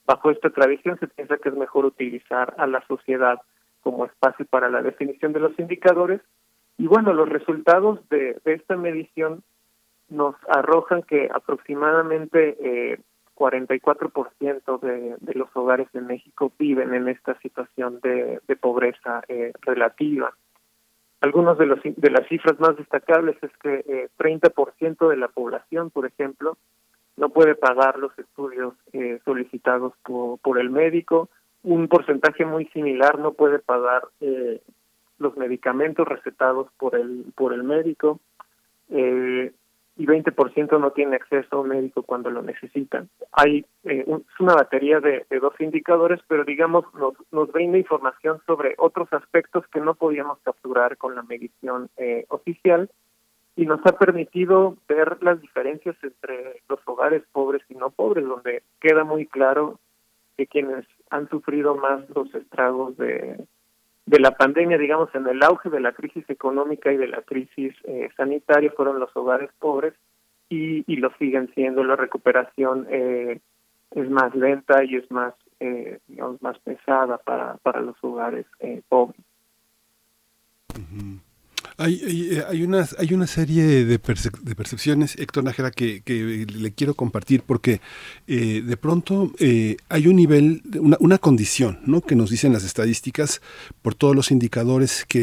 bajo 0.06 0.30
esta 0.30 0.50
tradición 0.50 1.00
se 1.00 1.08
piensa 1.08 1.38
que 1.38 1.50
es 1.50 1.56
mejor 1.56 1.86
utilizar 1.86 2.54
a 2.58 2.68
la 2.68 2.86
sociedad 2.88 3.40
como 3.82 4.06
espacio 4.06 4.46
para 4.46 4.70
la 4.70 4.82
definición 4.82 5.34
de 5.34 5.40
los 5.40 5.58
indicadores. 5.60 6.22
Y 6.78 6.88
bueno, 6.88 7.14
los 7.14 7.30
resultados 7.30 8.00
de, 8.10 8.40
esta 8.46 8.76
medición 8.76 9.44
nos 10.10 10.36
arrojan 10.48 11.04
que 11.04 11.30
aproximadamente 11.34 12.58
eh, 12.60 13.00
44% 13.36 14.80
de, 14.82 15.16
de 15.20 15.34
los 15.34 15.50
hogares 15.56 15.88
de 15.94 16.02
México 16.02 16.52
viven 16.60 16.94
en 16.94 17.08
esta 17.08 17.40
situación 17.40 18.00
de, 18.02 18.40
de 18.48 18.56
pobreza 18.56 19.24
eh, 19.28 19.52
relativa. 19.62 20.34
Algunos 21.22 21.58
de 21.58 21.68
los 21.68 21.80
de 21.84 22.10
las 22.10 22.28
cifras 22.28 22.60
más 22.60 22.76
destacables 22.78 23.38
es 23.44 23.52
que 23.62 23.84
eh, 23.88 24.10
30% 24.18 25.08
de 25.08 25.18
la 25.18 25.28
población, 25.28 25.92
por 25.92 26.08
ejemplo, 26.08 26.58
no 27.16 27.30
puede 27.30 27.56
pagar 27.56 28.00
los 28.00 28.18
estudios 28.18 28.74
eh, 28.94 29.20
solicitados 29.24 29.94
por, 30.04 30.40
por 30.40 30.60
el 30.60 30.72
médico. 30.72 31.30
Un 31.64 31.88
porcentaje 31.88 32.46
muy 32.46 32.66
similar 32.68 33.20
no 33.20 33.34
puede 33.34 33.60
pagar 33.60 34.04
eh, 34.20 34.62
los 35.20 35.38
medicamentos 35.38 36.08
recetados 36.08 36.68
por 36.78 36.96
el 36.96 37.26
por 37.36 37.54
el 37.54 37.64
médico. 37.64 38.20
Eh, 38.90 39.52
y 39.98 40.06
20% 40.06 40.80
no 40.80 40.92
tiene 40.92 41.18
acceso 41.18 41.56
a 41.56 41.60
un 41.60 41.70
médico 41.70 42.04
cuando 42.04 42.32
lo 42.32 42.42
necesitan. 42.42 43.10
Hay 43.34 43.66
eh, 43.84 44.04
un, 44.08 44.22
es 44.22 44.40
una 44.40 44.56
batería 44.56 45.00
de, 45.00 45.26
de, 45.30 45.40
dos 45.40 45.54
indicadores, 45.60 46.20
pero 46.28 46.44
digamos 46.44 46.86
nos, 46.96 47.14
nos 47.32 47.52
brinda 47.52 47.78
información 47.78 48.42
sobre 48.48 48.74
otros 48.78 49.12
aspectos 49.14 49.66
que 49.68 49.82
no 49.82 49.96
podíamos 49.96 50.40
capturar 50.44 50.98
con 50.98 51.14
la 51.16 51.24
medición 51.24 51.90
eh, 51.98 52.26
oficial 52.30 52.90
y 53.56 53.66
nos 53.66 53.86
ha 53.86 53.98
permitido 53.98 54.78
ver 54.88 55.22
las 55.22 55.42
diferencias 55.42 55.96
entre 56.02 56.62
los 56.70 56.80
hogares 56.86 57.24
pobres 57.32 57.62
y 57.70 57.76
no 57.76 57.92
pobres, 57.92 58.26
donde 58.26 58.64
queda 58.80 59.04
muy 59.04 59.26
claro 59.28 59.80
que 60.38 60.48
quienes 60.48 60.86
han 61.12 61.30
sufrido 61.30 61.76
más 61.76 62.10
los 62.16 62.34
estragos 62.34 62.98
de, 62.98 63.46
de 64.06 64.20
la 64.20 64.32
pandemia, 64.32 64.78
digamos, 64.78 65.14
en 65.14 65.28
el 65.28 65.44
auge 65.44 65.70
de 65.70 65.80
la 65.80 65.92
crisis 65.92 66.28
económica 66.30 66.92
y 66.92 66.98
de 66.98 67.08
la 67.08 67.22
crisis 67.22 67.74
eh, 67.84 68.10
sanitaria 68.18 68.72
fueron 68.76 69.00
los 69.00 69.16
hogares 69.16 69.52
pobres 69.60 69.94
y, 70.50 70.84
y 70.92 70.98
lo 70.98 71.12
siguen 71.20 71.54
siendo. 71.54 71.84
La 71.84 71.96
recuperación 71.96 72.88
eh, 72.90 73.40
es 73.92 74.10
más 74.10 74.34
lenta 74.36 74.84
y 74.84 74.96
es 74.96 75.10
más, 75.12 75.34
eh, 75.60 76.00
digamos, 76.08 76.42
más 76.42 76.58
pesada 76.60 77.18
para, 77.18 77.58
para 77.58 77.82
los 77.82 77.96
hogares 78.02 78.46
eh, 78.60 78.82
pobres. 78.90 79.22
Uh. 80.76 81.31
Hay, 81.82 82.00
hay, 82.06 82.42
hay, 82.48 82.64
una, 82.64 82.88
hay 83.00 83.14
una 83.16 83.26
serie 83.26 83.86
de, 83.86 83.98
perce 83.98 84.30
de 84.44 84.56
percepciones, 84.56 85.16
Héctor 85.18 85.44
Nájera, 85.44 85.72
que, 85.72 86.02
que, 86.02 86.46
le 86.46 86.72
quiero 86.74 86.94
compartir 86.94 87.42
porque 87.42 87.82
eh, 88.28 88.62
de 88.62 88.78
pronto 88.78 89.32
eh, 89.40 89.78
hay 89.90 90.06
un 90.06 90.16
nivel, 90.16 90.62
una, 90.80 90.98
una, 91.00 91.18
condición, 91.18 91.80
¿no? 91.88 92.02
Que 92.02 92.16
nos 92.16 92.30
dicen 92.30 92.54
las 92.54 92.64
estadísticas 92.64 93.42
por 93.82 93.96
todos 93.96 94.16
los 94.16 94.30
indicadores 94.30 95.06
que 95.08 95.22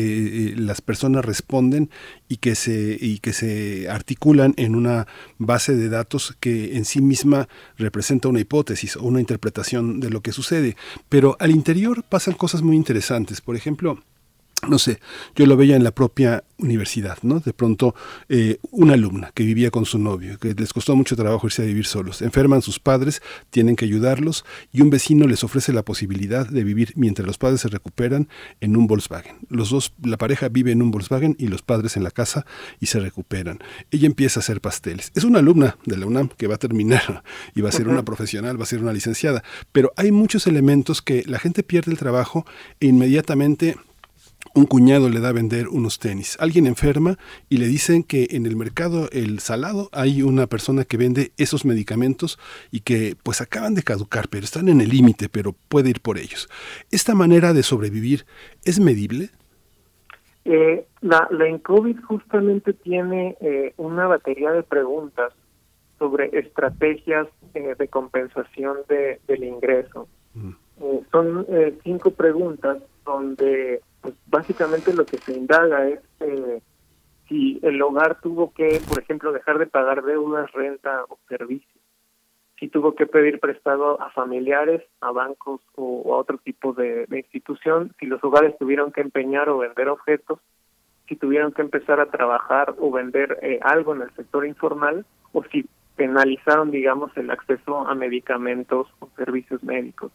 eh, 0.50 0.54
las 0.56 0.80
personas 0.80 1.24
responden 1.24 1.90
y 2.28 2.38
que, 2.38 2.56
se, 2.56 2.96
y 3.00 3.20
que 3.20 3.32
se 3.32 3.88
articulan 3.88 4.54
en 4.56 4.74
una 4.74 5.06
base 5.38 5.76
de 5.76 5.88
datos 5.88 6.36
que 6.40 6.76
en 6.76 6.84
sí 6.84 7.00
misma 7.00 7.48
representa 7.76 8.28
una 8.28 8.40
hipótesis 8.40 8.96
o 8.96 9.04
una 9.04 9.20
interpretación 9.20 10.00
de 10.00 10.10
lo 10.10 10.22
que 10.22 10.32
sucede. 10.32 10.76
Pero 11.08 11.36
al 11.38 11.52
interior 11.52 12.02
pasan 12.02 12.34
cosas 12.34 12.62
muy 12.62 12.74
interesantes. 12.74 13.40
Por 13.40 13.54
ejemplo, 13.54 14.02
no 14.66 14.78
sé, 14.78 14.98
yo 15.36 15.46
lo 15.46 15.56
veía 15.56 15.76
en 15.76 15.84
la 15.84 15.92
propia 15.92 16.42
universidad, 16.58 17.18
¿no? 17.22 17.38
De 17.38 17.52
pronto, 17.52 17.94
eh, 18.28 18.58
una 18.72 18.94
alumna 18.94 19.30
que 19.32 19.44
vivía 19.44 19.70
con 19.70 19.84
su 19.84 19.98
novio, 19.98 20.38
que 20.38 20.54
les 20.54 20.72
costó 20.72 20.96
mucho 20.96 21.14
trabajo 21.14 21.46
irse 21.46 21.62
a 21.62 21.66
vivir 21.66 21.86
solos, 21.86 22.22
enferman 22.22 22.62
sus 22.62 22.80
padres, 22.80 23.22
tienen 23.50 23.76
que 23.76 23.84
ayudarlos 23.84 24.44
y 24.72 24.80
un 24.80 24.90
vecino 24.90 25.28
les 25.28 25.44
ofrece 25.44 25.72
la 25.72 25.84
posibilidad 25.84 26.48
de 26.48 26.64
vivir 26.64 26.92
mientras 26.96 27.26
los 27.26 27.38
padres 27.38 27.60
se 27.60 27.68
recuperan 27.68 28.28
en 28.60 28.76
un 28.76 28.88
Volkswagen. 28.88 29.36
Los 29.48 29.70
dos, 29.70 29.92
la 30.02 30.16
pareja 30.16 30.48
vive 30.48 30.72
en 30.72 30.82
un 30.82 30.90
Volkswagen 30.90 31.36
y 31.38 31.46
los 31.46 31.62
padres 31.62 31.96
en 31.96 32.02
la 32.02 32.10
casa 32.10 32.44
y 32.80 32.86
se 32.86 32.98
recuperan. 32.98 33.60
Ella 33.92 34.06
empieza 34.06 34.40
a 34.40 34.42
hacer 34.42 34.60
pasteles. 34.60 35.12
Es 35.14 35.22
una 35.22 35.38
alumna 35.38 35.78
de 35.86 35.96
la 35.96 36.06
UNAM 36.06 36.30
que 36.36 36.48
va 36.48 36.56
a 36.56 36.58
terminar 36.58 37.22
y 37.54 37.60
va 37.60 37.68
a 37.68 37.72
ser 37.72 37.86
uh 37.86 37.90
-huh. 37.90 37.92
una 37.92 38.04
profesional, 38.04 38.58
va 38.58 38.64
a 38.64 38.66
ser 38.66 38.82
una 38.82 38.92
licenciada, 38.92 39.44
pero 39.70 39.92
hay 39.96 40.10
muchos 40.10 40.48
elementos 40.48 41.00
que 41.00 41.22
la 41.26 41.38
gente 41.38 41.62
pierde 41.62 41.92
el 41.92 41.98
trabajo 41.98 42.44
e 42.80 42.86
inmediatamente 42.86 43.76
un 44.58 44.66
cuñado 44.66 45.08
le 45.08 45.20
da 45.20 45.28
a 45.28 45.32
vender 45.32 45.68
unos 45.68 46.00
tenis. 46.00 46.36
Alguien 46.40 46.66
enferma 46.66 47.16
y 47.48 47.58
le 47.58 47.66
dicen 47.66 48.02
que 48.02 48.28
en 48.32 48.44
el 48.44 48.56
mercado 48.56 49.08
El 49.12 49.38
Salado 49.38 49.88
hay 49.92 50.22
una 50.22 50.48
persona 50.48 50.84
que 50.84 50.96
vende 50.96 51.30
esos 51.36 51.64
medicamentos 51.64 52.38
y 52.72 52.80
que 52.80 53.14
pues 53.22 53.40
acaban 53.40 53.74
de 53.74 53.84
caducar, 53.84 54.26
pero 54.28 54.44
están 54.44 54.68
en 54.68 54.80
el 54.80 54.88
límite, 54.88 55.28
pero 55.28 55.54
puede 55.68 55.90
ir 55.90 56.00
por 56.00 56.18
ellos. 56.18 56.48
¿Esta 56.90 57.14
manera 57.14 57.52
de 57.52 57.62
sobrevivir 57.62 58.26
es 58.64 58.80
medible? 58.80 59.30
Eh, 60.44 60.86
la, 61.02 61.28
la 61.30 61.46
ENCOVID 61.46 62.00
justamente 62.00 62.72
tiene 62.72 63.36
eh, 63.40 63.74
una 63.76 64.08
batería 64.08 64.50
de 64.50 64.64
preguntas 64.64 65.32
sobre 66.00 66.36
estrategias 66.36 67.28
eh, 67.54 67.76
de 67.78 67.88
compensación 67.88 68.78
de, 68.88 69.20
del 69.28 69.44
ingreso. 69.44 70.08
Mm. 70.34 70.50
son 71.10 71.46
cinco 71.82 72.10
preguntas 72.10 72.78
donde 73.04 73.80
pues 74.00 74.14
básicamente 74.26 74.92
lo 74.94 75.04
que 75.04 75.18
se 75.18 75.32
indaga 75.32 75.88
es 75.88 76.00
eh, 76.20 76.60
si 77.28 77.60
el 77.62 77.80
hogar 77.82 78.20
tuvo 78.20 78.52
que, 78.52 78.80
por 78.88 79.02
ejemplo, 79.02 79.32
dejar 79.32 79.58
de 79.58 79.66
pagar 79.66 80.02
deudas, 80.02 80.50
renta 80.52 81.04
o 81.08 81.18
servicios, 81.28 81.82
si 82.58 82.68
tuvo 82.68 82.94
que 82.94 83.06
pedir 83.06 83.38
prestado 83.38 84.00
a 84.00 84.10
familiares, 84.10 84.82
a 85.00 85.12
bancos 85.12 85.60
o, 85.76 86.14
a 86.14 86.18
otro 86.18 86.38
tipo 86.38 86.72
de, 86.72 87.06
de, 87.06 87.18
institución, 87.18 87.94
si 88.00 88.06
los 88.06 88.22
hogares 88.24 88.56
tuvieron 88.58 88.90
que 88.90 89.00
empeñar 89.00 89.48
o 89.48 89.58
vender 89.58 89.88
objetos, 89.88 90.40
si 91.06 91.16
tuvieron 91.16 91.52
que 91.52 91.62
empezar 91.62 92.00
a 92.00 92.10
trabajar 92.10 92.74
o 92.78 92.90
vender 92.90 93.38
eh, 93.42 93.60
algo 93.62 93.94
en 93.94 94.02
el 94.02 94.10
sector 94.14 94.46
informal, 94.46 95.06
o 95.32 95.44
si 95.44 95.66
penalizaron, 95.96 96.70
digamos, 96.70 97.16
el 97.16 97.30
acceso 97.30 97.86
a 97.86 97.94
medicamentos 97.94 98.88
o 99.00 99.08
servicios 99.16 99.62
médicos. 99.62 100.12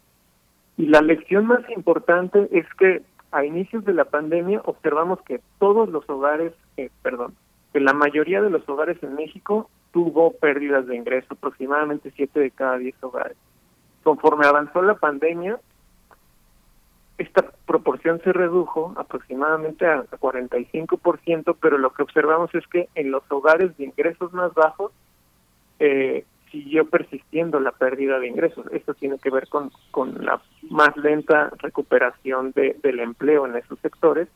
Y 0.78 0.88
la 0.88 1.02
lección 1.02 1.46
más 1.46 1.68
importante 1.70 2.48
es 2.52 2.66
que 2.80 3.04
a 3.34 3.44
inicios 3.46 3.84
de 3.84 3.94
la 3.94 4.06
pandemia 4.06 4.62
observamos 4.66 5.22
que 5.24 5.42
todos 5.60 5.90
los 5.90 6.08
hogares, 6.10 6.54
eh, 6.78 6.90
perdón, 7.02 7.36
que 7.74 7.80
la 7.80 7.94
mayoría 7.94 8.42
de 8.42 8.52
los 8.52 8.68
hogares 8.70 9.02
en 9.02 9.16
México 9.16 9.70
tuvo 9.92 10.34
pérdidas 10.34 10.86
de 10.86 10.96
ingreso, 10.96 11.34
aproximadamente 11.34 12.14
7 12.16 12.40
de 12.40 12.52
cada 12.52 12.78
10 12.78 12.96
hogares. 13.04 13.38
Conforme 14.04 14.46
avanzó 14.46 14.82
la 14.84 14.96
pandemia, 14.96 15.60
esta 17.18 17.52
proporción 17.66 18.22
se 18.24 18.34
redujo 18.34 18.94
aproximadamente 18.98 19.86
a 19.88 20.04
45%, 20.06 21.56
pero 21.60 21.78
lo 21.78 21.92
que 21.92 22.04
observamos 22.04 22.54
es 22.54 22.66
que 22.68 22.90
en 22.96 23.12
los 23.12 23.24
hogares 23.30 23.76
de 23.78 23.86
ingresos 23.86 24.32
más 24.34 24.54
bajos 24.54 24.92
eh, 25.80 26.26
siguió 26.54 26.86
persistiendo 26.86 27.60
la 27.60 27.72
pérdida 27.72 28.20
de 28.20 28.28
ingresos. 28.28 28.68
Esto 28.72 28.94
tiene 28.94 29.18
que 29.18 29.32
ver 29.32 29.50
con, 29.50 29.72
con 29.90 30.24
la 30.24 30.40
más 30.70 30.96
lenta 30.96 31.52
recuperación 31.58 32.52
de, 32.52 32.78
del 32.84 33.00
empleo 33.00 33.48
en 33.48 33.56
esos 33.56 33.80
sectores. 33.80 34.28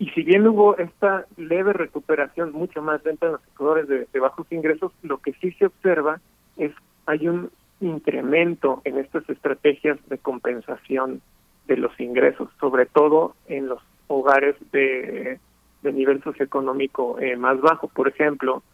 Y 0.00 0.10
si 0.10 0.24
bien 0.24 0.46
hubo 0.46 0.76
esta 0.76 1.24
leve 1.36 1.72
recuperación 1.72 2.50
mucho 2.50 2.82
más 2.82 3.02
lenta 3.04 3.26
en 3.26 3.32
los 3.32 3.42
sectores 3.42 3.86
de, 3.88 4.20
bajos 4.20 4.50
ingresos, 4.50 4.90
lo 5.02 5.18
que 5.18 5.34
sí 5.34 5.52
se 5.52 5.66
observa 5.66 6.20
es 6.56 6.72
hay 7.06 7.28
un 7.28 7.50
incremento 7.80 8.82
en 8.84 8.98
estas 8.98 9.28
estrategias 9.30 9.98
de 10.08 10.18
compensación 10.18 11.22
de 11.68 11.76
los 11.76 11.98
ingresos, 12.00 12.48
sobre 12.58 12.86
todo 12.86 13.36
en 13.46 13.68
los 13.68 13.80
hogares 14.08 14.56
de, 14.72 15.38
de 15.82 15.92
nivel 15.92 16.22
socioeconómico 16.24 17.20
eh, 17.20 17.36
más 17.36 17.60
bajo. 17.60 17.86
Por 17.86 18.08
ejemplo, 18.08 18.64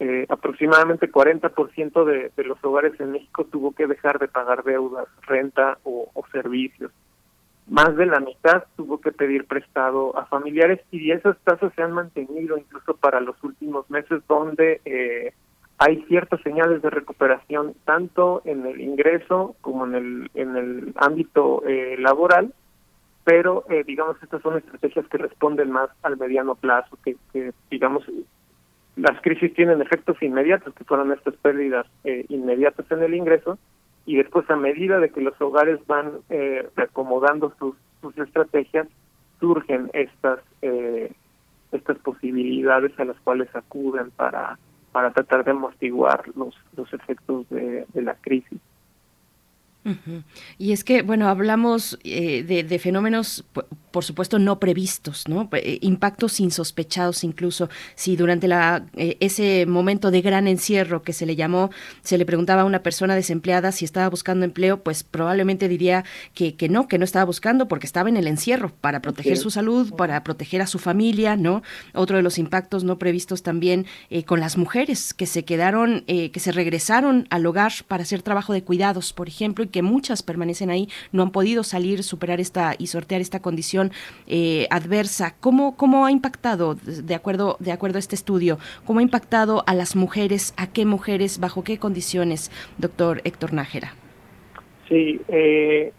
eh, 0.00 0.26
aproximadamente 0.28 1.10
40% 1.10 2.04
de, 2.04 2.30
de 2.36 2.44
los 2.44 2.62
hogares 2.62 2.98
en 3.00 3.12
México 3.12 3.44
tuvo 3.44 3.72
que 3.72 3.86
dejar 3.86 4.18
de 4.18 4.28
pagar 4.28 4.62
deudas, 4.62 5.08
renta 5.26 5.78
o, 5.82 6.08
servicios. 6.30 6.92
más 7.66 7.96
de 7.96 8.06
la 8.06 8.20
mitad 8.20 8.64
tuvo 8.76 9.00
que 9.00 9.12
pedir 9.12 9.46
prestado 9.46 10.16
a 10.16 10.26
familiares 10.26 10.80
y 10.90 11.10
esas 11.10 11.38
tasas 11.38 11.72
se 11.74 11.82
han 11.82 11.92
mantenido 11.92 12.58
incluso 12.58 12.94
para 12.94 13.20
los 13.20 13.42
últimos 13.42 13.88
meses 13.90 14.22
donde 14.28 14.80
eh, 14.84 15.32
hay 15.78 16.04
ciertas 16.04 16.40
señales 16.42 16.82
de 16.82 16.90
recuperación 16.90 17.74
tanto 17.84 18.42
en 18.44 18.66
el 18.66 18.80
ingreso 18.80 19.56
como 19.62 19.86
en 19.86 19.94
el 19.94 20.30
en 20.34 20.56
el 20.56 20.92
ámbito 20.96 21.62
eh, 21.66 21.96
laboral 21.98 22.52
pero 23.24 23.64
eh, 23.70 23.84
digamos 23.86 24.22
estas 24.22 24.42
son 24.42 24.58
estrategias 24.58 25.06
que 25.08 25.18
responden 25.18 25.70
más 25.70 25.88
al 26.02 26.18
mediano 26.18 26.54
plazo 26.54 26.98
que, 27.02 27.16
que 27.32 27.52
digamos 27.70 28.04
las 28.98 29.20
crisis 29.20 29.54
tienen 29.54 29.80
efectos 29.80 30.20
inmediatos 30.22 30.74
que 30.74 30.84
fueron 30.84 31.12
estas 31.12 31.34
pérdidas 31.36 31.86
eh, 32.04 32.24
inmediatas 32.28 32.90
en 32.90 33.02
el 33.02 33.14
ingreso 33.14 33.58
y 34.04 34.16
después 34.16 34.48
a 34.50 34.56
medida 34.56 34.98
de 34.98 35.10
que 35.10 35.20
los 35.20 35.40
hogares 35.40 35.78
van 35.86 36.12
eh, 36.30 36.68
reacomodando 36.74 37.54
sus, 37.58 37.76
sus 38.00 38.18
estrategias 38.18 38.88
surgen 39.38 39.90
estas 39.92 40.40
eh, 40.62 41.12
estas 41.70 41.98
posibilidades 41.98 42.98
a 42.98 43.04
las 43.04 43.16
cuales 43.20 43.54
acuden 43.54 44.10
para 44.10 44.58
para 44.90 45.12
tratar 45.12 45.44
de 45.44 45.52
amortiguar 45.52 46.24
los 46.34 46.56
los 46.76 46.92
efectos 46.92 47.48
de, 47.50 47.86
de 47.92 48.02
la 48.02 48.14
crisis 48.14 48.58
y 50.58 50.72
es 50.72 50.84
que, 50.84 51.02
bueno, 51.02 51.28
hablamos 51.28 51.98
eh, 52.04 52.42
de, 52.42 52.78
fenómenos, 52.78 53.44
por 53.90 54.04
supuesto, 54.04 54.38
no 54.38 54.58
previstos, 54.60 55.26
¿no? 55.28 55.48
Eh, 55.52 55.78
impactos 55.82 56.40
insospechados 56.40 57.24
incluso. 57.24 57.68
Si 57.94 58.16
durante 58.16 58.48
la, 58.48 58.86
eh, 58.96 59.16
ese 59.20 59.66
momento 59.66 60.10
de 60.10 60.20
gran 60.20 60.46
encierro 60.46 61.02
que 61.02 61.12
se 61.12 61.26
le 61.26 61.36
llamó, 61.36 61.70
se 62.02 62.18
le 62.18 62.26
preguntaba 62.26 62.62
a 62.62 62.64
una 62.64 62.82
persona 62.82 63.14
desempleada 63.14 63.72
si 63.72 63.84
estaba 63.84 64.08
buscando 64.08 64.44
empleo, 64.44 64.82
pues 64.82 65.04
probablemente 65.04 65.68
diría 65.68 66.04
que, 66.34 66.54
que 66.54 66.68
no, 66.68 66.86
que 66.86 66.98
no 66.98 67.04
estaba 67.04 67.24
buscando 67.24 67.68
porque 67.68 67.86
estaba 67.86 68.08
en 68.08 68.16
el 68.16 68.26
encierro 68.26 68.72
para 68.80 69.00
proteger 69.00 69.38
su 69.38 69.50
salud, 69.50 69.94
para 69.94 70.22
proteger 70.22 70.60
a 70.60 70.66
su 70.66 70.78
familia, 70.78 71.36
¿no? 71.36 71.62
Otro 71.94 72.16
de 72.16 72.22
los 72.22 72.38
impactos 72.38 72.84
no 72.84 72.98
previstos 72.98 73.42
también 73.42 73.86
con 74.26 74.40
las 74.40 74.56
mujeres 74.56 75.14
que 75.14 75.26
se 75.26 75.44
quedaron, 75.44 76.04
que 76.06 76.40
se 76.40 76.52
regresaron 76.52 77.26
al 77.30 77.46
hogar 77.46 77.72
para 77.86 78.02
hacer 78.02 78.22
trabajo 78.22 78.52
de 78.52 78.62
cuidados, 78.62 79.12
por 79.12 79.28
ejemplo, 79.28 79.67
que 79.68 79.82
muchas 79.82 80.22
permanecen 80.22 80.70
ahí, 80.70 80.88
no 81.12 81.22
han 81.22 81.30
podido 81.30 81.62
salir, 81.62 82.02
superar 82.02 82.40
esta 82.40 82.74
y 82.78 82.88
sortear 82.88 83.20
esta 83.20 83.40
condición 83.40 83.92
eh, 84.26 84.66
adversa. 84.70 85.34
¿Cómo, 85.40 85.76
¿Cómo 85.76 86.06
ha 86.06 86.10
impactado, 86.10 86.74
de 86.74 87.14
acuerdo, 87.14 87.56
de 87.60 87.72
acuerdo 87.72 87.96
a 87.96 88.00
este 88.00 88.14
estudio, 88.14 88.58
cómo 88.84 89.00
ha 89.00 89.02
impactado 89.02 89.64
a 89.66 89.74
las 89.74 89.96
mujeres, 89.96 90.54
a 90.56 90.66
qué 90.66 90.84
mujeres, 90.84 91.40
bajo 91.40 91.64
qué 91.64 91.78
condiciones, 91.78 92.50
doctor 92.78 93.20
Héctor 93.24 93.52
Nájera? 93.52 93.94
Sí, 94.88 95.20
eh, 95.28 95.92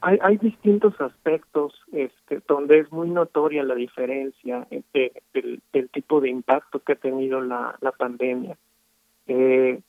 hay, 0.00 0.18
hay, 0.22 0.36
distintos 0.36 1.00
aspectos 1.00 1.72
este, 1.92 2.40
donde 2.46 2.78
es 2.78 2.92
muy 2.92 3.08
notoria 3.08 3.64
la 3.64 3.74
diferencia 3.74 4.66
entre 4.70 5.22
del, 5.32 5.88
tipo 5.90 6.20
de 6.20 6.28
impacto 6.28 6.80
que 6.80 6.92
ha 6.92 6.96
tenido 6.96 7.40
la, 7.40 7.76
la 7.80 7.90
pandemia. 7.92 8.56
Eh, 9.26 9.80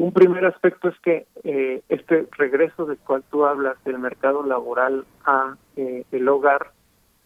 un 0.00 0.12
primer 0.12 0.46
aspecto 0.46 0.88
es 0.88 0.98
que 1.00 1.26
eh, 1.44 1.82
este 1.90 2.26
regreso 2.38 2.86
del 2.86 2.96
cual 2.96 3.22
tú 3.30 3.44
hablas 3.44 3.76
del 3.84 3.98
mercado 3.98 4.42
laboral 4.42 5.04
a 5.26 5.58
eh, 5.76 6.04
el 6.10 6.26
hogar, 6.26 6.72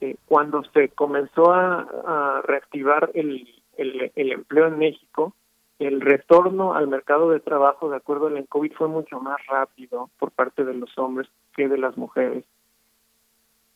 eh, 0.01 0.16
cuando 0.26 0.64
se 0.72 0.88
comenzó 0.88 1.52
a, 1.52 2.42
reactivar 2.42 3.12
el, 3.14 3.48
empleo 3.76 4.66
en 4.66 4.78
México, 4.78 5.34
el 5.78 6.01
retorno 6.01 6.74
al 6.74 6.88
mercado 6.88 7.30
de 7.30 7.38
trabajo, 7.38 7.90
de 7.90 7.96
acuerdo 7.96 8.26
al 8.26 8.48
COVID, 8.48 8.72
fue 8.72 8.88
mucho 8.88 9.20
más 9.20 9.38
rápido 9.46 10.10
por 10.18 10.32
parte 10.32 10.64
de 10.64 10.74
los 10.74 10.98
hombres 10.98 11.28
que 11.55 11.68
de 11.68 11.78
las 11.78 11.96
mujeres. 11.96 12.44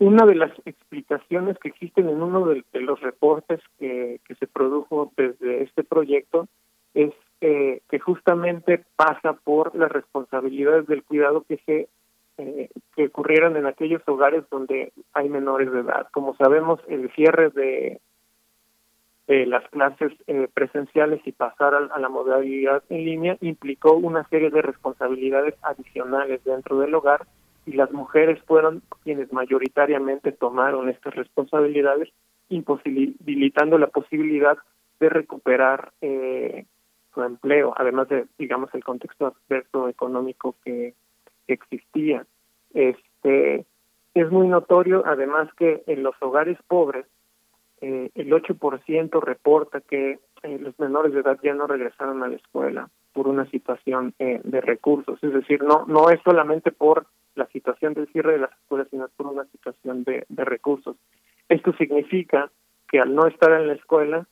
Una 0.00 0.26
de 0.26 0.34
las 0.34 0.50
explicaciones 0.64 1.56
que 1.58 1.68
existen 1.68 2.08
en 2.08 2.20
uno 2.20 2.46
de, 2.46 2.64
los 2.80 3.00
reportes 3.00 3.60
que 3.78 4.34
se 4.40 4.46
produjo 4.48 5.12
desde 5.16 5.62
este 5.62 5.84
proyecto 5.84 6.48
es 6.94 7.12
eh, 7.40 7.82
que 7.89 7.98
justamente 7.98 8.85
pasa 8.97 9.32
por 9.32 9.74
las 9.74 9.90
responsabilidades 9.90 10.86
del 10.86 11.05
cuidado 11.05 11.44
que 11.48 11.59
se 11.66 11.89
eh, 12.39 12.69
que 12.94 13.06
ocurrieron 13.06 13.56
en 13.56 13.66
aquellos 13.66 14.01
hogares 14.06 14.44
donde 14.48 14.93
hay 15.12 15.28
menores 15.28 15.73
de 15.73 15.81
edad. 15.81 16.06
Como 16.12 16.36
sabemos, 16.36 16.78
el 16.86 17.10
cierre 17.12 17.51
de, 17.51 18.01
las 19.27 19.69
clases 19.70 20.12
eh, 20.27 20.48
presenciales 20.55 21.20
y 21.27 21.32
pasar 21.32 21.74
a, 21.74 21.98
la 21.98 22.09
modalidad 22.09 22.82
en 22.89 23.05
línea 23.05 23.36
implicó 23.40 23.94
una 23.94 24.27
serie 24.28 24.51
de 24.51 24.62
responsabilidades 24.62 25.55
adicionales 25.62 26.43
dentro 26.44 26.78
del 26.78 26.94
hogar 26.94 27.27
y 27.66 27.73
las 27.73 27.90
mujeres 27.90 28.40
fueron 28.47 28.82
quienes 29.02 29.32
mayoritariamente 29.32 30.32
tomaron 30.32 30.89
estas 30.89 31.15
responsabilidades, 31.15 32.09
imposibilitando 32.48 33.78
la 33.78 33.89
posibilidad 33.89 34.56
de 35.01 35.09
recuperar 35.09 35.93
eh, 36.01 36.65
empleo, 37.16 37.74
además 37.76 38.09
de, 38.09 38.26
digamos, 38.39 38.72
el 38.74 38.85
contexto 38.85 39.26
adverso 39.26 39.89
económico 39.89 40.56
que, 40.64 40.94
existía. 41.47 42.26
Este 42.74 43.64
Es 44.12 44.30
muy 44.30 44.48
notorio, 44.48 45.02
además, 45.06 45.48
que 45.55 45.82
en 45.86 46.02
los 46.02 46.14
hogares 46.20 46.59
pobres, 46.68 47.06
eh, 47.80 48.10
el 48.14 48.30
8% 48.30 49.22
reporta 49.22 49.80
que 49.80 50.18
eh, 50.43 50.59
los 50.59 50.78
menores 50.78 51.14
de 51.14 51.20
edad 51.20 51.39
ya 51.43 51.55
no 51.55 51.66
regresaron 51.66 52.22
a 52.22 52.28
la 52.28 52.36
escuela 52.36 52.90
por 53.14 53.28
una 53.28 53.48
situación 53.51 54.12
eh, 54.18 54.40
de 54.44 54.60
recursos. 54.60 55.18
Es 55.22 55.32
decir, 55.32 55.62
no, 55.62 55.86
no 55.86 56.10
es 56.10 56.20
solamente 56.22 56.70
por 56.70 57.06
la 57.35 57.47
situación 57.47 57.94
del 57.94 58.09
cierre 58.09 58.32
de 58.32 58.40
las 58.40 58.52
escuelas, 58.52 58.89
sino 58.90 59.09
por 59.16 59.28
una 59.28 59.44
situación 59.47 60.05
de, 60.05 60.26
de 60.28 60.44
recursos. 60.44 60.97
Esto 61.48 61.72
significa 61.74 62.51
que 62.89 63.01
al 63.01 63.14
no 63.14 63.26
estar 63.26 63.52
en 63.52 63.68
la 63.68 63.74
escuela, 63.74 64.26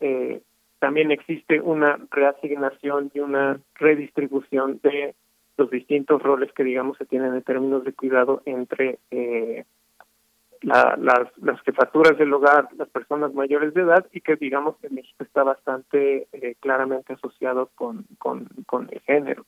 eh, 0.00 0.42
también 0.80 1.12
existe 1.12 1.60
una 1.60 1.98
reasignación 2.10 3.12
y 3.14 3.20
una 3.20 3.60
redistribución 3.74 4.80
de 4.82 5.14
los 5.56 5.70
distintos 5.70 6.22
roles 6.22 6.52
que 6.52 6.64
digamos 6.64 6.96
se 6.96 7.04
tienen 7.04 7.34
en 7.34 7.42
términos 7.42 7.84
de 7.84 7.92
cuidado 7.92 8.42
entre 8.46 8.98
eh, 9.10 9.64
las, 10.62 10.98
las 11.38 11.60
jefaturas 11.62 12.18
del 12.18 12.32
hogar, 12.32 12.68
las 12.76 12.88
personas 12.88 13.34
mayores 13.34 13.74
de 13.74 13.82
edad 13.82 14.06
y 14.12 14.22
que 14.22 14.36
digamos 14.36 14.76
que 14.78 14.88
México 14.88 15.22
está 15.22 15.42
bastante 15.42 16.26
eh, 16.32 16.56
claramente 16.60 17.12
asociado 17.12 17.70
con, 17.74 18.06
con, 18.18 18.48
con 18.66 18.88
el 18.90 19.00
género. 19.00 19.44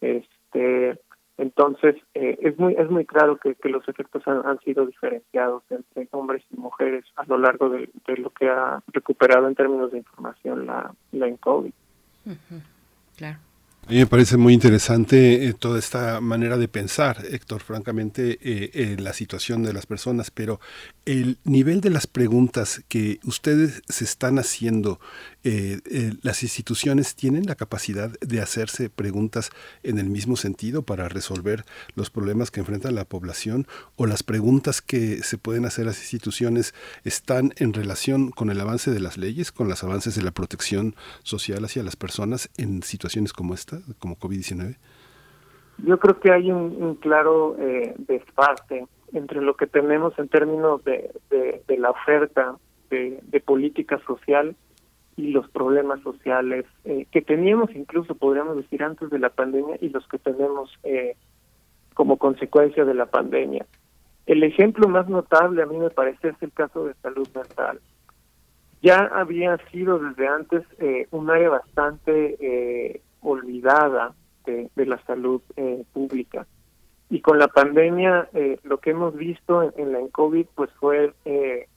Este, 0.00 0.98
entonces, 1.38 1.94
eh, 2.14 2.36
es 2.42 2.58
muy 2.58 2.74
es 2.74 2.90
muy 2.90 3.06
claro 3.06 3.36
que, 3.36 3.54
que 3.54 3.68
los 3.68 3.88
efectos 3.88 4.26
han, 4.26 4.58
sido 4.60 4.84
diferenciados 4.84 5.62
entre 5.70 6.08
hombres 6.10 6.42
y 6.50 6.56
mujeres 6.56 7.04
a 7.14 7.24
lo 7.26 7.38
largo 7.38 7.70
de, 7.70 7.88
lo 8.16 8.30
que 8.30 8.48
ha 8.48 8.82
recuperado 8.88 9.46
en 9.46 9.54
términos 9.54 9.92
de 9.92 9.98
información 9.98 10.66
la, 10.66 10.92
la 11.12 11.36
COVID. 11.36 11.72
Claro. 13.16 13.38
A 13.88 13.90
mí 13.90 13.96
me 13.96 14.06
parece 14.06 14.36
muy 14.36 14.52
interesante 14.52 15.46
eh, 15.46 15.54
toda 15.54 15.78
esta 15.78 16.20
manera 16.20 16.58
de 16.58 16.68
pensar, 16.68 17.24
Héctor, 17.30 17.62
francamente, 17.62 18.38
eh, 18.42 18.96
la 18.98 19.14
situación 19.14 19.62
de 19.62 19.72
las 19.72 19.86
personas, 19.86 20.30
pero 20.30 20.60
el 21.06 21.38
nivel 21.44 21.80
de 21.80 21.88
las 21.88 22.06
preguntas 22.06 22.82
que 22.88 23.18
ustedes 23.24 23.80
se 23.88 24.04
están 24.04 24.38
haciendo, 24.38 25.00
eh, 25.42 25.80
las 26.20 26.42
instituciones 26.42 27.14
tienen 27.14 27.46
la 27.46 27.54
capacidad 27.54 28.10
de 28.20 28.42
hacerse 28.42 28.90
preguntas 28.90 29.48
en 29.82 29.98
el 29.98 30.10
mismo 30.10 30.36
sentido 30.36 30.82
para 30.82 31.08
resolver 31.08 31.64
los 31.94 32.10
problemas 32.10 32.50
que 32.50 32.60
enfrenta 32.60 32.90
la 32.90 33.06
población 33.06 33.66
o 33.96 34.04
las 34.04 34.22
preguntas 34.22 34.82
que 34.82 35.22
se 35.22 35.38
pueden 35.38 35.64
hacer 35.64 35.86
las 35.86 35.98
instituciones 36.00 36.74
están 37.04 37.54
en 37.56 37.72
relación 37.72 38.32
con 38.32 38.50
el 38.50 38.60
avance 38.60 38.90
de 38.90 39.00
las 39.00 39.16
leyes, 39.16 39.50
con 39.50 39.66
los 39.66 39.82
avances 39.82 40.14
de 40.14 40.20
la 40.20 40.32
protección 40.32 40.94
social 41.22 41.64
hacia 41.64 41.82
las 41.82 41.96
personas 41.96 42.50
en 42.58 42.82
situaciones 42.82 43.32
como 43.32 43.54
esta 43.54 43.77
como 43.98 44.16
COVID-19? 44.16 44.76
Yo 45.78 45.98
creo 45.98 46.18
que 46.18 46.32
hay 46.32 46.50
un, 46.50 46.96
claro 46.96 47.56
eh, 47.58 47.94
desfase 47.98 48.86
entre 49.12 49.40
lo 49.40 49.56
que 49.56 49.66
tenemos 49.66 50.18
en 50.18 50.28
términos 50.28 50.82
de, 50.84 51.10
la 51.68 51.90
oferta 51.90 52.56
de, 52.90 53.42
política 53.44 54.00
social 54.06 54.56
y 55.16 55.28
los 55.28 55.48
problemas 55.50 56.00
sociales 56.02 56.64
eh, 56.84 57.06
que 57.10 57.22
teníamos 57.22 57.70
incluso, 57.74 58.14
podríamos 58.14 58.56
decir, 58.56 58.82
antes 58.82 59.10
de 59.10 59.18
la 59.18 59.30
pandemia 59.30 59.76
y 59.80 59.88
los 59.88 60.06
que 60.08 60.18
tenemos 60.18 60.70
eh, 60.82 61.16
como 61.94 62.16
consecuencia 62.16 62.84
de 62.84 62.94
la 62.94 63.06
pandemia. 63.06 63.66
El 64.26 64.42
ejemplo 64.44 64.88
más 64.88 65.08
notable 65.08 65.62
a 65.62 65.66
mí 65.66 65.78
me 65.78 65.90
parece 65.90 66.28
es 66.28 66.36
el 66.42 66.52
caso 66.52 66.84
de 66.84 66.94
salud 67.02 67.26
mental. 67.34 67.80
Ya 68.82 69.10
había 69.12 69.56
sido 69.72 69.98
desde 69.98 70.28
antes 70.28 70.64
eh, 70.78 71.08
un 71.10 71.30
área 71.30 71.48
bastante 71.48 72.36
eh, 72.40 73.00
olvidada 73.22 74.14
de, 74.44 74.70
la 74.76 75.02
salud 75.04 75.42
eh, 75.56 75.84
pública. 75.92 76.46
Y 77.10 77.20
con 77.20 77.38
la 77.38 77.48
pandemia, 77.48 78.28
eh, 78.34 78.58
lo 78.64 78.78
que 78.78 78.90
hemos 78.90 79.14
visto 79.14 79.72
en, 79.76 79.92
la 79.92 80.00
COVID, 80.10 80.46
pues 80.54 80.70
fue 80.78 81.12
eh, 81.24 81.68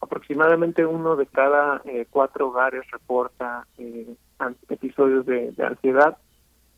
aproximadamente 0.00 0.84
uno 0.84 1.16
de 1.16 1.26
cada 1.26 1.82
cuatro 2.10 2.48
hogares 2.48 2.82
reporta 2.90 3.66
episodios 4.68 5.24
de, 5.26 5.54
ansiedad 5.64 6.18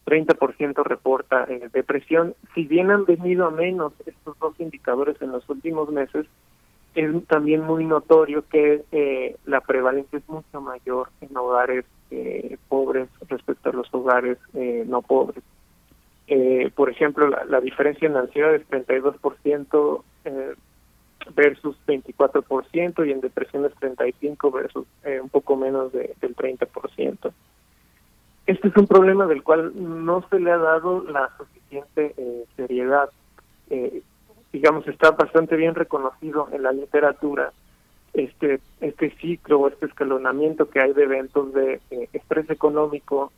30% 0.05 0.83
reporta 0.85 1.45
eh, 1.45 1.69
depresión. 1.73 2.35
Si 2.55 2.65
bien 2.65 2.91
han 2.91 3.05
venido 3.05 3.47
a 3.47 3.51
menos 3.51 3.93
estos 4.07 4.39
dos 4.39 4.59
indicadores 4.59 5.21
en 5.21 5.33
los 5.33 5.49
últimos 5.49 5.91
meses, 5.91 6.27
es 6.95 7.27
también 7.27 7.63
muy 7.63 7.85
notorio 7.85 8.45
que 8.49 8.85
eh, 8.93 9.37
la 9.47 9.61
prevalencia 9.61 10.19
es 10.19 10.29
mucho 10.29 10.61
mayor 10.61 11.09
en 11.21 11.37
hogares 11.37 11.85
eh, 12.11 12.57
pobres 12.69 13.09
respecto 13.29 13.71
a 13.71 13.73
los 13.73 13.93
hogares 13.93 14.39
eh, 14.55 14.85
no 14.87 15.03
pobres. 15.03 15.43
Eh, 16.27 16.71
por 16.75 16.89
ejemplo, 16.89 17.29
la, 17.29 17.61
diferencia 17.61 18.09
en 18.09 18.17
ansiedad 18.17 18.55
es 18.55 18.67
32% 18.69 20.03
eh, 20.25 20.55
versus 21.35 21.77
24% 21.87 23.07
y 23.07 23.13
en 23.13 23.21
depresión 23.21 23.67
es 23.67 23.75
35 23.75 24.51
versus 24.51 24.87
eh, 25.05 25.21
un 25.21 25.29
poco 25.29 25.57
menos 25.57 25.93
de, 25.93 26.15
del 26.21 26.35
30%. 26.35 27.33
Este 28.47 28.69
es 28.69 28.77
un 28.77 28.87
problema 28.87 29.27
del 29.27 29.43
cual 29.43 29.73
no 29.75 30.27
se 30.29 30.39
le 30.39 30.51
ha 30.51 30.59
dado 30.59 31.03
la 31.05 31.31
suficiente 31.37 32.15
seriedad. 32.57 33.09
Eh, 33.71 34.03
digamos, 34.55 34.87
está 34.87 35.11
bastante 35.11 35.57
bien 35.57 35.75
reconocido 35.75 36.49
en 36.53 36.63
la 36.63 36.71
literatura 36.71 37.53
este 38.13 38.61
este 38.81 39.11
ciclo, 39.17 39.67
este 39.67 39.87
escalonamiento 39.87 40.71
que 40.71 40.81
hay 40.81 40.93
de 40.93 41.03
eventos 41.03 41.53
de 41.53 41.81
eh, 41.91 42.09
estrés 42.13 42.49
económico, 42.49 43.33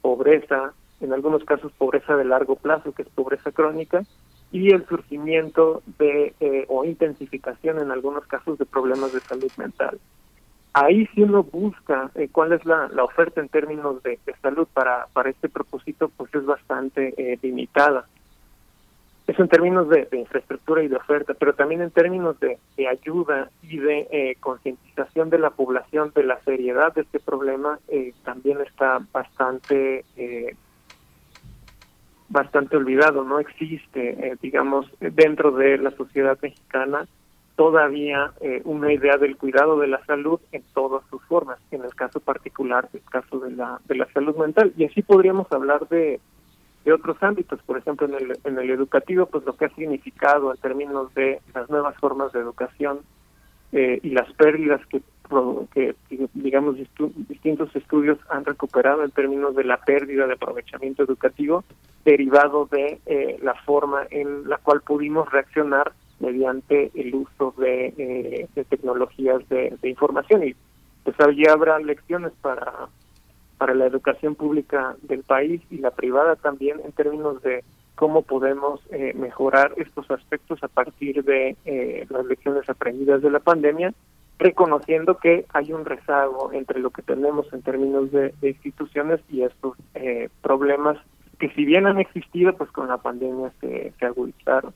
pobreza, 0.00 0.72
en 1.02 1.12
algunos 1.12 1.44
casos 1.44 1.72
pobreza 1.72 2.16
de 2.16 2.24
largo 2.24 2.56
plazo, 2.56 2.92
que 2.92 3.02
es 3.02 3.08
pobreza 3.10 3.52
crónica, 3.52 4.02
y 4.50 4.70
el 4.70 4.86
surgimiento 4.86 5.82
de 5.98 6.32
eh, 6.40 6.64
o 6.68 6.86
intensificación 6.86 7.78
en 7.78 7.90
algunos 7.90 8.24
casos 8.26 8.56
de 8.56 8.64
problemas 8.64 9.12
de 9.12 9.20
salud 9.20 9.52
mental. 9.58 10.00
Ahí 10.72 11.06
si 11.08 11.20
uno 11.20 11.42
busca 11.42 12.10
eh, 12.14 12.30
cuál 12.32 12.54
es 12.54 12.64
la, 12.64 12.88
la, 12.88 13.04
oferta 13.04 13.42
en 13.42 13.50
términos 13.50 14.02
de, 14.02 14.18
de, 14.24 14.34
salud 14.40 14.66
para, 14.72 15.06
para 15.12 15.28
este 15.28 15.50
propósito, 15.50 16.10
pues 16.16 16.34
es 16.34 16.46
bastante 16.46 17.12
eh, 17.18 17.38
limitada. 17.42 18.06
Eso 19.26 19.42
en 19.42 19.48
términos 19.48 19.88
de, 19.88 20.08
infraestructura 20.12 20.82
y 20.82 20.88
de 20.88 20.96
oferta, 20.96 21.34
pero 21.34 21.54
también 21.54 21.80
en 21.80 21.90
términos 21.90 22.38
de, 22.40 22.58
de 22.76 22.88
ayuda 22.88 23.50
y 23.62 23.78
de 23.78 24.08
eh, 24.10 24.36
concientización 24.40 25.30
de 25.30 25.38
la 25.38 25.50
población 25.50 26.12
de 26.14 26.24
la 26.24 26.40
seriedad 26.40 26.92
de 26.92 27.02
este 27.02 27.20
problema, 27.20 27.78
eh, 27.88 28.12
también 28.24 28.60
está 28.60 29.00
bastante 29.12 30.04
eh, 30.16 30.56
bastante 32.32 32.78
olvidado, 32.78 33.24
no 33.24 33.38
existe, 33.38 34.10
eh, 34.26 34.36
digamos, 34.40 34.86
dentro 35.00 35.52
de 35.52 35.76
la 35.76 35.90
sociedad 35.92 36.38
mexicana 36.40 37.06
todavía 37.56 38.32
eh, 38.40 38.62
una 38.64 38.92
idea 38.92 39.18
del 39.18 39.36
cuidado 39.36 39.78
de 39.78 39.86
la 39.86 40.02
salud 40.06 40.40
en 40.52 40.62
todas 40.72 41.02
sus 41.10 41.22
formas, 41.24 41.58
en 41.70 41.84
el 41.84 41.94
caso 41.94 42.20
particular, 42.20 42.88
el 42.94 43.02
caso 43.02 43.38
de 43.40 43.50
la, 43.50 43.78
de 43.84 43.94
la 43.96 44.10
salud 44.12 44.34
mental. 44.36 44.72
Y 44.78 44.86
así 44.86 45.02
podríamos 45.02 45.52
hablar 45.52 45.86
de, 45.88 46.20
de 46.84 46.92
otros 46.92 47.16
ámbitos, 47.22 47.60
por 47.62 47.78
ejemplo, 47.78 48.06
en 48.06 48.14
el, 48.14 48.38
en 48.44 48.58
el 48.58 48.70
educativo, 48.70 49.26
pues 49.26 49.44
lo 49.44 49.56
que 49.56 49.66
ha 49.66 49.74
significado 49.74 50.52
en 50.52 50.60
términos 50.60 51.12
de 51.14 51.40
las 51.54 51.70
nuevas 51.70 51.96
formas 51.96 52.32
de 52.32 52.40
educación 52.40 53.00
eh, 53.72 54.00
y 54.02 54.10
las 54.10 54.32
pérdidas 54.34 54.84
que 54.86 55.00
que 55.72 55.94
digamos 56.34 56.76
distintos 56.76 57.74
estudios 57.74 58.18
han 58.28 58.44
recuperado 58.44 59.04
en 59.04 59.10
términos 59.10 59.54
de 59.56 59.64
la 59.64 59.78
pérdida 59.78 60.26
de 60.26 60.34
aprovechamiento 60.34 61.02
educativo 61.02 61.64
derivado 62.04 62.66
de 62.66 63.00
eh, 63.06 63.38
la 63.42 63.54
forma 63.54 64.02
en 64.10 64.48
la 64.48 64.58
cual 64.58 64.82
pudimos 64.82 65.30
reaccionar 65.30 65.92
mediante 66.20 66.90
el 66.94 67.14
uso 67.14 67.54
de, 67.56 67.94
eh, 67.96 68.48
de 68.54 68.64
tecnologías 68.64 69.48
de, 69.48 69.76
de, 69.80 69.88
información. 69.88 70.44
Y 70.44 70.54
pues 71.04 71.18
allí 71.20 71.46
habrá 71.46 71.78
lecciones 71.78 72.32
para 72.42 72.88
para 73.62 73.74
la 73.74 73.86
educación 73.86 74.34
pública 74.34 74.96
del 75.02 75.22
país 75.22 75.62
y 75.70 75.78
la 75.78 75.92
privada 75.92 76.34
también 76.34 76.80
en 76.84 76.90
términos 76.90 77.40
de 77.42 77.62
cómo 77.94 78.22
podemos 78.22 78.80
eh, 78.90 79.12
mejorar 79.14 79.72
estos 79.76 80.10
aspectos 80.10 80.60
a 80.64 80.66
partir 80.66 81.22
de 81.22 81.54
eh, 81.64 82.04
las 82.10 82.26
lecciones 82.26 82.68
aprendidas 82.68 83.22
de 83.22 83.30
la 83.30 83.38
pandemia 83.38 83.94
reconociendo 84.36 85.18
que 85.18 85.46
hay 85.52 85.72
un 85.72 85.84
rezago 85.84 86.50
entre 86.52 86.80
lo 86.80 86.90
que 86.90 87.02
tenemos 87.02 87.52
en 87.52 87.62
términos 87.62 88.10
de, 88.10 88.34
instituciones 88.42 89.20
y 89.30 89.42
estos 89.42 89.76
eh, 89.94 90.28
problemas 90.40 90.98
que 91.38 91.48
si 91.50 91.64
bien 91.64 91.86
han 91.86 92.00
existido, 92.00 92.56
pues 92.56 92.68
con 92.72 92.88
la 92.88 92.96
pandemia 92.96 93.52
se 93.60 94.04
agudizaron. 94.04 94.74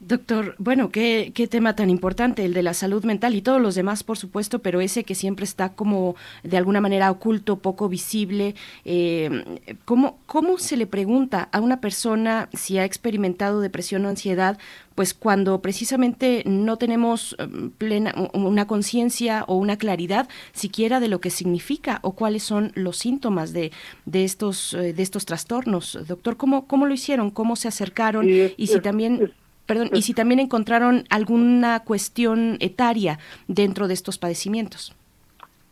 Doctor, 0.00 0.54
bueno, 0.58 0.90
¿qué, 0.90 1.32
qué 1.34 1.46
tema 1.46 1.74
tan 1.74 1.90
importante, 1.90 2.44
el 2.44 2.54
de 2.54 2.62
la 2.62 2.74
salud 2.74 3.04
mental 3.04 3.34
y 3.34 3.42
todos 3.42 3.60
los 3.60 3.74
demás, 3.74 4.02
por 4.02 4.18
supuesto, 4.18 4.60
pero 4.60 4.80
ese 4.80 5.04
que 5.04 5.14
siempre 5.14 5.44
está 5.44 5.70
como 5.70 6.16
de 6.42 6.56
alguna 6.56 6.80
manera 6.80 7.10
oculto, 7.10 7.58
poco 7.58 7.88
visible. 7.88 8.54
Eh, 8.84 9.76
¿cómo, 9.84 10.18
¿Cómo 10.26 10.58
se 10.58 10.76
le 10.76 10.86
pregunta 10.86 11.48
a 11.52 11.60
una 11.60 11.80
persona 11.80 12.48
si 12.52 12.78
ha 12.78 12.84
experimentado 12.84 13.60
depresión 13.60 14.04
o 14.06 14.08
ansiedad? 14.08 14.58
Pues 14.94 15.14
cuando 15.14 15.60
precisamente 15.60 16.42
no 16.46 16.76
tenemos 16.76 17.36
plena 17.78 18.14
una 18.34 18.66
conciencia 18.66 19.44
o 19.46 19.56
una 19.56 19.76
claridad 19.76 20.28
siquiera 20.52 21.00
de 21.00 21.08
lo 21.08 21.20
que 21.20 21.30
significa 21.30 21.98
o 22.02 22.12
cuáles 22.12 22.42
son 22.42 22.72
los 22.74 22.98
síntomas 22.98 23.52
de, 23.52 23.72
de 24.06 24.24
estos 24.24 24.72
de 24.72 25.02
estos 25.02 25.26
trastornos. 25.26 25.98
Doctor, 26.06 26.36
¿cómo, 26.36 26.66
cómo 26.66 26.86
lo 26.86 26.94
hicieron? 26.94 27.30
¿Cómo 27.30 27.56
se 27.56 27.68
acercaron? 27.68 28.28
Es, 28.28 28.54
y 28.56 28.66
si 28.68 28.80
también... 28.80 29.22
Es, 29.22 29.30
Perdón, 29.66 29.90
y 29.92 30.02
si 30.02 30.12
también 30.12 30.40
encontraron 30.40 31.04
alguna 31.08 31.84
cuestión 31.84 32.56
etaria 32.60 33.18
dentro 33.46 33.86
de 33.86 33.94
estos 33.94 34.18
padecimientos. 34.18 34.94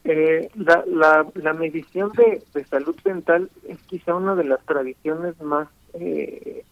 Eh, 0.05 0.49
la, 0.55 0.85
la, 0.87 1.27
la, 1.35 1.53
medición 1.53 2.11
de, 2.13 2.43
de, 2.55 2.65
salud 2.65 2.97
mental 3.05 3.51
es 3.69 3.79
quizá 3.83 4.15
una 4.15 4.35
de 4.35 4.45
las 4.45 4.65
tradiciones 4.65 5.39
más 5.43 5.69
eh, 5.93 6.65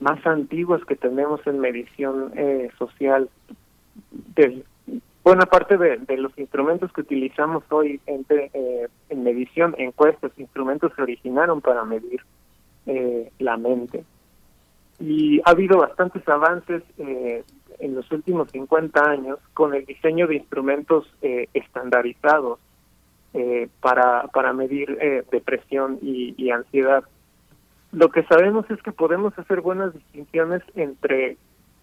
más 0.00 0.24
antiguas 0.26 0.84
que 0.84 0.96
tenemos 0.96 1.46
en 1.46 1.60
medición 1.60 2.32
eh, 2.34 2.70
social. 2.78 3.28
De, 4.34 4.64
buena 5.22 5.46
parte 5.46 5.76
de, 5.76 6.16
los 6.16 6.36
instrumentos 6.38 6.92
que 6.92 7.02
utilizamos 7.02 7.62
hoy 7.70 8.00
en, 8.06 8.24
eh, 8.30 8.88
en 9.08 9.22
medición, 9.22 9.74
encuestas, 9.78 10.32
instrumentos 10.38 10.92
se 10.96 11.02
originaron 11.02 11.60
para 11.60 11.84
medir 11.84 12.20
eh, 12.86 13.30
la 13.38 13.56
mente. 13.56 14.04
Y 14.98 15.40
ha 15.44 15.50
habido 15.50 15.78
bastantes 15.78 16.26
avances 16.28 16.82
eh, 16.98 17.44
en 17.78 17.94
los 17.94 18.10
últimos 18.10 18.50
50 18.50 19.08
años 19.08 19.38
con 19.54 19.74
el 19.74 19.84
diseño 19.84 20.26
de 20.26 20.36
instrumentos 20.36 21.06
eh, 21.22 21.48
estandarizados 21.54 22.58
para, 23.80 24.24
para 24.34 24.52
medir 24.52 24.98
depresión 25.30 26.00
y, 26.02 26.50
ansiedad. 26.50 27.04
Lo 27.92 28.10
que 28.10 28.22
sabemos 28.24 28.70
es 28.70 28.80
que 28.82 28.92
podemos 28.92 29.36
hacer 29.38 29.60
buenas 29.60 29.92
distinciones 29.92 30.62
entre 30.76 31.36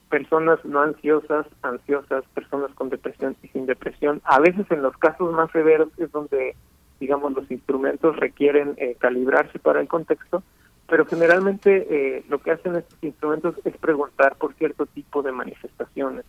personas 0.10 0.64
no 0.64 0.82
ansiosas, 0.82 1.46
ansiosas, 1.62 2.24
personas 2.34 2.72
con 2.76 2.90
depresión 2.90 3.36
y 3.44 3.50
sin 3.50 3.66
depresión. 3.66 4.22
A 4.24 4.40
veces 4.40 4.66
en 4.72 4.82
los 4.82 4.96
casos 4.98 5.34
más 5.34 5.52
severos 5.52 5.90
es 5.98 6.12
donde, 6.12 6.56
digamos, 7.00 7.34
los 7.34 7.50
instrumentos 7.52 8.16
requieren 8.16 8.76
eh, 8.78 8.96
calibrarse 8.98 9.60
para 9.60 9.82
el 9.82 9.90
contexto, 9.90 10.44
pero 10.88 11.06
generalmente 11.06 11.88
eh, 11.90 12.24
lo 12.30 12.40
que 12.40 12.52
hacen 12.52 12.78
estos 12.78 12.98
instrumentos 13.04 13.56
es 13.66 13.76
preguntar 13.78 14.36
por 14.38 14.54
cierto 14.54 14.86
tipo 14.86 15.22
de 15.22 15.34
manifestaciones. 15.34 16.24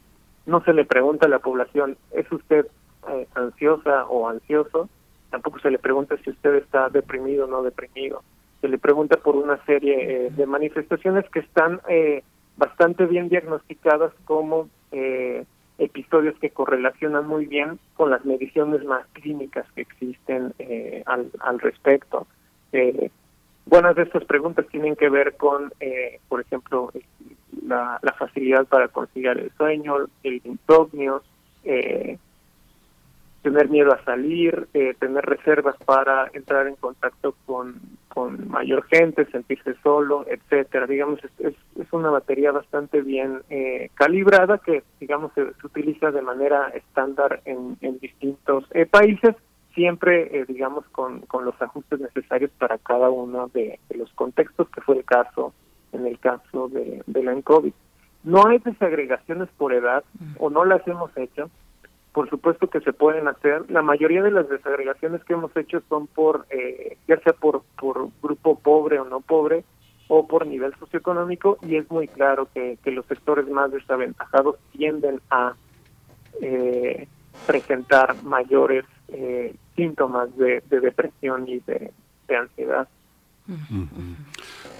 No 0.47 0.63
se 0.65 0.73
le 0.73 0.85
pregunta 0.85 1.27
a 1.27 1.31
la 1.31 1.39
población, 1.39 1.97
¿es 2.11 2.31
usted 2.33 2.67
eh, 3.09 3.29
ansiosa 3.35 4.07
o 4.07 4.29
ansioso? 4.29 4.89
Tampoco 5.31 5.61
se 5.61 5.71
le 5.71 5.79
pregunta 5.79 6.17
si 6.25 6.31
usted 6.31 6.57
está 6.57 6.89
deprimido 6.89 7.45
o 7.45 7.49
no 7.49 7.63
deprimido. 7.63 8.23
Se 8.61 8.69
le 8.69 8.79
pregunta 8.79 9.17
por 9.17 9.37
una 9.37 9.63
serie 9.65 10.27
eh, 10.27 10.31
de 10.31 10.47
manifestaciones 10.47 11.29
que 11.31 11.41
están 11.41 11.81
eh, 11.89 12.23
bastante 12.57 13.07
bien 13.07 13.29
diagnosticadas 13.29 14.13
como 14.25 14.69
eh, 14.91 15.45
episodios 15.79 16.37
que 16.41 16.51
correlacionan 16.51 17.27
muy 17.27 17.47
bien 17.47 17.79
con 17.95 18.11
las 18.11 18.25
mediciones 18.25 18.85
más 18.85 19.07
clínicas 19.13 19.65
que 19.73 19.83
existen 19.83 20.53
eh, 20.59 21.03
al, 21.07 21.31
al 21.41 21.61
respecto. 21.61 22.27
Eh, 22.73 23.11
Buenas 23.67 23.97
de 23.97 24.05
estas 24.05 24.25
preguntas 24.25 24.67
tienen 24.69 24.97
que 24.97 25.11
ver 25.11 25.37
con, 25.37 25.71
por 26.31 26.41
ejemplo, 26.41 26.91
la, 27.67 27.99
la, 28.01 28.13
facilidad 28.15 28.65
para 28.67 28.89
conciliar 28.89 29.37
el 29.37 29.53
sueño, 29.59 30.07
el 30.23 30.41
insomnio, 30.43 31.23
eh, 31.65 32.19
tener 33.43 33.69
miedo 33.69 33.93
a 33.93 34.05
salir, 34.05 34.69
eh, 34.75 34.95
tener 34.99 35.25
reservas 35.25 35.77
para 35.85 36.29
entrar 36.33 36.67
en 36.67 36.77
contacto 36.77 37.35
con, 37.47 37.81
con 38.09 38.49
mayor 38.49 38.85
gente, 38.87 39.27
sentirse 39.27 39.75
solo, 39.83 40.27
etcétera. 40.29 40.87
Digamos, 40.87 41.21
es, 41.39 41.55
es, 41.77 41.93
una 41.93 42.11
batería 42.11 42.53
bastante 42.53 43.01
bien 43.01 43.43
eh, 43.49 43.91
calibrada 43.95 44.59
que, 44.59 44.83
digamos, 45.01 45.33
se, 45.35 45.45
se, 45.55 45.67
utiliza 45.67 46.11
de 46.11 46.23
manera 46.23 46.69
estándar 46.69 47.41
en, 47.45 47.77
en 47.81 47.99
distintos 47.99 48.65
eh, 48.73 48.87
países 48.87 49.35
siempre, 49.75 50.37
eh, 50.37 50.45
digamos, 50.47 50.85
con, 50.91 51.21
con 51.21 51.45
los 51.45 51.55
ajustes 51.63 52.01
necesarios 52.01 52.51
para 52.59 52.79
cada 52.79 53.11
uno 53.11 53.49
de, 53.55 53.79
de, 53.89 53.97
los 53.97 54.13
contextos, 54.15 54.69
que 54.71 54.81
fue 54.81 54.97
el 54.97 55.05
caso 55.05 55.55
en 55.93 56.05
el 56.05 56.19
caso 56.19 56.69
de, 56.69 57.03
de 57.07 57.23
la 57.23 57.41
COVID. 57.41 57.73
No 58.25 58.49
hay 58.49 58.59
desagregaciones 58.59 59.49
por 59.57 59.73
edad, 59.73 60.03
o 60.39 60.51
no 60.51 60.65
las 60.65 60.87
hemos 60.89 61.17
hecho, 61.17 61.49
por 62.19 62.29
supuesto 62.31 62.69
que 62.69 62.81
se 62.81 62.93
pueden 62.93 63.29
hacer. 63.29 63.71
La 63.71 63.81
mayoría 63.81 64.25
de 64.25 64.33
las 64.33 64.49
desagregaciones 64.49 65.23
que 65.23 65.35
hemos 65.35 65.57
hecho 65.57 65.81
son 65.89 66.09
por, 66.09 66.47
eh, 66.51 66.99
ya 67.07 67.17
sea 67.21 67.33
por, 67.33 67.63
por 67.81 68.09
grupo 68.21 68.59
pobre 68.59 68.99
o 68.99 69.05
no 69.05 69.21
pobre, 69.21 69.63
o 70.09 70.27
por 70.27 70.45
nivel 70.45 70.75
socioeconómico, 70.81 71.59
y 71.63 71.77
es 71.77 71.89
muy 71.93 72.09
claro 72.09 72.49
que, 72.53 72.77
que 72.83 72.91
los 72.91 73.07
sectores 73.07 73.47
más 73.47 73.71
desaventajados 73.71 74.57
tienden 74.73 75.21
a 75.31 75.55
eh, 76.43 77.07
presentar 77.47 78.21
mayores 78.25 78.85
eh, 79.07 79.55
síntomas 79.77 80.37
de, 80.37 80.61
de, 80.69 80.81
depresión 80.81 81.49
y 81.49 81.61
de 81.61 81.93
ansiedad. 82.37 82.89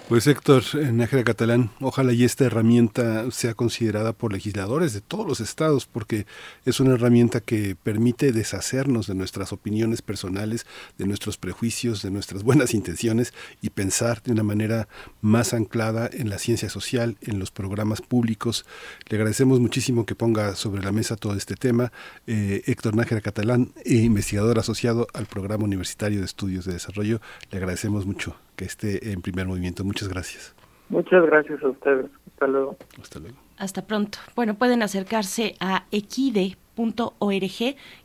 Pues 0.09 0.25
Héctor 0.25 0.63
Nájera 0.91 1.23
Catalán, 1.23 1.69
ojalá 1.81 2.13
y 2.13 2.23
esta 2.23 2.45
herramienta 2.45 3.29
sea 3.29 3.53
considerada 3.53 4.11
por 4.11 4.33
legisladores 4.33 4.91
de 4.91 5.01
todos 5.01 5.27
los 5.27 5.39
estados, 5.39 5.85
porque 5.85 6.25
es 6.65 6.79
una 6.79 6.95
herramienta 6.95 7.41
que 7.41 7.75
permite 7.75 8.31
deshacernos 8.31 9.05
de 9.05 9.13
nuestras 9.13 9.53
opiniones 9.53 10.01
personales, 10.01 10.65
de 10.97 11.05
nuestros 11.05 11.37
prejuicios, 11.37 12.01
de 12.01 12.09
nuestras 12.09 12.41
buenas 12.41 12.73
intenciones 12.75 13.35
y 13.61 13.69
pensar 13.69 14.23
de 14.23 14.31
una 14.31 14.41
manera 14.41 14.87
más 15.21 15.53
anclada 15.53 16.09
en 16.11 16.29
la 16.31 16.39
ciencia 16.39 16.69
social, 16.69 17.17
en 17.21 17.37
los 17.37 17.51
programas 17.51 18.01
públicos. 18.01 18.65
Le 19.09 19.17
agradecemos 19.17 19.59
muchísimo 19.59 20.07
que 20.07 20.15
ponga 20.15 20.55
sobre 20.55 20.81
la 20.81 20.91
mesa 20.91 21.17
todo 21.17 21.35
este 21.35 21.53
tema. 21.53 21.91
Eh, 22.25 22.63
Héctor 22.65 22.95
Nájera 22.95 23.21
Catalán, 23.21 23.73
investigador 23.85 24.57
asociado 24.57 25.07
al 25.13 25.27
Programa 25.27 25.65
Universitario 25.65 26.19
de 26.19 26.25
Estudios 26.25 26.65
de 26.65 26.73
Desarrollo, 26.73 27.21
le 27.51 27.59
agradecemos 27.59 28.07
mucho 28.07 28.35
que 28.59 28.65
esté 28.65 29.13
en 29.13 29.21
primer 29.21 29.47
movimiento. 29.47 29.85
Muchas 29.85 30.09
gracias. 30.09 30.53
Muchas 30.89 31.25
gracias 31.25 31.63
a 31.63 31.69
ustedes. 31.69 32.07
Hasta 32.27 32.47
luego. 32.47 32.75
Hasta 33.01 33.19
luego. 33.19 33.37
Hasta 33.57 33.87
pronto. 33.87 34.17
Bueno, 34.35 34.55
pueden 34.55 34.83
acercarse 34.83 35.55
a 35.61 35.85
equide.org 35.91 36.57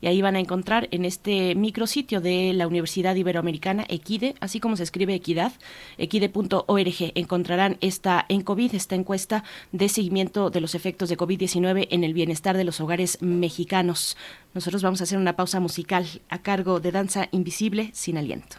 y 0.00 0.06
ahí 0.06 0.22
van 0.22 0.36
a 0.36 0.38
encontrar 0.38 0.86
en 0.92 1.04
este 1.04 1.56
micrositio 1.56 2.20
de 2.20 2.52
la 2.52 2.68
Universidad 2.68 3.16
Iberoamericana 3.16 3.84
Equide, 3.88 4.36
así 4.38 4.60
como 4.60 4.76
se 4.76 4.84
escribe 4.84 5.14
equidad, 5.14 5.52
equide.org. 5.98 7.12
Encontrarán 7.16 7.76
esta 7.80 8.24
en 8.28 8.42
COVID, 8.42 8.76
esta 8.76 8.94
encuesta 8.94 9.42
de 9.72 9.88
seguimiento 9.88 10.50
de 10.50 10.60
los 10.60 10.76
efectos 10.76 11.08
de 11.08 11.16
COVID-19 11.16 11.88
en 11.90 12.04
el 12.04 12.14
bienestar 12.14 12.56
de 12.56 12.64
los 12.64 12.80
hogares 12.80 13.20
mexicanos. 13.20 14.16
Nosotros 14.54 14.84
vamos 14.84 15.00
a 15.00 15.04
hacer 15.04 15.18
una 15.18 15.34
pausa 15.34 15.58
musical 15.58 16.06
a 16.28 16.42
cargo 16.42 16.78
de 16.78 16.92
Danza 16.92 17.26
Invisible 17.32 17.90
sin 17.92 18.18
aliento. 18.18 18.58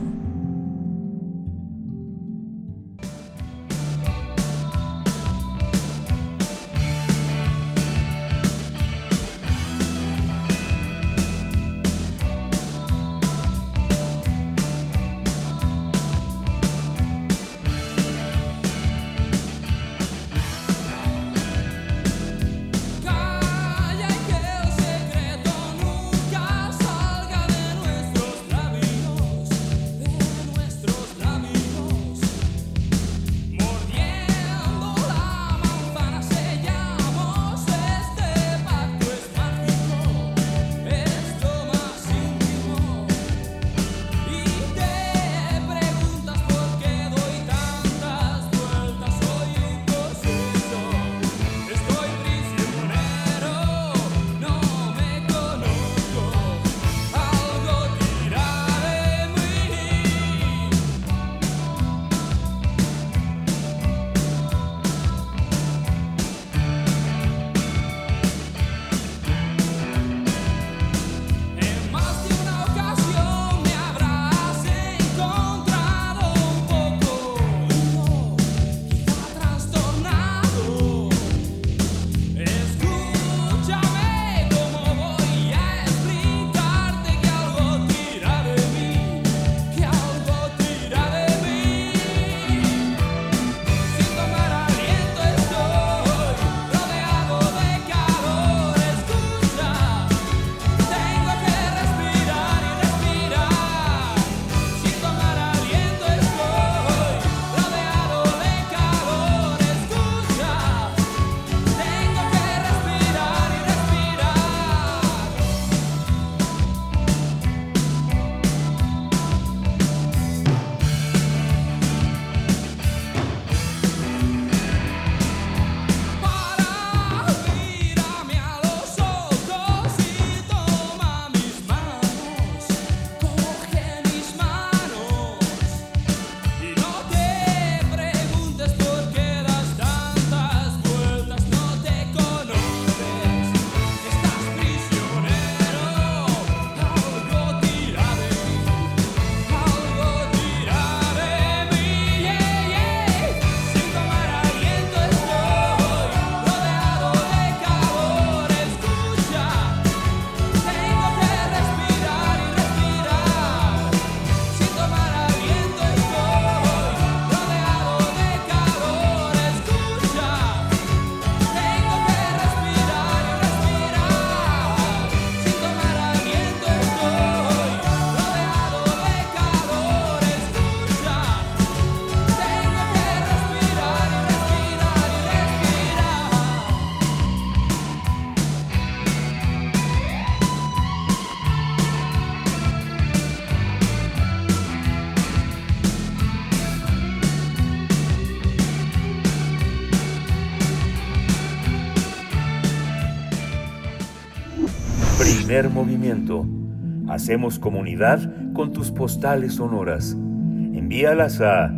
Hacemos 207.07 207.57
comunidad 207.57 208.53
con 208.53 208.73
tus 208.73 208.91
postales 208.91 209.55
sonoras. 209.55 210.11
Envíalas 210.11 211.41
a 211.41 211.73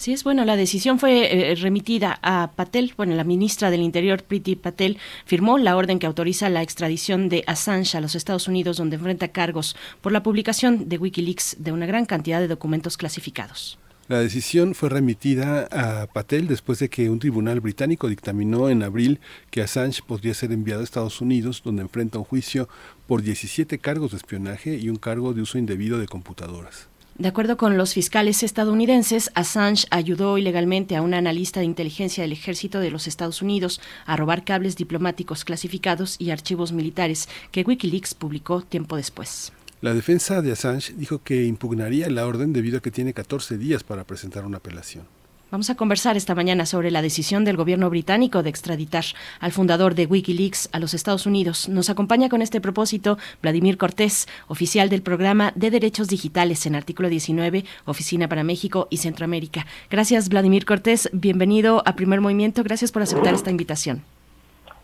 Sí, 0.02 0.14
es 0.14 0.24
bueno, 0.24 0.46
la 0.46 0.56
decisión 0.56 0.98
fue 0.98 1.52
eh, 1.52 1.54
remitida 1.54 2.18
a 2.24 2.54
Patel, 2.56 2.92
bueno, 2.98 3.14
la 3.14 3.24
ministra 3.24 3.70
del 3.70 3.84
Interior, 3.84 4.24
Priti 4.24 4.56
Patel, 4.56 4.98
firmó 5.26 5.60
la 5.60 5.78
orden 5.78 6.00
que 6.00 6.08
autoriza 6.08 6.50
la 6.50 6.64
extradición 6.64 7.30
de 7.30 7.44
Assange 7.46 7.96
a 7.96 8.02
los 8.02 8.16
Estados 8.16 8.48
Unidos, 8.48 8.78
donde 8.78 8.96
enfrenta 8.96 9.28
cargos 9.28 9.76
por 10.02 10.12
la 10.12 10.24
publicación 10.24 10.90
de 10.90 10.98
Wikileaks 10.98 11.58
de 11.60 11.72
una 11.72 11.86
gran 11.86 12.08
cantidad 12.08 12.40
de 12.40 12.48
documentos 12.48 12.98
clasificados. 12.98 13.78
La 14.08 14.18
decisión 14.18 14.74
fue 14.74 14.90
remitida 14.90 15.68
a 15.72 16.08
Patel 16.08 16.48
después 16.48 16.80
de 16.80 16.90
que 16.90 17.12
un 17.12 17.20
tribunal 17.20 17.60
británico 17.60 18.10
dictaminó 18.10 18.70
en 18.70 18.82
abril 18.82 19.20
que 19.52 19.62
Assange 19.62 20.02
podría 20.02 20.34
ser 20.34 20.52
enviado 20.52 20.82
a 20.82 20.84
Estados 20.84 21.22
Unidos, 21.22 21.62
donde 21.64 21.84
enfrenta 21.84 22.18
un 22.18 22.26
juicio 22.26 22.68
por 23.06 23.22
17 23.22 23.78
cargos 23.78 24.10
de 24.10 24.18
espionaje 24.18 24.78
y 24.78 24.90
un 24.90 24.96
cargo 24.96 25.36
de 25.36 25.44
uso 25.44 25.60
indebido 25.60 26.00
de 26.00 26.08
computadoras. 26.08 26.91
De 27.18 27.28
acuerdo 27.28 27.58
con 27.58 27.78
los 27.78 27.94
fiscales 27.94 28.42
estadounidenses, 28.42 29.32
Assange 29.36 29.86
ayudó 29.92 30.38
ilegalmente 30.38 30.96
a 30.96 31.02
un 31.02 31.14
analista 31.14 31.60
de 31.60 31.66
inteligencia 31.68 32.24
del 32.24 32.32
ejército 32.32 32.80
de 32.80 32.90
los 32.90 33.06
Estados 33.06 33.42
Unidos 33.42 33.82
a 34.06 34.16
robar 34.16 34.44
cables 34.44 34.76
diplomáticos 34.76 35.46
clasificados 35.46 36.16
y 36.20 36.32
archivos 36.32 36.72
militares 36.72 37.30
que 37.52 37.64
Wikileaks 37.64 38.16
publicó 38.16 38.62
tiempo 38.62 38.96
después. 38.96 39.52
La 39.82 39.94
defensa 39.94 40.42
de 40.42 40.52
Assange 40.52 40.94
dijo 40.96 41.22
que 41.24 41.44
impugnaría 41.46 42.10
la 42.10 42.26
orden 42.26 42.54
debido 42.54 42.78
a 42.78 42.82
que 42.82 42.92
tiene 42.92 43.14
14 43.14 43.58
días 43.58 43.84
para 43.84 44.04
presentar 44.04 44.46
una 44.46 44.58
apelación. 44.58 45.06
Vamos 45.52 45.70
a 45.70 45.76
conversar 45.76 46.16
esta 46.16 46.34
mañana 46.34 46.66
sobre 46.66 46.92
la 46.92 47.02
decisión 47.02 47.44
del 47.44 47.58
gobierno 47.58 47.90
británico 47.90 48.42
de 48.42 48.50
extraditar 48.50 49.04
al 49.42 49.52
fundador 49.52 49.96
de 49.96 50.06
Wikileaks 50.06 50.70
a 50.72 50.80
los 50.80 50.94
Estados 50.94 51.26
Unidos. 51.26 51.68
Nos 51.68 51.90
acompaña 51.90 52.30
con 52.30 52.42
este 52.42 52.62
propósito 52.62 53.18
Vladimir 53.42 53.78
Cortés, 53.78 54.30
oficial 54.48 54.88
del 54.88 55.02
programa 55.02 55.52
de 55.56 55.70
Derechos 55.70 56.08
Digitales 56.08 56.66
en 56.68 56.76
artículo 56.76 57.10
19, 57.10 57.66
Oficina 57.84 58.30
para 58.30 58.46
México 58.46 58.88
y 58.90 58.98
Centroamérica. 58.98 59.66
Gracias, 59.90 60.30
Vladimir 60.30 60.64
Cortés. 60.64 61.10
Bienvenido 61.12 61.84
a 61.86 61.98
Primer 61.98 62.22
Movimiento. 62.22 62.64
Gracias 62.64 62.94
por 62.94 63.02
aceptar 63.02 63.34
esta 63.34 63.52
invitación. 63.52 64.04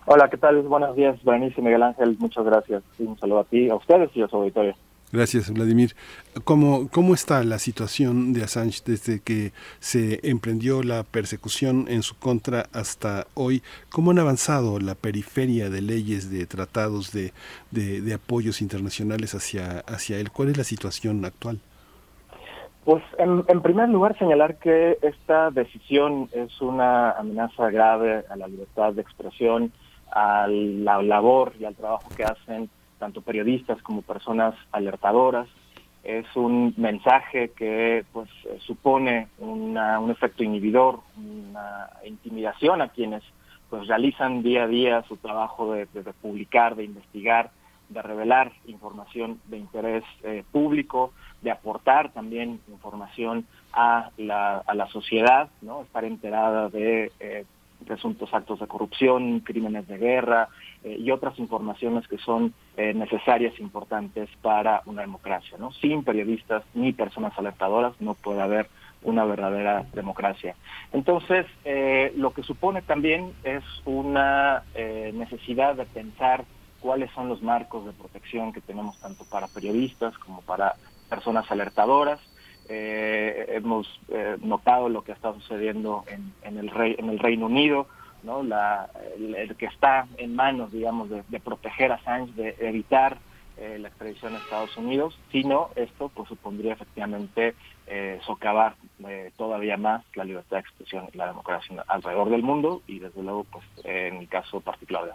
Hola, 0.06 0.30
¿qué 0.30 0.36
tal? 0.36 0.64
Buenos 0.64 0.98
días, 0.98 1.16
Berenice 1.24 1.62
Miguel 1.62 1.84
Ángel. 1.84 2.18
Muchas 2.20 2.44
gracias. 2.44 2.84
un 3.00 3.18
saludo 3.18 3.40
a 3.40 3.44
ti, 3.46 3.70
a 3.70 3.76
ustedes 3.76 4.10
y 4.16 4.22
a 4.22 4.28
su 4.28 4.36
auditorio. 4.36 4.76
Gracias, 5.12 5.54
Vladimir. 5.54 5.96
¿Cómo, 6.44 6.90
¿Cómo 6.90 7.14
está 7.14 7.42
la 7.44 7.60
situación 7.60 8.34
de 8.34 8.44
Assange 8.44 8.82
desde 8.86 9.22
que 9.22 9.54
se 9.80 10.20
emprendió 10.30 10.84
la 10.84 11.04
persecución 11.04 11.86
en 11.88 12.04
su 12.04 12.20
contra 12.20 12.66
hasta 12.74 13.26
hoy? 13.34 13.64
¿Cómo 13.90 14.12
han 14.12 14.20
avanzado 14.20 14.80
la 14.80 14.96
periferia 14.96 15.70
de 15.70 15.82
leyes, 15.82 16.30
de 16.30 16.46
tratados, 16.46 17.14
de, 17.14 17.32
de, 17.72 18.14
apoyos 18.14 18.62
internacionales 18.62 19.34
hacia, 19.34 19.80
hacia 19.88 20.20
él? 20.20 20.30
¿Cuál 20.30 20.50
es 20.50 20.58
la 20.58 20.66
situación 20.66 21.24
actual? 21.24 21.62
Pues 22.84 23.02
en, 23.18 23.46
en, 23.48 23.62
primer 23.62 23.88
lugar 23.88 24.18
señalar 24.20 24.58
que 24.58 24.98
esta 25.02 25.52
decisión 25.52 26.30
es 26.34 26.62
una 26.62 27.12
amenaza 27.12 27.70
grave 27.70 28.26
a 28.30 28.36
la 28.36 28.48
libertad 28.48 28.92
de 28.92 29.04
expresión, 29.04 29.72
a 30.12 30.48
la 30.50 31.02
labor 31.02 31.54
y 31.60 31.64
al 31.66 31.76
trabajo 31.76 32.10
que 32.16 32.26
hacen 32.26 32.70
tanto 33.00 33.22
periodistas 33.22 33.82
como 33.82 34.02
personas 34.02 34.56
alertadoras. 34.72 35.48
Es 36.04 36.26
un 36.36 36.74
mensaje 36.78 37.50
que 37.50 38.06
pues 38.14 38.30
supone 38.60 39.28
un 39.40 39.78
efecto 40.10 40.44
inhibidor, 40.44 41.02
una 41.18 41.90
intimidación 42.06 42.82
a 42.82 42.90
quienes 42.90 43.24
pues 43.70 43.88
realizan 43.88 44.44
día 44.44 44.64
a 44.64 44.68
día 44.68 45.04
su 45.08 45.18
trabajo 45.18 45.74
de, 45.74 45.86
publicar, 46.22 46.76
de 46.76 46.86
investigar, 46.86 47.52
de 47.90 48.02
revelar 48.02 48.52
información 48.66 49.40
de 49.48 49.58
interés 49.58 50.04
eh, 50.24 50.44
público, 50.52 51.14
de 51.42 51.52
aportar 51.52 52.12
también 52.12 52.60
información 52.70 53.46
a 53.74 54.12
la, 54.18 54.58
a 54.60 54.74
la 54.74 54.88
sociedad, 54.88 55.50
¿no? 55.62 55.84
estar 55.84 56.06
enterada 56.06 56.70
de 56.70 57.12
eh, 57.20 57.46
presuntos 57.86 58.34
actos 58.34 58.60
de 58.60 58.68
corrupción, 58.68 59.42
crímenes 59.42 59.88
de 59.88 59.98
guerra 59.98 60.50
eh, 60.84 60.98
y 61.00 61.12
otras 61.12 61.38
informaciones 61.40 62.08
que 62.08 62.18
son 62.18 62.54
eh, 62.76 62.94
necesarias 62.94 63.54
e 63.58 63.64
importantes 63.64 64.30
para 64.42 64.82
una 64.86 65.02
democracia. 65.02 65.58
¿no? 65.58 65.72
Sin 65.72 66.04
periodistas 66.04 66.64
ni 66.74 66.94
personas 66.94 67.38
alertadoras 67.38 67.94
no 68.00 68.14
puede 68.14 68.42
haber 68.42 68.68
una 69.04 69.26
verdadera 69.26 69.86
democracia. 69.94 70.56
Entonces, 70.92 71.46
eh, 71.66 72.12
lo 72.16 72.32
que 72.32 72.44
supone 72.44 72.82
también 72.82 73.32
es 73.44 73.64
una 73.86 74.64
necesidad 75.14 75.76
de 75.76 75.86
pensar 75.86 76.46
cuáles 76.80 77.12
son 77.12 77.30
los 77.30 77.42
marcos 77.42 77.86
de 77.86 77.92
protección 77.92 78.54
que 78.54 78.62
tenemos 78.62 79.00
tanto 79.00 79.24
para 79.26 79.48
periodistas 79.48 80.18
como 80.18 80.42
para 80.42 80.76
personas 81.10 81.50
alertadoras, 81.52 82.20
eh, 82.70 83.46
hemos 83.56 83.88
eh, 84.10 84.36
notado 84.42 84.90
lo 84.90 85.02
que 85.04 85.14
está 85.14 85.34
sucediendo 85.34 86.04
en, 86.08 86.34
en, 86.44 86.58
el, 86.58 86.70
rey, 86.70 86.96
en 86.98 87.10
el 87.10 87.18
Reino 87.18 87.46
Unido, 87.46 87.88
¿no? 88.24 88.44
La, 88.44 88.90
el, 89.18 89.56
que 89.56 89.66
está 89.66 90.08
en 90.18 90.36
manos, 90.36 90.72
digamos, 90.72 91.10
de, 91.10 91.40
proteger 91.40 91.92
a 91.92 92.04
Sánchez, 92.04 92.36
de 92.36 92.56
evitar 92.60 93.18
eh, 93.58 93.78
la 93.80 93.88
extradición 93.88 94.36
a 94.36 94.38
Estados 94.38 94.76
Unidos, 94.78 95.18
sino 95.32 95.70
esto 95.76 96.10
pues 96.10 96.28
supondría 96.30 96.74
efectivamente 96.74 97.56
eh, 97.88 98.20
socavar 98.26 98.76
todavía 99.38 99.78
más 99.78 100.04
la 100.16 100.26
libertad 100.26 100.58
de 100.58 100.62
expresión 100.62 101.08
y 101.14 101.18
la 101.18 101.28
democracia 101.28 101.84
alrededor 101.88 102.30
del 102.30 102.44
mundo 102.44 102.82
y 102.88 103.00
desde 103.00 103.24
luego 103.24 103.46
pues 103.46 103.64
en 103.84 104.18
el 104.18 104.28
caso 104.28 104.60
particular 104.60 105.06
de 105.06 105.12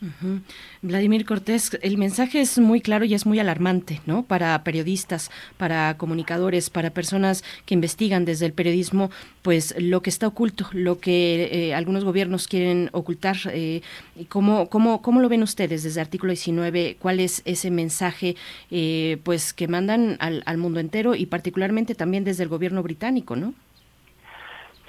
Sánchez. 0.00 0.42
Vladimir 0.82 1.24
Cortés, 1.26 1.78
el 1.82 1.98
mensaje 1.98 2.40
es 2.40 2.58
muy 2.58 2.80
claro 2.80 3.04
y 3.04 3.14
es 3.14 3.26
muy 3.26 3.38
alarmante, 3.38 4.00
¿no? 4.06 4.22
Para 4.22 4.62
periodistas, 4.64 5.30
para 5.56 5.96
comunicadores, 5.98 6.70
para 6.70 6.90
personas 6.90 7.44
que 7.66 7.74
investigan 7.74 8.24
desde 8.24 8.46
el 8.46 8.52
periodismo, 8.52 9.10
pues 9.42 9.74
lo 9.78 10.00
que 10.00 10.10
está 10.10 10.26
oculto, 10.26 10.66
lo 10.72 10.98
que 10.98 11.48
eh, 11.52 11.74
algunos 11.74 12.04
gobiernos 12.04 12.48
quieren 12.48 12.88
ocultar. 12.92 13.36
Eh, 13.52 13.82
¿cómo, 14.28 14.68
cómo, 14.68 15.02
¿Cómo 15.02 15.20
lo 15.20 15.28
ven 15.28 15.42
ustedes 15.42 15.82
desde 15.82 16.00
artículo 16.00 16.30
19? 16.30 16.96
¿Cuál 16.98 17.20
es 17.20 17.42
ese 17.44 17.70
mensaje, 17.70 18.36
eh, 18.70 19.18
pues, 19.22 19.52
que 19.52 19.68
mandan 19.68 20.16
al, 20.20 20.42
al 20.46 20.56
mundo 20.56 20.80
entero 20.80 21.14
y 21.14 21.26
particularmente 21.26 21.94
también 21.94 22.24
desde 22.24 22.42
el 22.42 22.48
gobierno 22.48 22.82
británico, 22.82 23.36
¿no? 23.36 23.54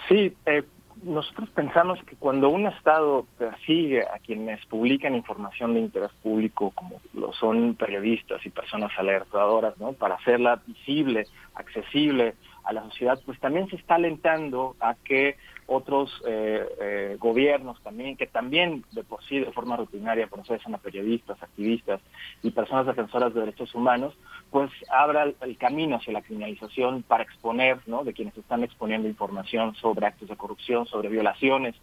Sí, 0.07 0.33
eh, 0.45 0.63
nosotros 1.03 1.49
pensamos 1.49 1.99
que 2.03 2.15
cuando 2.15 2.49
un 2.49 2.67
Estado 2.67 3.25
persigue 3.37 4.03
a 4.03 4.19
quienes 4.19 4.63
publican 4.67 5.15
información 5.15 5.73
de 5.73 5.79
interés 5.79 6.11
público, 6.21 6.71
como 6.75 7.01
lo 7.13 7.33
son 7.33 7.75
periodistas 7.75 8.45
y 8.45 8.49
personas 8.49 8.91
alertadoras, 8.97 9.77
¿no? 9.79 9.93
para 9.93 10.15
hacerla 10.15 10.61
visible, 10.65 11.27
accesible 11.55 12.35
a 12.63 12.73
la 12.73 12.83
sociedad, 12.83 13.19
pues 13.25 13.39
también 13.39 13.67
se 13.69 13.75
está 13.75 13.95
alentando 13.95 14.75
a 14.79 14.95
que 14.95 15.37
otros 15.71 16.11
eh, 16.27 16.67
eh, 16.81 17.17
gobiernos 17.17 17.81
también, 17.81 18.17
que 18.17 18.27
también 18.27 18.83
de 18.91 19.03
por 19.03 19.23
sí 19.23 19.39
de 19.39 19.51
forma 19.53 19.77
rutinaria 19.77 20.27
procesan 20.27 20.75
a 20.75 20.79
periodistas, 20.79 21.41
activistas 21.41 22.01
y 22.43 22.51
personas 22.51 22.85
defensoras 22.85 23.33
de 23.33 23.39
derechos 23.39 23.73
humanos, 23.73 24.13
pues 24.49 24.69
abra 24.91 25.23
el, 25.23 25.57
camino 25.57 25.95
hacia 25.95 26.11
la 26.11 26.21
criminalización 26.21 27.03
para 27.03 27.23
exponer, 27.23 27.79
¿no? 27.85 28.03
De 28.03 28.11
quienes 28.11 28.37
están 28.37 28.63
exponiendo 28.65 29.07
información 29.07 29.73
sobre 29.75 30.07
actos 30.07 30.27
de 30.27 30.35
corrupción, 30.35 30.85
sobre 30.87 31.07
violaciones 31.07 31.75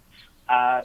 a 0.47 0.83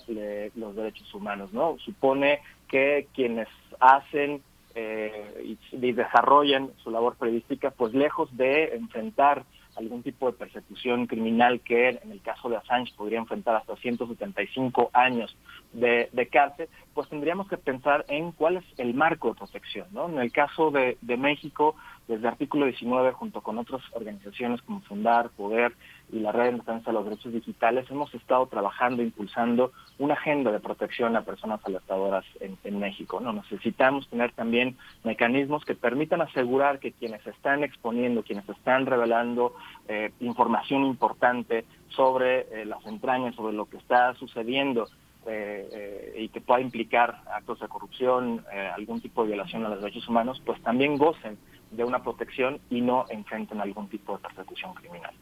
los 0.55 0.75
derechos 0.75 1.13
humanos, 1.13 1.51
¿no? 1.51 1.77
Supone 1.79 2.39
que 2.69 3.07
quienes 3.13 3.49
hacen 3.81 4.41
eh, 4.75 5.57
y, 5.71 5.91
desarrollan 5.91 6.71
su 6.83 6.89
labor 6.89 7.15
periodística, 7.17 7.71
pues 7.71 7.93
lejos 7.93 8.35
de 8.37 8.75
enfrentar 8.75 9.43
algún 9.75 10.03
tipo 10.03 10.27
de 10.31 10.37
persecución 10.37 11.07
criminal 11.07 11.61
que 11.61 11.89
en 11.89 12.11
el 12.11 12.21
caso 12.21 12.49
de 12.49 12.57
Assange 12.57 12.93
podría 12.95 13.19
enfrentar 13.19 13.55
hasta 13.55 13.75
175 13.75 14.89
años 14.93 15.35
de, 15.73 16.29
cárcel, 16.31 16.69
pues 16.93 17.09
tendríamos 17.09 17.47
que 17.47 17.57
pensar 17.57 18.05
en 18.07 18.31
cuál 18.31 18.57
es 18.57 18.65
el 18.77 18.93
marco 18.93 19.29
de 19.29 19.35
protección. 19.35 19.87
¿no? 19.91 20.07
En 20.07 20.19
el 20.19 20.31
caso 20.31 20.71
de, 20.71 20.97
de 21.01 21.17
México, 21.17 21.75
desde 22.07 22.27
artículo 22.27 22.65
19, 22.65 23.13
junto 23.13 23.41
con 23.41 23.57
otras 23.57 23.81
organizaciones 23.93 24.61
como 24.61 24.81
Fundar, 24.81 25.29
Poder 25.29 25.73
y 26.11 26.19
la 26.19 26.31
Red 26.31 26.45
de 26.45 26.57
Defensa 26.57 26.91
de 26.91 26.93
los 26.93 27.05
Derechos 27.05 27.33
Digitales, 27.33 27.89
hemos 27.89 28.13
estado 28.13 28.45
trabajando, 28.47 29.01
impulsando 29.01 29.71
una 29.99 30.13
agenda 30.13 30.51
de 30.51 30.59
protección 30.59 31.15
a 31.15 31.21
personas 31.23 31.61
alertadoras 31.63 32.25
en, 32.39 32.79
México. 32.79 33.19
¿no? 33.19 33.31
Necesitamos 33.31 34.09
tener 34.09 34.31
también 34.33 34.75
mecanismos 35.03 35.63
que 35.63 35.75
permitan 35.75 36.21
asegurar 36.21 36.79
que 36.79 36.91
quienes 36.91 37.25
están 37.25 37.63
exponiendo, 37.63 38.23
quienes 38.23 38.47
están 38.49 38.85
revelando 38.85 39.55
eh, 39.87 40.11
información 40.19 40.83
importante 40.85 41.65
sobre 41.95 42.41
eh, 42.51 42.65
las 42.65 42.85
entrañas, 42.85 43.35
sobre 43.35 43.53
lo 43.53 43.65
que 43.65 43.77
está 43.77 44.13
sucediendo 44.15 44.87
eh, 45.25 45.69
eh, 45.71 46.13
y 46.23 46.29
que 46.29 46.41
pueda 46.41 46.59
implicar 46.59 47.21
actos 47.33 47.59
de 47.59 47.67
corrupción, 47.67 48.43
algún 48.75 49.01
tipo 49.01 49.23
de 49.23 49.29
violación 49.29 49.65
a 49.65 49.69
los 49.69 49.81
derechos 49.81 50.07
humanos, 50.07 50.41
pues 50.45 50.61
también 50.61 50.97
gocen 50.97 51.37
de 51.75 51.83
una 51.83 52.01
protección 52.01 52.59
y 52.69 52.81
no 52.81 53.05
enfrenten 53.09 53.59
algún 53.61 53.87
tipo 53.89 54.17
de 54.17 54.23
persecución 54.23 54.73
criminal. 54.73 55.13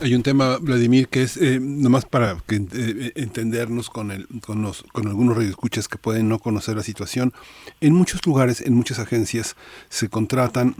Hay 0.00 0.14
un 0.14 0.22
tema, 0.22 0.58
Vladimir, 0.58 1.08
que 1.08 1.22
es 1.22 1.38
eh, 1.38 1.58
nomás 1.58 2.04
para 2.04 2.36
que, 2.46 2.56
eh, 2.56 3.12
entendernos 3.14 3.88
con, 3.88 4.10
el, 4.10 4.26
con, 4.44 4.60
los, 4.60 4.82
con 4.92 5.08
algunos 5.08 5.36
radioescuchas 5.36 5.88
que 5.88 5.96
pueden 5.96 6.28
no 6.28 6.38
conocer 6.38 6.76
la 6.76 6.82
situación. 6.82 7.32
En 7.80 7.94
muchos 7.94 8.26
lugares, 8.26 8.60
en 8.60 8.74
muchas 8.74 8.98
agencias, 8.98 9.56
se 9.88 10.10
contratan 10.10 10.76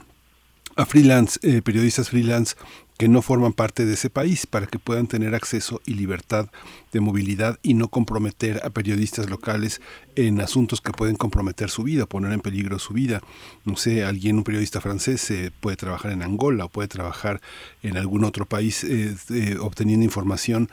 a 0.77 0.87
freelance, 0.87 1.39
eh, 1.43 1.63
periodistas 1.63 2.11
freelance 2.11 2.55
que 2.99 3.09
no 3.09 3.21
forman 3.21 3.53
parte 3.53 3.85
de 3.85 3.95
ese 3.95 4.09
país 4.09 4.47
para 4.47 4.67
que 4.67 4.79
puedan 4.79 5.07
tener 5.07 5.35
acceso 5.35 5.83
y 5.85 5.95
libertad 5.95 6.49
de 6.93 7.01
movilidad 7.01 7.59
y 7.63 7.75
no 7.75 7.89
comprometer 7.89 8.61
a 8.65 8.71
periodistas 8.71 9.29
locales 9.29 9.83
en 10.15 10.41
asuntos 10.41 10.81
que 10.81 10.93
pueden 10.93 11.17
comprometer 11.17 11.69
su 11.69 11.83
vida, 11.83 12.07
poner 12.07 12.33
en 12.33 12.41
peligro 12.41 12.79
su 12.79 12.95
vida. 12.95 13.21
No 13.65 13.77
sé, 13.77 14.05
alguien, 14.05 14.39
un 14.39 14.45
periodista 14.45 14.81
francés, 14.81 15.31
eh, 15.31 15.51
puede 15.61 15.77
trabajar 15.77 16.13
en 16.13 16.23
Angola 16.23 16.65
o 16.65 16.69
puede 16.71 16.89
trabajar 16.89 17.41
en 17.83 17.99
algún 17.99 18.25
otro 18.25 18.47
país 18.47 18.83
eh, 18.85 19.15
eh, 19.31 19.57
obteniendo 19.61 20.05
información 20.05 20.71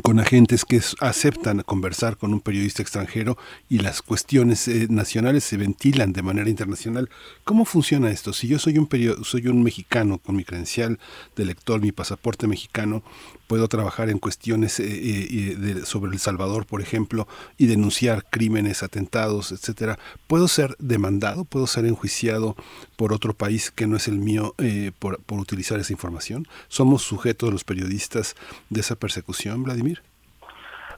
con 0.00 0.18
agentes 0.20 0.64
que 0.64 0.80
aceptan 1.00 1.60
conversar 1.60 2.16
con 2.16 2.32
un 2.32 2.40
periodista 2.40 2.80
extranjero 2.80 3.36
y 3.68 3.80
las 3.80 4.00
cuestiones 4.00 4.66
eh, 4.66 4.86
nacionales 4.88 5.44
se 5.44 5.58
ventilan 5.58 6.14
de 6.14 6.22
manera 6.22 6.48
internacional. 6.48 7.10
¿Cómo 7.44 7.66
funciona 7.66 8.10
esto? 8.10 8.32
Si 8.32 8.48
yo 8.48 8.58
soy 8.58 8.78
un 8.78 8.88
soy 9.22 9.48
un 9.48 9.62
mexicano 9.62 10.18
con 10.18 10.36
mi 10.36 10.44
credencial 10.44 10.98
de 11.36 11.44
lector, 11.44 11.82
mi 11.82 11.92
pasaporte 11.92 12.46
mexicano, 12.46 13.02
puedo 13.46 13.68
trabajar 13.68 14.08
en 14.08 14.18
cuestiones 14.18 14.80
eh, 14.80 14.86
eh, 14.88 15.82
sobre 15.84 16.12
El 16.12 16.18
Salvador, 16.18 16.64
por 16.64 16.80
ejemplo, 16.80 17.28
y 17.58 17.66
denunciar 17.66 18.24
crímenes, 18.30 18.82
atentados, 18.82 19.52
etcétera. 19.52 19.98
¿Puedo 20.26 20.48
ser 20.48 20.74
demandado? 20.78 21.44
¿Puedo 21.44 21.66
ser 21.66 21.84
enjuiciado 21.84 22.56
por 22.96 23.12
otro 23.12 23.34
país 23.34 23.70
que 23.70 23.86
no 23.86 23.96
es 23.96 24.08
el 24.08 24.18
mío 24.18 24.54
por, 24.98 25.20
por 25.22 25.38
utilizar 25.38 25.78
esa 25.80 25.92
información? 25.92 26.46
¿Somos 26.68 27.02
sujetos 27.02 27.52
los 27.52 27.64
periodistas 27.64 28.36
de 28.70 28.80
esa 28.80 28.96
persecución, 28.96 29.64
Vladimir? 29.64 29.81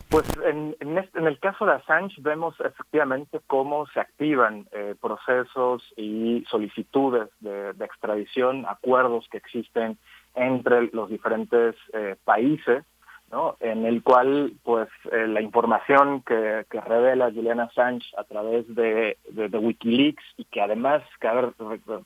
Pues 0.09 0.27
en, 0.44 0.77
en, 0.81 1.27
el 1.27 1.39
caso 1.40 1.66
de 1.66 1.73
Assange 1.73 2.20
vemos 2.20 2.55
efectivamente 2.61 3.40
cómo 3.47 3.86
se 3.89 4.01
activan 4.01 4.66
eh, 4.73 4.94
procesos 5.01 5.82
y 5.97 6.44
solicitudes 6.48 7.31
de, 7.40 7.70
extradición, 7.85 8.65
acuerdos 8.66 9.27
que 9.28 9.39
existen 9.39 9.98
entre 10.35 10.90
los 10.93 11.09
diferentes 11.09 11.74
eh, 11.94 12.16
países, 12.24 12.85
¿no? 13.32 13.56
en 13.59 13.86
el 13.86 14.02
cual 14.02 14.52
pues 14.62 14.89
eh, 15.11 15.27
la 15.27 15.40
información 15.40 16.23
que, 16.23 16.65
revela 16.70 17.32
Julian 17.32 17.61
Assange 17.61 18.06
a 18.16 18.24
través 18.24 18.73
de 18.73 19.16
Wikileaks 19.35 20.24
y 20.36 20.44
que 20.44 20.61
además 20.61 21.02
cabe 21.19 21.52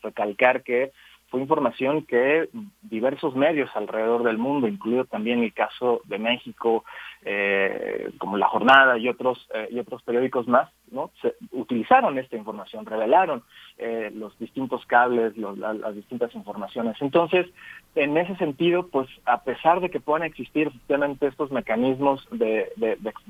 recalcar 0.03 0.63
que 0.63 0.93
fue 1.31 1.41
información 1.41 2.03
que 2.03 2.49
diversos 2.83 3.37
medios 3.37 3.71
alrededor 3.75 4.23
del 4.23 4.39
mundo, 4.39 4.67
incluido 4.67 5.05
también 5.05 5.43
el 5.43 5.53
caso 5.53 6.01
de 6.05 6.19
México, 6.19 6.85
eh, 7.23 8.11
como 8.19 8.39
La 8.39 8.49
Jornada 8.49 8.97
y 8.97 9.09
otros 9.09 9.47
eh, 9.53 9.69
y 9.71 9.79
otros 9.79 10.03
periódicos 10.03 10.49
más, 10.49 10.71
¿no? 10.91 11.11
Se, 11.21 11.35
utilizaron 11.53 12.19
esta 12.19 12.37
información, 12.37 12.87
revelaron 12.87 13.43
eh, 13.77 14.11
los 14.15 14.39
distintos 14.39 14.87
cables, 14.87 15.37
las 15.37 15.95
distintas 15.95 16.35
informaciones. 16.35 16.97
Entonces, 17.01 17.47
en 17.95 18.17
ese 18.17 18.35
sentido, 18.37 18.89
pues 18.89 19.09
a 19.27 19.43
pesar 19.43 19.81
de 19.81 19.91
que 19.91 20.01
puedan 20.01 20.27
existir 20.27 20.69
efectivamente 20.69 21.27
estos 21.27 21.51
mecanismos 21.51 22.27
de, 22.31 22.73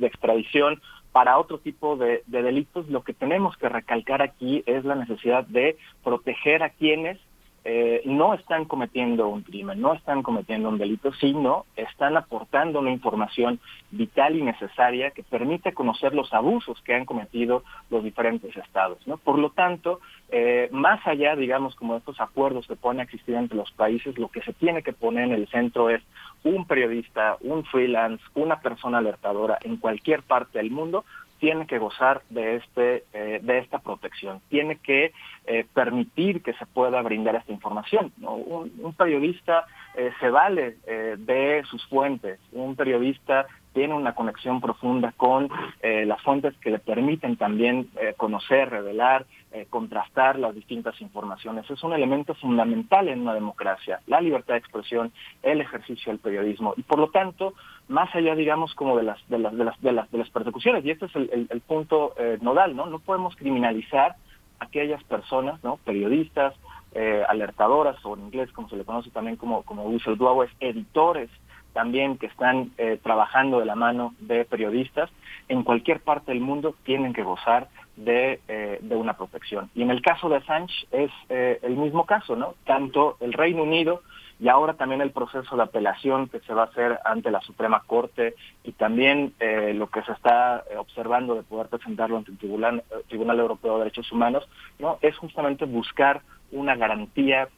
extradición 0.00 0.80
para 1.10 1.38
otro 1.38 1.58
tipo 1.58 1.96
de, 1.96 2.22
de 2.26 2.42
delitos, 2.42 2.88
lo 2.88 3.02
que 3.02 3.14
tenemos 3.14 3.56
que 3.56 3.68
recalcar 3.68 4.22
aquí 4.22 4.62
es 4.66 4.84
la 4.84 4.94
necesidad 4.94 5.44
de 5.46 5.76
proteger 6.04 6.62
a 6.62 6.70
quienes 6.70 7.18
eh, 7.64 8.02
no 8.04 8.34
están 8.34 8.64
cometiendo 8.64 9.28
un 9.28 9.42
crimen, 9.42 9.80
no 9.80 9.92
están 9.92 10.22
cometiendo 10.22 10.68
un 10.68 10.78
delito, 10.78 11.12
sino 11.14 11.66
están 11.76 12.16
aportando 12.16 12.78
una 12.80 12.90
información 12.90 13.60
vital 13.90 14.36
y 14.36 14.42
necesaria 14.42 15.10
que 15.10 15.22
permite 15.22 15.74
conocer 15.74 16.14
los 16.14 16.32
abusos 16.32 16.80
que 16.82 16.94
han 16.94 17.04
cometido 17.04 17.64
los 17.90 18.04
diferentes 18.04 18.56
estados. 18.56 18.98
¿no? 19.06 19.18
Por 19.18 19.38
lo 19.38 19.50
tanto, 19.50 20.00
eh, 20.30 20.68
más 20.72 21.04
allá, 21.06 21.36
digamos, 21.36 21.74
como 21.74 21.94
de 21.94 21.98
estos 21.98 22.20
acuerdos 22.20 22.66
que 22.66 22.76
pueden 22.76 23.00
existir 23.00 23.34
entre 23.34 23.56
los 23.56 23.70
países, 23.72 24.18
lo 24.18 24.28
que 24.28 24.42
se 24.42 24.52
tiene 24.52 24.82
que 24.82 24.92
poner 24.92 25.24
en 25.24 25.32
el 25.32 25.48
centro 25.48 25.90
es 25.90 26.02
un 26.44 26.66
periodista, 26.66 27.36
un 27.40 27.64
freelance, 27.64 28.22
una 28.34 28.60
persona 28.60 28.98
alertadora 28.98 29.58
en 29.62 29.76
cualquier 29.76 30.22
parte 30.22 30.58
del 30.58 30.70
mundo 30.70 31.04
tiene 31.38 31.66
que 31.66 31.78
gozar 31.78 32.22
de 32.30 32.56
este 32.56 33.04
eh, 33.12 33.40
de 33.42 33.58
esta 33.58 33.78
protección. 33.78 34.40
Tiene 34.48 34.76
que 34.76 35.12
eh, 35.46 35.66
permitir 35.72 36.42
que 36.42 36.52
se 36.54 36.66
pueda 36.66 37.00
brindar 37.02 37.36
esta 37.36 37.52
información 37.52 38.12
un, 38.22 38.94
periodista 38.96 39.66
eh, 39.96 40.10
se 40.20 40.30
vale 40.30 40.76
de 40.86 41.62
sus 41.70 41.84
fuentes. 41.86 42.38
Un 42.52 42.74
periodista 42.76 43.46
tiene 43.72 43.94
una 43.94 44.14
conexión 44.14 44.60
profunda 44.60 45.12
con 45.16 45.48
las 45.82 46.20
fuentes 46.22 46.56
que 46.58 46.70
le 46.70 46.78
permiten 46.78 47.36
también 47.36 47.88
conocer 48.16 48.70
revelar 48.70 49.26
contrastar 49.70 50.38
las 50.38 50.54
distintas 50.54 51.00
informaciones. 51.00 51.70
Es 51.70 51.82
un 51.84 51.92
elemento 51.92 52.34
fundamental 52.34 53.08
en 53.08 53.20
una 53.20 53.34
democracia 53.34 54.00
la 54.06 54.20
libertad 54.20 54.54
de 54.54 54.60
expresión 54.60 55.12
el 55.42 55.60
ejercicio 55.60 56.10
del 56.10 56.20
periodismo. 56.20 56.74
Y 56.76 56.82
por 56.82 56.98
lo 56.98 57.08
tanto 57.10 57.54
más 57.88 58.14
allá, 58.14 58.34
digamos, 58.34 58.74
como 58.74 58.96
de 58.96 59.02
las, 59.02 59.18
de 59.28 59.38
las, 59.38 59.56
de 59.56 59.64
las, 59.64 59.80
de 59.80 59.92
las, 59.92 60.10
de 60.10 60.18
las 60.18 60.30
persecuciones. 60.30 60.84
Y 60.84 60.90
este 60.90 61.06
es 61.06 61.16
el, 61.16 61.62
punto 61.66 62.14
eh, 62.18 62.38
nodal, 62.40 62.76
¿no? 62.76 62.86
No 62.86 62.98
podemos 62.98 63.34
criminalizar 63.36 64.16
a 64.60 64.64
aquellas 64.64 65.02
personas, 65.04 65.62
¿no? 65.64 65.78
Periodistas, 65.84 66.54
eh, 66.94 67.22
alertadoras, 67.28 67.96
o 68.04 68.14
en 68.14 68.24
inglés, 68.24 68.52
como 68.52 68.68
se 68.68 68.76
le 68.76 68.84
conoce 68.84 69.10
también 69.10 69.36
como, 69.36 69.62
como 69.62 69.84
whistleblowers, 69.84 70.52
editores 70.60 71.30
también 71.72 72.18
que 72.18 72.26
están 72.26 72.72
eh, 72.78 72.98
trabajando 73.02 73.60
de 73.60 73.66
la 73.66 73.76
mano 73.76 74.14
de 74.20 74.44
periodistas, 74.44 75.10
en 75.48 75.62
cualquier 75.62 76.00
parte 76.00 76.32
del 76.32 76.40
mundo 76.40 76.74
tienen 76.82 77.12
que 77.12 77.22
gozar 77.22 77.68
de, 77.96 78.40
de 78.80 78.96
una 78.96 79.16
protección. 79.16 79.70
Y 79.74 79.82
en 79.82 79.90
el 79.90 80.02
caso 80.02 80.28
de 80.28 80.36
Assange 80.36 80.86
es 80.92 81.10
el 81.28 81.76
mismo 81.76 82.06
caso, 82.06 82.36
¿no? 82.36 82.54
Tanto 82.64 83.16
el 83.20 83.32
Reino 83.32 83.64
Unido 83.64 84.02
y 84.40 84.48
ahora 84.48 84.74
también 84.74 85.00
el 85.00 85.10
proceso 85.10 85.56
de 85.56 85.62
apelación 85.62 86.28
que 86.28 86.40
se 86.40 86.54
va 86.54 86.62
a 86.62 86.66
hacer 86.66 86.98
ante 87.04 87.30
la 87.30 87.40
Suprema 87.40 87.82
Corte 87.86 88.34
y 88.62 88.72
también 88.72 89.34
eh, 89.40 89.74
lo 89.74 89.88
que 89.88 90.02
se 90.02 90.12
está 90.12 90.62
eh, 90.70 90.76
observando 90.76 91.34
de 91.34 91.42
poder 91.42 91.66
presentarlo 91.68 92.16
ante 92.16 92.30
el 92.30 92.38
Tribunal, 92.38 92.84
eh, 92.90 93.02
Tribunal 93.08 93.40
Europeo 93.40 93.74
de 93.74 93.78
Derechos 93.80 94.12
Humanos, 94.12 94.48
no 94.78 94.98
es 95.02 95.16
justamente 95.16 95.64
buscar 95.64 96.22
una 96.50 96.76
garantía 96.76 97.48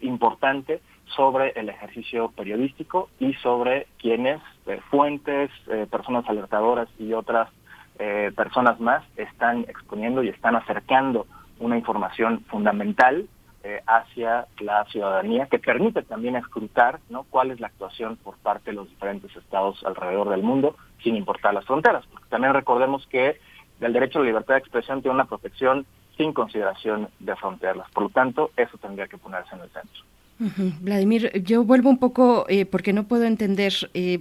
importante 0.00 0.80
sobre 1.14 1.50
el 1.50 1.68
ejercicio 1.68 2.32
periodístico 2.32 3.08
y 3.20 3.32
sobre 3.34 3.86
quienes, 3.96 4.40
fuentes, 4.90 5.52
personas 5.88 6.28
alertadoras 6.28 6.88
y 6.98 7.12
otras 7.12 7.48
personas 8.34 8.80
más 8.80 9.04
están 9.16 9.60
exponiendo 9.68 10.24
y 10.24 10.30
están 10.30 10.56
acercando 10.56 11.28
una 11.60 11.78
información 11.78 12.40
fundamental 12.48 13.28
eh, 13.62 13.82
hacia 13.86 14.46
la 14.60 14.84
ciudadanía, 14.86 15.46
que 15.46 15.58
permite 15.58 16.02
también 16.02 16.36
escrutar 16.36 16.98
¿no? 17.10 17.24
cuál 17.24 17.50
es 17.50 17.60
la 17.60 17.66
actuación 17.66 18.16
por 18.16 18.36
parte 18.38 18.70
de 18.70 18.76
los 18.76 18.88
diferentes 18.88 19.34
estados 19.36 19.84
alrededor 19.84 20.30
del 20.30 20.42
mundo, 20.42 20.76
sin 21.02 21.14
importar 21.16 21.52
las 21.52 21.66
fronteras. 21.66 22.06
Porque 22.06 22.28
también 22.28 22.54
recordemos 22.54 23.06
que 23.08 23.38
el 23.80 23.92
derecho 23.92 24.18
a 24.18 24.22
la 24.22 24.28
libertad 24.28 24.54
de 24.54 24.60
expresión 24.60 25.02
tiene 25.02 25.14
una 25.14 25.26
protección 25.26 25.86
sin 26.16 26.32
consideración 26.32 27.08
de 27.18 27.36
fronteras. 27.36 27.90
Por 27.90 28.04
lo 28.04 28.08
tanto, 28.10 28.50
eso 28.56 28.78
tendría 28.78 29.08
que 29.08 29.18
ponerse 29.18 29.54
en 29.54 29.62
el 29.62 29.70
centro. 29.70 30.02
Vladimir, 30.80 31.42
yo 31.44 31.64
vuelvo 31.64 31.90
un 31.90 31.98
poco 31.98 32.46
eh, 32.48 32.64
porque 32.64 32.94
no 32.94 33.06
puedo 33.06 33.24
entender 33.24 33.90
eh, 33.92 34.20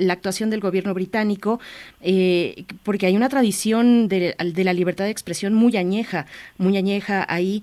la 0.00 0.14
actuación 0.14 0.50
del 0.50 0.60
gobierno 0.60 0.94
británico, 0.94 1.60
eh, 2.00 2.64
porque 2.82 3.06
hay 3.06 3.16
una 3.16 3.28
tradición 3.28 4.08
de, 4.08 4.34
la 4.38 4.72
libertad 4.72 5.04
de 5.04 5.10
expresión 5.10 5.54
muy 5.54 5.76
añeja, 5.76 6.26
muy 6.58 6.76
añeja 6.76 7.24
ahí. 7.28 7.62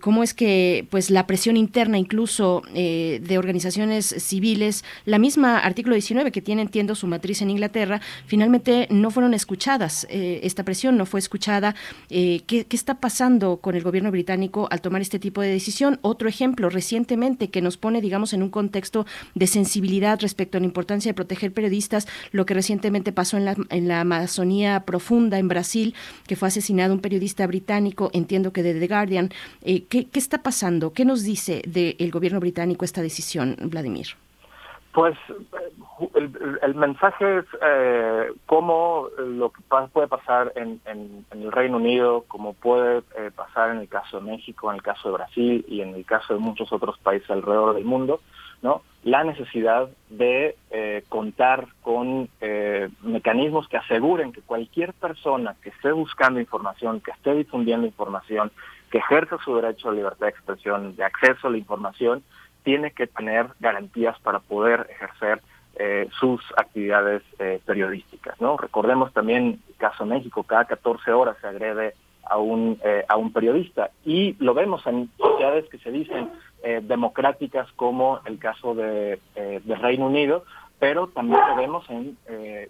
¿Cómo 0.00 0.22
es 0.22 0.34
que 0.34 0.86
pues 0.90 1.10
la 1.10 1.26
presión 1.26 1.56
interna 1.56 1.98
incluso 1.98 2.62
de 2.72 3.38
organizaciones 3.38 4.06
civiles, 4.18 4.84
la 5.04 5.18
misma 5.18 5.58
artículo 5.58 5.94
19 5.94 6.30
que 6.30 6.42
tiene, 6.42 6.62
entiendo, 6.62 6.94
su 6.94 7.06
matriz 7.06 7.42
en 7.42 7.50
Inglaterra, 7.50 8.00
finalmente 8.26 8.86
no 8.90 9.10
fueron 9.10 9.34
escuchadas? 9.34 10.06
esta 10.10 10.64
presión 10.64 10.96
no 10.96 11.06
fue 11.06 11.20
escuchada. 11.20 11.74
¿qué, 12.08 12.42
¿Qué 12.46 12.76
está 12.76 13.00
pasando 13.00 13.58
con 13.58 13.74
el 13.74 13.82
gobierno 13.82 14.10
británico 14.10 14.68
al 14.70 14.80
tomar 14.80 15.02
este 15.02 15.18
tipo 15.18 15.42
de 15.42 15.48
decisión? 15.48 15.98
Otro 16.02 16.28
ejemplo, 16.28 16.70
recientemente 16.70 17.47
que 17.48 17.62
nos 17.62 17.76
pone, 17.76 18.00
digamos, 18.00 18.32
en 18.32 18.42
un 18.42 18.50
contexto 18.50 19.06
de 19.34 19.46
sensibilidad 19.46 20.18
respecto 20.20 20.58
a 20.58 20.60
la 20.60 20.66
importancia 20.66 21.10
de 21.10 21.14
proteger 21.14 21.52
periodistas, 21.52 22.06
lo 22.32 22.46
que 22.46 22.54
recientemente 22.54 23.12
pasó 23.12 23.36
en 23.36 23.44
la, 23.44 23.56
en 23.70 23.88
la 23.88 24.00
Amazonía 24.00 24.84
profunda 24.84 25.38
en 25.38 25.48
Brasil, 25.48 25.94
que 26.26 26.36
fue 26.36 26.48
asesinado 26.48 26.94
un 26.94 27.00
periodista 27.00 27.46
británico, 27.46 28.10
entiendo 28.12 28.52
que 28.52 28.62
de 28.62 28.78
The 28.78 28.86
Guardian. 28.86 29.30
Eh, 29.62 29.84
¿qué, 29.84 30.08
está 30.14 30.42
pasando? 30.42 30.92
¿Qué 30.92 31.04
nos 31.04 31.22
dice 31.22 31.62
del 31.66 32.10
gobierno 32.10 32.40
británico 32.40 32.84
esta 32.84 33.02
decisión, 33.02 33.56
Vladimir? 33.62 34.08
Pues 34.92 35.16
el, 36.14 36.58
el, 36.62 36.74
mensaje 36.74 37.38
es 37.38 37.44
eh, 37.62 38.32
cómo 38.46 39.08
lo 39.18 39.50
que 39.50 39.60
puede 39.92 40.08
pasar 40.08 40.52
en, 40.56 40.80
en, 40.86 41.26
el 41.30 41.52
Reino 41.52 41.76
Unido, 41.76 42.24
como 42.26 42.54
puede 42.54 43.02
eh, 43.16 43.30
pasar 43.34 43.70
en 43.70 43.78
el 43.78 43.88
caso 43.88 44.18
de 44.18 44.30
México, 44.30 44.70
en 44.70 44.76
el 44.76 44.82
caso 44.82 45.08
de 45.08 45.14
Brasil 45.14 45.64
y 45.68 45.82
en 45.82 45.94
el 45.94 46.06
caso 46.06 46.34
de 46.34 46.40
muchos 46.40 46.72
otros 46.72 46.98
países 46.98 47.30
alrededor 47.30 47.74
del 47.74 47.84
mundo, 47.84 48.20
¿no? 48.62 48.82
La 49.04 49.24
necesidad 49.24 49.88
de 50.08 50.56
eh, 50.70 51.04
contar 51.08 51.68
con 51.82 52.28
eh, 52.40 52.88
mecanismos 53.02 53.68
que 53.68 53.76
aseguren 53.76 54.32
que 54.32 54.40
cualquier 54.40 54.94
persona 54.94 55.54
que 55.62 55.68
esté 55.68 55.92
buscando 55.92 56.40
información, 56.40 57.00
que 57.00 57.12
esté 57.12 57.34
difundiendo 57.34 57.86
información, 57.86 58.50
que 58.90 58.98
ejerza 58.98 59.36
su 59.44 59.54
derecho 59.54 59.90
a 59.90 59.92
libertad 59.92 60.26
de 60.26 60.30
expresión, 60.30 60.96
de 60.96 61.04
acceso 61.04 61.46
a 61.46 61.50
la 61.50 61.58
información, 61.58 62.22
tiene 62.68 62.90
que 62.90 63.06
tener 63.06 63.46
garantías 63.60 64.20
para 64.20 64.40
poder 64.40 64.88
ejercer 64.90 65.40
eh, 65.76 66.06
sus 66.20 66.42
actividades 66.54 67.22
eh, 67.38 67.62
periodísticas. 67.64 68.38
¿no? 68.42 68.58
Recordemos 68.58 69.10
también 69.14 69.62
el 69.68 69.74
caso 69.76 70.04
México, 70.04 70.42
cada 70.42 70.66
14 70.66 71.10
horas 71.12 71.38
se 71.40 71.46
agrede 71.46 71.94
a 72.24 72.36
un, 72.36 72.78
eh, 72.84 73.06
a 73.08 73.16
un 73.16 73.32
periodista 73.32 73.88
y 74.04 74.36
lo 74.38 74.52
vemos 74.52 74.86
en 74.86 75.08
sociedades 75.16 75.66
que 75.70 75.78
se 75.78 75.90
dicen 75.90 76.30
democráticas 76.82 77.72
como 77.76 78.20
el 78.26 78.38
caso 78.38 78.74
de, 78.74 79.18
de, 79.34 79.74
Reino 79.76 80.08
Unido, 80.08 80.44
pero 80.78 81.06
también 81.06 81.40
lo 81.48 81.56
vemos 81.56 81.88
en 81.88 82.18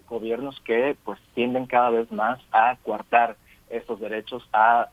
gobiernos 0.07 0.61
que 0.61 0.95
pues 1.03 1.19
tienden 1.33 1.65
cada 1.65 1.89
vez 1.89 2.09
más 2.11 2.39
a 2.51 2.77
coartar 2.83 3.35
estos 3.69 3.99
derechos, 3.99 4.47
a 4.53 4.89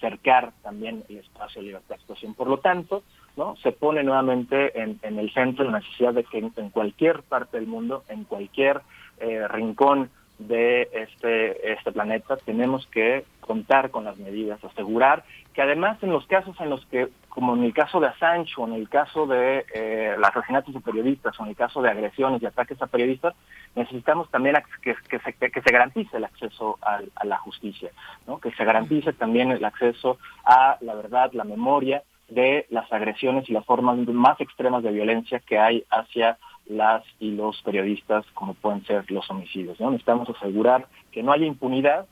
cercar 0.00 0.52
también 0.62 1.02
el 1.08 1.18
espacio 1.18 1.60
de 1.60 1.66
libertad 1.66 1.88
de 1.88 1.94
expresión. 1.96 2.34
Por 2.34 2.46
lo 2.46 2.58
tanto, 2.58 3.02
¿no? 3.36 3.56
Se 3.56 3.72
pone 3.72 4.02
nuevamente 4.02 4.80
en, 4.80 4.98
el 5.02 5.32
centro 5.32 5.64
la 5.64 5.78
necesidad 5.78 6.14
de 6.14 6.24
que 6.24 6.38
en, 6.38 6.70
cualquier 6.70 7.22
parte 7.22 7.58
del 7.58 7.66
mundo, 7.66 8.04
en 8.08 8.24
cualquier 8.24 8.82
eh, 9.18 9.46
rincón 9.48 10.10
de 10.38 10.88
este, 10.92 11.72
este 11.72 11.92
planeta, 11.92 12.36
tenemos 12.38 12.86
que 12.86 13.24
contar 13.40 13.90
con 13.90 14.04
las 14.04 14.16
medidas, 14.16 14.62
asegurar 14.64 15.24
que 15.52 15.62
además 15.62 15.98
en 16.02 16.10
los 16.10 16.26
casos 16.26 16.58
en 16.60 16.70
los 16.70 16.84
que, 16.86 17.08
como 17.28 17.54
en 17.56 17.64
el 17.64 17.74
caso 17.74 17.98
de 17.98 18.06
Assange 18.06 18.52
o 18.56 18.66
en 18.66 18.74
el 18.74 18.88
caso 18.88 19.26
de 19.26 19.64
eh, 19.74 20.14
los 20.16 20.28
asesinatos 20.28 20.72
de 20.72 20.80
periodistas 20.80 21.38
o 21.38 21.42
en 21.42 21.50
el 21.50 21.56
caso 21.56 21.82
de 21.82 21.90
agresiones 21.90 22.40
y 22.40 22.46
ataques 22.46 22.80
a 22.80 22.86
periodistas, 22.86 23.34
necesitamos 23.74 24.30
también 24.30 24.56
que, 24.82 24.94
que, 25.08 25.18
se, 25.18 25.32
que 25.32 25.60
se 25.60 25.72
garantice 25.72 26.16
el 26.16 26.24
acceso 26.24 26.78
a, 26.82 27.00
a 27.16 27.24
la 27.24 27.38
justicia, 27.38 27.90
¿no? 28.26 28.38
que 28.38 28.52
se 28.52 28.64
garantice 28.64 29.12
también 29.12 29.50
el 29.50 29.64
acceso 29.64 30.18
a 30.44 30.76
la 30.80 30.94
verdad, 30.94 31.32
la 31.32 31.44
memoria 31.44 32.02
de 32.30 32.66
las 32.70 32.90
agresiones 32.92 33.48
y 33.48 33.52
las 33.52 33.64
formas 33.64 33.98
más 34.08 34.40
extremas 34.40 34.82
de 34.82 34.92
violencia 34.92 35.40
que 35.40 35.58
hay 35.58 35.84
hacia 35.90 36.38
las 36.66 37.02
y 37.18 37.32
los 37.32 37.60
periodistas, 37.62 38.24
como 38.34 38.54
pueden 38.54 38.84
ser 38.86 39.10
los 39.10 39.28
homicidios. 39.30 39.78
¿no? 39.80 39.90
Necesitamos 39.90 40.28
asegurar 40.30 40.86
que 41.10 41.22
no 41.22 41.32
haya 41.32 41.46
impunidad 41.46 42.06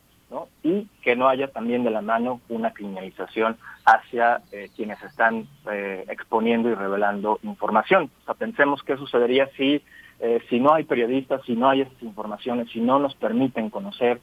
y 0.63 0.87
que 1.03 1.17
no 1.17 1.29
haya 1.29 1.49
también 1.49 1.85
de 1.85 1.91
la 1.91 2.03
mano 2.03 2.41
una 2.49 2.73
criminalización 2.73 3.57
hacia 3.87 4.43
eh, 4.53 4.69
quienes 4.77 5.03
están 5.03 5.49
eh, 5.71 6.05
exponiendo 6.09 6.69
y 6.69 6.75
revelando 6.75 7.39
información. 7.43 8.11
O 8.23 8.25
sea, 8.27 8.35
pensemos 8.35 8.83
qué 8.83 8.97
sucedería 8.97 9.49
si, 9.57 9.83
eh, 10.21 10.41
si 10.51 10.61
no 10.61 10.75
hay 10.75 10.85
periodistas, 10.85 11.43
si 11.47 11.57
no 11.57 11.71
hay 11.71 11.81
estas 11.83 12.03
informaciones, 12.03 12.69
si 12.71 12.81
no 12.81 12.99
nos 12.99 13.15
permiten 13.15 13.71
conocer 13.71 14.21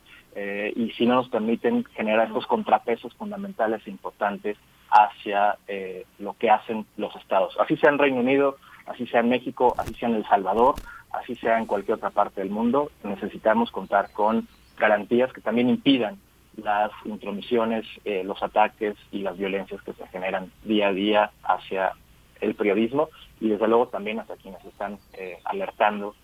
y 0.76 0.92
si 0.98 1.06
no 1.06 1.16
nos 1.16 1.30
permiten 1.30 1.86
generar 1.96 2.28
estos 2.28 2.46
contrapesos 2.46 3.14
fundamentales 3.14 3.82
e 3.88 3.90
importantes 3.90 4.58
hacia 4.96 5.58
eh, 5.68 6.06
lo 6.20 6.34
que 6.34 6.50
hacen 6.50 6.86
los 6.96 7.14
estados. 7.18 7.58
Así 7.60 7.76
sea 7.76 7.90
en 7.90 7.98
Reino 7.98 8.22
Unido, 8.22 8.56
así 8.86 9.06
sea 9.08 9.20
en 9.20 9.30
México, 9.30 9.76
así 9.78 9.94
sea 9.96 10.08
en 10.08 10.16
El 10.16 10.26
Salvador, 10.26 10.76
así 11.12 11.36
sea 11.36 11.58
en 11.60 11.66
cualquier 11.66 11.98
otra 11.98 12.12
parte 12.12 12.40
del 12.42 12.50
mundo, 12.50 12.92
necesitamos 13.04 13.72
contar 13.72 14.12
con 14.14 14.48
garantías 14.78 15.34
que 15.34 15.42
también 15.42 15.70
impidan 15.70 16.18
las 16.56 16.92
intromisiones, 17.04 17.86
eh, 18.06 18.24
los 18.24 18.42
ataques 18.42 18.96
y 19.12 19.20
las 19.20 19.38
violencias 19.38 19.82
que 19.82 19.92
se 19.94 20.08
generan 20.08 20.52
día 20.64 20.88
a 20.88 20.94
día 20.94 21.32
hacia 21.44 21.92
el 22.40 22.56
periodismo 22.56 23.10
y 23.42 23.50
desde 23.50 23.68
luego 23.68 23.88
también 23.88 24.22
hacia 24.22 24.38
quienes 24.38 24.64
están 24.64 24.98
eh, 25.14 25.40
alertando 25.44 26.16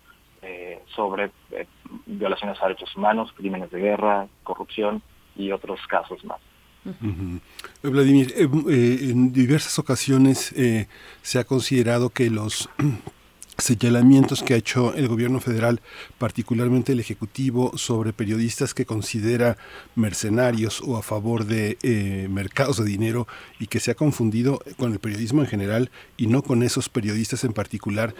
sobre 0.96 1.30
violaciones 2.04 2.60
a 2.60 2.66
derechos 2.66 2.96
humanos, 2.96 3.32
crímenes 3.36 3.70
de 3.70 3.78
guerra, 3.78 4.26
corrupción 4.42 5.00
y 5.36 5.52
otros 5.52 5.78
casos 5.86 6.24
más. 6.24 6.40
Vladimir, 7.82 8.34
eh, 8.36 8.48
eh, 8.68 8.98
en 9.10 9.32
diversas 9.32 9.78
ocasiones 9.78 10.52
eh, 10.56 10.88
se 11.22 11.38
ha 11.38 11.44
considerado 11.44 12.10
que 12.10 12.28
los 12.28 12.68
señalamientos 13.58 14.42
que 14.42 14.54
ha 14.54 14.56
hecho 14.56 14.94
el 14.94 15.06
gobierno 15.06 15.38
federal, 15.38 15.80
particularmente 16.18 16.92
el 16.92 17.00
Ejecutivo, 17.00 17.76
sobre 17.78 18.12
periodistas 18.12 18.74
que 18.74 18.86
considera 18.86 19.56
mercenarios 19.94 20.80
o 20.80 20.96
a 20.96 21.02
favor 21.02 21.44
de 21.44 22.26
mercados 22.28 22.78
de 22.78 22.84
dinero 22.84 23.28
y 23.60 23.68
que 23.68 23.78
se 23.78 23.92
ha 23.92 23.94
confundido 23.94 24.60
con 24.78 24.92
el 24.92 24.98
periodismo 24.98 25.42
en 25.42 25.48
general 25.48 25.90
y 26.16 26.26
no 26.26 26.42
con 26.42 26.64
esos 26.64 26.88
periodistas 26.88 27.44
en 27.44 27.52
particular, 27.52 28.14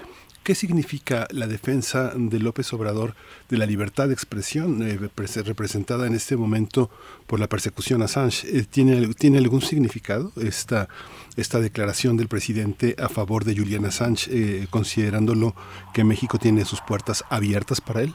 ¿Qué 0.45 0.57
significa 0.57 1.29
la 1.31 1.47
defensa 1.47 2.15
de 2.17 2.41
López 2.41 2.73
Obrador 2.73 3.15
de 3.49 3.59
la 3.59 3.65
libertad 3.65 4.09
de 4.09 4.15
expresión 4.15 4.83
eh, 4.83 4.99
representada 5.45 6.09
en 6.09 6.15
este 6.15 6.37
momento 6.37 6.91
por 7.29 7.39
la 7.39 7.47
persecución 7.47 8.03
a 8.03 8.07
Assange? 8.07 8.49
Eh, 8.49 8.65
¿tiene, 8.69 9.15
¿Tiene 9.15 9.39
algún 9.39 9.61
significado 9.61 10.33
esta, 10.37 10.89
esta 11.37 11.61
declaración 11.61 12.17
del 12.17 12.27
presidente 12.27 12.97
a 12.99 13.09
favor 13.09 13.45
de 13.45 13.57
Julian 13.57 13.85
Assange, 13.85 14.31
eh, 14.33 14.67
considerándolo 14.69 15.55
que 15.95 16.03
México 16.03 16.39
tiene 16.39 16.65
sus 16.65 16.81
puertas 16.81 17.25
abiertas 17.31 17.81
para 17.81 18.03
él? 18.03 18.13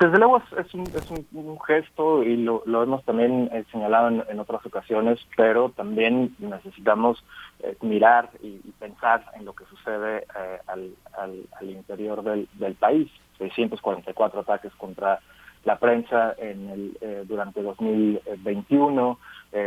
Desde 0.00 0.16
luego 0.16 0.42
es, 0.56 0.72
un, 0.72 0.84
es 0.86 1.10
un, 1.10 1.60
gesto 1.60 2.22
y 2.22 2.38
lo, 2.38 2.62
hemos 2.64 3.04
también 3.04 3.50
eh, 3.52 3.64
señalado 3.70 4.08
en, 4.08 4.40
otras 4.40 4.64
ocasiones, 4.64 5.18
pero 5.36 5.68
también 5.76 6.34
necesitamos 6.38 7.22
eh, 7.62 7.76
mirar 7.82 8.30
y, 8.42 8.58
pensar 8.78 9.24
en 9.34 9.44
lo 9.44 9.54
que 9.54 9.64
sucede 9.66 10.24
eh, 10.36 10.58
al, 10.66 10.94
al, 11.12 11.70
interior 11.70 12.22
del, 12.22 12.48
del 12.54 12.74
país. 12.74 13.10
644 13.38 14.40
ataques 14.40 14.72
contra 14.76 15.20
la 15.64 15.78
prensa 15.78 16.34
en 16.38 16.70
el, 16.70 17.26
durante 17.26 17.62
2021, 17.62 19.18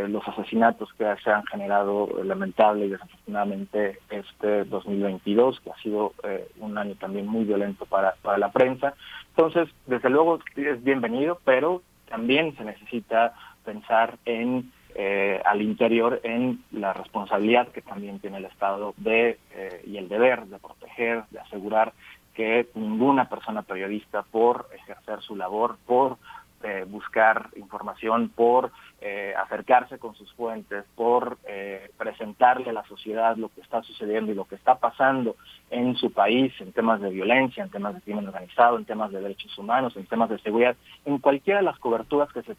los 0.08 0.28
asesinatos 0.28 0.92
que 0.94 1.04
se 1.22 1.30
han 1.30 1.44
generado 1.46 2.08
lamentable 2.24 2.86
y 2.86 2.90
desafortunadamente 2.90 3.98
este 4.10 4.64
2022, 4.64 5.60
que 5.60 5.70
ha 5.70 5.76
sido 5.76 6.14
un 6.58 6.78
año 6.78 6.96
también 6.96 7.28
muy 7.28 7.44
violento 7.44 7.86
para 7.86 8.16
la 8.38 8.50
prensa. 8.50 8.94
Entonces, 9.36 9.68
desde 9.86 10.10
luego 10.10 10.40
es 10.56 10.82
bienvenido, 10.82 11.38
pero 11.44 11.82
también 12.08 12.56
se 12.56 12.64
necesita 12.64 13.34
pensar 13.64 14.18
en 14.24 14.72
eh, 14.94 15.40
al 15.44 15.60
interior 15.60 16.20
en 16.22 16.62
la 16.70 16.92
responsabilidad 16.92 17.68
que 17.68 17.82
también 17.82 18.20
tiene 18.20 18.38
el 18.38 18.44
Estado 18.44 18.94
de 18.96 19.38
eh, 19.50 19.82
y 19.86 19.96
el 19.96 20.08
deber 20.08 20.46
de 20.46 20.58
proteger, 20.58 21.24
de 21.30 21.40
asegurar 21.40 21.92
que 22.34 22.68
ninguna 22.74 23.28
persona 23.28 23.62
periodista 23.62 24.22
por 24.22 24.68
ejercer 24.74 25.20
su 25.22 25.36
labor, 25.36 25.78
por 25.86 26.18
eh, 26.62 26.84
buscar 26.88 27.48
información, 27.56 28.28
por 28.28 28.70
eh, 29.06 29.34
acercarse 29.36 29.98
con 29.98 30.14
sus 30.14 30.32
fuentes, 30.32 30.82
por 30.96 31.36
eh, 31.46 31.90
presentarle 31.98 32.70
a 32.70 32.72
la 32.72 32.84
sociedad 32.84 33.36
lo 33.36 33.50
que 33.50 33.60
está 33.60 33.82
sucediendo 33.82 34.32
y 34.32 34.34
lo 34.34 34.46
que 34.46 34.54
está 34.54 34.76
pasando 34.76 35.36
en 35.68 35.94
su 35.94 36.10
país 36.10 36.54
en 36.58 36.72
temas 36.72 37.02
de 37.02 37.10
violencia, 37.10 37.62
en 37.62 37.68
temas 37.68 37.94
de 37.94 38.00
crimen 38.00 38.26
organizado, 38.26 38.78
en 38.78 38.86
temas 38.86 39.12
de 39.12 39.20
derechos 39.20 39.58
humanos, 39.58 39.94
en 39.96 40.06
temas 40.06 40.30
de 40.30 40.38
seguridad, 40.38 40.74
en 41.04 41.18
cualquiera 41.18 41.58
de 41.58 41.66
las 41.66 41.78
coberturas 41.80 42.30
que, 42.32 42.44
se, 42.44 42.56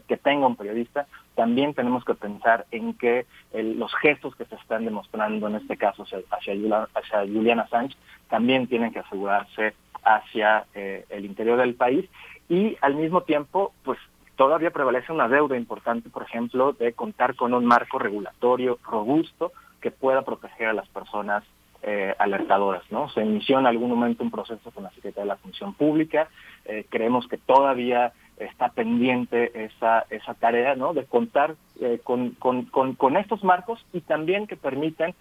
que, 0.00 0.16
tenga 0.18 0.46
un 0.46 0.56
periodista, 0.56 1.06
también 1.34 1.72
tenemos 1.72 2.04
que 2.04 2.12
pensar 2.12 2.66
en 2.70 2.92
que 2.92 3.24
los 3.54 3.90
gestos 3.94 4.36
que 4.36 4.44
se 4.44 4.56
están 4.56 4.84
demostrando, 4.84 5.48
en 5.48 5.54
este 5.54 5.78
caso 5.78 6.02
hacia, 6.02 6.18
hacia, 6.30 7.20
Juliana 7.20 7.66
Sánchez, 7.68 7.98
también 8.28 8.66
tienen 8.66 8.92
que 8.92 8.98
asegurarse 8.98 9.72
hacia 10.04 10.66
el 10.74 11.24
interior 11.24 11.56
del 11.56 11.76
país 11.76 12.04
y 12.50 12.76
al 12.82 12.94
mismo 12.94 13.22
tiempo, 13.22 13.72
pues 13.84 13.98
todavía 14.38 14.70
prevalece 14.70 15.12
una 15.12 15.28
deuda 15.28 15.56
importante, 15.56 16.08
por 16.10 16.22
ejemplo, 16.22 16.72
de 16.72 16.92
contar 16.92 17.34
con 17.34 17.52
un 17.52 17.66
marco 17.66 17.98
regulatorio 17.98 18.78
robusto 18.84 19.52
que 19.80 19.90
pueda 19.90 20.22
proteger 20.22 20.68
a 20.68 20.72
las 20.72 20.88
personas 20.88 21.42
eh, 21.82 22.14
alertadoras, 22.18 22.84
¿no? 22.90 23.08
Se 23.10 23.24
inició 23.24 23.58
en 23.58 23.66
algún 23.66 23.90
momento 23.90 24.22
un 24.22 24.30
proceso 24.30 24.70
con 24.70 24.84
la 24.84 24.90
Secretaría 24.90 25.24
de 25.24 25.28
la 25.28 25.36
Función 25.36 25.74
Pública, 25.74 26.28
eh, 26.66 26.86
creemos 26.88 27.26
que 27.26 27.36
todavía 27.36 28.12
está 28.36 28.68
pendiente 28.68 29.64
esa, 29.64 30.06
esa 30.08 30.34
tarea, 30.34 30.76
¿no? 30.76 30.94
De 30.94 31.04
contar 31.04 31.56
eh, 31.80 31.98
con, 32.04 32.30
con, 32.30 32.66
con, 32.94 33.16
estos 33.16 33.42
marcos 33.42 33.84
y 33.92 34.02
también 34.02 34.46
que 34.46 34.56
permitan 34.56 35.14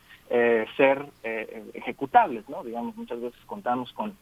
ser 0.76 1.06
ejecutables, 1.74 2.48
¿no? 2.50 2.62
Digamos, 2.62 2.98
muchas 2.98 3.22
veces 3.22 3.40
contamos 3.46 3.94
con 3.94 4.14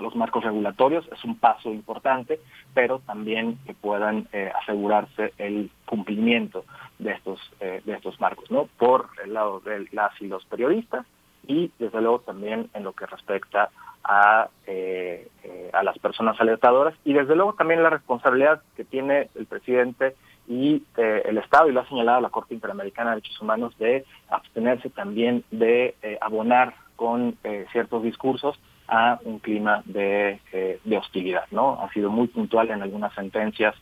los 0.00 0.16
marcos 0.16 0.44
regulatorios, 0.44 1.08
es 1.12 1.24
un 1.24 1.36
paso 1.36 1.70
importante, 1.70 2.40
pero 2.74 3.00
también 3.00 3.58
que 3.66 3.74
puedan 3.74 4.28
eh, 4.32 4.50
asegurarse 4.62 5.32
el 5.38 5.70
cumplimiento 5.84 6.64
de 6.98 7.12
estos, 7.12 7.40
eh, 7.60 7.82
de 7.84 7.94
estos 7.94 8.20
marcos, 8.20 8.50
¿no? 8.50 8.68
Por 8.78 9.08
el 9.24 9.34
lado 9.34 9.60
de 9.60 9.86
las 9.92 10.20
y 10.20 10.26
los 10.26 10.44
periodistas 10.46 11.06
y 11.46 11.70
desde 11.78 12.00
luego 12.00 12.20
también 12.20 12.70
en 12.74 12.84
lo 12.84 12.92
que 12.92 13.06
respecta 13.06 13.70
a, 14.04 14.48
eh, 14.66 15.28
eh, 15.44 15.70
a 15.72 15.82
las 15.82 15.98
personas 15.98 16.40
alertadoras 16.40 16.94
y 17.04 17.12
desde 17.12 17.36
luego 17.36 17.54
también 17.54 17.82
la 17.82 17.90
responsabilidad 17.90 18.62
que 18.76 18.84
tiene 18.84 19.28
el 19.34 19.46
presidente 19.46 20.14
y 20.48 20.82
eh, 20.96 21.22
el 21.26 21.38
Estado, 21.38 21.68
y 21.68 21.72
lo 21.72 21.80
ha 21.80 21.88
señalado 21.88 22.20
la 22.20 22.30
Corte 22.30 22.54
Interamericana 22.54 23.10
de 23.10 23.16
Derechos 23.16 23.40
Humanos, 23.40 23.76
de 23.78 24.04
abstenerse 24.30 24.90
también 24.90 25.44
de 25.50 25.94
abonar 26.20 26.74
con 26.96 27.36
ciertos 27.72 28.02
discursos 28.02 28.58
a 28.90 29.18
un 29.24 29.38
clima 29.38 29.82
de, 29.86 30.40
de, 30.84 30.96
hostilidad. 30.96 31.44
¿no? 31.50 31.80
Ha 31.80 31.92
sido 31.92 32.10
muy 32.10 32.26
puntual 32.26 32.70
en 32.70 32.82
algunas 32.82 33.14
sentencias 33.14 33.74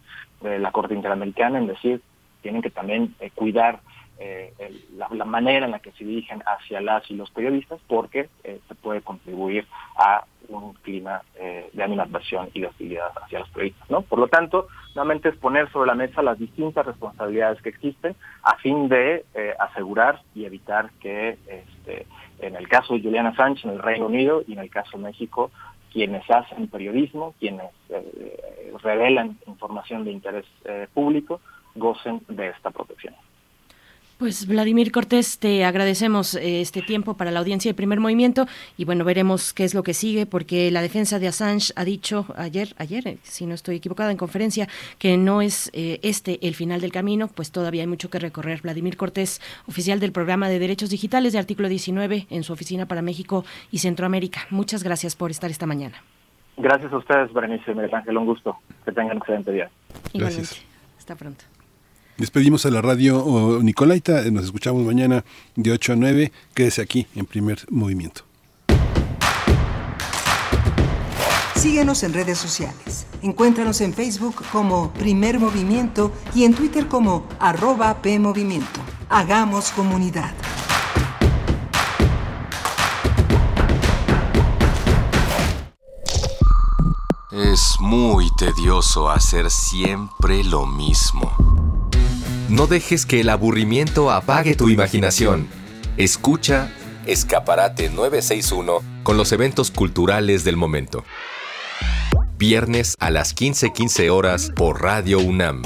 de 0.42 0.58
la 0.58 0.70
Corte 0.70 0.94
Interamericana 0.94 1.58
en 1.58 1.66
decir 1.66 2.00
tienen 2.42 2.62
que 2.62 2.70
también 2.70 3.14
cuidar 3.34 3.80
eh, 4.20 4.52
la, 4.96 5.24
manera 5.24 5.66
en 5.66 5.72
la 5.72 5.78
que 5.78 5.92
se 5.92 6.04
dirigen 6.04 6.42
hacia 6.46 6.80
las 6.80 7.08
y 7.10 7.14
los 7.14 7.30
periodistas 7.30 7.80
porque 7.86 8.28
eh, 8.44 8.60
se 8.66 8.74
puede 8.74 9.00
contribuir 9.00 9.66
a 9.96 10.24
un 10.48 10.72
clima 10.74 11.22
eh, 11.36 11.68
de 11.72 11.82
animadversión 11.82 12.50
y 12.54 12.60
de 12.60 12.66
hostilidad 12.66 13.10
hacia 13.22 13.40
los 13.40 13.48
periodistas. 13.50 13.90
¿no? 13.90 14.02
Por 14.02 14.18
lo 14.18 14.28
tanto, 14.28 14.68
nuevamente 14.94 15.28
es 15.28 15.36
poner 15.36 15.70
sobre 15.70 15.86
la 15.86 15.94
mesa 15.94 16.22
las 16.22 16.38
distintas 16.38 16.86
responsabilidades 16.86 17.60
que 17.62 17.68
existen 17.68 18.16
a 18.42 18.56
fin 18.56 18.88
de 18.88 19.24
asegurar 19.58 20.22
y 20.34 20.44
evitar 20.44 20.90
que 21.00 21.38
este, 21.46 22.06
en 22.40 22.56
el 22.56 22.68
caso 22.68 22.94
de 22.94 23.02
Juliana 23.02 23.34
Sánchez 23.34 23.66
en 23.66 23.70
el 23.72 23.82
Reino 23.82 24.06
Unido 24.06 24.42
y 24.46 24.54
en 24.54 24.60
el 24.60 24.70
caso 24.70 24.96
de 24.96 25.04
México 25.04 25.50
quienes 25.92 26.28
hacen 26.30 26.68
periodismo, 26.68 27.34
quienes 27.38 27.70
revelan 28.82 29.38
información 29.46 30.04
de 30.04 30.12
interés 30.12 30.46
público, 30.92 31.40
gocen 31.74 32.20
de 32.28 32.48
esta 32.48 32.70
protección. 32.70 33.14
Pues 34.18 34.48
Vladimir 34.48 34.90
Cortés, 34.90 35.38
te 35.38 35.64
agradecemos 35.64 36.34
eh, 36.34 36.60
este 36.60 36.82
tiempo 36.82 37.14
para 37.14 37.30
la 37.30 37.38
audiencia 37.38 37.70
de 37.70 37.76
primer 37.76 38.00
movimiento 38.00 38.46
y 38.76 38.84
bueno, 38.84 39.04
veremos 39.04 39.54
qué 39.54 39.62
es 39.62 39.74
lo 39.74 39.84
que 39.84 39.94
sigue 39.94 40.26
porque 40.26 40.72
la 40.72 40.82
defensa 40.82 41.20
de 41.20 41.28
Assange 41.28 41.72
ha 41.76 41.84
dicho 41.84 42.26
ayer, 42.36 42.74
ayer, 42.78 43.06
eh, 43.06 43.18
si 43.22 43.46
no 43.46 43.54
estoy 43.54 43.76
equivocada 43.76 44.10
en 44.10 44.16
conferencia, 44.16 44.66
que 44.98 45.16
no 45.16 45.40
es 45.40 45.70
eh, 45.72 46.00
este 46.02 46.44
el 46.48 46.56
final 46.56 46.80
del 46.80 46.90
camino, 46.90 47.28
pues 47.28 47.52
todavía 47.52 47.82
hay 47.82 47.86
mucho 47.86 48.10
que 48.10 48.18
recorrer. 48.18 48.60
Vladimir 48.60 48.96
Cortés, 48.96 49.40
oficial 49.68 50.00
del 50.00 50.10
programa 50.10 50.48
de 50.48 50.58
Derechos 50.58 50.90
Digitales 50.90 51.32
de 51.32 51.38
Artículo 51.38 51.68
19 51.68 52.26
en 52.28 52.42
su 52.42 52.52
oficina 52.52 52.86
para 52.86 53.02
México 53.02 53.44
y 53.70 53.78
Centroamérica. 53.78 54.40
Muchas 54.50 54.82
gracias 54.82 55.14
por 55.14 55.30
estar 55.30 55.48
esta 55.48 55.66
mañana. 55.66 56.02
Gracias 56.56 56.92
a 56.92 56.96
ustedes, 56.96 57.32
Berenice 57.32 57.70
y 57.70 57.74
Miguel 57.76 57.94
Ángel, 57.94 58.16
un 58.16 58.26
gusto. 58.26 58.56
Que 58.84 58.90
tengan 58.90 59.12
un 59.12 59.18
excelente 59.18 59.52
día. 59.52 59.70
Igualmente. 60.12 60.56
Hasta 60.98 61.14
pronto. 61.14 61.44
Despedimos 62.18 62.66
a 62.66 62.70
la 62.70 62.82
radio 62.82 63.60
Nicolaita, 63.62 64.22
nos 64.32 64.46
escuchamos 64.46 64.84
mañana 64.84 65.24
de 65.54 65.70
8 65.70 65.92
a 65.92 65.96
9. 65.96 66.32
Quédese 66.52 66.82
aquí 66.82 67.06
en 67.14 67.26
primer 67.26 67.64
movimiento. 67.70 68.22
Síguenos 71.54 72.02
en 72.02 72.12
redes 72.12 72.36
sociales. 72.36 73.06
Encuéntranos 73.22 73.80
en 73.82 73.94
Facebook 73.94 74.34
como 74.50 74.92
Primer 74.94 75.38
Movimiento 75.38 76.10
y 76.34 76.42
en 76.42 76.54
Twitter 76.54 76.88
como 76.88 77.24
arroba 77.38 78.02
PMovimiento. 78.02 78.80
Hagamos 79.08 79.70
comunidad. 79.70 80.34
Es 87.30 87.76
muy 87.78 88.28
tedioso 88.36 89.08
hacer 89.08 89.52
siempre 89.52 90.42
lo 90.42 90.66
mismo. 90.66 91.77
No 92.48 92.66
dejes 92.66 93.04
que 93.04 93.20
el 93.20 93.28
aburrimiento 93.28 94.10
apague 94.10 94.54
tu 94.54 94.70
imaginación. 94.70 95.46
Escucha 95.98 96.70
Escaparate 97.04 97.90
961 97.90 98.80
con 99.02 99.18
los 99.18 99.32
eventos 99.32 99.70
culturales 99.70 100.44
del 100.44 100.56
momento. 100.56 101.04
Viernes 102.38 102.94
a 103.00 103.10
las 103.10 103.34
15:15 103.34 104.08
horas 104.08 104.50
por 104.56 104.80
Radio 104.80 105.18
UNAM. 105.18 105.60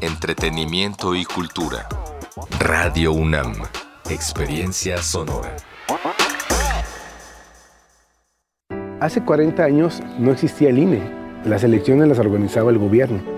Entretenimiento 0.00 1.14
y 1.14 1.24
cultura. 1.24 1.88
Radio 2.58 3.12
UNAM. 3.12 3.54
Experiencia 4.10 5.00
sonora. 5.00 5.54
Hace 9.00 9.22
40 9.22 9.62
años 9.62 10.02
no 10.18 10.32
existía 10.32 10.70
el 10.70 10.78
INE. 10.78 11.00
Las 11.44 11.62
elecciones 11.62 12.08
las 12.08 12.18
organizaba 12.18 12.72
el 12.72 12.78
gobierno 12.78 13.37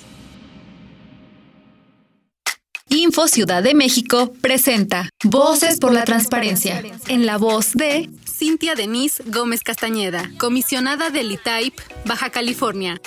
Info 3.01 3.27
Ciudad 3.27 3.63
de 3.63 3.73
México 3.73 4.31
presenta 4.41 5.09
Voces 5.23 5.79
por 5.79 5.91
la 5.91 6.03
Transparencia, 6.03 6.83
en 7.07 7.25
la 7.25 7.39
voz 7.39 7.73
de 7.73 8.11
Cintia 8.27 8.75
Denise 8.75 9.23
Gómez 9.25 9.63
Castañeda, 9.63 10.29
comisionada 10.37 11.09
del 11.09 11.31
ITAIP, 11.31 11.73
Baja 12.05 12.29
California. 12.29 13.01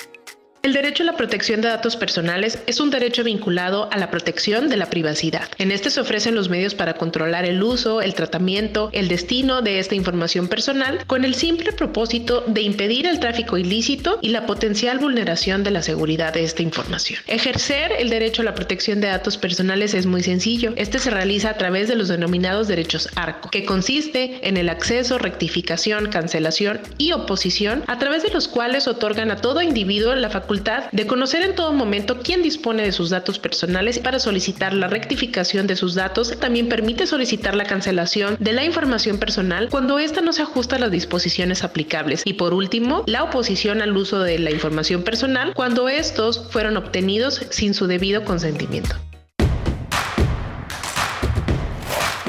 El 0.65 0.73
derecho 0.73 1.03
a 1.03 1.05
la 1.05 1.15
protección 1.15 1.61
de 1.61 1.67
datos 1.67 1.95
personales 1.95 2.57
es 2.65 2.79
un 2.79 2.89
derecho 2.89 3.23
vinculado 3.23 3.87
a 3.91 3.99
la 3.99 4.09
protección 4.09 4.67
de 4.67 4.77
la 4.77 4.89
privacidad. 4.89 5.47
En 5.59 5.71
este 5.71 5.91
se 5.91 6.01
ofrecen 6.01 6.33
los 6.33 6.49
medios 6.49 6.73
para 6.73 6.95
controlar 6.95 7.45
el 7.45 7.61
uso, 7.61 8.01
el 8.01 8.15
tratamiento, 8.15 8.89
el 8.91 9.07
destino 9.07 9.61
de 9.61 9.77
esta 9.77 9.93
información 9.93 10.47
personal 10.47 11.05
con 11.05 11.23
el 11.23 11.35
simple 11.35 11.71
propósito 11.71 12.43
de 12.47 12.63
impedir 12.63 13.05
el 13.05 13.19
tráfico 13.19 13.59
ilícito 13.59 14.17
y 14.23 14.29
la 14.29 14.47
potencial 14.47 14.97
vulneración 14.97 15.63
de 15.63 15.69
la 15.69 15.83
seguridad 15.83 16.33
de 16.33 16.43
esta 16.43 16.63
información. 16.63 17.19
Ejercer 17.27 17.91
el 17.99 18.09
derecho 18.09 18.41
a 18.41 18.45
la 18.45 18.55
protección 18.55 19.01
de 19.01 19.09
datos 19.09 19.37
personales 19.37 19.93
es 19.93 20.07
muy 20.07 20.23
sencillo. 20.23 20.73
Este 20.77 20.97
se 20.97 21.11
realiza 21.11 21.51
a 21.51 21.57
través 21.57 21.89
de 21.89 21.95
los 21.95 22.07
denominados 22.07 22.67
derechos 22.67 23.07
ARCO, 23.13 23.51
que 23.51 23.65
consiste 23.65 24.39
en 24.41 24.57
el 24.57 24.69
acceso, 24.69 25.19
rectificación, 25.19 26.07
cancelación 26.07 26.79
y 26.97 27.11
oposición, 27.11 27.83
a 27.85 27.99
través 27.99 28.23
de 28.23 28.31
los 28.31 28.47
cuales 28.47 28.87
otorgan 28.87 29.29
a 29.29 29.35
todo 29.35 29.61
individuo 29.61 30.15
la 30.15 30.31
facultad 30.31 30.54
de 30.91 31.07
conocer 31.07 31.41
en 31.41 31.55
todo 31.55 31.73
momento 31.73 32.19
quién 32.23 32.41
dispone 32.41 32.83
de 32.83 32.91
sus 32.91 33.09
datos 33.09 33.39
personales 33.39 33.99
para 33.99 34.19
solicitar 34.19 34.73
la 34.73 34.87
rectificación 34.87 35.67
de 35.67 35.75
sus 35.75 35.95
datos. 35.95 36.37
También 36.39 36.69
permite 36.69 37.07
solicitar 37.07 37.55
la 37.55 37.65
cancelación 37.65 38.37
de 38.39 38.53
la 38.53 38.63
información 38.63 39.17
personal 39.17 39.69
cuando 39.69 39.99
ésta 39.99 40.21
no 40.21 40.33
se 40.33 40.43
ajusta 40.43 40.77
a 40.77 40.79
las 40.79 40.91
disposiciones 40.91 41.63
aplicables. 41.63 42.21
Y 42.25 42.33
por 42.33 42.53
último, 42.53 43.03
la 43.07 43.23
oposición 43.23 43.81
al 43.81 43.95
uso 43.95 44.19
de 44.19 44.39
la 44.39 44.51
información 44.51 45.03
personal 45.03 45.53
cuando 45.53 45.89
estos 45.89 46.47
fueron 46.49 46.77
obtenidos 46.77 47.45
sin 47.49 47.73
su 47.73 47.87
debido 47.87 48.23
consentimiento. 48.23 48.95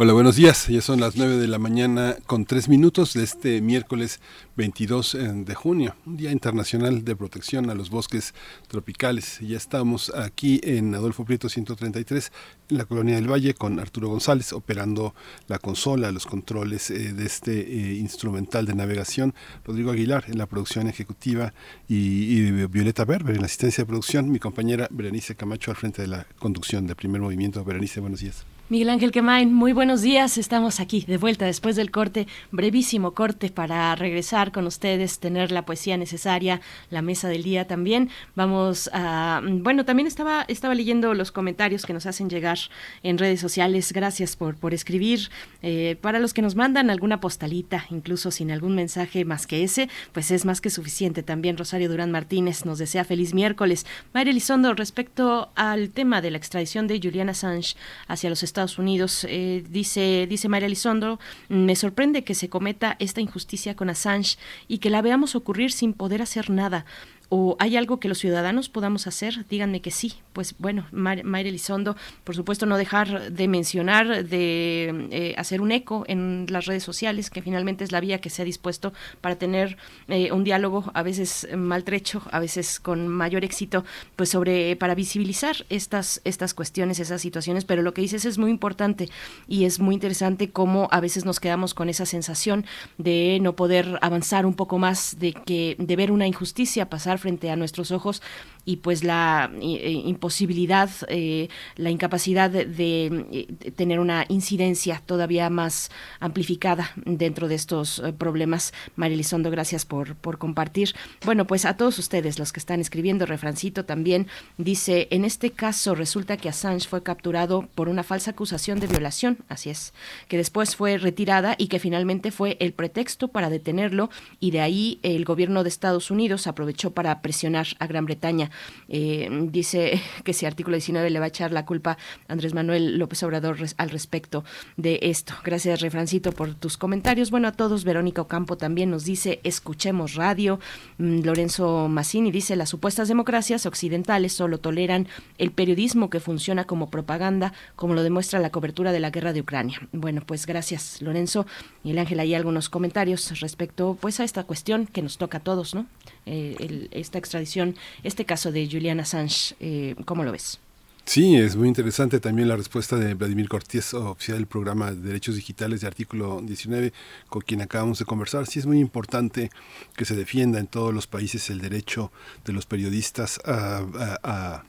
Hola, 0.00 0.12
buenos 0.12 0.36
días. 0.36 0.68
Ya 0.68 0.80
son 0.80 1.00
las 1.00 1.16
9 1.16 1.38
de 1.38 1.48
la 1.48 1.58
mañana 1.58 2.14
con 2.28 2.44
tres 2.44 2.68
minutos 2.68 3.14
de 3.14 3.24
este 3.24 3.60
miércoles 3.60 4.20
22 4.54 5.16
eh, 5.16 5.18
de 5.44 5.54
junio, 5.56 5.96
un 6.06 6.16
Día 6.16 6.30
Internacional 6.30 7.04
de 7.04 7.16
Protección 7.16 7.68
a 7.68 7.74
los 7.74 7.90
Bosques 7.90 8.32
Tropicales. 8.68 9.40
Ya 9.40 9.56
estamos 9.56 10.14
aquí 10.14 10.60
en 10.62 10.94
Adolfo 10.94 11.24
Prieto 11.24 11.48
133, 11.48 12.30
en 12.70 12.78
la 12.78 12.84
Colonia 12.84 13.16
del 13.16 13.28
Valle, 13.28 13.54
con 13.54 13.80
Arturo 13.80 14.08
González 14.08 14.52
operando 14.52 15.16
la 15.48 15.58
consola, 15.58 16.12
los 16.12 16.26
controles 16.26 16.92
eh, 16.92 17.12
de 17.12 17.26
este 17.26 17.58
eh, 17.58 17.94
instrumental 17.94 18.66
de 18.66 18.76
navegación, 18.76 19.34
Rodrigo 19.64 19.90
Aguilar 19.90 20.26
en 20.28 20.38
la 20.38 20.46
producción 20.46 20.86
ejecutiva 20.86 21.54
y, 21.88 22.38
y 22.38 22.66
Violeta 22.68 23.04
Berber 23.04 23.34
en 23.34 23.40
la 23.40 23.46
asistencia 23.46 23.82
de 23.82 23.88
producción, 23.88 24.30
mi 24.30 24.38
compañera 24.38 24.86
Berenice 24.92 25.34
Camacho 25.34 25.72
al 25.72 25.76
frente 25.76 26.02
de 26.02 26.06
la 26.06 26.24
conducción 26.38 26.86
del 26.86 26.94
primer 26.94 27.20
movimiento. 27.20 27.64
Berenice, 27.64 27.98
buenos 27.98 28.20
días. 28.20 28.44
Miguel 28.70 28.90
Ángel 28.90 29.12
Quemain, 29.12 29.54
muy 29.54 29.72
buenos 29.72 30.02
días. 30.02 30.36
Estamos 30.36 30.78
aquí 30.78 31.02
de 31.08 31.16
vuelta 31.16 31.46
después 31.46 31.74
del 31.74 31.90
corte, 31.90 32.26
brevísimo 32.50 33.12
corte 33.14 33.48
para 33.48 33.94
regresar 33.94 34.52
con 34.52 34.66
ustedes, 34.66 35.20
tener 35.20 35.52
la 35.52 35.64
poesía 35.64 35.96
necesaria, 35.96 36.60
la 36.90 37.00
mesa 37.00 37.28
del 37.28 37.44
día 37.44 37.66
también. 37.66 38.10
Vamos 38.34 38.90
a, 38.92 39.40
bueno, 39.42 39.86
también 39.86 40.06
estaba 40.06 40.44
estaba 40.48 40.74
leyendo 40.74 41.14
los 41.14 41.32
comentarios 41.32 41.86
que 41.86 41.94
nos 41.94 42.04
hacen 42.04 42.28
llegar 42.28 42.58
en 43.02 43.16
redes 43.16 43.40
sociales. 43.40 43.90
Gracias 43.94 44.36
por 44.36 44.56
por 44.56 44.74
escribir. 44.74 45.30
Eh, 45.62 45.96
para 46.02 46.18
los 46.18 46.34
que 46.34 46.42
nos 46.42 46.54
mandan 46.54 46.90
alguna 46.90 47.22
postalita, 47.22 47.86
incluso 47.88 48.30
sin 48.30 48.50
algún 48.50 48.74
mensaje 48.74 49.24
más 49.24 49.46
que 49.46 49.64
ese, 49.64 49.88
pues 50.12 50.30
es 50.30 50.44
más 50.44 50.60
que 50.60 50.68
suficiente. 50.68 51.22
También 51.22 51.56
Rosario 51.56 51.88
Durán 51.88 52.10
Martínez 52.10 52.66
nos 52.66 52.78
desea 52.78 53.04
feliz 53.04 53.32
miércoles. 53.32 53.86
Mayra 54.12 54.30
Elizondo, 54.30 54.74
respecto 54.74 55.48
al 55.54 55.88
tema 55.88 56.20
de 56.20 56.32
la 56.32 56.36
extradición 56.36 56.86
de 56.86 57.00
Juliana 57.02 57.32
Assange 57.32 57.74
hacia 58.08 58.28
los 58.28 58.42
Estados 58.42 58.57
Estados 58.58 58.78
Unidos. 58.80 59.24
Eh, 59.28 59.62
dice, 59.70 60.26
dice 60.28 60.48
María 60.48 60.66
Elizondo, 60.66 61.20
me 61.48 61.76
sorprende 61.76 62.24
que 62.24 62.34
se 62.34 62.48
cometa 62.48 62.96
esta 62.98 63.20
injusticia 63.20 63.76
con 63.76 63.88
Assange 63.88 64.36
y 64.66 64.78
que 64.78 64.90
la 64.90 65.00
veamos 65.00 65.36
ocurrir 65.36 65.70
sin 65.70 65.92
poder 65.92 66.22
hacer 66.22 66.50
nada. 66.50 66.84
¿O 67.30 67.56
hay 67.58 67.76
algo 67.76 68.00
que 68.00 68.08
los 68.08 68.18
ciudadanos 68.18 68.70
podamos 68.70 69.06
hacer? 69.06 69.46
Díganme 69.50 69.82
que 69.82 69.90
sí. 69.90 70.14
Pues 70.32 70.54
bueno, 70.58 70.86
Mayra 70.92 71.48
Elizondo, 71.48 71.94
por 72.24 72.34
supuesto 72.34 72.64
no 72.64 72.78
dejar 72.78 73.32
de 73.32 73.48
mencionar, 73.48 74.24
de 74.24 75.08
eh, 75.10 75.34
hacer 75.36 75.60
un 75.60 75.70
eco 75.70 76.04
en 76.08 76.46
las 76.48 76.64
redes 76.64 76.84
sociales, 76.84 77.28
que 77.28 77.42
finalmente 77.42 77.84
es 77.84 77.92
la 77.92 78.00
vía 78.00 78.20
que 78.22 78.30
se 78.30 78.40
ha 78.40 78.44
dispuesto 78.46 78.94
para 79.20 79.36
tener 79.36 79.76
eh, 80.08 80.32
un 80.32 80.42
diálogo 80.42 80.90
a 80.94 81.02
veces 81.02 81.46
maltrecho, 81.54 82.22
a 82.30 82.40
veces 82.40 82.80
con 82.80 83.08
mayor 83.08 83.44
éxito, 83.44 83.84
pues 84.16 84.30
sobre, 84.30 84.76
para 84.76 84.94
visibilizar 84.94 85.66
estas, 85.68 86.22
estas 86.24 86.54
cuestiones, 86.54 86.98
esas 86.98 87.20
situaciones, 87.20 87.66
pero 87.66 87.82
lo 87.82 87.92
que 87.92 88.00
dices 88.00 88.24
es 88.24 88.38
muy 88.38 88.50
importante 88.50 89.10
y 89.46 89.64
es 89.64 89.80
muy 89.80 89.94
interesante 89.94 90.50
cómo 90.50 90.88
a 90.92 91.00
veces 91.00 91.26
nos 91.26 91.40
quedamos 91.40 91.74
con 91.74 91.90
esa 91.90 92.06
sensación 92.06 92.64
de 92.96 93.38
no 93.42 93.54
poder 93.54 93.98
avanzar 94.00 94.46
un 94.46 94.54
poco 94.54 94.78
más, 94.78 95.18
de 95.18 95.34
que, 95.34 95.76
de 95.78 95.96
ver 95.96 96.10
una 96.10 96.26
injusticia 96.26 96.88
pasar 96.88 97.17
frente 97.18 97.50
a 97.50 97.56
nuestros 97.56 97.90
ojos 97.90 98.22
y 98.68 98.76
pues 98.76 99.02
la 99.02 99.50
eh, 99.62 100.02
imposibilidad, 100.04 100.90
eh, 101.08 101.48
la 101.76 101.88
incapacidad 101.88 102.50
de, 102.50 102.66
eh, 102.66 103.46
tener 103.74 103.98
una 103.98 104.26
incidencia 104.28 105.02
todavía 105.06 105.48
más 105.48 105.90
amplificada 106.20 106.92
dentro 107.06 107.48
de 107.48 107.54
estos 107.54 108.02
problemas. 108.18 108.74
María 108.94 109.14
Elizondo, 109.14 109.50
gracias 109.50 109.86
por, 109.86 110.16
por 110.16 110.36
compartir. 110.36 110.94
Bueno, 111.24 111.46
pues 111.46 111.64
a 111.64 111.78
todos 111.78 111.98
ustedes, 111.98 112.38
los 112.38 112.52
que 112.52 112.60
están 112.60 112.78
escribiendo, 112.78 113.24
Refrancito 113.24 113.86
también 113.86 114.26
dice, 114.58 115.08
en 115.12 115.24
este 115.24 115.50
caso 115.50 115.94
resulta 115.94 116.36
que 116.36 116.50
Assange 116.50 116.86
fue 116.86 117.02
capturado 117.02 117.70
por 117.74 117.88
una 117.88 118.02
falsa 118.02 118.32
acusación 118.32 118.80
de 118.80 118.86
violación, 118.86 119.38
así 119.48 119.70
es, 119.70 119.94
que 120.28 120.36
después 120.36 120.76
fue 120.76 120.98
retirada 120.98 121.54
y 121.56 121.68
que 121.68 121.78
finalmente 121.78 122.30
fue 122.30 122.58
el 122.60 122.74
pretexto 122.74 123.28
para 123.28 123.48
detenerlo 123.48 124.10
y 124.40 124.50
de 124.50 124.60
ahí 124.60 125.00
el 125.02 125.24
gobierno 125.24 125.62
de 125.62 125.70
Estados 125.70 126.10
Unidos 126.10 126.46
aprovechó 126.46 126.90
para 126.90 127.22
presionar 127.22 127.68
a 127.78 127.86
Gran 127.86 128.04
Bretaña. 128.04 128.50
Eh, 128.88 129.28
dice 129.50 130.00
que 130.24 130.32
si 130.32 130.46
artículo 130.46 130.76
19 130.76 131.10
le 131.10 131.18
va 131.18 131.26
a 131.26 131.28
echar 131.28 131.52
la 131.52 131.66
culpa 131.66 131.98
a 132.28 132.32
Andrés 132.32 132.54
Manuel 132.54 132.98
López 132.98 133.22
Obrador 133.22 133.58
al 133.76 133.90
respecto 133.90 134.44
de 134.76 134.98
esto. 135.02 135.34
Gracias, 135.44 135.80
Refrancito, 135.80 136.32
por 136.32 136.54
tus 136.54 136.76
comentarios. 136.76 137.30
Bueno, 137.30 137.48
a 137.48 137.52
todos, 137.52 137.84
Verónica 137.84 138.22
Ocampo 138.22 138.56
también 138.56 138.90
nos 138.90 139.04
dice, 139.04 139.40
escuchemos 139.44 140.14
radio. 140.14 140.60
Mm, 140.98 141.20
Lorenzo 141.24 141.88
Massini 141.88 142.30
dice, 142.30 142.56
las 142.56 142.70
supuestas 142.70 143.08
democracias 143.08 143.66
occidentales 143.66 144.32
solo 144.32 144.58
toleran 144.58 145.08
el 145.38 145.50
periodismo 145.50 146.10
que 146.10 146.20
funciona 146.20 146.64
como 146.64 146.90
propaganda, 146.90 147.52
como 147.76 147.94
lo 147.94 148.02
demuestra 148.02 148.40
la 148.40 148.50
cobertura 148.50 148.92
de 148.92 149.00
la 149.00 149.10
guerra 149.10 149.32
de 149.32 149.40
Ucrania. 149.40 149.88
Bueno, 149.92 150.22
pues 150.24 150.46
gracias, 150.46 151.02
Lorenzo. 151.02 151.46
Y 151.84 151.90
el 151.90 151.98
Ángel, 151.98 152.20
ahí 152.20 152.34
algunos 152.34 152.68
comentarios 152.68 153.40
respecto 153.40 153.96
pues 154.00 154.20
a 154.20 154.24
esta 154.24 154.44
cuestión 154.44 154.86
que 154.86 155.02
nos 155.02 155.18
toca 155.18 155.38
a 155.38 155.40
todos, 155.40 155.74
¿no? 155.74 155.86
Eh, 156.28 156.88
esta 156.90 157.18
extradición, 157.18 157.74
este 158.04 158.24
caso 158.24 158.52
de 158.52 158.68
Julian 158.70 159.00
Assange, 159.00 159.54
eh, 159.60 159.94
¿cómo 160.04 160.24
lo 160.24 160.32
ves? 160.32 160.60
Sí, 161.04 161.36
es 161.36 161.56
muy 161.56 161.68
interesante 161.68 162.20
también 162.20 162.48
la 162.48 162.56
respuesta 162.56 162.96
de 162.96 163.14
Vladimir 163.14 163.48
Cortés, 163.48 163.94
oficial 163.94 164.36
del 164.36 164.46
programa 164.46 164.90
de 164.90 165.00
Derechos 165.00 165.36
Digitales 165.36 165.80
de 165.80 165.86
artículo 165.86 166.42
19, 166.42 166.92
con 167.30 167.40
quien 167.40 167.62
acabamos 167.62 167.98
de 167.98 168.04
conversar. 168.04 168.46
Sí, 168.46 168.58
es 168.58 168.66
muy 168.66 168.78
importante 168.78 169.50
que 169.96 170.04
se 170.04 170.14
defienda 170.14 170.58
en 170.58 170.66
todos 170.66 170.92
los 170.92 171.06
países 171.06 171.48
el 171.48 171.62
derecho 171.62 172.12
de 172.44 172.52
los 172.52 172.66
periodistas 172.66 173.40
a 173.46 173.86
a 174.22 174.64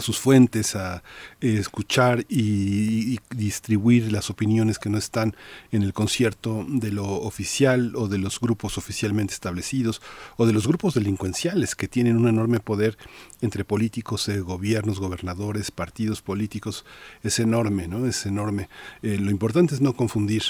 sus 0.00 0.18
fuentes, 0.18 0.76
a 0.76 1.02
eh, 1.40 1.56
escuchar 1.58 2.24
y, 2.28 3.18
distribuir 3.30 4.12
las 4.12 4.30
opiniones 4.30 4.78
que 4.78 4.88
no 4.88 4.98
están 4.98 5.34
en 5.72 5.82
el 5.82 5.92
concierto 5.92 6.64
de 6.68 6.90
lo 6.90 7.04
oficial 7.04 7.94
o 7.96 8.08
de 8.08 8.18
los 8.18 8.40
grupos 8.40 8.78
oficialmente 8.78 9.34
establecidos 9.34 10.02
o 10.36 10.46
de 10.46 10.52
los 10.52 10.66
grupos 10.66 10.94
delincuenciales 10.94 11.74
que 11.74 11.88
tienen 11.88 12.16
un 12.16 12.28
enorme 12.28 12.60
poder 12.60 12.96
entre 13.40 13.64
políticos, 13.64 14.28
eh, 14.28 14.40
gobiernos, 14.40 15.00
gobernadores, 15.00 15.70
partidos 15.70 16.22
políticos. 16.22 16.84
Es 17.22 17.38
enorme, 17.38 17.88
¿no? 17.88 18.06
Es 18.06 18.26
enorme. 18.26 18.68
Eh, 19.02 19.18
lo 19.18 19.30
importante 19.30 19.74
es 19.74 19.80
no 19.80 19.94
confundir 19.94 20.42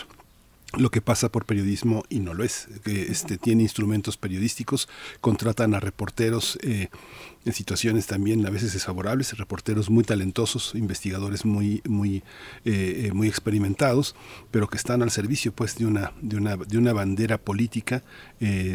lo 0.76 0.90
que 0.90 1.00
pasa 1.00 1.30
por 1.30 1.46
periodismo 1.46 2.04
y 2.08 2.18
no 2.18 2.34
lo 2.34 2.44
es, 2.44 2.68
este, 2.84 3.38
tiene 3.38 3.62
instrumentos 3.62 4.16
periodísticos, 4.16 4.88
contratan 5.20 5.74
a 5.74 5.80
reporteros 5.80 6.58
en 7.46 7.52
situaciones 7.52 8.06
también 8.06 8.44
a 8.44 8.50
veces 8.50 8.74
desfavorables, 8.74 9.38
reporteros 9.38 9.88
muy 9.88 10.04
talentosos, 10.04 10.74
investigadores 10.74 11.44
muy, 11.44 11.80
muy, 11.88 12.16
eh, 12.64 13.06
eh, 13.06 13.12
muy 13.14 13.28
experimentados, 13.28 14.14
pero 14.50 14.68
que 14.68 14.76
están 14.76 15.02
al 15.02 15.10
servicio 15.10 15.52
pues 15.52 15.76
de 15.78 15.86
una, 15.86 16.12
de 16.20 16.36
una, 16.36 16.56
de 16.56 16.76
una 16.76 16.92
bandera 16.92 17.38
política, 17.38 18.02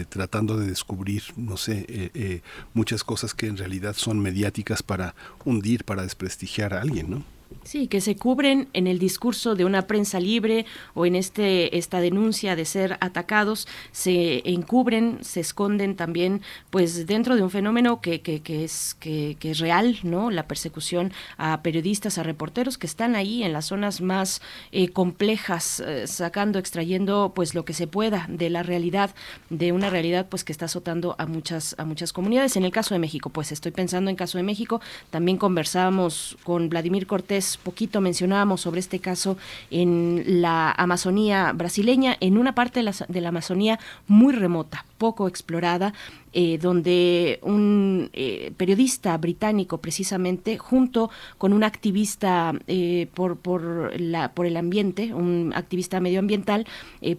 tratando 0.10 0.57
de 0.57 0.68
descubrir, 0.68 1.23
no 1.35 1.56
sé, 1.57 2.41
muchas 2.73 3.03
cosas 3.03 3.34
que 3.34 3.48
en 3.48 3.57
realidad 3.57 3.93
son 3.95 4.19
mediáticas 4.19 4.81
para 4.81 5.14
hundir, 5.45 5.84
para 5.84 6.02
desprestigiar 6.02 6.73
a 6.73 6.81
alguien, 6.81 7.11
¿no? 7.11 7.40
Sí, 7.64 7.88
que 7.88 8.02
se 8.02 8.15
cubren 8.15 8.69
en 8.73 8.88
el 8.88 8.98
discurso 8.98 9.56
de 9.56 9.65
una 9.65 9.84
prensa 9.84 10.19
libre 10.19 10.65
o 10.95 11.06
en 11.06 11.15
este 11.15 11.78
esta 11.78 12.02
denuncia 12.02 12.56
de 12.56 12.65
ser 12.65 12.98
atacados, 13.02 13.68
se 13.91 14.41
encubren, 14.49 15.19
se 15.22 15.41
esconden 15.41 15.95
también, 15.95 16.41
pues 16.72 17.06
dentro 17.06 17.36
de 17.36 17.44
un 17.44 17.52
fenómeno 17.52 18.02
que, 18.02 18.22
que, 18.22 18.41
que 18.41 18.64
es 18.64 18.95
que, 18.99 19.38
es 19.41 19.60
real, 19.60 19.99
¿no? 20.03 20.32
La 20.32 20.48
persecución 20.48 21.14
a 21.38 21.61
periodistas, 21.61 22.18
a 22.18 22.23
reporteros 22.23 22.78
que 22.78 22.88
están 22.88 23.15
ahí 23.15 23.44
en 23.44 23.53
las 23.53 23.65
zonas 23.65 24.02
más 24.02 24.41
eh, 24.72 24.90
complejas, 24.90 25.82
eh, 25.82 26.07
sacando, 26.07 26.57
extrayendo, 26.57 27.34
pues 27.36 27.53
lo 27.53 27.64
que 27.64 27.73
se 27.73 27.86
pueda 27.86 28.26
de 28.28 28.49
la 28.49 28.64
realidad, 28.64 29.14
de 29.49 29.72
una 29.72 29.90
realidad, 29.90 30.28
pues 30.30 30.44
que 30.44 30.52
está 30.52 30.65
azotando 30.65 31.15
a 31.19 31.26
muchas 31.26 31.76
a 31.78 31.86
muchas 31.86 32.11
comunidades. 32.11 32.56
En 32.56 32.65
el 32.65 32.72
caso 32.72 32.95
de 32.95 32.99
México, 32.99 33.30
pues 33.30 33.52
estoy 33.52 33.72
pensando 33.72 34.10
en 34.10 34.15
caso 34.15 34.38
de 34.38 34.44
México, 34.44 34.82
también 35.10 35.38
conversábamos 35.38 36.38
con 36.44 36.69
Vladimir 36.69 37.06
Cortés 37.06 37.40
poquito 37.63 38.01
mencionábamos 38.01 38.61
sobre 38.61 38.80
este 38.80 38.99
caso 38.99 39.38
en 39.69 40.41
la 40.41 40.72
Amazonía 40.72 41.51
brasileña, 41.53 42.18
en 42.19 42.38
una 42.38 42.55
parte 42.55 42.80
de 42.80 42.84
la, 42.84 42.93
de 43.07 43.22
la 43.22 43.30
Amazonía 43.30 43.80
muy 44.07 44.34
remota, 44.34 44.85
poco 44.97 45.27
explorada, 45.27 45.93
eh, 46.33 46.57
donde 46.57 47.39
un 47.43 48.09
eh, 48.13 48.53
periodista 48.55 49.17
británico 49.17 49.79
precisamente 49.79 50.57
junto 50.57 51.09
con 51.37 51.51
un 51.51 51.63
activista 51.65 52.53
eh, 52.67 53.07
por, 53.13 53.35
por, 53.35 53.99
la, 53.99 54.31
por 54.33 54.45
el 54.45 54.55
ambiente, 54.55 55.13
un 55.13 55.51
activista 55.53 55.99
medioambiental, 55.99 56.65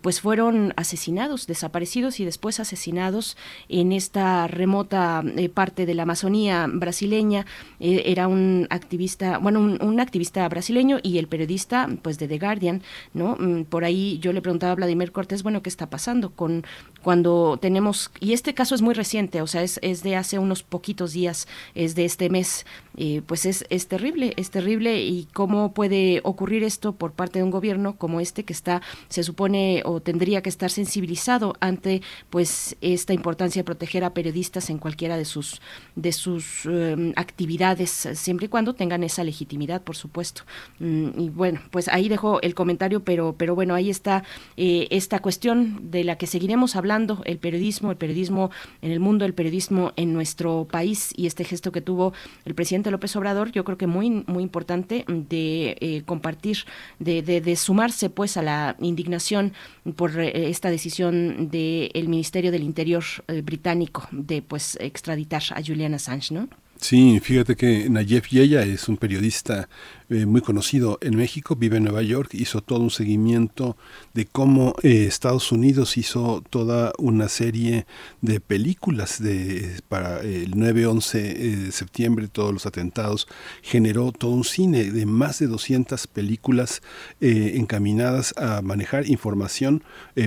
pues 0.01 0.21
fueron 0.21 0.73
asesinados, 0.77 1.47
desaparecidos 1.47 2.21
y 2.21 2.25
después 2.25 2.61
asesinados 2.61 3.37
en 3.69 3.93
esta 3.93 4.47
remota 4.47 5.23
parte 5.55 5.87
de 5.87 5.95
la 5.95 6.05
Amazonía 6.05 6.67
brasileña. 6.73 7.47
era 7.81 8.29
un 8.29 8.67
activista, 8.71 9.39
bueno, 9.39 9.61
un, 9.61 10.01
activista 10.01 10.49
brasileño 10.49 10.99
y 11.03 11.19
el 11.19 11.27
periodista 11.27 11.89
pues 12.03 12.19
de 12.19 12.29
The 12.29 12.39
Guardian, 12.39 12.83
¿no? 13.13 13.37
Mm, 13.39 13.65
por 13.65 13.85
ahí 13.85 14.19
yo 14.21 14.33
le 14.33 14.41
preguntaba 14.41 14.73
a 14.73 14.77
Vladimir 14.77 15.13
Cortés, 15.13 15.43
bueno, 15.43 15.63
¿qué 15.63 15.69
está 15.69 15.91
pasando 15.91 16.31
con 16.31 16.65
cuando 17.03 17.59
tenemos, 17.61 18.11
y 18.21 18.33
este 18.33 18.55
caso 18.55 18.75
es 18.75 18.83
muy 18.83 18.95
reciente, 19.03 19.43
o 19.43 19.47
sea, 19.47 19.63
es, 19.63 19.81
es 19.83 20.03
de 20.03 20.15
hace 20.15 20.39
unos 20.39 20.63
poquitos 20.63 21.13
días, 21.13 21.49
es 21.75 21.95
de 21.97 22.05
este 22.05 22.31
mes, 22.31 22.65
eh, 22.97 23.23
pues 23.27 23.47
es, 23.47 23.65
es 23.71 23.89
terrible, 23.89 24.35
es 24.37 24.51
terrible 24.51 25.03
y 25.03 25.29
cómo 25.33 25.73
puede 25.73 26.21
ocurrir 26.25 26.63
esto 26.65 26.93
por 26.93 27.13
parte 27.13 27.39
de 27.39 27.45
un 27.45 27.51
gobierno 27.51 27.97
como 27.97 28.21
este 28.21 28.45
que 28.45 28.53
está, 28.53 28.83
se 29.09 29.23
supone 29.23 29.83
o 29.85 30.01
tendría 30.01 30.43
que 30.43 30.49
estar 30.49 30.71
sensibilizado 30.71 31.55
ante 31.61 32.03
pues 32.31 32.77
esta 32.81 33.13
importancia 33.13 33.61
de 33.61 33.65
proteger 33.65 34.05
a 34.05 34.15
periodistas 34.15 34.71
en 34.71 34.79
cualquiera 34.79 35.17
de 35.17 35.25
sus 35.25 35.61
de 35.97 36.13
sus 36.13 36.67
em, 36.67 37.13
actividades, 37.17 37.91
siempre 38.15 38.47
y 38.47 38.49
cuando 38.49 38.75
tengan 38.75 39.03
esa 39.05 39.25
legitimidad, 39.25 39.83
por 39.83 39.97
supuesto. 39.97 40.43
Mm, 40.79 41.21
y 41.21 41.29
bueno, 41.31 41.61
pues 41.71 41.89
ahí 41.89 42.09
dejo 42.09 42.41
el 42.43 42.55
comentario, 42.55 43.05
pero, 43.05 43.35
pero 43.37 43.55
bueno, 43.55 43.75
ahí 43.75 43.91
está 43.91 44.25
eh, 44.57 44.89
esta 44.91 45.21
cuestión 45.21 45.91
de 45.91 46.05
la 46.05 46.17
que 46.17 46.27
seguiremos 46.27 46.77
hablando, 46.77 47.23
el 47.25 47.39
periodismo, 47.39 47.91
el 47.91 47.97
periodismo 47.97 48.51
en 48.81 48.91
el 48.91 49.01
mundo, 49.01 49.25
el 49.25 49.35
periodismo 49.35 49.93
en 49.97 50.13
nuestro 50.13 50.67
país 50.71 51.13
y 51.17 51.27
este 51.27 51.45
gesto 51.45 51.73
que 51.73 51.81
tuvo 51.81 52.13
el 52.45 52.55
presidente 52.55 52.82
López 52.91 53.15
Obrador, 53.17 53.53
yo 53.53 53.65
creo 53.65 53.79
que 53.79 53.87
muy, 53.87 54.25
muy 54.27 54.43
importante 54.43 55.05
de 55.07 55.77
eh, 55.81 56.03
compartir, 56.05 56.59
de, 56.99 57.23
de, 57.23 57.57
sumarse 57.57 58.11
pues 58.11 58.37
a 58.37 58.43
la 58.43 58.77
indignación 58.81 59.53
por 59.97 60.19
eh, 60.19 60.51
esta 60.51 60.71
decisión 60.71 61.49
del 61.51 62.09
Ministerio 62.09 62.51
del 62.51 62.63
Interior 62.63 63.05
británico 63.45 64.09
de 64.11 64.43
pues 64.43 64.77
extraditar 64.81 65.43
a 65.55 65.63
Julian 65.63 65.95
Assange, 65.95 66.35
¿no? 66.35 66.49
Sí, 66.83 67.21
fíjate 67.21 67.55
que 67.55 67.89
Nayef 67.89 68.27
Yeya 68.31 68.63
es 68.65 68.89
un 68.89 68.97
periodista 68.97 69.69
eh, 70.13 70.27
muy 70.27 70.43
conocido 70.43 70.99
en 71.01 71.17
México, 71.17 71.57
vive 71.57 71.79
en 71.79 71.85
Nueva 71.85 72.03
York, 72.03 72.35
hizo 72.35 72.61
todo 72.61 72.81
un 72.81 72.91
seguimiento 72.91 73.79
de 74.13 74.27
cómo 74.27 74.75
eh, 74.83 75.07
Estados 75.07 75.53
Unidos 75.53 75.97
hizo 75.97 76.43
toda 76.51 76.93
una 76.99 77.29
serie 77.29 77.87
de 78.21 78.39
películas 78.39 79.23
de, 79.23 79.81
para 79.89 80.21
el 80.21 80.55
9-11 80.55 81.15
eh, 81.15 81.57
de 81.57 81.73
septiembre, 81.73 82.29
todos 82.29 82.53
los 82.53 82.67
atentados, 82.67 83.27
generó 83.63 84.13
todo 84.13 84.33
un 84.33 84.45
cine 84.45 84.91
de 84.91 85.07
más 85.07 85.39
de 85.39 85.47
200 85.47 86.07
películas 86.09 86.83
encaminadas 87.21 88.35
a 88.37 88.61
manejar 88.61 89.09
información 89.09 89.85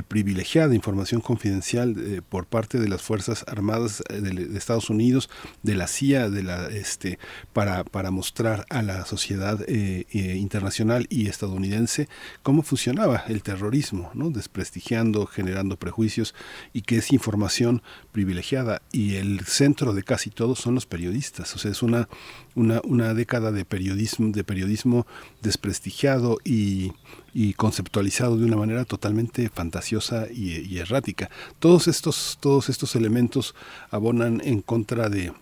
privilegiada, 0.08 0.74
información 0.74 1.22
confidencial 1.22 2.24
por 2.30 2.46
parte 2.46 2.80
de 2.80 2.88
las 2.88 3.02
Fuerzas 3.02 3.44
Armadas 3.48 4.02
de, 4.10 4.22
de, 4.22 4.58
Estados 4.58 4.90
Unidos, 4.90 5.30
de 5.62 5.76
la 5.76 5.88
CIA, 5.88 6.30
de 6.30 6.45
este, 6.72 7.20
para, 7.54 7.84
mostrar 8.12 8.66
a 8.70 8.82
la 8.82 9.06
sociedad 9.06 9.62
eh, 9.68 10.06
eh, 10.12 10.36
internacional 10.36 11.08
y 11.10 11.28
estadounidense 11.28 12.08
cómo 12.44 12.62
funcionaba 12.62 13.24
el 13.28 13.44
terrorismo, 13.44 14.12
¿no? 14.14 14.30
desprestigiando, 14.30 15.26
generando 15.26 15.78
prejuicios 15.78 16.36
y 16.74 16.82
que 16.82 16.98
es 16.98 17.12
información 17.12 17.82
privilegiada 18.12 18.82
y 18.92 19.16
el 19.16 19.42
centro 19.46 19.94
de 19.94 20.04
casi 20.04 20.30
todo 20.30 20.56
son 20.56 20.76
los 20.76 20.86
periodistas, 20.86 21.54
o 21.56 21.58
sea, 21.58 21.72
es 21.72 21.82
una, 21.82 22.08
una, 22.56 23.14
década 23.14 23.52
de 23.52 23.66
periodismo, 23.66 24.32
de 24.32 24.44
periodismo 24.44 25.06
desprestigiado 25.42 26.38
y, 26.44 26.94
y 27.34 27.54
conceptualizado 27.54 28.38
de 28.38 28.46
una 28.46 28.58
manera 28.58 28.86
totalmente 28.86 29.50
fantasiosa 29.50 30.28
y, 30.32 30.60
y, 30.60 30.80
errática. 30.80 31.30
Todos 31.60 31.88
estos, 31.88 32.38
todos 32.40 32.70
estos 32.70 32.96
elementos 32.96 33.56
abonan 33.92 34.42
en 34.44 34.62
contra 34.62 35.10
de, 35.10 35.34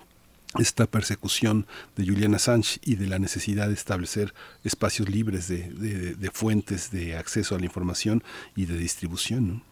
esta 0.60 0.86
persecución 0.86 1.66
de 1.96 2.06
Julian 2.06 2.36
Assange 2.36 2.80
y 2.84 2.96
de 2.96 3.08
la 3.08 3.20
necesidad 3.20 3.68
de 3.68 3.74
establecer 3.74 4.34
espacios 4.64 5.10
libres 5.10 5.48
de, 5.48 5.70
de, 6.16 6.32
fuentes 6.32 6.92
de 6.92 7.16
acceso 7.16 7.56
a 7.56 7.60
la 7.60 7.66
información 7.66 8.24
y 8.56 8.66
de 8.66 8.78
distribución. 8.78 9.64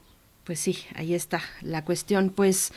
Pues 0.43 0.59
sí, 0.59 0.79
ahí 0.95 1.13
está 1.13 1.39
la 1.61 1.85
cuestión. 1.85 2.31
Pues 2.31 2.73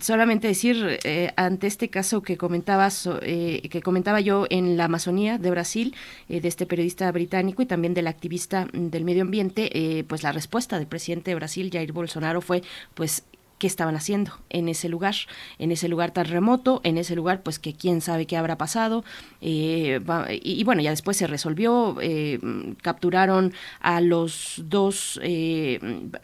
solamente 0.00 0.48
decir 0.48 0.98
eh, 1.04 1.30
ante 1.36 1.66
este 1.66 1.90
caso 1.90 2.22
que 2.22 2.38
comentabas, 2.38 3.08
eh, 3.20 3.68
que 3.70 3.82
comentaba 3.82 4.20
yo 4.20 4.46
en 4.48 4.78
la 4.78 4.86
Amazonía 4.86 5.36
de 5.36 5.50
Brasil, 5.50 5.94
eh, 6.30 6.40
de 6.40 6.48
este 6.48 6.64
periodista 6.64 7.12
británico 7.12 7.60
y 7.60 7.66
también 7.66 7.92
del 7.92 8.06
activista 8.06 8.66
del 8.72 9.04
medio 9.04 9.22
ambiente, 9.22 10.04
pues 10.08 10.22
la 10.22 10.32
respuesta 10.32 10.78
del 10.78 10.86
presidente 10.86 11.30
de 11.30 11.34
Brasil, 11.34 11.70
Jair 11.70 11.92
Bolsonaro, 11.92 12.40
fue 12.40 12.62
pues 12.94 13.24
qué 13.62 13.68
estaban 13.68 13.94
haciendo 13.94 14.32
en 14.50 14.68
ese 14.68 14.88
lugar, 14.88 15.14
en 15.60 15.70
ese 15.70 15.86
lugar 15.86 16.10
tan 16.10 16.24
remoto, 16.24 16.80
en 16.82 16.98
ese 16.98 17.14
lugar 17.14 17.44
pues 17.44 17.60
que 17.60 17.74
quién 17.74 18.00
sabe 18.00 18.26
qué 18.26 18.36
habrá 18.36 18.58
pasado. 18.58 19.04
Eh, 19.40 20.00
y, 20.42 20.64
bueno, 20.64 20.82
ya 20.82 20.90
después 20.90 21.16
se 21.16 21.28
resolvió, 21.28 21.96
eh, 22.00 22.40
capturaron 22.82 23.52
a 23.78 24.00
los 24.00 24.62
dos, 24.64 25.20
eh, 25.22 25.78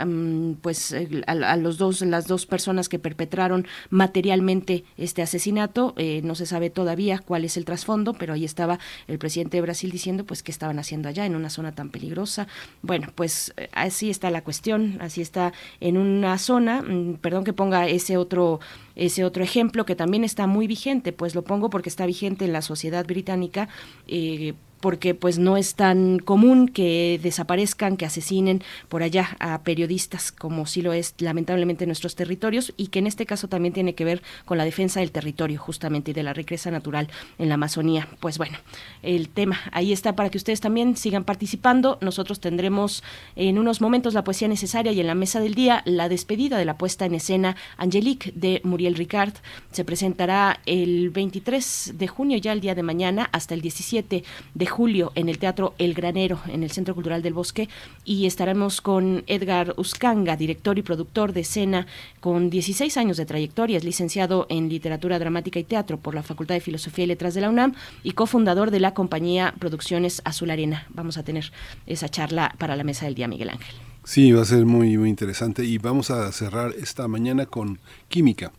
mm, 0.04 0.54
pues 0.54 0.92
a, 1.28 1.56
los 1.56 1.78
dos, 1.78 2.00
las 2.00 2.26
dos 2.26 2.44
personas 2.44 2.88
que 2.88 2.98
perpetraron 2.98 3.68
materialmente 3.88 4.82
este 4.96 5.22
asesinato. 5.22 5.94
no 6.24 6.34
se 6.34 6.46
sabe 6.46 6.70
todavía 6.70 7.20
cuál 7.20 7.44
es 7.44 7.56
el 7.56 7.64
trasfondo, 7.64 8.14
pero 8.14 8.32
ahí 8.32 8.44
estaba 8.44 8.80
el 9.06 9.20
presidente 9.20 9.58
de 9.58 9.60
Brasil 9.60 9.92
diciendo 9.92 10.24
pues 10.24 10.42
qué 10.42 10.50
estaban 10.50 10.80
haciendo 10.80 11.08
allá 11.08 11.24
en 11.24 11.36
una 11.36 11.50
zona 11.50 11.70
tan 11.72 11.90
peligrosa. 11.90 12.48
Bueno, 12.82 13.12
pues 13.14 13.54
así 13.72 14.10
está 14.10 14.28
la 14.30 14.42
cuestión, 14.42 14.98
así 15.00 15.22
está 15.22 15.52
en 15.78 15.98
una 15.98 16.36
zona 16.38 16.82
mm, 16.82 17.18
perdón 17.28 17.44
que 17.44 17.52
ponga 17.52 17.86
ese 17.88 18.16
otro 18.16 18.58
ese 18.96 19.22
otro 19.22 19.44
ejemplo 19.44 19.84
que 19.84 19.94
también 19.94 20.24
está 20.24 20.46
muy 20.46 20.66
vigente, 20.66 21.12
pues 21.12 21.34
lo 21.34 21.42
pongo 21.44 21.68
porque 21.68 21.90
está 21.90 22.06
vigente 22.06 22.46
en 22.46 22.54
la 22.54 22.62
sociedad 22.62 23.04
británica, 23.04 23.68
eh, 24.06 24.54
porque 24.80 25.14
pues 25.14 25.38
no 25.38 25.56
es 25.56 25.74
tan 25.74 26.18
común 26.18 26.68
que 26.68 27.18
desaparezcan, 27.22 27.96
que 27.96 28.06
asesinen 28.06 28.62
por 28.88 29.02
allá 29.02 29.36
a 29.40 29.62
periodistas 29.62 30.32
como 30.32 30.66
sí 30.66 30.82
lo 30.82 30.92
es 30.92 31.14
lamentablemente 31.18 31.84
en 31.84 31.88
nuestros 31.88 32.14
territorios 32.14 32.72
y 32.76 32.88
que 32.88 32.98
en 32.98 33.06
este 33.06 33.26
caso 33.26 33.48
también 33.48 33.74
tiene 33.74 33.94
que 33.94 34.04
ver 34.04 34.22
con 34.44 34.58
la 34.58 34.64
defensa 34.64 35.00
del 35.00 35.10
territorio 35.10 35.58
justamente 35.58 36.10
y 36.10 36.14
de 36.14 36.22
la 36.22 36.32
riqueza 36.32 36.70
natural 36.70 37.08
en 37.38 37.48
la 37.48 37.54
Amazonía. 37.54 38.08
Pues 38.20 38.38
bueno, 38.38 38.58
el 39.02 39.28
tema 39.28 39.58
ahí 39.72 39.92
está 39.92 40.14
para 40.14 40.30
que 40.30 40.38
ustedes 40.38 40.60
también 40.60 40.96
sigan 40.96 41.24
participando. 41.24 41.98
Nosotros 42.00 42.40
tendremos 42.40 43.02
en 43.36 43.58
unos 43.58 43.80
momentos 43.80 44.14
la 44.14 44.24
poesía 44.24 44.48
necesaria 44.48 44.92
y 44.92 45.00
en 45.00 45.06
la 45.06 45.14
mesa 45.14 45.40
del 45.40 45.54
día 45.54 45.82
la 45.84 46.08
despedida 46.08 46.58
de 46.58 46.64
la 46.64 46.78
puesta 46.78 47.06
en 47.06 47.14
escena 47.14 47.56
Angelique 47.76 48.32
de 48.34 48.60
Muriel 48.64 48.94
Ricard. 48.94 49.34
Se 49.72 49.84
presentará 49.84 50.60
el 50.66 51.10
23 51.10 51.94
de 51.96 52.08
junio 52.08 52.38
ya 52.38 52.52
el 52.52 52.60
día 52.60 52.74
de 52.74 52.82
mañana 52.82 53.28
hasta 53.32 53.54
el 53.54 53.60
17 53.60 54.24
de 54.54 54.66
julio 54.68 55.12
en 55.14 55.28
el 55.28 55.38
Teatro 55.38 55.74
El 55.78 55.94
Granero, 55.94 56.40
en 56.46 56.62
el 56.62 56.70
Centro 56.70 56.94
Cultural 56.94 57.22
del 57.22 57.34
Bosque, 57.34 57.68
y 58.04 58.26
estaremos 58.26 58.80
con 58.80 59.24
Edgar 59.26 59.74
Uscanga, 59.76 60.36
director 60.36 60.78
y 60.78 60.82
productor 60.82 61.32
de 61.32 61.40
escena 61.40 61.86
con 62.20 62.50
16 62.50 62.96
años 62.96 63.16
de 63.16 63.26
trayectoria, 63.26 63.78
es 63.78 63.84
licenciado 63.84 64.46
en 64.48 64.68
Literatura 64.68 65.18
Dramática 65.18 65.58
y 65.58 65.64
Teatro 65.64 65.98
por 65.98 66.14
la 66.14 66.22
Facultad 66.22 66.54
de 66.54 66.60
Filosofía 66.60 67.04
y 67.04 67.08
Letras 67.08 67.34
de 67.34 67.40
la 67.40 67.50
UNAM 67.50 67.74
y 68.02 68.12
cofundador 68.12 68.70
de 68.70 68.80
la 68.80 68.94
compañía 68.94 69.54
Producciones 69.58 70.22
Azul 70.24 70.50
Arena. 70.50 70.86
Vamos 70.90 71.18
a 71.18 71.22
tener 71.22 71.52
esa 71.86 72.08
charla 72.08 72.54
para 72.58 72.76
la 72.76 72.84
mesa 72.84 73.06
del 73.06 73.14
día, 73.14 73.28
Miguel 73.28 73.50
Ángel. 73.50 73.74
Sí, 74.04 74.32
va 74.32 74.42
a 74.42 74.46
ser 74.46 74.64
muy, 74.64 74.96
muy 74.96 75.10
interesante 75.10 75.64
y 75.64 75.76
vamos 75.78 76.10
a 76.10 76.32
cerrar 76.32 76.72
esta 76.78 77.06
mañana 77.08 77.46
con 77.46 77.78
química. 78.08 78.52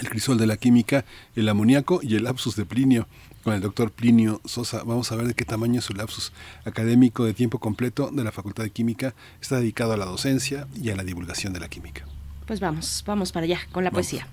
El 0.00 0.08
crisol 0.10 0.38
de 0.38 0.46
la 0.46 0.58
química, 0.58 1.04
el 1.34 1.48
amoníaco 1.48 2.00
y 2.02 2.16
el 2.16 2.24
lapsus 2.24 2.54
de 2.54 2.66
Plinio 2.66 3.08
con 3.46 3.54
el 3.54 3.60
doctor 3.60 3.92
Plinio 3.92 4.40
Sosa. 4.44 4.82
Vamos 4.82 5.12
a 5.12 5.14
ver 5.14 5.28
de 5.28 5.34
qué 5.34 5.44
tamaño 5.44 5.78
es 5.78 5.84
su 5.84 5.94
lapsus 5.94 6.32
académico 6.64 7.24
de 7.24 7.32
tiempo 7.32 7.60
completo 7.60 8.10
de 8.12 8.24
la 8.24 8.32
Facultad 8.32 8.64
de 8.64 8.70
Química. 8.70 9.14
Está 9.40 9.60
dedicado 9.60 9.92
a 9.92 9.96
la 9.96 10.04
docencia 10.04 10.66
y 10.82 10.90
a 10.90 10.96
la 10.96 11.04
divulgación 11.04 11.52
de 11.52 11.60
la 11.60 11.68
química. 11.68 12.04
Pues 12.44 12.58
vamos, 12.58 13.04
vamos 13.06 13.30
para 13.30 13.44
allá 13.44 13.60
con 13.70 13.84
la 13.84 13.92
poesía. 13.92 14.26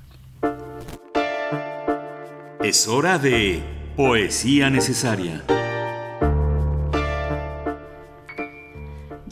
Es 2.64 2.88
hora 2.88 3.19
de 3.19 3.61
poesía 3.95 4.72
necesaria. 4.72 5.44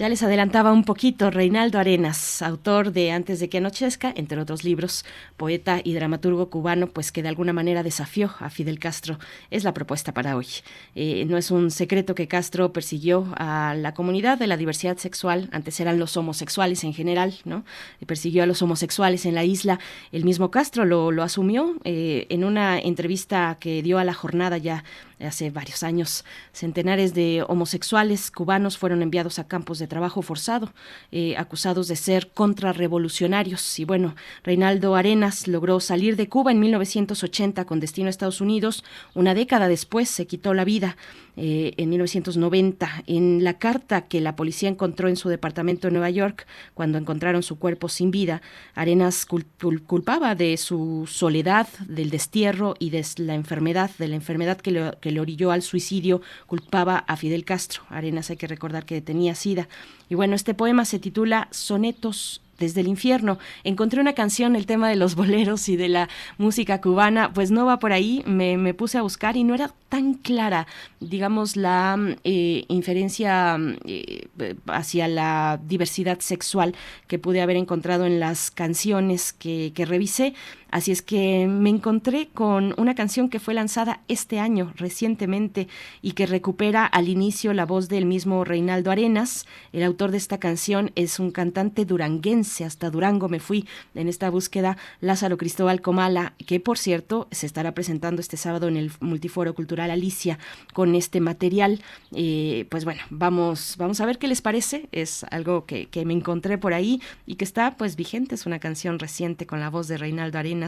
Ya 0.01 0.09
les 0.09 0.23
adelantaba 0.23 0.71
un 0.71 0.83
poquito 0.83 1.29
Reinaldo 1.29 1.77
Arenas, 1.77 2.41
autor 2.41 2.91
de 2.91 3.11
Antes 3.11 3.39
de 3.39 3.49
que 3.49 3.59
anochezca, 3.59 4.11
entre 4.17 4.41
otros 4.41 4.63
libros, 4.63 5.05
poeta 5.37 5.79
y 5.83 5.93
dramaturgo 5.93 6.49
cubano, 6.49 6.87
pues 6.87 7.11
que 7.11 7.21
de 7.21 7.29
alguna 7.29 7.53
manera 7.53 7.83
desafió 7.83 8.31
a 8.39 8.49
Fidel 8.49 8.79
Castro. 8.79 9.19
Es 9.51 9.63
la 9.63 9.75
propuesta 9.75 10.11
para 10.11 10.35
hoy. 10.35 10.47
Eh, 10.95 11.25
no 11.25 11.37
es 11.37 11.51
un 11.51 11.69
secreto 11.69 12.15
que 12.15 12.27
Castro 12.27 12.73
persiguió 12.73 13.31
a 13.37 13.75
la 13.75 13.93
comunidad 13.93 14.39
de 14.39 14.47
la 14.47 14.57
diversidad 14.57 14.97
sexual, 14.97 15.49
antes 15.51 15.79
eran 15.79 15.99
los 15.99 16.17
homosexuales 16.17 16.83
en 16.83 16.95
general, 16.95 17.35
¿no? 17.45 17.63
Persiguió 18.07 18.41
a 18.41 18.47
los 18.47 18.63
homosexuales 18.63 19.27
en 19.27 19.35
la 19.35 19.43
isla. 19.43 19.79
El 20.11 20.25
mismo 20.25 20.49
Castro 20.49 20.83
lo, 20.83 21.11
lo 21.11 21.21
asumió 21.21 21.75
eh, 21.83 22.25
en 22.29 22.43
una 22.43 22.79
entrevista 22.79 23.55
que 23.59 23.83
dio 23.83 23.99
a 23.99 24.03
la 24.03 24.15
jornada 24.15 24.57
ya 24.57 24.83
hace 25.25 25.49
varios 25.51 25.83
años. 25.83 26.25
Centenares 26.53 27.13
de 27.13 27.43
homosexuales 27.47 28.31
cubanos 28.31 28.77
fueron 28.77 29.01
enviados 29.01 29.39
a 29.39 29.47
campos 29.47 29.79
de 29.79 29.87
trabajo 29.87 30.21
forzado, 30.21 30.73
eh, 31.11 31.35
acusados 31.37 31.87
de 31.87 31.95
ser 31.95 32.31
contrarrevolucionarios. 32.33 33.79
Y 33.79 33.85
bueno, 33.85 34.15
Reinaldo 34.43 34.95
Arenas 34.95 35.47
logró 35.47 35.79
salir 35.79 36.15
de 36.15 36.29
Cuba 36.29 36.51
en 36.51 36.59
1980 36.59 37.65
con 37.65 37.79
destino 37.79 38.07
a 38.07 38.09
Estados 38.09 38.41
Unidos. 38.41 38.83
Una 39.13 39.33
década 39.33 39.67
después 39.67 40.09
se 40.09 40.27
quitó 40.27 40.53
la 40.53 40.65
vida 40.65 40.97
eh, 41.37 41.73
en 41.77 41.89
1990. 41.89 43.03
En 43.07 43.43
la 43.43 43.57
carta 43.57 44.01
que 44.01 44.21
la 44.21 44.35
policía 44.35 44.69
encontró 44.69 45.07
en 45.07 45.15
su 45.15 45.29
departamento 45.29 45.87
de 45.87 45.91
Nueva 45.91 46.09
York, 46.09 46.45
cuando 46.73 46.97
encontraron 46.97 47.43
su 47.43 47.57
cuerpo 47.57 47.89
sin 47.89 48.11
vida, 48.11 48.41
Arenas 48.75 49.25
culpaba 49.25 50.35
de 50.35 50.57
su 50.57 51.07
soledad, 51.09 51.67
del 51.87 52.09
destierro 52.09 52.75
y 52.79 52.89
de 52.89 53.05
la 53.17 53.35
enfermedad, 53.35 53.91
de 53.97 54.07
la 54.07 54.15
enfermedad 54.15 54.57
que 54.57 54.71
le, 54.71 54.91
que 54.99 55.11
le 55.11 55.19
orilló 55.19 55.51
al 55.51 55.61
suicidio, 55.61 56.21
culpaba 56.47 56.97
a 56.97 57.15
Fidel 57.17 57.45
Castro. 57.45 57.83
Arenas 57.89 58.29
hay 58.29 58.37
que 58.37 58.47
recordar 58.47 58.85
que 58.85 59.01
tenía 59.01 59.35
SIDA. 59.35 59.67
Y 60.09 60.15
bueno, 60.15 60.35
este 60.35 60.53
poema 60.53 60.85
se 60.85 60.99
titula 60.99 61.47
Sonetos 61.51 62.41
desde 62.61 62.79
el 62.79 62.87
infierno. 62.87 63.39
Encontré 63.65 63.99
una 63.99 64.13
canción, 64.13 64.55
el 64.55 64.65
tema 64.65 64.87
de 64.87 64.95
los 64.95 65.15
boleros 65.21 65.67
y 65.67 65.75
de 65.75 65.89
la 65.89 66.07
música 66.37 66.79
cubana, 66.79 67.33
pues 67.33 67.51
no 67.51 67.65
va 67.65 67.79
por 67.79 67.91
ahí, 67.91 68.23
me, 68.25 68.73
puse 68.73 68.97
a 68.97 69.01
buscar 69.01 69.35
y 69.35 69.43
no 69.43 69.53
era 69.53 69.73
tan 69.89 70.13
clara, 70.13 70.67
digamos, 71.01 71.57
la 71.57 71.97
eh, 72.23 72.63
inferencia 72.69 73.57
eh, 73.85 74.27
hacia 74.67 75.09
la 75.09 75.59
diversidad 75.67 76.19
sexual 76.19 76.73
que 77.07 77.19
pude 77.19 77.41
haber 77.41 77.57
encontrado 77.57 78.05
en 78.05 78.21
las 78.21 78.51
canciones 78.51 79.33
que, 79.33 79.73
que 79.75 79.85
revisé. 79.85 80.33
Así 80.71 80.93
es 80.93 81.01
que 81.01 81.47
me 81.47 81.69
encontré 81.69 82.29
con 82.33 82.73
una 82.77 82.95
canción 82.95 83.27
que 83.27 83.41
fue 83.41 83.53
lanzada 83.53 83.99
este 84.07 84.39
año 84.39 84.71
recientemente 84.77 85.67
y 86.01 86.13
que 86.13 86.25
recupera 86.25 86.85
al 86.85 87.09
inicio 87.09 87.53
la 87.53 87.65
voz 87.65 87.89
del 87.89 88.05
mismo 88.05 88.45
Reinaldo 88.45 88.89
Arenas. 88.89 89.45
El 89.73 89.83
autor 89.83 90.11
de 90.11 90.17
esta 90.17 90.39
canción 90.39 90.91
es 90.95 91.19
un 91.19 91.31
cantante 91.31 91.83
duranguense, 91.83 92.63
hasta 92.63 92.89
Durango 92.89 93.27
me 93.27 93.41
fui 93.41 93.67
en 93.95 94.07
esta 94.07 94.29
búsqueda, 94.29 94.77
Lázaro 95.01 95.37
Cristóbal 95.37 95.81
Comala, 95.81 96.35
que 96.47 96.61
por 96.61 96.77
cierto 96.77 97.27
se 97.31 97.47
estará 97.47 97.73
presentando 97.73 98.21
este 98.21 98.37
sábado 98.37 98.69
en 98.69 98.77
el 98.77 98.93
Multiforo 99.01 99.53
Cultural 99.53 99.91
Alicia 99.91 100.39
con 100.73 100.95
este 100.95 101.19
material. 101.19 101.81
Eh, 102.15 102.65
pues 102.69 102.85
bueno, 102.85 103.01
vamos, 103.09 103.75
vamos 103.77 103.99
a 103.99 104.05
ver 104.05 104.19
qué 104.19 104.29
les 104.29 104.41
parece. 104.41 104.87
Es 104.93 105.25
algo 105.31 105.65
que, 105.65 105.87
que 105.87 106.05
me 106.05 106.13
encontré 106.13 106.57
por 106.57 106.73
ahí 106.73 107.01
y 107.25 107.35
que 107.35 107.43
está 107.43 107.75
pues 107.75 107.97
vigente, 107.97 108.35
es 108.35 108.45
una 108.45 108.59
canción 108.59 108.99
reciente 108.99 109.45
con 109.45 109.59
la 109.59 109.69
voz 109.69 109.89
de 109.89 109.97
Reinaldo 109.97 110.39
Arenas 110.39 110.60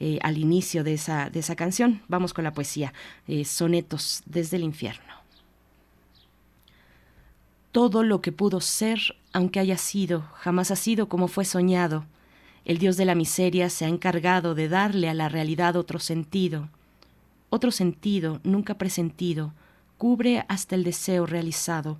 eh, 0.00 0.18
al 0.22 0.38
inicio 0.38 0.84
de 0.84 0.94
esa, 0.94 1.30
de 1.30 1.40
esa 1.40 1.56
canción. 1.56 2.02
Vamos 2.08 2.34
con 2.34 2.44
la 2.44 2.52
poesía, 2.52 2.92
eh, 3.28 3.44
Sonetos 3.44 4.22
desde 4.26 4.56
el 4.56 4.64
infierno. 4.64 5.14
Todo 7.72 8.02
lo 8.02 8.22
que 8.22 8.32
pudo 8.32 8.60
ser, 8.60 9.16
aunque 9.32 9.60
haya 9.60 9.76
sido, 9.76 10.22
jamás 10.34 10.70
ha 10.70 10.76
sido 10.76 11.08
como 11.08 11.28
fue 11.28 11.44
soñado. 11.44 12.06
El 12.64 12.78
Dios 12.78 12.96
de 12.96 13.04
la 13.04 13.14
miseria 13.14 13.68
se 13.70 13.84
ha 13.84 13.88
encargado 13.88 14.54
de 14.54 14.68
darle 14.68 15.08
a 15.08 15.14
la 15.14 15.28
realidad 15.28 15.76
otro 15.76 15.98
sentido. 15.98 16.68
Otro 17.50 17.70
sentido, 17.70 18.40
nunca 18.44 18.78
presentido, 18.78 19.52
cubre 19.98 20.44
hasta 20.48 20.74
el 20.74 20.84
deseo 20.84 21.26
realizado, 21.26 21.98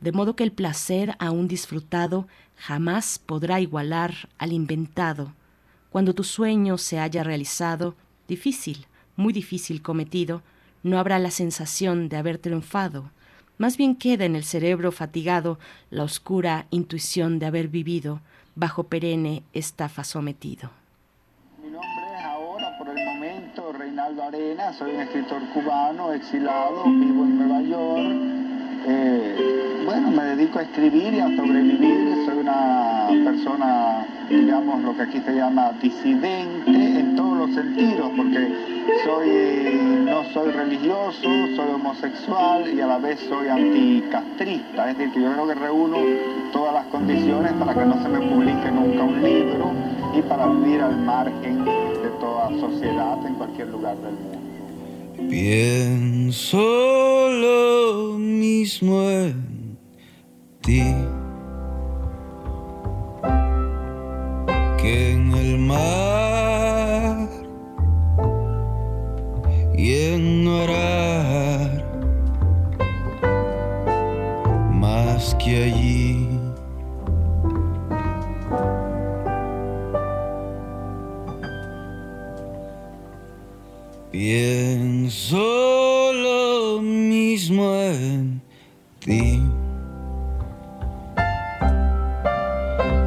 de 0.00 0.12
modo 0.12 0.36
que 0.36 0.44
el 0.44 0.52
placer 0.52 1.16
aún 1.18 1.48
disfrutado 1.48 2.28
jamás 2.56 3.18
podrá 3.18 3.60
igualar 3.60 4.28
al 4.38 4.52
inventado 4.52 5.32
cuando 5.94 6.12
tu 6.12 6.24
sueño 6.24 6.76
se 6.76 6.98
haya 6.98 7.22
realizado, 7.22 7.94
difícil, 8.26 8.88
muy 9.14 9.32
difícil 9.32 9.80
cometido, 9.80 10.42
no 10.82 10.98
habrá 10.98 11.20
la 11.20 11.30
sensación 11.30 12.08
de 12.08 12.16
haber 12.16 12.38
triunfado, 12.38 13.12
más 13.58 13.76
bien 13.76 13.94
queda 13.94 14.24
en 14.24 14.34
el 14.34 14.42
cerebro 14.42 14.90
fatigado 14.90 15.60
la 15.90 16.02
oscura 16.02 16.66
intuición 16.70 17.38
de 17.38 17.46
haber 17.46 17.68
vivido 17.68 18.22
bajo 18.56 18.88
perenne 18.88 19.44
estafa 19.52 20.02
sometido. 20.02 20.72
Mi 21.62 21.70
nombre 21.70 22.18
es 22.18 22.24
ahora, 22.24 22.76
por 22.76 22.88
el 22.88 23.04
momento, 23.04 23.72
Reinaldo 23.72 24.24
Arena, 24.24 24.72
soy 24.72 24.96
un 24.96 25.00
escritor 25.00 25.42
cubano, 25.50 26.12
exilado, 26.12 26.82
vivo 26.86 27.22
en 27.22 27.38
Nueva 27.38 27.62
York. 27.62 28.43
Eh, 28.86 29.82
bueno, 29.84 30.10
me 30.10 30.24
dedico 30.24 30.58
a 30.58 30.62
escribir 30.62 31.14
y 31.14 31.20
a 31.20 31.36
sobrevivir, 31.36 32.24
soy 32.26 32.38
una 32.38 33.08
persona 33.24 34.06
digamos, 34.28 34.82
lo 34.82 34.96
que 34.96 35.02
aquí 35.02 35.20
se 35.20 35.34
llama 35.34 35.72
disidente 35.82 36.70
en 36.70 37.16
todos 37.16 37.38
los 37.38 37.54
sentidos, 37.54 38.10
porque 38.16 38.48
soy, 39.04 40.04
no 40.04 40.24
soy 40.32 40.50
religioso, 40.50 41.28
soy 41.56 41.70
homosexual 41.74 42.72
y 42.72 42.80
a 42.80 42.86
la 42.86 42.98
vez 42.98 43.20
soy 43.28 43.48
anticastrista, 43.48 44.90
es 44.90 44.98
decir, 44.98 45.12
que 45.12 45.22
yo 45.22 45.32
creo 45.32 45.46
que 45.48 45.54
reúno 45.54 45.96
todas 46.52 46.74
las 46.74 46.86
condiciones 46.86 47.52
para 47.54 47.74
que 47.74 47.84
no 47.84 48.02
se 48.02 48.08
me 48.08 48.20
publique 48.20 48.70
nunca 48.70 49.02
un 49.02 49.22
libro 49.22 49.72
y 50.14 50.22
para 50.22 50.46
vivir 50.46 50.80
al 50.80 50.96
margen 50.98 51.64
de 51.64 52.08
toda 52.20 52.48
sociedad 52.60 53.18
en 53.26 53.34
cualquier 53.34 53.68
lugar 53.68 53.96
del 53.96 54.12
mundo. 54.12 54.53
Pienso 55.28 56.58
lo 57.30 58.18
mismo 58.18 59.10
en 59.10 59.78
ti. 60.60 60.82
en 64.86 65.32
el 65.32 65.58
mar 65.58 67.28
y 69.76 69.92
en 69.92 70.46
orar 70.46 71.84
más 74.70 75.34
que 75.36 75.64
allí. 75.64 75.94
Pienso 85.04 86.12
lo 86.14 86.80
mismo 86.80 87.74
en 87.74 88.40
ti. 89.00 89.38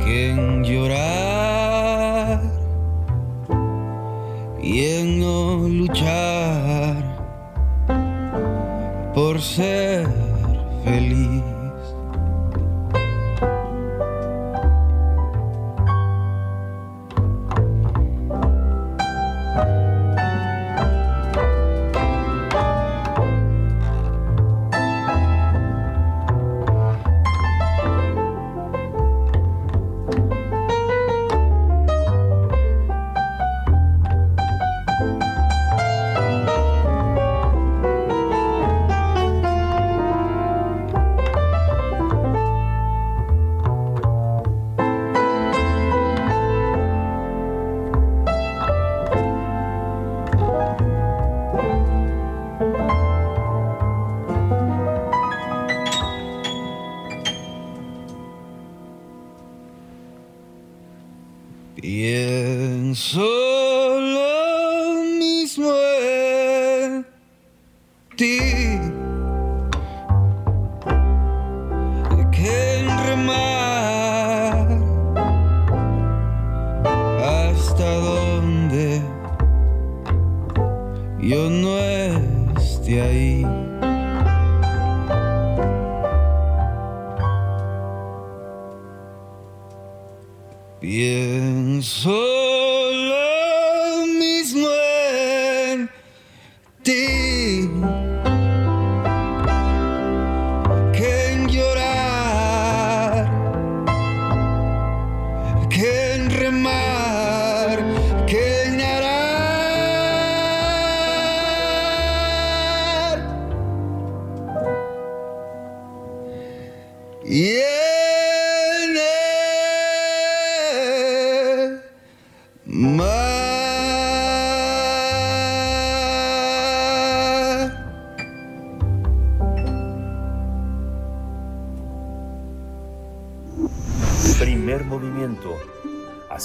Que 0.06 0.30
en 0.30 0.64
llorar 0.64 2.40
y 4.62 4.80
en 4.84 5.22
no 5.22 5.68
luchar 5.68 7.04
por 9.16 9.42
ser 9.42 10.08
feliz. 10.84 11.42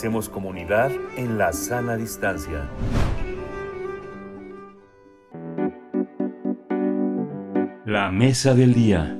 Hacemos 0.02 0.28
comunidad 0.28 0.90
en 1.16 1.38
la 1.38 1.52
sana 1.52 1.96
distancia. 1.96 2.68
La 7.86 8.10
mesa 8.10 8.52
del 8.52 8.74
día. 8.74 9.16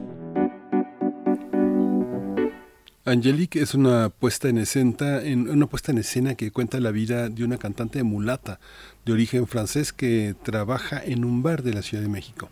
Angelique 3.05 3.63
es 3.63 3.75
una 3.75 4.09
puesta 4.09 4.49
en 4.49 4.59
escena, 4.59 5.23
en 5.23 5.49
una 5.49 5.67
puesta 5.69 5.93
en 5.93 5.99
escena 5.99 6.35
que 6.35 6.51
cuenta 6.51 6.81
la 6.81 6.91
vida 6.91 7.29
de 7.29 7.45
una 7.45 7.59
cantante 7.59 8.03
mulata 8.03 8.59
de 9.05 9.13
origen 9.13 9.47
francés 9.47 9.93
que 9.93 10.35
trabaja 10.43 11.01
en 11.01 11.25
un 11.25 11.45
bar 11.45 11.63
de 11.63 11.75
la 11.75 11.83
Ciudad 11.83 12.03
de 12.03 12.09
México. 12.09 12.49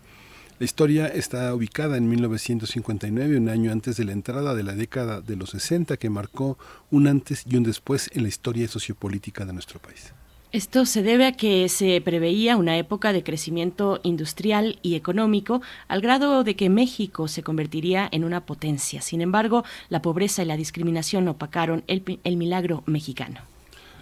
La 0.61 0.65
historia 0.65 1.07
está 1.07 1.55
ubicada 1.55 1.97
en 1.97 2.07
1959, 2.07 3.35
un 3.35 3.49
año 3.49 3.71
antes 3.71 3.97
de 3.97 4.05
la 4.05 4.11
entrada 4.11 4.53
de 4.53 4.61
la 4.61 4.75
década 4.75 5.19
de 5.19 5.35
los 5.35 5.49
60 5.49 5.97
que 5.97 6.11
marcó 6.11 6.55
un 6.91 7.07
antes 7.07 7.45
y 7.49 7.55
un 7.55 7.63
después 7.63 8.11
en 8.13 8.21
la 8.21 8.29
historia 8.29 8.67
sociopolítica 8.67 9.43
de 9.43 9.53
nuestro 9.53 9.79
país. 9.79 10.13
Esto 10.51 10.85
se 10.85 11.01
debe 11.01 11.25
a 11.25 11.31
que 11.31 11.67
se 11.67 11.99
preveía 12.01 12.57
una 12.57 12.77
época 12.77 13.11
de 13.11 13.23
crecimiento 13.23 14.01
industrial 14.03 14.77
y 14.83 14.93
económico 14.93 15.63
al 15.87 16.01
grado 16.01 16.43
de 16.43 16.55
que 16.55 16.69
México 16.69 17.27
se 17.27 17.41
convertiría 17.41 18.07
en 18.11 18.23
una 18.23 18.45
potencia. 18.45 19.01
Sin 19.01 19.21
embargo, 19.21 19.63
la 19.89 20.03
pobreza 20.03 20.43
y 20.43 20.45
la 20.45 20.57
discriminación 20.57 21.27
opacaron 21.27 21.83
el, 21.87 22.19
el 22.23 22.37
milagro 22.37 22.83
mexicano. 22.85 23.50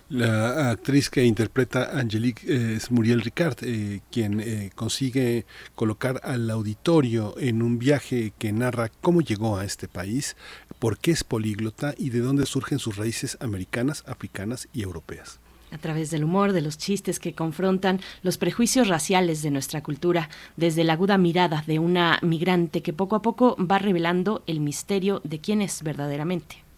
La 0.10 0.72
actriz 0.72 1.12
que 1.12 1.24
interpreta 1.24 1.92
Angelique 1.94 2.42
eh, 2.48 2.78
es 2.78 2.90
Muriel 2.90 3.22
Ricard, 3.22 3.58
eh, 3.62 4.02
quien 4.12 4.40
eh, 4.40 4.72
consigue 4.74 5.46
colocar 5.76 6.20
al 6.24 6.50
auditorio 6.50 7.36
en 7.38 7.62
un 7.62 7.78
viaje 7.78 8.34
que 8.40 8.52
narra 8.52 8.90
cómo 9.02 9.22
llegó 9.22 9.58
a 9.58 9.66
este 9.66 9.88
país, 9.88 10.36
por 10.80 10.98
qué 10.98 11.12
es 11.12 11.24
políglota 11.24 11.94
y 11.96 12.10
de 12.10 12.22
dónde 12.22 12.48
surgen 12.48 12.80
sus 12.80 12.96
raíces 12.96 13.38
americanas, 13.40 14.04
africanas 14.08 14.68
y 14.74 14.82
europeas 14.82 15.40
a 15.72 15.78
través 15.78 16.10
del 16.10 16.24
humor, 16.24 16.54
de 16.54 16.62
los 16.62 16.80
chistes 16.80 17.20
que 17.20 17.36
confrontan 17.36 18.02
los 18.24 18.40
prejuicios 18.40 18.88
raciales 18.88 19.44
de 19.44 19.52
nuestra 19.52 19.84
cultura, 19.84 20.28
desde 20.58 20.84
la 20.84 20.94
aguda 20.94 21.20
mirada 21.20 21.64
de 21.68 21.78
una 21.78 22.18
migrante 22.24 22.82
que 22.82 22.92
poco 22.92 23.16
a 23.16 23.22
poco 23.22 23.56
va 23.64 23.78
revelando 23.78 24.42
el 24.48 24.62
misterio 24.62 25.22
de 25.24 25.40
quién 25.40 25.62
es 25.62 25.84
verdaderamente. 25.84 26.69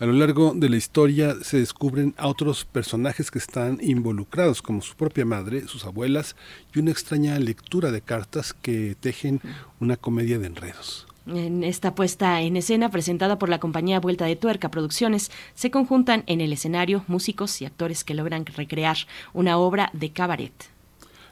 A 0.00 0.06
lo 0.06 0.14
largo 0.14 0.54
de 0.56 0.70
la 0.70 0.78
historia 0.78 1.36
se 1.42 1.58
descubren 1.58 2.14
a 2.16 2.26
otros 2.26 2.64
personajes 2.64 3.30
que 3.30 3.38
están 3.38 3.76
involucrados, 3.82 4.62
como 4.62 4.80
su 4.80 4.96
propia 4.96 5.26
madre, 5.26 5.68
sus 5.68 5.84
abuelas 5.84 6.36
y 6.74 6.78
una 6.78 6.90
extraña 6.90 7.38
lectura 7.38 7.90
de 7.90 8.00
cartas 8.00 8.54
que 8.54 8.96
tejen 8.98 9.42
una 9.78 9.98
comedia 9.98 10.38
de 10.38 10.46
enredos. 10.46 11.06
En 11.26 11.62
esta 11.64 11.94
puesta 11.94 12.40
en 12.40 12.56
escena 12.56 12.90
presentada 12.90 13.38
por 13.38 13.50
la 13.50 13.60
compañía 13.60 14.00
Vuelta 14.00 14.24
de 14.24 14.36
Tuerca 14.36 14.70
Producciones, 14.70 15.30
se 15.54 15.70
conjuntan 15.70 16.24
en 16.26 16.40
el 16.40 16.54
escenario 16.54 17.04
músicos 17.06 17.60
y 17.60 17.66
actores 17.66 18.02
que 18.02 18.14
logran 18.14 18.46
recrear 18.46 18.96
una 19.34 19.58
obra 19.58 19.90
de 19.92 20.12
cabaret. 20.12 20.69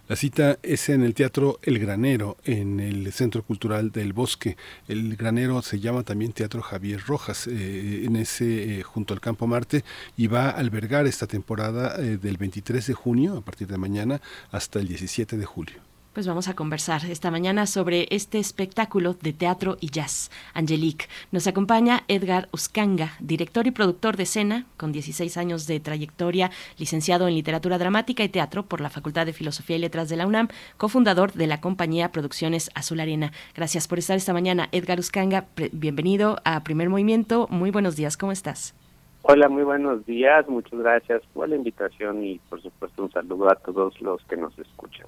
La 0.08 0.16
cita 0.16 0.58
es 0.62 0.88
en 0.88 1.02
el 1.02 1.12
Teatro 1.12 1.58
El 1.60 1.78
Granero, 1.78 2.38
en 2.44 2.80
el 2.80 3.12
Centro 3.12 3.42
Cultural 3.42 3.92
del 3.92 4.14
Bosque. 4.14 4.56
El 4.88 5.16
Granero 5.16 5.60
se 5.60 5.80
llama 5.80 6.02
también 6.02 6.32
Teatro 6.32 6.62
Javier 6.62 7.02
Rojas, 7.06 7.46
eh, 7.46 8.04
en 8.06 8.16
ese 8.16 8.78
eh, 8.78 8.82
junto 8.82 9.12
al 9.12 9.20
Campo 9.20 9.46
Marte, 9.46 9.84
y 10.16 10.26
va 10.26 10.46
a 10.46 10.52
albergar 10.52 11.06
esta 11.06 11.26
temporada 11.26 11.96
eh, 11.98 12.16
del 12.16 12.38
23 12.38 12.86
de 12.86 12.94
junio, 12.94 13.36
a 13.36 13.42
partir 13.42 13.68
de 13.68 13.76
mañana, 13.76 14.22
hasta 14.50 14.78
el 14.78 14.88
17 14.88 15.36
de 15.36 15.44
julio 15.44 15.87
pues 16.18 16.26
vamos 16.26 16.48
a 16.48 16.56
conversar 16.56 17.04
esta 17.04 17.30
mañana 17.30 17.64
sobre 17.64 18.08
este 18.10 18.40
espectáculo 18.40 19.14
de 19.14 19.32
teatro 19.32 19.76
y 19.80 19.90
jazz. 19.90 20.32
Angelique. 20.52 21.06
Nos 21.30 21.46
acompaña 21.46 22.02
Edgar 22.08 22.48
Uscanga, 22.50 23.12
director 23.20 23.68
y 23.68 23.70
productor 23.70 24.16
de 24.16 24.24
escena, 24.24 24.66
con 24.76 24.90
16 24.90 25.36
años 25.36 25.68
de 25.68 25.78
trayectoria, 25.78 26.50
licenciado 26.76 27.28
en 27.28 27.34
literatura 27.34 27.78
dramática 27.78 28.24
y 28.24 28.28
teatro 28.28 28.64
por 28.64 28.80
la 28.80 28.90
Facultad 28.90 29.26
de 29.26 29.32
Filosofía 29.32 29.76
y 29.76 29.78
Letras 29.78 30.08
de 30.08 30.16
la 30.16 30.26
UNAM, 30.26 30.48
cofundador 30.76 31.34
de 31.34 31.46
la 31.46 31.60
compañía 31.60 32.10
Producciones 32.10 32.72
Azul 32.74 32.98
Arena. 32.98 33.30
Gracias 33.54 33.86
por 33.86 34.00
estar 34.00 34.16
esta 34.16 34.32
mañana, 34.32 34.68
Edgar 34.72 34.98
Uscanga. 34.98 35.44
Bienvenido 35.70 36.38
a 36.44 36.64
Primer 36.64 36.88
Movimiento. 36.88 37.46
Muy 37.48 37.70
buenos 37.70 37.94
días, 37.94 38.16
¿cómo 38.16 38.32
estás? 38.32 38.74
Hola, 39.22 39.48
muy 39.48 39.62
buenos 39.62 40.04
días. 40.04 40.48
Muchas 40.48 40.80
gracias 40.80 41.22
por 41.32 41.48
la 41.48 41.54
invitación 41.54 42.24
y, 42.24 42.40
por 42.50 42.60
supuesto, 42.60 43.04
un 43.04 43.12
saludo 43.12 43.52
a 43.52 43.54
todos 43.54 44.00
los 44.00 44.20
que 44.24 44.36
nos 44.36 44.58
escuchan. 44.58 45.06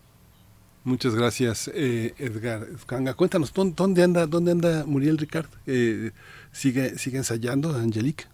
Muchas 0.82 1.14
gracias, 1.14 1.70
eh, 1.74 2.14
Edgar. 2.18 2.66
Cuéntanos, 3.14 3.52
¿dónde 3.52 4.02
anda, 4.02 4.26
dónde 4.26 4.52
anda 4.52 4.84
Muriel 4.86 5.18
Ricard? 5.18 5.46
Eh, 5.66 6.10
¿sigue, 6.52 6.96
¿Sigue 6.96 7.18
ensayando, 7.18 7.74
Angelique? 7.74 8.24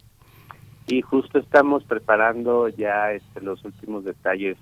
Y 0.86 1.02
justo 1.02 1.41
estamos 1.41 1.83
preparando 1.83 2.68
ya 2.68 3.12
este, 3.12 3.41
los 3.41 3.65
últimos 3.65 4.05
detalles 4.05 4.57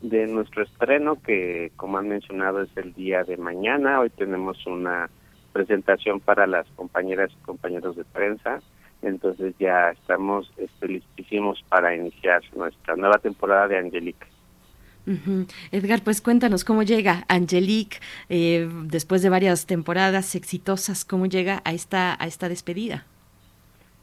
de 0.00 0.26
nuestro 0.26 0.62
estreno, 0.62 1.20
que 1.20 1.72
como 1.76 1.98
han 1.98 2.08
mencionado 2.08 2.62
es 2.62 2.74
el 2.76 2.94
día 2.94 3.22
de 3.24 3.36
mañana. 3.36 4.00
Hoy 4.00 4.08
tenemos 4.08 4.66
una 4.66 5.10
presentación 5.52 6.20
para 6.20 6.46
las 6.46 6.66
compañeras 6.68 7.30
y 7.32 7.44
compañeros 7.44 7.96
de 7.96 8.04
prensa. 8.04 8.60
Entonces 9.02 9.54
ya 9.58 9.90
estamos 9.90 10.50
este, 10.56 10.88
listísimos 10.88 11.62
para 11.68 11.94
iniciar 11.94 12.42
nuestra 12.56 12.96
nueva 12.96 13.18
temporada 13.18 13.68
de 13.68 13.78
Angelique. 13.78 14.26
Edgar, 15.72 16.02
pues 16.02 16.20
cuéntanos 16.20 16.64
cómo 16.64 16.82
llega 16.82 17.24
Angelique 17.28 17.98
eh, 18.28 18.68
después 18.84 19.22
de 19.22 19.28
varias 19.28 19.66
temporadas 19.66 20.34
exitosas, 20.34 21.04
cómo 21.04 21.26
llega 21.26 21.62
a 21.64 21.72
esta 21.72 22.16
a 22.22 22.26
esta 22.26 22.48
despedida. 22.48 23.04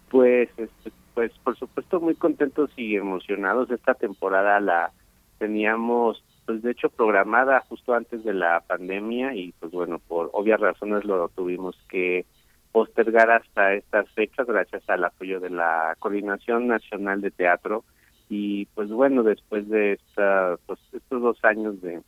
Pues, 0.09 0.49
este, 0.57 0.91
pues 1.13 1.31
por 1.43 1.57
supuesto 1.57 1.99
muy 1.99 2.15
contentos 2.15 2.71
y 2.77 2.95
emocionados. 2.95 3.71
Esta 3.71 3.93
temporada 3.93 4.59
la 4.59 4.91
teníamos, 5.37 6.23
pues 6.45 6.61
de 6.61 6.71
hecho 6.71 6.89
programada 6.89 7.61
justo 7.67 7.93
antes 7.93 8.23
de 8.23 8.33
la 8.33 8.61
pandemia 8.61 9.35
y 9.35 9.53
pues 9.59 9.71
bueno 9.71 9.99
por 9.99 10.29
obvias 10.33 10.59
razones 10.59 11.05
lo 11.05 11.29
tuvimos 11.29 11.75
que 11.89 12.25
postergar 12.71 13.31
hasta 13.31 13.73
estas 13.73 14.09
fechas 14.11 14.45
gracias 14.45 14.83
al 14.89 15.03
apoyo 15.03 15.39
de 15.39 15.49
la 15.49 15.95
Coordinación 15.99 16.67
Nacional 16.67 17.21
de 17.21 17.31
Teatro 17.31 17.83
y 18.29 18.65
pues 18.67 18.89
bueno 18.89 19.23
después 19.23 19.67
de 19.69 19.93
esta, 19.93 20.57
pues, 20.65 20.79
estos 20.93 21.21
dos 21.21 21.37
años 21.43 21.81
de, 21.81 22.01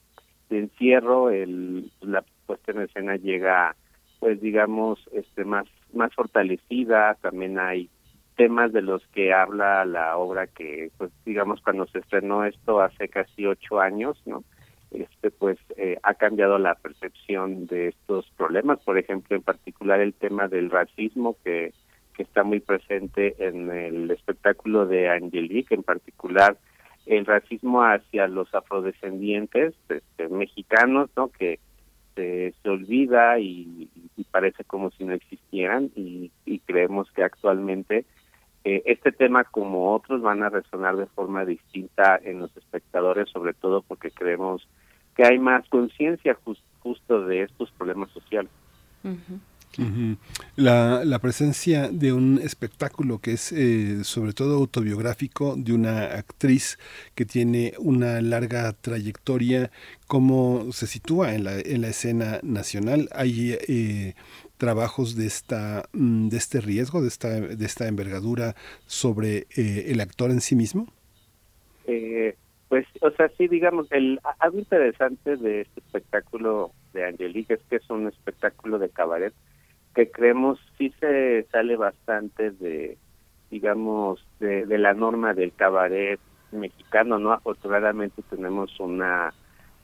encierro 0.50 1.30
el 1.30 1.92
la 2.02 2.24
puesta 2.48 2.72
en 2.72 2.82
escena 2.82 3.16
llega 3.18 3.76
pues 4.20 4.42
digamos 4.42 5.00
este 5.14 5.46
más 5.46 5.68
más 5.94 6.14
fortalecida. 6.16 7.16
También 7.22 7.60
hay 7.60 7.90
temas 8.36 8.74
de 8.74 8.82
los 8.82 9.06
que 9.08 9.32
habla 9.32 9.86
la 9.86 10.18
obra 10.18 10.48
que 10.48 10.92
pues 10.98 11.12
digamos 11.24 11.62
cuando 11.62 11.86
se 11.88 12.00
estrenó 12.00 12.46
esto 12.46 12.82
hace 12.82 13.10
casi 13.10 13.46
ocho 13.46 13.80
años 13.80 14.20
no 14.26 14.44
este 14.92 15.30
pues 15.30 15.60
eh, 15.78 16.00
ha 16.02 16.16
cambiado 16.16 16.58
la 16.58 16.74
percepción 16.74 17.68
de 17.68 17.90
estos 17.90 18.30
problemas. 18.36 18.80
Por 18.80 18.98
ejemplo 18.98 19.36
en 19.36 19.44
particular 19.44 20.00
el 20.00 20.16
tema 20.16 20.48
del 20.48 20.72
racismo 20.72 21.38
que 21.44 21.74
que 22.20 22.24
está 22.24 22.44
muy 22.44 22.60
presente 22.60 23.34
en 23.40 23.72
el 23.72 24.12
espectáculo 24.12 24.86
de 24.86 25.08
Angelique, 25.08 25.74
en 25.74 25.84
particular 25.84 26.58
el 27.06 27.26
racismo 27.26 27.82
hacia 27.82 28.28
los 28.28 28.54
afrodescendientes 28.54 29.74
este, 29.88 30.28
mexicanos, 30.28 31.10
¿no? 31.16 31.30
Que 31.30 31.60
se, 32.16 32.54
olvida 32.66 33.40
y, 33.40 33.90
parece 34.32 34.66
como 34.66 34.92
si 34.92 35.06
no 35.06 35.14
existieran 35.14 35.92
y, 35.96 36.30
creemos 36.66 37.10
que 37.12 37.24
actualmente 37.24 38.04
eh, 38.66 38.84
este 38.86 39.14
tema 39.14 39.46
como 39.46 39.96
otros 39.96 40.22
van 40.22 40.44
a 40.44 40.50
resonar 40.50 40.98
de 40.98 41.06
forma 41.06 41.46
distinta 41.46 42.20
en 42.22 42.40
los 42.40 42.56
espectadores, 42.58 43.30
sobre 43.30 43.54
todo 43.54 43.82
porque 43.82 44.12
creemos 44.12 44.68
que 45.16 45.24
hay 45.24 45.40
más 45.40 45.66
conciencia 45.70 46.38
justo 46.84 47.26
de 47.26 47.44
estos 47.44 47.72
problemas 47.72 48.12
sociales 48.12 48.52
la, 50.56 51.06
la, 51.06 51.20
presencia 51.20 51.90
de 51.90 52.12
un 52.12 52.40
espectáculo 52.44 53.20
que 53.20 53.34
es 53.34 53.52
eh, 53.52 54.04
sobre 54.04 54.34
todo 54.34 54.56
autobiográfico 54.56 55.56
de 55.56 55.74
una 55.74 56.06
actriz 56.06 56.78
que 57.16 57.26
tiene 57.26 57.74
una 57.78 58.20
larga 58.22 58.74
trayectoria, 58.74 59.72
cómo 60.08 60.72
se 60.72 60.88
sitúa 60.88 61.36
en 61.36 61.44
la, 61.44 61.60
en 61.60 61.82
la 61.82 61.90
escena 61.90 62.40
nacional. 62.42 63.10
Hay 63.12 63.58
eh, 63.68 64.16
trabajos 64.58 65.16
de 65.16 65.28
esta 65.28 65.84
mm, 65.94 66.30
de 66.30 66.38
este 66.38 66.62
riesgo, 66.62 67.02
de 67.02 67.08
esta, 67.08 67.30
de 67.30 67.66
esta 67.66 67.88
envergadura 67.88 68.56
sobre 68.86 69.48
eh, 69.56 69.86
el 69.88 70.02
actor 70.02 70.32
en 70.32 70.42
sí 70.42 70.56
mismo. 70.56 70.92
pues, 72.70 72.86
o 73.02 73.10
sea, 73.12 73.30
sí, 73.38 73.48
digamos, 73.48 73.92
el, 73.92 74.20
algo 74.40 74.60
interesante 74.60 75.38
de 75.38 75.62
este 75.62 75.80
espectáculo 75.80 76.72
de 76.94 77.06
Angelique 77.06 77.56
es 77.56 77.62
que 77.70 77.78
es 77.78 77.90
un 77.90 78.08
espectáculo 78.08 78.78
de 78.78 78.90
cabaret 78.90 79.34
que 79.96 80.10
creemos 80.10 80.60
sí 80.78 80.94
se 81.00 81.44
sale 81.52 81.76
bastante 81.76 82.52
de, 82.52 82.98
digamos, 83.50 84.26
de, 84.40 84.66
la 84.78 84.94
norma 84.94 85.34
del 85.34 85.54
cabaret 85.54 86.20
mexicano, 86.52 87.20
¿no? 87.20 87.32
Afortunadamente 87.32 88.22
tenemos 88.30 88.80
una 88.80 89.34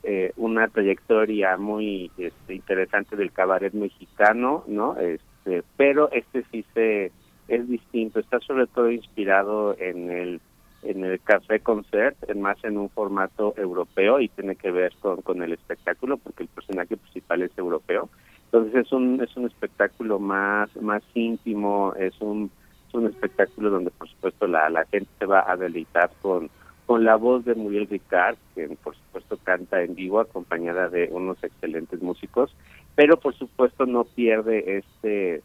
eh, 0.04 0.32
una 0.38 0.68
trayectoria 0.68 1.58
muy 1.58 2.12
este, 2.18 2.54
interesante 2.54 3.16
del 3.16 3.32
cabaret 3.32 3.74
mexicano, 3.74 4.64
¿no? 4.68 4.96
Este, 4.98 5.64
pero 5.78 6.12
este 6.12 6.44
sí 6.52 6.64
se 6.74 7.12
es 7.48 7.68
distinto, 7.68 8.20
está 8.20 8.40
sobre 8.40 8.68
todo 8.68 8.92
inspirado 8.92 9.76
en 9.80 10.12
el 10.12 10.42
en 10.84 11.04
el 11.04 11.20
café 11.20 11.60
concert, 11.60 12.16
más 12.36 12.64
en 12.64 12.78
un 12.78 12.90
formato 12.90 13.56
europeo 13.58 14.20
y 14.20 14.30
tiene 14.30 14.56
que 14.56 14.70
ver 14.70 14.94
con, 15.00 15.22
con 15.24 15.42
el 15.42 15.54
espectáculo 15.54 16.18
porque 16.18 16.44
el 16.44 16.50
personaje 16.50 16.96
principal 16.96 17.42
es 17.42 17.58
europeo. 17.58 18.10
Entonces 18.56 18.86
es 18.86 18.92
un 18.94 19.22
es 19.22 19.36
un 19.36 19.48
espectáculo 19.48 20.18
más 20.18 20.74
más 20.82 21.04
íntimo, 21.14 21.94
es 22.00 22.14
un 22.22 22.50
es 22.88 22.94
un 22.94 23.06
espectáculo 23.08 23.70
donde 23.70 23.92
por 23.92 24.08
supuesto 24.08 24.48
la, 24.48 24.70
la 24.70 24.86
gente 24.86 25.10
se 25.20 25.26
va 25.26 25.44
a 25.46 25.58
deleitar 25.58 26.10
con 26.22 26.50
con 26.86 27.04
la 27.04 27.18
voz 27.18 27.44
de 27.44 27.54
Muriel 27.54 27.90
Ricard, 27.90 28.38
que 28.54 28.70
por 28.82 28.96
supuesto 28.96 29.38
canta 29.44 29.82
en 29.84 29.94
vivo 29.94 30.22
acompañada 30.22 30.88
de 30.88 31.10
unos 31.12 31.44
excelentes 31.44 32.02
músicos, 32.02 32.56
pero 32.96 33.20
por 33.20 33.36
supuesto 33.36 33.86
no 33.86 34.06
pierde 34.06 34.78
este 34.78 35.44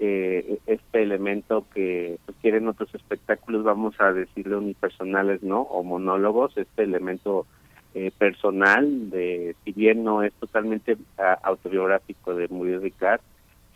eh, 0.00 0.58
este 0.66 1.00
elemento 1.00 1.64
que 1.72 2.18
pues, 2.26 2.36
quieren 2.42 2.66
otros 2.66 2.92
espectáculos, 2.92 3.62
vamos 3.62 3.94
a 4.00 4.12
decirle 4.12 4.56
unipersonales, 4.56 5.44
¿no? 5.44 5.60
O 5.60 5.84
monólogos, 5.84 6.58
este 6.58 6.82
elemento 6.82 7.46
eh, 7.98 8.12
personal, 8.16 9.10
de 9.10 9.56
si 9.64 9.72
bien 9.72 10.04
no 10.04 10.22
es 10.22 10.32
totalmente 10.34 10.96
ah, 11.18 11.36
autobiográfico 11.42 12.32
de 12.32 12.46
Muriel 12.46 12.80
Ricard, 12.80 13.20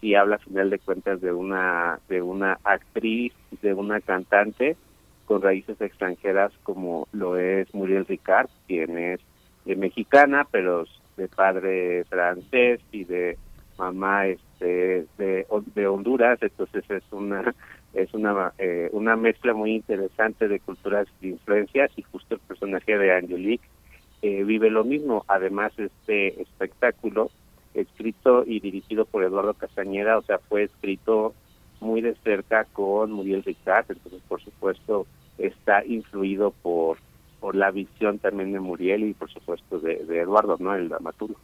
sí 0.00 0.14
habla 0.14 0.36
a 0.36 0.38
final 0.38 0.70
de 0.70 0.78
cuentas 0.78 1.20
de 1.20 1.32
una 1.32 1.98
de 2.08 2.22
una 2.22 2.56
actriz, 2.62 3.32
de 3.62 3.74
una 3.74 4.00
cantante, 4.00 4.76
con 5.24 5.42
raíces 5.42 5.80
extranjeras 5.80 6.52
como 6.62 7.08
lo 7.10 7.36
es 7.36 7.74
Muriel 7.74 8.06
Ricard, 8.06 8.48
quien 8.68 8.96
es 8.96 9.18
de 9.64 9.74
mexicana, 9.74 10.46
pero 10.48 10.84
de 11.16 11.26
padre 11.26 12.04
francés 12.04 12.80
y 12.92 13.02
de 13.02 13.36
mamá 13.76 14.28
este 14.28 15.06
de, 15.18 15.46
de 15.74 15.86
Honduras, 15.88 16.38
entonces 16.40 16.84
es 16.88 17.02
una 17.10 17.52
es 17.92 18.14
una 18.14 18.52
eh, 18.58 18.88
una 18.92 19.16
mezcla 19.16 19.52
muy 19.52 19.72
interesante 19.72 20.46
de 20.46 20.60
culturas 20.60 21.08
de 21.20 21.30
influencias 21.30 21.90
y 21.96 22.02
justo 22.02 22.36
el 22.36 22.40
personaje 22.40 22.96
de 22.96 23.16
Angelique 23.16 23.66
eh, 24.22 24.44
vive 24.44 24.70
lo 24.70 24.84
mismo. 24.84 25.24
Además, 25.28 25.72
este 25.78 26.40
espectáculo 26.40 27.30
escrito 27.74 28.44
y 28.46 28.60
dirigido 28.60 29.04
por 29.04 29.24
Eduardo 29.24 29.54
Castañeda, 29.54 30.18
o 30.18 30.22
sea, 30.22 30.38
fue 30.38 30.64
escrito 30.64 31.34
muy 31.80 32.00
de 32.00 32.14
cerca 32.22 32.64
con 32.72 33.12
Muriel 33.12 33.42
Ricard, 33.42 33.86
entonces 33.88 34.22
por 34.28 34.40
supuesto 34.40 35.06
está 35.38 35.84
influido 35.84 36.52
por 36.62 36.98
por 37.40 37.56
la 37.56 37.72
visión 37.72 38.20
también 38.20 38.52
de 38.52 38.60
Muriel 38.60 39.02
y 39.02 39.14
por 39.14 39.28
supuesto 39.28 39.80
de, 39.80 39.96
de 40.04 40.20
Eduardo, 40.20 40.56
¿no? 40.60 40.76
El 40.76 40.88
dramaturgo. 40.88 41.40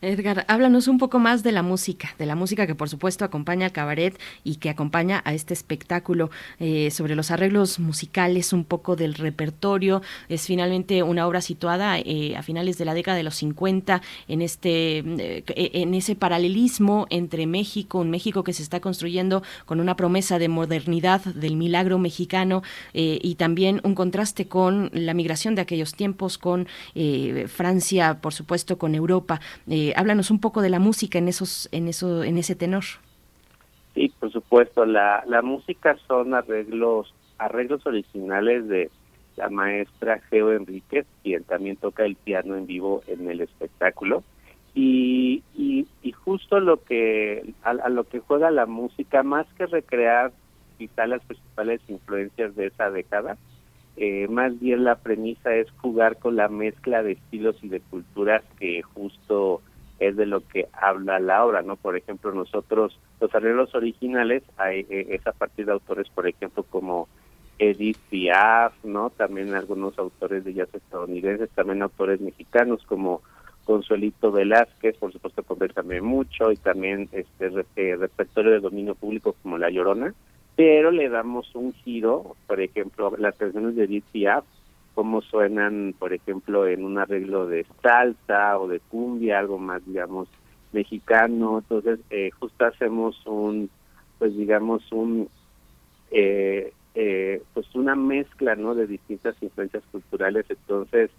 Edgar, 0.00 0.44
háblanos 0.48 0.88
un 0.88 0.98
poco 0.98 1.18
más 1.18 1.42
de 1.42 1.52
la 1.52 1.62
música, 1.62 2.14
de 2.18 2.26
la 2.26 2.34
música 2.34 2.66
que 2.66 2.74
por 2.74 2.88
supuesto 2.88 3.24
acompaña 3.24 3.66
al 3.66 3.72
cabaret 3.72 4.18
y 4.42 4.56
que 4.56 4.70
acompaña 4.70 5.22
a 5.24 5.34
este 5.34 5.54
espectáculo, 5.54 6.30
eh, 6.58 6.90
sobre 6.90 7.14
los 7.14 7.30
arreglos 7.30 7.78
musicales, 7.78 8.52
un 8.52 8.64
poco 8.64 8.96
del 8.96 9.14
repertorio. 9.14 10.02
Es 10.28 10.46
finalmente 10.46 11.02
una 11.02 11.26
obra 11.26 11.40
situada 11.40 11.98
eh, 11.98 12.36
a 12.36 12.42
finales 12.42 12.78
de 12.78 12.84
la 12.84 12.94
década 12.94 13.16
de 13.16 13.22
los 13.22 13.36
50 13.36 14.02
en, 14.28 14.42
este, 14.42 14.98
eh, 14.98 15.44
en 15.56 15.94
ese 15.94 16.16
paralelismo 16.16 17.06
entre 17.10 17.46
México, 17.46 18.00
un 18.00 18.10
México 18.10 18.44
que 18.44 18.52
se 18.52 18.62
está 18.62 18.80
construyendo 18.80 19.42
con 19.64 19.80
una 19.80 19.96
promesa 19.96 20.38
de 20.38 20.48
modernidad 20.48 21.22
del 21.24 21.56
milagro 21.56 21.98
mexicano 21.98 22.62
y 22.92 23.34
también 23.36 23.80
un 23.84 23.94
contraste 23.94 24.46
con 24.46 24.90
la 24.92 25.14
migración 25.14 25.54
de 25.54 25.62
aquellos 25.62 25.94
tiempos, 25.94 26.38
con 26.38 26.66
Francia, 27.48 28.20
por 28.20 28.32
supuesto, 28.32 28.78
con 28.78 28.94
Europa 28.94 29.13
eh, 29.68 29.92
háblanos 29.96 30.30
un 30.30 30.40
poco 30.40 30.62
de 30.62 30.70
la 30.70 30.78
música 30.78 31.18
en 31.18 31.28
esos, 31.28 31.68
en 31.72 31.88
eso, 31.88 32.24
en 32.24 32.38
ese 32.38 32.54
tenor. 32.54 32.84
Sí, 33.94 34.12
por 34.18 34.32
supuesto. 34.32 34.84
La, 34.84 35.22
la 35.26 35.42
música 35.42 35.96
son 36.08 36.34
arreglos, 36.34 37.14
arreglos 37.38 37.86
originales 37.86 38.66
de 38.68 38.90
la 39.36 39.48
maestra 39.50 40.20
Geo 40.30 40.52
Enríquez, 40.52 41.06
quien 41.22 41.44
también 41.44 41.76
toca 41.76 42.04
el 42.04 42.16
piano 42.16 42.56
en 42.56 42.66
vivo 42.66 43.02
en 43.06 43.28
el 43.28 43.40
espectáculo. 43.40 44.22
Y, 44.74 45.42
y, 45.54 45.86
justo 46.24 46.58
lo 46.58 46.82
que 46.82 47.54
a, 47.62 47.88
lo 47.90 48.04
que 48.04 48.18
juega 48.18 48.50
la 48.50 48.66
música, 48.66 49.22
más 49.22 49.46
que 49.56 49.66
recrear 49.66 50.32
quizá 50.78 51.06
las 51.06 51.22
principales 51.24 51.80
influencias 51.86 52.56
de 52.56 52.66
esa 52.66 52.90
década, 52.90 53.36
eh, 53.96 54.26
más 54.28 54.58
bien 54.58 54.84
la 54.84 54.96
premisa 54.96 55.54
es 55.54 55.70
jugar 55.80 56.18
con 56.18 56.36
la 56.36 56.48
mezcla 56.48 57.02
de 57.02 57.12
estilos 57.12 57.56
y 57.62 57.68
de 57.68 57.80
culturas 57.80 58.42
que 58.58 58.82
justo 58.82 59.62
es 60.00 60.16
de 60.16 60.26
lo 60.26 60.40
que 60.40 60.66
habla 60.72 61.20
la 61.20 61.44
obra, 61.44 61.62
¿no? 61.62 61.76
Por 61.76 61.96
ejemplo, 61.96 62.32
nosotros, 62.32 62.98
los 63.20 63.34
arreglos 63.34 63.74
originales, 63.74 64.42
hay, 64.56 64.80
eh, 64.90 65.06
es 65.10 65.26
a 65.26 65.32
partir 65.32 65.66
de 65.66 65.72
autores, 65.72 66.08
por 66.08 66.26
ejemplo, 66.26 66.64
como 66.64 67.08
Edith 67.58 67.98
Piaf, 68.10 68.72
¿no? 68.84 69.10
También 69.10 69.54
algunos 69.54 69.96
autores 69.98 70.44
de 70.44 70.54
jazz 70.54 70.74
estadounidenses, 70.74 71.50
también 71.50 71.82
autores 71.82 72.20
mexicanos 72.20 72.84
como 72.86 73.22
Consuelito 73.64 74.32
Velázquez, 74.32 74.96
por 74.96 75.12
supuesto 75.12 75.44
con 75.44 75.58
también 75.68 76.04
mucho, 76.04 76.50
y 76.50 76.56
también 76.56 77.08
este 77.12 77.64
eh, 77.76 77.96
repertorio 77.96 78.50
de 78.50 78.60
dominio 78.60 78.96
público 78.96 79.36
como 79.42 79.56
La 79.56 79.70
Llorona 79.70 80.12
pero 80.56 80.90
le 80.90 81.08
damos 81.08 81.54
un 81.54 81.72
giro, 81.72 82.36
por 82.46 82.60
ejemplo, 82.60 83.14
las 83.18 83.34
canciones 83.36 83.74
de 83.76 83.86
DCF, 83.86 84.44
como 84.94 85.20
suenan, 85.22 85.94
por 85.98 86.12
ejemplo, 86.12 86.66
en 86.68 86.84
un 86.84 86.98
arreglo 86.98 87.46
de 87.46 87.66
salsa 87.82 88.58
o 88.58 88.68
de 88.68 88.78
cumbia, 88.80 89.40
algo 89.40 89.58
más, 89.58 89.84
digamos, 89.84 90.28
mexicano. 90.72 91.58
Entonces, 91.58 91.98
eh, 92.10 92.30
justo 92.38 92.64
hacemos 92.64 93.20
un, 93.26 93.68
pues 94.18 94.36
digamos, 94.36 94.90
un, 94.92 95.28
eh, 96.12 96.72
eh, 96.94 97.42
pues 97.52 97.74
una 97.74 97.96
mezcla, 97.96 98.54
¿no? 98.54 98.76
De 98.76 98.86
distintas 98.86 99.34
influencias 99.42 99.82
culturales. 99.90 100.46
Entonces, 100.48 101.10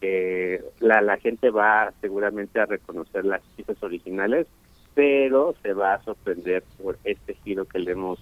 eh, 0.00 0.62
la, 0.80 1.00
la 1.00 1.16
gente 1.16 1.50
va 1.50 1.92
seguramente 2.00 2.60
a 2.60 2.66
reconocer 2.66 3.24
las 3.24 3.42
piezas 3.56 3.82
originales, 3.82 4.46
pero 4.94 5.54
se 5.62 5.72
va 5.72 5.94
a 5.94 6.04
sorprender 6.04 6.62
por 6.80 6.98
este 7.02 7.34
giro 7.34 7.64
que 7.64 7.80
le 7.80 7.92
hemos 7.92 8.20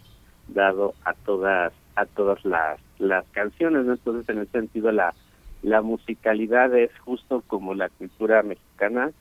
dado 0.52 0.94
a 1.04 1.14
todas 1.14 1.72
a 1.94 2.06
todas 2.06 2.44
las, 2.44 2.80
las 2.98 3.24
canciones 3.32 3.86
entonces 3.86 4.28
en 4.28 4.42
ese 4.42 4.52
sentido 4.52 4.92
la 4.92 5.14
la 5.62 5.80
musicalidad 5.80 6.74
es 6.76 6.90
justo 7.00 7.42
como 7.46 7.74
la 7.74 7.88
cultura 7.90 8.42
mexicana 8.42 9.12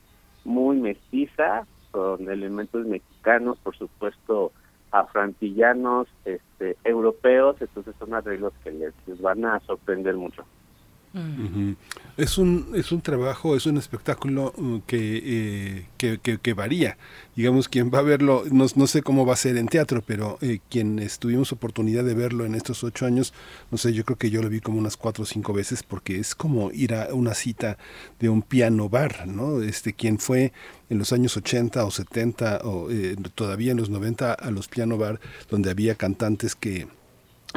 muy 0.44 0.76
mestiza 0.76 1.66
con 1.90 2.28
elementos 2.28 2.86
mexicanos 2.86 3.58
por 3.62 3.76
supuesto 3.76 4.52
afrantillanos 4.90 6.08
este 6.24 6.76
europeos 6.84 7.56
entonces 7.60 7.94
son 7.98 8.14
arreglos 8.14 8.52
que 8.64 8.72
les 8.72 9.20
van 9.20 9.44
a 9.44 9.60
sorprender 9.60 10.16
mucho 10.16 10.44
es, 12.16 12.38
un, 12.38 12.72
es 12.74 12.90
un 12.90 13.02
trabajo, 13.02 13.54
es 13.56 13.66
un 13.66 13.76
espectáculo 13.76 14.54
eh, 14.88 15.86
que, 15.96 16.18
que, 16.22 16.38
que, 16.38 16.54
varía. 16.54 16.96
Digamos, 17.36 17.68
quien 17.68 17.90
va 17.92 17.98
a 17.98 18.02
verlo, 18.02 18.44
no, 18.50 18.66
no, 18.74 18.86
sé 18.86 19.02
cómo 19.02 19.26
va 19.26 19.34
a 19.34 19.36
ser 19.36 19.56
en 19.56 19.68
teatro, 19.68 20.02
pero 20.06 20.38
eh, 20.40 20.60
quienes 20.70 21.18
tuvimos 21.18 21.52
oportunidad 21.52 22.04
de 22.04 22.14
verlo 22.14 22.46
en 22.46 22.54
estos 22.54 22.82
ocho 22.84 23.04
años, 23.06 23.34
no 23.70 23.78
sé, 23.78 23.92
yo 23.92 24.04
creo 24.04 24.16
que 24.16 24.30
yo 24.30 24.42
lo 24.42 24.48
vi 24.48 24.60
como 24.60 24.78
unas 24.78 24.96
cuatro 24.96 25.24
o 25.24 25.26
cinco 25.26 25.52
veces 25.52 25.82
porque 25.82 26.18
es 26.18 26.34
como 26.34 26.70
ir 26.72 26.94
a 26.94 27.12
una 27.12 27.34
cita 27.34 27.76
de 28.18 28.28
un 28.28 28.42
piano 28.42 28.88
bar, 28.88 29.26
¿no? 29.26 29.62
Este, 29.62 29.92
quien 29.92 30.18
fue 30.18 30.52
en 30.88 30.98
los 30.98 31.12
años 31.12 31.36
80 31.36 31.84
o 31.84 31.90
70 31.90 32.60
o 32.64 32.90
eh, 32.90 33.16
todavía 33.34 33.72
en 33.72 33.78
los 33.78 33.90
90 33.90 34.32
a 34.32 34.50
los 34.50 34.68
piano 34.68 34.98
bar 34.98 35.20
donde 35.50 35.70
había 35.70 35.94
cantantes 35.94 36.54
que 36.54 36.86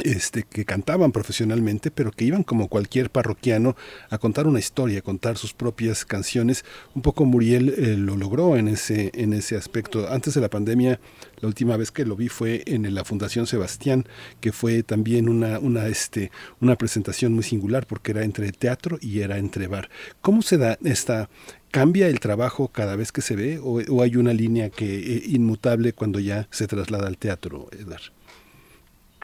este, 0.03 0.43
que 0.43 0.65
cantaban 0.65 1.11
profesionalmente, 1.11 1.91
pero 1.91 2.11
que 2.11 2.25
iban 2.25 2.43
como 2.43 2.67
cualquier 2.67 3.09
parroquiano 3.09 3.75
a 4.09 4.17
contar 4.17 4.47
una 4.47 4.59
historia, 4.59 4.99
a 4.99 5.01
contar 5.01 5.37
sus 5.37 5.53
propias 5.53 6.05
canciones. 6.05 6.65
Un 6.93 7.01
poco 7.01 7.25
Muriel 7.25 7.69
eh, 7.69 7.95
lo 7.97 8.15
logró 8.15 8.57
en 8.57 8.67
ese, 8.67 9.11
en 9.13 9.33
ese 9.33 9.55
aspecto. 9.55 10.07
Antes 10.09 10.33
de 10.33 10.41
la 10.41 10.49
pandemia, 10.49 10.99
la 11.39 11.47
última 11.47 11.77
vez 11.77 11.91
que 11.91 12.05
lo 12.05 12.15
vi 12.15 12.29
fue 12.29 12.63
en 12.65 12.93
la 12.93 13.05
Fundación 13.05 13.47
Sebastián, 13.47 14.05
que 14.41 14.51
fue 14.51 14.83
también 14.83 15.29
una, 15.29 15.59
una, 15.59 15.87
este, 15.87 16.31
una 16.59 16.75
presentación 16.75 17.33
muy 17.33 17.43
singular 17.43 17.87
porque 17.87 18.11
era 18.11 18.23
entre 18.23 18.51
teatro 18.51 18.97
y 19.01 19.19
era 19.19 19.37
entre 19.37 19.67
bar. 19.67 19.89
¿Cómo 20.21 20.41
se 20.41 20.57
da 20.57 20.77
esta, 20.83 21.29
¿Cambia 21.75 22.07
el 22.07 22.21
trabajo 22.21 22.69
cada 22.69 22.95
vez 22.95 23.11
que 23.11 23.21
se 23.21 23.35
ve 23.35 23.59
o, 23.61 24.01
hay 24.01 24.15
una 24.15 24.31
línea 24.31 24.69
que 24.69 24.95
eh, 24.95 25.23
inmutable 25.25 25.91
cuando 25.91 26.21
ya 26.21 26.47
se 26.49 26.67
traslada 26.67 27.07
al 27.07 27.17
teatro, 27.17 27.67
Edgar? 27.73 27.99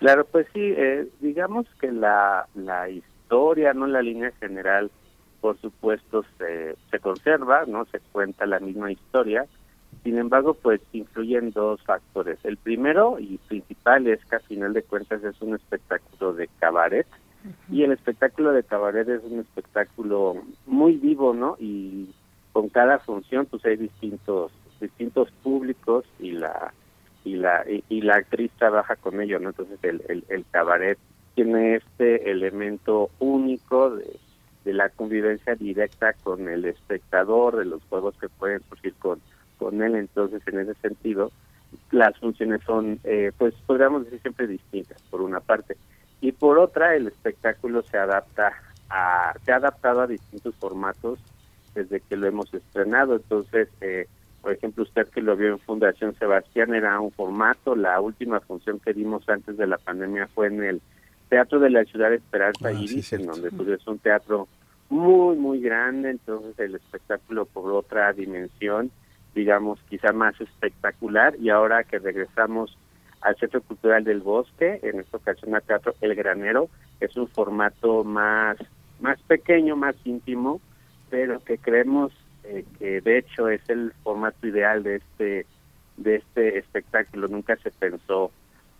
Claro, 0.02 0.26
pues 0.26 0.48
sí, 0.52 0.60
eh, 0.60 1.08
digamos 1.20 1.68
que 1.80 1.92
la, 1.92 2.48
la 2.56 2.90
historia, 2.90 3.72
no 3.74 3.86
la 3.86 4.02
línea 4.02 4.32
general, 4.40 4.90
por 5.42 5.62
supuesto 5.62 6.26
se, 6.40 6.76
se 6.90 7.00
conserva, 7.00 7.66
no 7.68 7.86
se 7.86 8.00
cuenta 8.12 8.48
la 8.48 8.60
misma 8.60 8.92
historia. 8.92 9.46
Sin 10.04 10.18
embargo, 10.18 10.56
pues 10.56 10.82
influyen 10.92 11.52
dos 11.52 11.84
factores. 11.84 12.40
El 12.44 12.58
primero 12.58 13.20
y 13.20 13.38
principal 13.48 14.08
es 14.08 14.26
que 14.26 14.38
a 14.38 14.40
final 14.40 14.74
de 14.74 14.82
cuentas 14.82 15.24
es 15.24 15.40
un 15.40 15.54
espectáculo 15.54 16.34
de 16.34 16.50
cabaret 16.60 17.06
Y 17.70 17.84
el 17.84 17.92
espectáculo 17.92 18.54
de 18.54 18.64
cabaret 18.64 19.08
es 19.08 19.24
un 19.24 19.42
espectáculo 19.42 20.42
muy 20.66 20.96
vivo, 20.96 21.36
¿no? 21.36 21.58
Y 21.60 22.10
con 22.54 22.70
cada 22.70 22.98
función 22.98 23.46
pues 23.46 23.64
hay 23.66 23.78
distintos 23.78 24.52
distintos 24.80 25.30
públicos 25.44 26.06
y 26.18 26.32
la 26.32 26.74
y 27.24 27.36
la 27.36 27.64
y, 27.68 28.02
la 28.02 28.16
actriz 28.16 28.52
trabaja 28.58 28.96
con 28.96 29.22
ellos, 29.22 29.42
¿no? 29.42 29.50
Entonces 29.50 29.80
el, 29.84 30.02
el, 30.10 30.24
el 30.30 30.46
cabaret 30.52 30.98
tiene 31.36 31.76
este 31.76 32.32
elemento 32.32 33.10
único 33.20 33.92
de, 33.92 34.20
de 34.66 34.74
la 34.74 34.90
convivencia 34.90 35.56
directa 35.56 36.14
con 36.14 36.48
el 36.48 36.66
espectador, 36.66 37.58
de 37.58 37.66
los 37.66 37.84
juegos 37.86 38.16
que 38.20 38.30
pueden 38.30 38.62
surgir 38.70 38.94
con, 38.96 39.20
con 39.58 39.82
él. 39.82 39.96
Entonces, 39.96 40.42
en 40.48 40.60
ese 40.60 40.74
sentido, 40.76 41.32
las 41.92 42.18
funciones 42.20 42.62
son, 42.66 43.00
eh, 43.04 43.32
pues 43.38 43.54
podríamos 43.66 44.06
decir 44.06 44.22
siempre 44.22 44.48
distintas, 44.48 45.02
por 45.04 45.22
una 45.22 45.40
parte. 45.40 45.78
Y 46.20 46.32
por 46.34 46.60
otra, 46.60 46.96
el 46.96 47.08
espectáculo 47.08 47.82
se 47.84 47.98
adapta 47.98 48.54
a, 48.90 49.34
se 49.44 49.52
ha 49.52 49.56
adaptado 49.56 50.02
a 50.02 50.08
distintos 50.08 50.54
formatos 50.56 51.20
desde 51.74 52.02
que 52.02 52.18
lo 52.18 52.28
hemos 52.28 52.54
estrenado. 52.54 53.16
Entonces, 53.16 53.70
eh, 53.82 54.08
por 54.42 54.52
ejemplo, 54.52 54.84
usted 54.84 55.08
que 55.10 55.22
lo 55.22 55.36
vio 55.36 55.50
en 55.50 55.60
Fundación 55.60 56.16
Sebastián 56.16 56.74
era 56.74 57.00
un 57.00 57.12
formato. 57.12 57.76
La 57.76 58.02
última 58.02 58.40
función 58.40 58.80
que 58.80 58.94
dimos 58.94 59.28
antes 59.30 59.56
de 59.58 59.68
la 59.68 59.78
pandemia 59.78 60.28
fue 60.28 60.48
en 60.48 60.64
el 60.64 60.82
Teatro 61.30 61.60
de 61.60 61.70
la 61.70 61.86
Ciudad 61.86 62.10
de 62.10 62.18
Esperanza 62.18 62.68
ah, 62.68 62.74
Iris, 62.74 63.14
en 63.14 63.28
donde 63.28 63.52
pues, 63.52 63.70
es 63.70 63.88
un 63.88 64.00
teatro 64.00 64.48
muy, 64.90 65.38
muy 65.38 65.62
grande, 65.62 66.10
entonces 66.10 66.60
el 66.60 66.76
espectáculo 66.76 67.46
por 67.46 67.72
otra 67.72 68.12
dimensión, 68.12 68.92
digamos, 69.34 69.80
quizá 69.90 70.12
más 70.12 70.40
espectacular, 70.42 71.34
y 71.40 71.50
ahora 71.50 71.86
que 71.86 72.00
regresamos 72.00 72.78
al 73.22 73.38
Centro 73.38 73.62
Cultural 73.62 74.04
del 74.04 74.20
Bosque, 74.20 74.82
en 74.84 75.00
esta 75.00 75.18
ocasión 75.18 75.56
al 75.56 75.64
Teatro 75.64 75.96
El 76.02 76.16
Granero, 76.16 76.68
es 77.00 77.16
un 77.16 77.30
formato 77.30 78.04
más, 78.04 78.58
más 79.00 79.22
pequeño, 79.22 79.78
más 79.78 79.96
íntimo, 80.04 80.60
pero 81.10 81.40
que 81.40 81.58
creemos 81.58 82.12
eh, 82.44 82.66
que 82.80 83.02
de 83.02 83.18
hecho 83.18 83.50
es 83.50 83.62
el 83.70 83.94
formato 84.04 84.48
ideal 84.48 84.84
de 84.84 84.96
este 84.98 85.46
de 85.98 86.16
este 86.16 86.58
espectáculo. 86.58 87.28
Nunca 87.28 87.56
se 87.58 87.72
pensó 87.72 88.32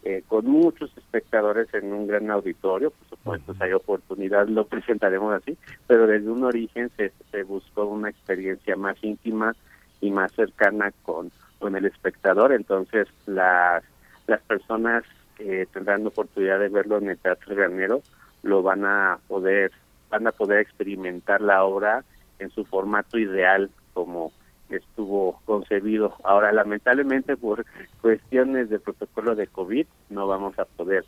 eh, 0.04 0.24
con 0.28 0.46
muchos 0.48 0.96
espectadores 0.98 1.72
en 1.74 1.94
un 1.94 2.08
gran 2.08 2.32
auditorio, 2.32 2.90
por 2.90 3.10
supuesto, 3.10 3.54
si 3.54 3.64
hay 3.64 3.74
oportunidad 3.74 4.48
lo 4.48 4.66
presentaremos 4.66 5.34
así, 5.36 5.56
pero 5.86 6.08
desde 6.08 6.30
un 6.30 6.44
origen 6.44 6.90
se, 6.98 7.12
se 7.30 7.44
buscó 7.44 7.86
una 7.86 8.10
experiencia 8.10 8.76
más 8.76 8.98
íntima 9.04 9.56
y 10.00 10.10
más 10.10 10.32
cercana 10.32 10.92
con, 11.04 11.32
con 11.60 11.76
el 11.76 11.86
espectador, 11.86 12.52
entonces 12.52 13.08
las, 13.28 13.84
las 14.26 14.42
personas 14.42 15.04
que 15.36 15.68
tendrán 15.68 16.08
oportunidad 16.08 16.60
de 16.60 16.70
verlo 16.70 16.98
en 16.98 17.10
el 17.10 17.20
Teatro 17.20 17.56
Granero 17.56 18.02
lo 18.42 18.64
van 18.64 18.86
a 18.86 19.20
poder 19.28 19.72
van 20.10 20.26
a 20.26 20.32
poder 20.32 20.60
experimentar 20.60 21.42
la 21.42 21.64
obra 21.64 22.04
en 22.42 22.50
su 22.52 22.66
formato 22.66 23.18
ideal 23.18 23.70
como 23.94 24.32
estuvo 24.70 25.42
concebido. 25.46 26.16
Ahora, 26.24 26.52
lamentablemente, 26.52 27.38
por 27.38 27.66
cuestiones 28.02 28.70
de 28.70 28.80
protocolo 28.80 29.36
de 29.36 29.48
COVID, 29.48 29.86
no 30.10 30.28
vamos 30.28 30.58
a 30.60 30.66
poder 30.66 31.06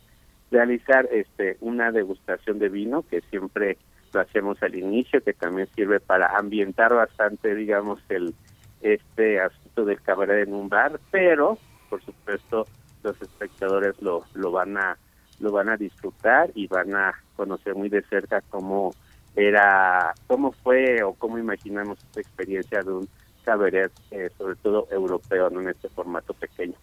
realizar 0.52 1.08
este 1.12 1.58
una 1.62 1.92
degustación 1.92 2.60
de 2.60 2.70
vino, 2.70 3.04
que 3.04 3.22
siempre 3.30 3.78
lo 4.14 4.20
hacemos 4.20 4.62
al 4.62 4.76
inicio, 4.76 5.24
que 5.24 5.34
también 5.34 5.68
sirve 5.76 6.00
para 6.00 6.38
ambientar 6.38 6.94
bastante, 6.94 7.56
digamos, 7.56 8.00
el 8.10 8.34
este 8.82 9.40
asunto 9.40 9.86
del 9.86 10.02
cabaret 10.02 10.48
en 10.48 10.54
un 10.54 10.68
bar, 10.68 11.00
pero, 11.10 11.58
por 11.90 12.04
supuesto, 12.04 12.68
los 13.02 13.20
espectadores 13.22 14.00
lo, 14.02 14.26
lo 14.34 14.52
van 14.52 14.78
a 14.78 14.98
lo 15.40 15.52
van 15.52 15.70
a 15.70 15.78
disfrutar 15.78 16.52
y 16.54 16.68
van 16.68 16.94
a 16.96 17.14
conocer 17.36 17.76
muy 17.76 17.90
de 17.90 18.02
cerca 18.04 18.42
cómo 18.50 18.94
era, 19.36 20.14
cómo 20.28 20.52
fue 20.52 21.04
o 21.04 21.14
cómo 21.14 21.38
imaginamos 21.38 21.98
esta 22.00 22.22
experiencia 22.22 22.82
de 22.82 22.92
un 22.92 23.10
cabaret, 23.44 23.92
eh, 24.12 24.30
sobre 24.38 24.56
todo 24.56 24.88
europeo, 24.92 25.50
¿no? 25.50 25.62
en 25.62 25.70
este 25.70 25.90
formato 25.90 26.34
pequeño. 26.34 26.76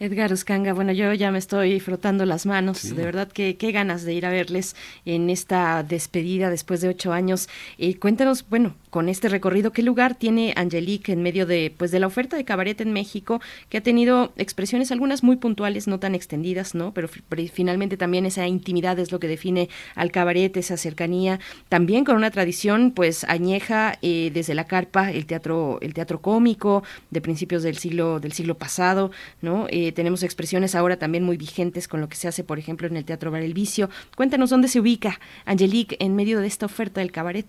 Edgar 0.00 0.32
Uscanga, 0.32 0.72
bueno, 0.72 0.92
yo 0.92 1.12
ya 1.14 1.30
me 1.30 1.38
estoy 1.38 1.80
frotando 1.80 2.26
las 2.26 2.46
manos, 2.46 2.94
de 2.94 3.04
verdad 3.04 3.30
que 3.30 3.56
qué 3.56 3.72
ganas 3.72 4.04
de 4.04 4.12
ir 4.12 4.26
a 4.26 4.30
verles 4.30 4.76
en 5.04 5.30
esta 5.30 5.82
despedida 5.82 6.50
después 6.50 6.80
de 6.80 6.88
ocho 6.88 7.12
años. 7.12 7.48
Eh, 7.78 7.96
cuéntanos, 7.98 8.48
bueno, 8.48 8.74
con 8.90 9.08
este 9.08 9.28
recorrido, 9.28 9.72
¿qué 9.72 9.82
lugar 9.82 10.14
tiene 10.14 10.52
Angelique 10.56 11.12
en 11.12 11.22
medio 11.22 11.46
de, 11.46 11.72
pues, 11.76 11.90
de 11.90 12.00
la 12.00 12.06
oferta 12.06 12.36
de 12.36 12.44
cabaret 12.44 12.80
en 12.80 12.92
México, 12.92 13.40
que 13.68 13.78
ha 13.78 13.82
tenido 13.82 14.32
expresiones 14.36 14.92
algunas 14.92 15.22
muy 15.22 15.36
puntuales, 15.36 15.86
no 15.86 15.98
tan 15.98 16.14
extendidas, 16.14 16.74
¿no? 16.74 16.92
Pero, 16.92 17.08
finalmente 17.52 17.96
también 17.96 18.26
esa 18.26 18.46
intimidad 18.46 18.98
es 18.98 19.12
lo 19.12 19.20
que 19.20 19.28
define 19.28 19.68
al 19.94 20.10
cabaret, 20.10 20.56
esa 20.56 20.76
cercanía, 20.76 21.40
también 21.68 22.04
con 22.04 22.16
una 22.16 22.30
tradición, 22.30 22.90
pues, 22.90 23.24
añeja 23.24 23.98
eh, 24.02 24.30
desde 24.34 24.54
la 24.54 24.64
carpa, 24.64 25.10
el 25.10 25.26
teatro, 25.26 25.78
el 25.80 25.94
teatro 25.94 26.20
cómico 26.20 26.82
de 27.10 27.20
principios 27.20 27.62
del 27.62 27.78
siglo, 27.78 28.20
del 28.20 28.32
siglo 28.32 28.56
pasado, 28.56 29.03
¿no? 29.42 29.66
Eh, 29.70 29.92
tenemos 29.92 30.22
expresiones 30.22 30.74
ahora 30.74 30.98
también 30.98 31.24
muy 31.24 31.36
vigentes 31.36 31.88
con 31.88 32.00
lo 32.00 32.08
que 32.08 32.16
se 32.16 32.28
hace, 32.28 32.44
por 32.44 32.58
ejemplo, 32.58 32.86
en 32.86 32.96
el 32.96 33.04
Teatro 33.04 33.30
Bar 33.30 33.42
El 33.42 33.54
Vicio. 33.54 33.88
Cuéntanos 34.16 34.50
dónde 34.50 34.68
se 34.68 34.80
ubica 34.80 35.18
Angelique 35.44 35.96
en 36.00 36.16
medio 36.16 36.40
de 36.40 36.46
esta 36.46 36.66
oferta 36.66 37.00
del 37.00 37.12
cabaret. 37.12 37.46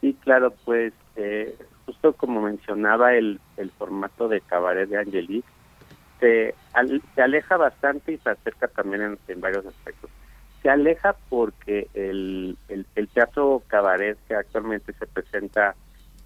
Sí, 0.00 0.16
claro, 0.22 0.54
pues 0.64 0.92
eh, 1.16 1.56
justo 1.86 2.12
como 2.12 2.42
mencionaba 2.42 3.14
el, 3.14 3.40
el 3.56 3.70
formato 3.70 4.28
de 4.28 4.40
cabaret 4.40 4.88
de 4.88 4.98
Angelique, 4.98 5.48
se, 6.20 6.54
se 7.14 7.22
aleja 7.22 7.56
bastante 7.56 8.12
y 8.12 8.18
se 8.18 8.30
acerca 8.30 8.68
también 8.68 9.18
en, 9.28 9.40
varios 9.40 9.66
aspectos. 9.66 10.10
Se 10.62 10.70
aleja 10.70 11.14
porque 11.28 11.88
el, 11.94 12.56
el, 12.68 12.86
el 12.94 13.08
teatro 13.08 13.62
cabaret 13.66 14.18
que 14.26 14.34
actualmente 14.34 14.92
se 14.94 15.06
presenta 15.06 15.74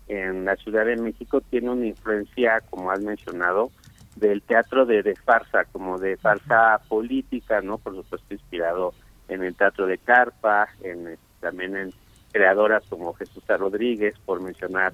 en 0.09 0.45
la 0.45 0.57
Ciudad 0.57 0.87
de 0.87 0.97
México 0.97 1.41
tiene 1.41 1.71
una 1.71 1.87
influencia, 1.87 2.61
como 2.71 2.91
has 2.91 3.01
mencionado, 3.01 3.71
del 4.17 4.43
teatro 4.43 4.87
de, 4.87 5.03
de 5.03 5.15
farsa, 5.17 5.65
como 5.67 5.99
de 5.99 6.17
farsa 6.17 6.81
política, 6.89 7.61
¿no? 7.61 7.79
Por 7.79 7.95
supuesto 7.95 8.35
inspirado 8.35 8.93
en 9.29 9.43
el 9.43 9.55
teatro 9.55 9.87
de 9.87 9.99
Carpa, 9.99 10.69
en 10.83 11.17
también 11.41 11.77
en 11.77 11.93
creadoras 12.33 12.85
como 12.89 13.13
Jesús 13.15 13.43
Rodríguez, 13.47 14.15
por 14.25 14.41
mencionar 14.41 14.93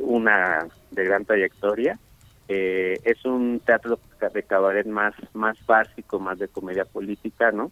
una 0.00 0.66
de 0.90 1.04
gran 1.04 1.24
trayectoria. 1.24 1.98
Eh, 2.48 2.98
es 3.04 3.24
un 3.24 3.60
teatro 3.60 3.98
de 4.32 4.42
cabaret 4.42 4.86
más 4.86 5.14
más 5.34 5.58
básico, 5.66 6.18
más 6.18 6.38
de 6.38 6.48
comedia 6.48 6.84
política, 6.84 7.52
¿no? 7.52 7.70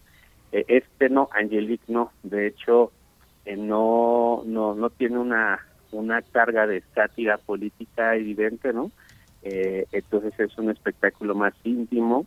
Eh, 0.52 0.64
este 0.68 1.08
no, 1.08 1.28
Angelique 1.32 1.84
no, 1.88 2.12
de 2.22 2.48
hecho 2.48 2.92
eh, 3.44 3.56
no 3.56 4.42
no 4.44 4.74
no 4.74 4.90
tiene 4.90 5.18
una 5.18 5.60
una 5.92 6.20
carga 6.20 6.66
de 6.66 6.82
sátira 6.94 7.38
política 7.38 8.14
evidente, 8.16 8.72
¿no? 8.72 8.90
Eh, 9.48 9.86
entonces 9.92 10.34
es 10.40 10.58
un 10.58 10.70
espectáculo 10.70 11.36
más 11.36 11.54
íntimo, 11.62 12.26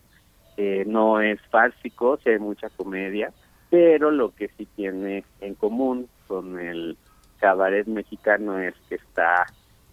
eh, 0.55 0.85
no 0.87 1.19
es 1.19 1.37
fársico, 1.51 2.17
se 2.23 2.31
hay 2.31 2.39
mucha 2.39 2.69
comedia, 2.69 3.33
pero 3.69 4.09
lo 4.09 4.33
que 4.33 4.47
sí 4.57 4.65
tiene 4.73 5.25
en 5.41 5.55
común 5.55 6.07
con 6.29 6.57
el 6.57 6.97
cabaret 7.37 7.85
mexicano 7.87 8.57
es 8.57 8.73
que 8.87 8.95
está 8.95 9.47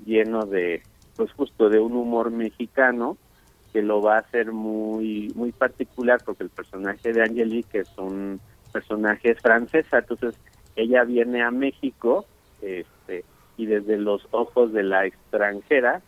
lleno 0.05 0.47
de, 0.47 0.83
pues 1.17 1.33
justo 1.33 1.69
de 1.69 1.81
un 1.81 1.97
humor 1.97 2.31
mexicano 2.31 3.17
que 3.73 3.83
lo 3.83 4.01
va 4.01 4.19
a 4.19 4.21
hacer 4.21 4.53
muy 4.53 5.33
muy 5.35 5.51
particular 5.51 6.21
porque 6.25 6.45
el 6.45 6.51
personaje 6.51 7.13
de 7.13 7.23
Angelique 7.25 7.81
es 7.81 7.99
un 7.99 8.41
personaje 8.73 9.35
francesa, 9.35 9.99
entonces 9.99 10.39
ella 10.77 11.03
viene 11.03 11.43
a 11.43 11.51
México 11.51 12.25
este 12.63 13.25
y 13.57 13.67
desde 13.67 13.97
los 13.97 14.29
ojos 14.31 14.73
de 14.73 14.85
la 14.85 15.07
extranjera 15.07 16.03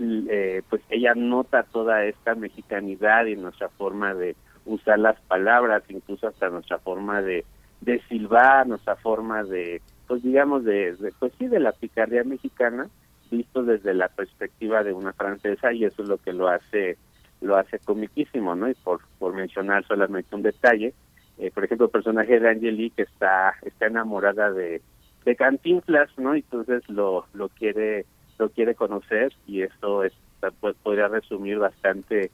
eh, 0.00 0.62
pues 0.68 0.82
ella 0.90 1.14
nota 1.14 1.62
toda 1.64 2.04
esta 2.04 2.34
mexicanidad 2.34 3.26
y 3.26 3.36
nuestra 3.36 3.68
forma 3.70 4.14
de 4.14 4.36
usar 4.66 4.98
las 4.98 5.20
palabras, 5.22 5.82
incluso 5.88 6.28
hasta 6.28 6.48
nuestra 6.48 6.78
forma 6.78 7.22
de, 7.22 7.44
de 7.80 8.00
silbar, 8.08 8.66
nuestra 8.66 8.96
forma 8.96 9.44
de, 9.44 9.82
pues 10.06 10.22
digamos, 10.22 10.64
de, 10.64 10.96
pues 11.18 11.32
sí, 11.38 11.46
de 11.46 11.60
la 11.60 11.72
picardía 11.72 12.24
mexicana, 12.24 12.88
visto 13.30 13.62
desde 13.62 13.94
la 13.94 14.08
perspectiva 14.08 14.82
de 14.82 14.92
una 14.92 15.12
francesa 15.12 15.72
y 15.72 15.84
eso 15.84 16.02
es 16.02 16.08
lo 16.08 16.18
que 16.18 16.32
lo 16.32 16.48
hace 16.48 16.96
lo 17.40 17.56
hace 17.56 17.78
comiquísimo, 17.80 18.54
¿no? 18.54 18.70
Y 18.70 18.74
por, 18.74 19.00
por 19.18 19.34
mencionar 19.34 19.84
solamente 19.86 20.34
un 20.34 20.42
detalle, 20.42 20.94
eh, 21.36 21.50
por 21.50 21.64
ejemplo, 21.64 21.86
el 21.86 21.92
personaje 21.92 22.40
de 22.40 22.48
Angelique 22.48 23.02
está 23.02 23.54
está 23.62 23.86
enamorada 23.86 24.50
de, 24.50 24.80
de 25.24 25.36
Cantinflas, 25.36 26.08
¿no? 26.16 26.34
Entonces 26.34 26.88
lo, 26.88 27.26
lo 27.34 27.48
quiere 27.50 28.06
lo 28.38 28.48
quiere 28.50 28.74
conocer 28.74 29.32
y 29.46 29.62
esto 29.62 30.04
es, 30.04 30.12
pues, 30.60 30.76
podría 30.82 31.08
resumir 31.08 31.58
bastante 31.58 32.30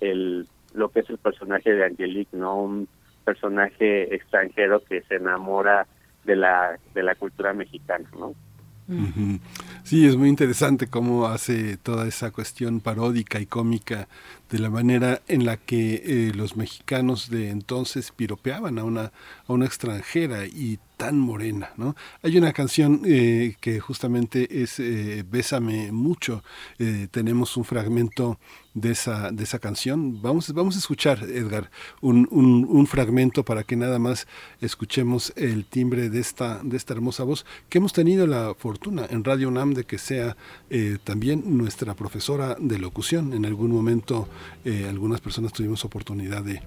el 0.00 0.46
lo 0.74 0.90
que 0.90 1.00
es 1.00 1.08
el 1.08 1.18
personaje 1.18 1.72
de 1.72 1.86
Angelique, 1.86 2.36
¿no? 2.36 2.60
Un 2.62 2.88
personaje 3.24 4.14
extranjero 4.14 4.84
que 4.84 5.00
se 5.02 5.16
enamora 5.16 5.86
de 6.24 6.36
la 6.36 6.78
de 6.94 7.02
la 7.02 7.14
cultura 7.14 7.52
mexicana, 7.54 8.08
¿no? 8.18 8.34
Sí, 9.82 10.06
es 10.06 10.16
muy 10.16 10.28
interesante 10.28 10.86
cómo 10.86 11.26
hace 11.26 11.76
toda 11.76 12.06
esa 12.06 12.30
cuestión 12.30 12.80
paródica 12.80 13.40
y 13.40 13.46
cómica 13.46 14.06
de 14.48 14.60
la 14.60 14.70
manera 14.70 15.22
en 15.26 15.44
la 15.44 15.56
que 15.56 16.02
eh, 16.04 16.32
los 16.34 16.56
mexicanos 16.56 17.28
de 17.28 17.50
entonces 17.50 18.12
piropeaban 18.12 18.78
a 18.78 18.84
una, 18.84 19.12
a 19.48 19.52
una 19.52 19.66
extranjera 19.66 20.46
y 20.46 20.78
tan 20.96 21.18
morena, 21.18 21.70
¿no? 21.76 21.94
Hay 22.22 22.36
una 22.38 22.52
canción 22.52 23.02
eh, 23.04 23.56
que 23.60 23.80
justamente 23.80 24.62
es 24.62 24.78
eh, 24.78 25.24
Bésame 25.28 25.92
mucho. 25.92 26.42
tenemos 27.10 27.56
un 27.56 27.64
fragmento 27.64 28.38
de 28.74 28.92
esa, 28.92 29.30
de 29.30 29.44
esa 29.44 29.58
canción. 29.58 30.20
Vamos, 30.20 30.52
vamos 30.52 30.76
a 30.76 30.78
escuchar, 30.78 31.22
Edgar, 31.22 31.70
un, 32.00 32.28
un, 32.30 32.86
fragmento 32.86 33.44
para 33.44 33.64
que 33.64 33.74
nada 33.76 33.98
más 33.98 34.26
escuchemos 34.60 35.32
el 35.36 35.64
timbre 35.64 36.10
de 36.10 36.20
esta, 36.20 36.60
de 36.62 36.76
esta 36.76 36.92
hermosa 36.92 37.24
voz 37.24 37.46
que 37.68 37.78
hemos 37.78 37.92
tenido 37.92 38.26
la 38.26 38.54
fortuna 38.54 39.06
en 39.08 39.24
Radio 39.24 39.48
UNAM 39.48 39.74
de 39.74 39.84
que 39.84 39.98
sea 39.98 40.36
también 41.04 41.42
nuestra 41.56 41.94
profesora 41.94 42.56
de 42.60 42.78
locución. 42.78 43.32
En 43.32 43.46
algún 43.46 43.70
momento 43.70 44.28
eh, 44.64 44.86
algunas 44.88 45.20
personas 45.20 45.52
tuvimos 45.52 45.84
oportunidad 45.84 46.42
de, 46.42 46.62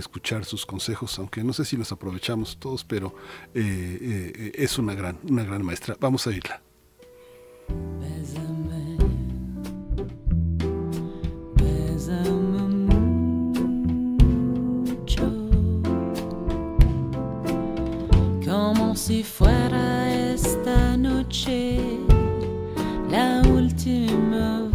escuchar 0.00 0.44
sus 0.44 0.66
consejos, 0.66 1.18
aunque 1.18 1.42
no 1.44 1.52
sé 1.52 1.64
si 1.64 1.76
los 1.76 1.92
aprovechamos 1.92 2.56
todos, 2.58 2.84
pero 2.84 3.14
eh, 3.54 4.32
eh, 4.34 4.52
es 4.54 4.78
una 4.78 4.94
gran, 4.94 5.18
una 5.28 5.44
gran 5.44 5.64
maestra. 5.64 5.96
Vamos 6.00 6.26
a 6.26 6.30
oírla. 6.30 6.62
como 18.46 18.94
si 18.94 19.24
fuera 19.24 20.32
esta 20.32 20.96
noche 20.96 21.80
la 23.10 23.42
última 23.48 24.70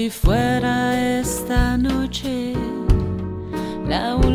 si 0.00 0.08
fuera 0.08 1.18
esta 1.18 1.76
noche 1.76 2.54
la 3.86 4.16
última 4.16 4.29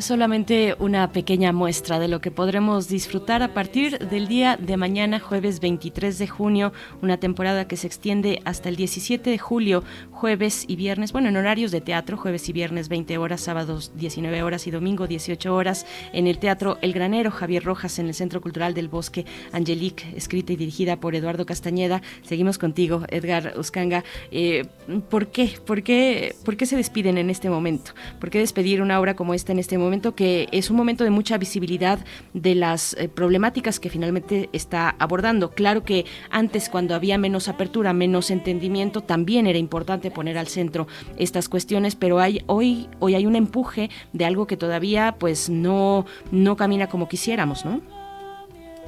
solamente 0.00 0.76
una 0.78 1.12
pequeña 1.12 1.52
muestra 1.52 1.98
de 1.98 2.08
lo 2.08 2.20
que 2.20 2.30
podremos 2.30 2.88
disfrutar 2.88 3.42
a 3.42 3.54
partir 3.54 3.98
del 3.98 4.28
día 4.28 4.56
de 4.56 4.76
mañana, 4.76 5.20
jueves 5.20 5.60
23 5.60 6.18
de 6.18 6.26
junio, 6.26 6.72
una 7.02 7.16
temporada 7.18 7.66
que 7.66 7.76
se 7.76 7.86
extiende 7.86 8.40
hasta 8.44 8.68
el 8.68 8.76
17 8.76 9.30
de 9.30 9.38
julio, 9.38 9.84
jueves 10.10 10.64
y 10.68 10.76
viernes, 10.76 11.12
bueno, 11.12 11.28
en 11.28 11.36
horarios 11.36 11.70
de 11.70 11.80
teatro, 11.80 12.16
jueves 12.16 12.48
y 12.48 12.52
viernes 12.52 12.88
20 12.88 13.16
horas, 13.18 13.40
sábados 13.40 13.92
19 13.96 14.42
horas 14.42 14.66
y 14.66 14.70
domingo 14.70 15.06
18 15.06 15.54
horas, 15.54 15.86
en 16.12 16.26
el 16.26 16.38
Teatro 16.38 16.78
El 16.82 16.92
Granero, 16.92 17.30
Javier 17.30 17.64
Rojas, 17.64 17.98
en 17.98 18.06
el 18.06 18.14
Centro 18.14 18.40
Cultural 18.40 18.74
del 18.74 18.88
Bosque, 18.88 19.24
Angelique, 19.52 20.12
escrita 20.16 20.52
y 20.52 20.56
dirigida 20.56 20.96
por 20.96 21.14
Eduardo 21.14 21.46
Castañeda. 21.46 22.02
Seguimos 22.22 22.58
contigo, 22.58 23.04
Edgar 23.08 23.54
Uscanga. 23.56 24.04
Eh, 24.30 24.66
¿por, 25.08 25.28
qué? 25.28 25.52
¿Por 25.64 25.82
qué? 25.82 26.34
¿Por 26.44 26.56
qué 26.56 26.66
se 26.66 26.76
despiden 26.76 27.18
en 27.18 27.30
este 27.30 27.48
momento? 27.48 27.92
¿Por 28.20 28.30
qué 28.30 28.38
despedir 28.38 28.82
una 28.82 29.00
obra 29.00 29.16
como 29.16 29.32
esta 29.32 29.52
en 29.52 29.58
este 29.58 29.78
momento? 29.78 29.85
Momento 29.86 30.14
que 30.14 30.48
es 30.52 30.70
un 30.70 30.76
momento 30.76 31.04
de 31.04 31.10
mucha 31.10 31.38
visibilidad 31.38 31.98
de 32.34 32.54
las 32.54 32.94
eh, 32.94 33.08
problemáticas 33.08 33.80
que 33.80 33.90
finalmente 33.90 34.48
está 34.52 34.90
abordando. 34.98 35.50
Claro 35.50 35.82
que 35.82 36.04
antes, 36.30 36.68
cuando 36.68 36.94
había 36.94 37.18
menos 37.18 37.48
apertura, 37.48 37.92
menos 37.92 38.30
entendimiento, 38.30 39.00
también 39.00 39.46
era 39.46 39.58
importante 39.58 40.10
poner 40.10 40.38
al 40.38 40.48
centro 40.48 40.86
estas 41.16 41.48
cuestiones, 41.48 41.96
pero 41.96 42.18
hay, 42.18 42.42
hoy, 42.46 42.88
hoy 42.98 43.14
hay 43.14 43.26
un 43.26 43.36
empuje 43.36 43.90
de 44.12 44.24
algo 44.24 44.46
que 44.46 44.56
todavía 44.56 45.16
pues 45.18 45.48
no, 45.48 46.06
no 46.30 46.56
camina 46.56 46.88
como 46.88 47.08
quisiéramos, 47.08 47.64
¿no? 47.64 47.80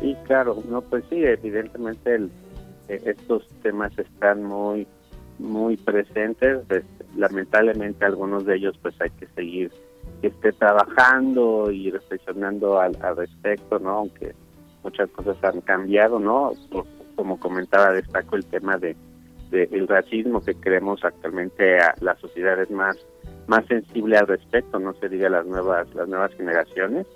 Sí, 0.00 0.16
claro, 0.26 0.62
no, 0.68 0.80
pues 0.82 1.04
sí, 1.10 1.16
evidentemente 1.24 2.28
eh, 2.88 3.02
estos 3.04 3.46
temas 3.62 3.96
están 3.98 4.44
muy 4.44 4.86
muy 5.38 5.76
presentes, 5.76 6.58
pues, 6.68 6.84
lamentablemente 7.16 8.04
algunos 8.04 8.44
de 8.44 8.56
ellos 8.56 8.78
pues 8.82 9.00
hay 9.00 9.10
que 9.10 9.26
seguir 9.34 9.70
que 10.20 10.28
esté 10.28 10.52
trabajando 10.52 11.70
y 11.70 11.90
reflexionando 11.90 12.80
al, 12.80 12.94
respecto, 13.16 13.78
¿no? 13.78 13.90
Aunque 13.90 14.34
muchas 14.82 15.10
cosas 15.10 15.36
han 15.42 15.60
cambiado, 15.60 16.18
¿no? 16.18 16.52
Como 17.14 17.38
comentaba, 17.38 17.92
destaco 17.92 18.36
el 18.36 18.46
tema 18.46 18.78
de, 18.78 18.96
el 19.50 19.88
racismo 19.88 20.40
que 20.42 20.54
creemos 20.54 21.04
actualmente 21.04 21.78
la 22.00 22.16
sociedad 22.16 22.60
es 22.60 22.70
más 22.70 22.96
más 23.46 23.64
sensible 23.64 24.18
al 24.18 24.26
respecto, 24.26 24.78
no 24.78 24.92
se 24.94 25.08
diga 25.08 25.30
las 25.30 25.46
nuevas 25.46 25.92
las 25.94 26.06
nuevas 26.06 26.34
generaciones 26.34 27.06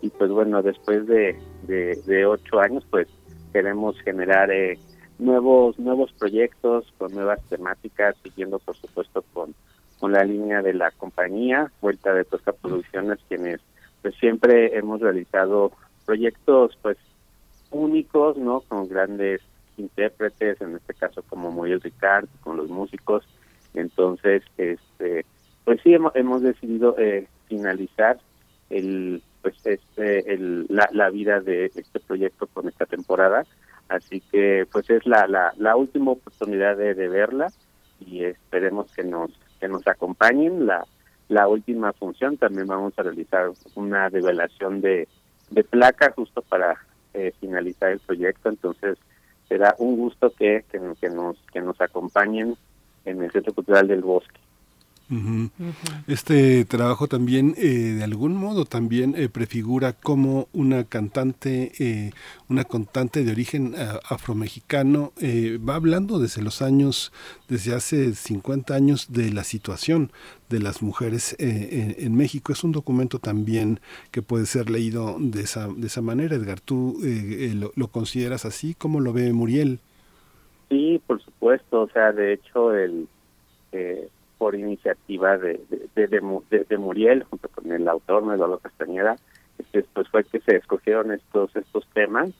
y 0.00 0.08
pues 0.10 0.30
bueno 0.30 0.62
después 0.62 1.04
de, 1.08 1.36
de, 1.66 2.26
ocho 2.26 2.60
años 2.60 2.86
pues 2.90 3.08
queremos 3.52 4.00
generar 4.02 4.52
eh, 4.52 4.78
nuevos 5.18 5.78
nuevos 5.80 6.12
proyectos 6.12 6.86
con 6.96 7.12
nuevas 7.12 7.42
temáticas 7.48 8.14
siguiendo 8.22 8.60
por 8.60 8.76
supuesto 8.76 9.24
con 9.32 9.52
con 10.00 10.12
la 10.12 10.24
línea 10.24 10.62
de 10.62 10.72
la 10.72 10.90
compañía, 10.90 11.70
Vuelta 11.82 12.14
de 12.14 12.24
Tosca 12.24 12.52
Producciones, 12.52 13.18
quienes 13.28 13.60
pues 14.00 14.14
siempre 14.16 14.76
hemos 14.76 15.00
realizado 15.00 15.72
proyectos 16.06 16.76
pues 16.80 16.96
únicos, 17.70 18.38
¿no? 18.38 18.62
Con 18.62 18.88
grandes 18.88 19.42
intérpretes, 19.76 20.60
en 20.62 20.74
este 20.76 20.94
caso 20.94 21.22
como 21.28 21.50
Muriel 21.50 21.82
Ricard, 21.82 22.26
con 22.42 22.56
los 22.56 22.70
músicos. 22.70 23.24
Entonces, 23.74 24.42
este, 24.56 25.26
pues 25.64 25.80
sí 25.82 25.94
hemos, 25.94 26.16
hemos 26.16 26.42
decidido 26.42 26.96
eh, 26.98 27.28
finalizar 27.46 28.18
el 28.70 29.22
pues 29.42 29.54
este 29.64 30.32
el, 30.34 30.66
la, 30.68 30.88
la 30.92 31.10
vida 31.10 31.40
de 31.40 31.66
este 31.74 31.98
proyecto 32.00 32.46
con 32.46 32.68
esta 32.68 32.84
temporada 32.84 33.44
así 33.88 34.20
que 34.30 34.66
pues 34.70 34.90
es 34.90 35.06
la 35.06 35.26
la, 35.26 35.54
la 35.56 35.76
última 35.76 36.12
oportunidad 36.12 36.76
de, 36.76 36.94
de 36.94 37.08
verla 37.08 37.48
y 38.00 38.24
esperemos 38.24 38.92
que 38.92 39.02
nos 39.02 39.30
que 39.60 39.68
nos 39.68 39.86
acompañen. 39.86 40.66
La, 40.66 40.84
la 41.28 41.46
última 41.46 41.92
función 41.92 42.36
también 42.36 42.66
vamos 42.66 42.92
a 42.98 43.02
realizar 43.02 43.50
una 43.74 44.08
revelación 44.08 44.80
de, 44.80 45.06
de 45.50 45.64
placa 45.64 46.12
justo 46.12 46.42
para 46.42 46.76
eh, 47.14 47.32
finalizar 47.40 47.92
el 47.92 48.00
proyecto. 48.00 48.48
Entonces 48.48 48.98
será 49.48 49.74
un 49.78 49.96
gusto 49.96 50.32
que, 50.32 50.64
que, 50.70 50.78
nos, 50.78 50.98
que 51.52 51.60
nos 51.60 51.80
acompañen 51.80 52.56
en 53.04 53.22
el 53.22 53.30
Centro 53.30 53.52
Cultural 53.52 53.86
del 53.86 54.02
Bosque. 54.02 54.40
Ujú. 55.10 55.50
Este 56.06 56.64
trabajo 56.64 57.08
también, 57.08 57.54
eh, 57.56 57.96
de 57.98 58.04
algún 58.04 58.34
modo, 58.36 58.64
también 58.64 59.14
eh, 59.16 59.28
prefigura 59.28 59.92
como 59.92 60.48
una 60.52 60.84
cantante, 60.84 61.72
eh, 61.80 62.12
una 62.48 62.64
cantante 62.64 63.24
de 63.24 63.32
origen 63.32 63.74
ah, 63.76 63.98
afromexicano, 64.08 65.12
eh, 65.20 65.58
va 65.58 65.74
hablando 65.74 66.20
desde 66.20 66.42
los 66.42 66.62
años, 66.62 67.12
desde 67.48 67.74
hace 67.74 68.14
50 68.14 68.72
años, 68.72 69.12
de 69.12 69.32
la 69.32 69.42
situación 69.42 70.12
de 70.48 70.60
las 70.60 70.82
mujeres 70.82 71.34
eh, 71.38 71.94
en, 71.98 72.06
en 72.06 72.16
México. 72.16 72.52
Es 72.52 72.62
un 72.62 72.72
documento 72.72 73.18
también 73.18 73.80
que 74.10 74.22
puede 74.22 74.46
ser 74.46 74.70
leído 74.70 75.16
de 75.18 75.42
esa, 75.42 75.68
de 75.68 75.86
esa 75.86 76.02
manera. 76.02 76.36
Edgar, 76.36 76.60
¿tú 76.60 76.98
eh, 77.02 77.50
eh, 77.50 77.54
lo, 77.54 77.72
lo 77.74 77.88
consideras 77.88 78.44
así? 78.44 78.74
¿Cómo 78.74 79.00
lo 79.00 79.12
ve 79.12 79.32
Muriel? 79.32 79.80
Sí, 80.68 81.00
por 81.06 81.20
supuesto. 81.22 81.82
O 81.82 81.88
sea, 81.88 82.12
de 82.12 82.34
hecho, 82.34 82.74
el 82.74 83.08
eh, 83.72 84.08
por 84.40 84.54
iniciativa 84.54 85.36
de, 85.36 85.60
de, 85.68 85.86
de, 85.94 86.06
de 86.06 86.20
Mu- 86.22 86.42
de- 86.50 86.64
de 86.64 86.78
Muriel, 86.78 87.24
junto 87.24 87.48
con 87.50 87.70
el 87.70 87.86
autor. 87.86 88.22
Eduardo 88.34 88.58
Castañeda, 88.58 89.16
este, 89.58 89.84
pues 89.92 90.08
fue 90.08 90.24
que 90.24 90.40
se 90.40 90.56
escogieron 90.56 91.12
estos 91.12 91.54
estos 91.54 91.86
temas. 91.92 92.30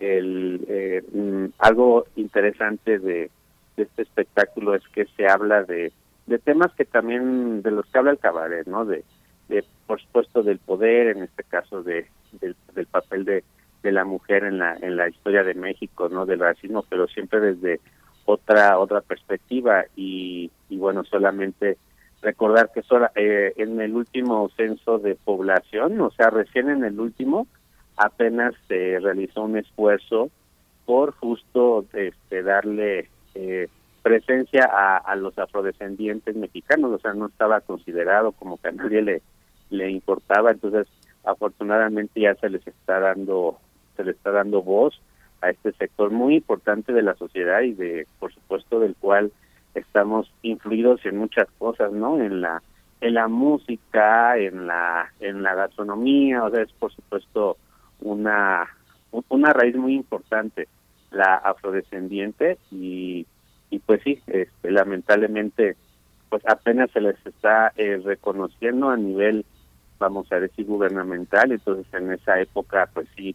El, 0.00 0.64
eh, 0.68 1.02
mm, 1.12 1.46
algo 1.58 2.06
interesante 2.16 2.98
de, 2.98 3.30
este 3.76 4.02
espectáculo 4.02 4.74
es 4.74 4.82
que 4.94 5.04
se 5.16 5.26
habla 5.28 5.64
de, 5.64 5.92
de 6.26 6.38
temas 6.38 6.72
que 6.74 6.86
también, 6.86 7.60
de 7.62 7.70
los 7.72 7.84
que 7.86 7.98
habla 7.98 8.12
el 8.12 8.18
cabaret, 8.18 8.66
¿no? 8.66 8.86
De, 8.86 9.04
de 9.50 9.62
por 9.86 10.00
supuesto, 10.00 10.42
del 10.42 10.58
poder, 10.60 11.08
en 11.16 11.24
este 11.24 11.44
caso 11.44 11.82
de, 11.82 12.06
del, 12.40 12.56
del 12.74 12.86
papel 12.86 13.24
de, 13.26 13.44
de 13.82 13.92
la 13.92 14.04
mujer 14.06 14.44
en 14.44 14.56
la 14.58 14.76
en 14.80 14.96
la 14.96 15.08
historia 15.10 15.44
de 15.44 15.52
México, 15.54 16.08
¿no? 16.08 16.24
Del 16.24 16.38
racismo, 16.40 16.86
pero 16.88 17.06
siempre 17.06 17.40
desde 17.40 17.80
otra 18.24 18.78
otra 18.78 19.00
perspectiva 19.00 19.84
y, 19.96 20.50
y 20.68 20.76
bueno, 20.76 21.04
solamente 21.04 21.76
recordar 22.22 22.70
que 22.72 22.82
sola- 22.82 23.12
eh, 23.14 23.52
en 23.56 23.80
el 23.80 23.94
último 23.94 24.48
censo 24.56 24.98
de 24.98 25.14
población, 25.14 26.00
o 26.00 26.10
sea, 26.10 26.30
recién 26.30 26.70
en 26.70 26.84
el 26.84 26.98
último, 26.98 27.46
apenas 27.96 28.54
se 28.66 28.98
realizó 29.00 29.42
un 29.42 29.58
esfuerzo 29.58 30.30
por 30.86 31.12
justo 31.12 31.84
este, 31.92 32.42
darle 32.42 33.08
eh, 33.34 33.68
presencia 34.02 34.68
a, 34.72 34.96
a 34.98 35.16
los 35.16 35.38
afrodescendientes 35.38 36.34
mexicanos, 36.36 36.92
o 36.92 36.98
sea, 36.98 37.14
no 37.14 37.26
estaba 37.26 37.60
considerado 37.60 38.32
como 38.32 38.58
que 38.58 38.68
a 38.68 38.72
nadie 38.72 39.02
le, 39.02 39.22
le 39.70 39.90
importaba, 39.90 40.50
entonces 40.50 40.86
afortunadamente 41.24 42.20
ya 42.20 42.34
se 42.36 42.48
les 42.50 42.66
está 42.66 43.00
dando 43.00 43.58
se 43.96 44.04
le 44.04 44.10
está 44.10 44.30
dando 44.30 44.60
voz 44.62 45.00
a 45.44 45.50
este 45.50 45.72
sector 45.72 46.10
muy 46.10 46.36
importante 46.36 46.92
de 46.92 47.02
la 47.02 47.14
sociedad 47.14 47.60
y 47.62 47.72
de 47.72 48.06
por 48.18 48.32
supuesto 48.32 48.80
del 48.80 48.94
cual 48.96 49.32
estamos 49.74 50.30
influidos 50.42 51.04
en 51.04 51.18
muchas 51.18 51.48
cosas, 51.58 51.92
¿no? 51.92 52.20
En 52.20 52.40
la 52.40 52.62
en 53.00 53.14
la 53.14 53.28
música, 53.28 54.38
en 54.38 54.66
la 54.66 55.12
en 55.20 55.42
la 55.42 55.54
gastronomía, 55.54 56.44
o 56.44 56.50
sea, 56.50 56.62
es 56.62 56.72
por 56.72 56.92
supuesto 56.92 57.56
una 58.00 58.66
una 59.28 59.52
raíz 59.52 59.76
muy 59.76 59.94
importante 59.94 60.68
la 61.10 61.36
afrodescendiente 61.36 62.58
y 62.70 63.26
y 63.70 63.78
pues 63.80 64.02
sí, 64.02 64.20
este, 64.26 64.70
lamentablemente 64.70 65.76
pues 66.30 66.42
apenas 66.46 66.90
se 66.92 67.00
les 67.00 67.16
está 67.26 67.72
eh, 67.76 68.00
reconociendo 68.04 68.90
a 68.90 68.96
nivel 68.96 69.44
vamos 69.98 70.30
a 70.32 70.40
decir 70.40 70.66
gubernamental, 70.66 71.52
entonces 71.52 71.86
en 71.92 72.12
esa 72.12 72.40
época 72.40 72.88
pues 72.92 73.06
sí 73.16 73.34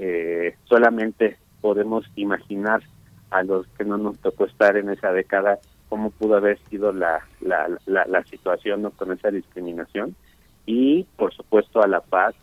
eh, 0.00 0.56
solamente 0.64 1.36
podemos 1.60 2.04
imaginar 2.16 2.82
a 3.30 3.42
los 3.42 3.66
que 3.78 3.84
no 3.84 3.98
nos 3.98 4.18
tocó 4.18 4.46
estar 4.46 4.76
en 4.76 4.88
esa 4.90 5.12
década 5.12 5.58
cómo 5.90 6.10
pudo 6.10 6.36
haber 6.36 6.58
sido 6.70 6.92
la, 6.92 7.26
la, 7.40 7.68
la, 7.86 8.06
la 8.06 8.24
situación 8.24 8.82
¿no? 8.82 8.90
con 8.92 9.12
esa 9.12 9.30
discriminación 9.30 10.14
y 10.64 11.04
por 11.16 11.34
supuesto 11.34 11.82
a 11.82 11.88
la 11.88 12.00
paz 12.00 12.34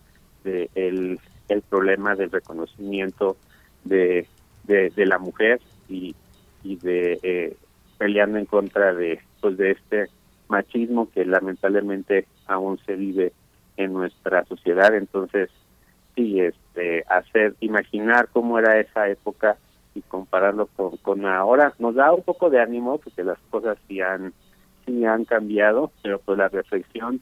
de 0.44 0.69
el, 0.76 1.19
el 1.50 1.61
problema 1.64 2.16
del 2.16 2.30
reconocimiento 2.30 3.38
de, 3.86 4.27
de, 4.66 5.06
la 5.06 5.18
mujer 5.18 5.61
y, 5.88 6.14
y 6.64 6.76
de 6.76 7.19
eh, 7.24 7.58
peleando 7.98 8.38
en 8.38 8.45
contra 8.45 8.94
de 8.94 9.19
pues 9.40 9.58
de 9.58 9.72
este 9.72 10.08
machismo 10.50 11.10
que 11.10 11.26
lamentablemente 11.26 12.27
aún 12.48 12.77
se 12.86 12.95
vive 12.95 13.32
en 13.77 13.94
nuestra 13.94 14.44
sociedad 14.45 14.94
entonces 14.94 15.50
sí 16.18 16.42
este 16.42 17.06
hacer 17.08 17.56
imaginar 17.62 18.28
cómo 18.34 18.58
era 18.60 18.80
esa 18.80 19.08
época 19.08 19.56
y 19.94 20.02
compararlo 20.02 20.68
con, 20.76 20.98
con 20.98 21.26
ahora. 21.26 21.74
Nos 21.80 21.96
da 21.96 22.12
un 22.12 22.24
poco 22.24 22.50
de 22.50 22.60
ánimo 22.60 22.98
porque 22.98 23.24
las 23.24 23.38
cosas 23.50 23.78
sí 23.88 24.02
han 24.02 24.34
sí 24.86 25.06
han 25.06 25.26
cambiado 25.26 25.92
pero 26.02 26.20
pues 26.20 26.38
la 26.38 26.50
reflexión 26.50 27.22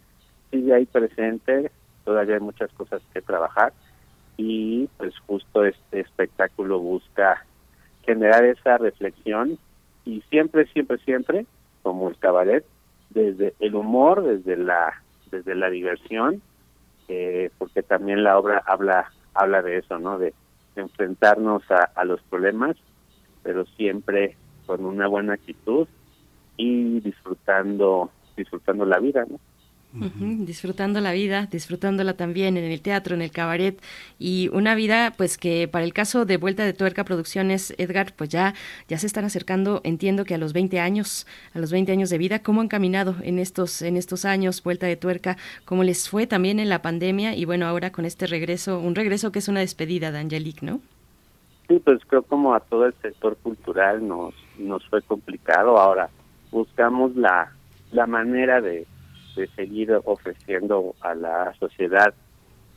sigue 0.49 0.73
ahí 0.73 0.85
presente. 0.85 1.71
Todavía 2.05 2.35
hay 2.35 2.41
muchas 2.41 2.71
cosas 2.73 3.01
que 3.13 3.21
trabajar 3.21 3.73
y 4.37 4.87
pues 4.97 5.13
justo 5.27 5.65
este 5.65 5.99
espectáculo 5.99 6.79
busca 6.79 7.45
generar 8.05 8.45
esa 8.45 8.77
reflexión 8.77 9.57
y 10.05 10.21
siempre 10.29 10.65
siempre 10.67 10.97
siempre 10.99 11.45
como 11.83 12.09
el 12.09 12.17
cabaret 12.17 12.65
desde 13.09 13.53
el 13.59 13.75
humor 13.75 14.23
desde 14.23 14.57
la 14.57 15.01
desde 15.31 15.55
la 15.55 15.69
diversión 15.69 16.41
eh, 17.07 17.49
porque 17.57 17.83
también 17.83 18.23
la 18.23 18.37
obra 18.37 18.63
habla 18.65 19.11
habla 19.33 19.61
de 19.61 19.77
eso 19.77 19.99
no 19.99 20.17
de, 20.17 20.33
enfrentarnos 20.75 21.63
a, 21.71 21.89
a 21.95 22.03
los 22.03 22.21
problemas 22.23 22.75
pero 23.43 23.65
siempre 23.77 24.35
con 24.65 24.83
una 24.83 25.07
buena 25.07 25.33
actitud 25.33 25.87
y 26.57 26.99
disfrutando 26.99 28.11
disfrutando 28.35 28.85
la 28.85 28.99
vida 28.99 29.23
no 29.29 29.39
Disfrutando 30.19 30.99
la 30.99 31.13
vida, 31.13 31.47
disfrutándola 31.49 32.15
también 32.15 32.57
en 32.57 32.65
el 32.65 32.81
teatro, 32.81 33.15
en 33.15 33.21
el 33.21 33.31
cabaret. 33.31 33.81
Y 34.19 34.49
una 34.51 34.75
vida 34.75 35.13
pues 35.15 35.37
que 35.37 35.67
para 35.67 35.85
el 35.85 35.93
caso 35.93 36.25
de 36.25 36.37
Vuelta 36.37 36.65
de 36.65 36.73
Tuerca 36.73 37.05
Producciones, 37.05 37.73
Edgar, 37.77 38.13
pues 38.15 38.29
ya 38.29 38.53
ya 38.87 38.97
se 38.97 39.07
están 39.07 39.23
acercando, 39.23 39.81
entiendo 39.83 40.25
que 40.25 40.35
a 40.35 40.37
los 40.37 40.53
20 40.53 40.79
años, 40.79 41.27
a 41.53 41.59
los 41.59 41.71
20 41.71 41.91
años 41.91 42.09
de 42.09 42.17
vida, 42.17 42.39
cómo 42.39 42.61
han 42.61 42.67
caminado 42.67 43.15
en 43.21 43.39
estos 43.39 43.81
en 43.81 43.95
estos 43.95 44.25
años 44.25 44.61
Vuelta 44.63 44.85
de 44.85 44.97
Tuerca, 44.97 45.37
cómo 45.63 45.83
les 45.83 46.09
fue 46.09 46.27
también 46.27 46.59
en 46.59 46.69
la 46.69 46.81
pandemia 46.81 47.35
y 47.35 47.45
bueno, 47.45 47.65
ahora 47.65 47.91
con 47.91 48.05
este 48.05 48.27
regreso, 48.27 48.79
un 48.79 48.95
regreso 48.95 49.31
que 49.31 49.39
es 49.39 49.47
una 49.47 49.61
despedida 49.61 50.11
de 50.11 50.19
Angelique, 50.19 50.65
¿no? 50.65 50.81
Sí, 51.67 51.79
pues 51.83 51.99
creo 52.05 52.23
como 52.23 52.53
a 52.53 52.59
todo 52.59 52.85
el 52.85 52.93
sector 53.01 53.37
cultural 53.37 54.05
nos 54.07 54.33
nos 54.57 54.85
fue 54.89 55.01
complicado. 55.01 55.77
Ahora 55.77 56.09
buscamos 56.51 57.15
la 57.15 57.51
la 57.91 58.07
manera 58.07 58.61
de 58.61 58.85
seguir 59.55 59.91
ofreciendo 60.05 60.95
a 61.01 61.13
la 61.13 61.53
sociedad 61.59 62.13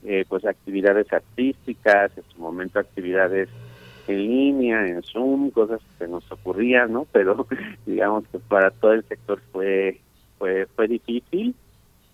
eh, 0.05 0.25
pues 0.29 0.45
actividades 0.45 1.13
artísticas, 1.13 2.17
en 2.17 2.23
su 2.33 2.41
momento 2.41 2.79
actividades 2.79 3.49
en 4.07 4.17
línea, 4.17 4.87
en 4.87 5.03
Zoom, 5.03 5.51
cosas 5.51 5.81
que 5.99 6.07
nos 6.07 6.31
ocurrían, 6.31 6.93
¿no? 6.93 7.07
Pero 7.13 7.47
digamos 7.87 8.25
que 8.29 8.39
para 8.39 8.71
todo 8.71 8.93
el 8.93 9.05
sector 9.05 9.41
fue 9.53 10.01
fue 10.39 10.67
fue 10.67 10.87
difícil 10.87 11.55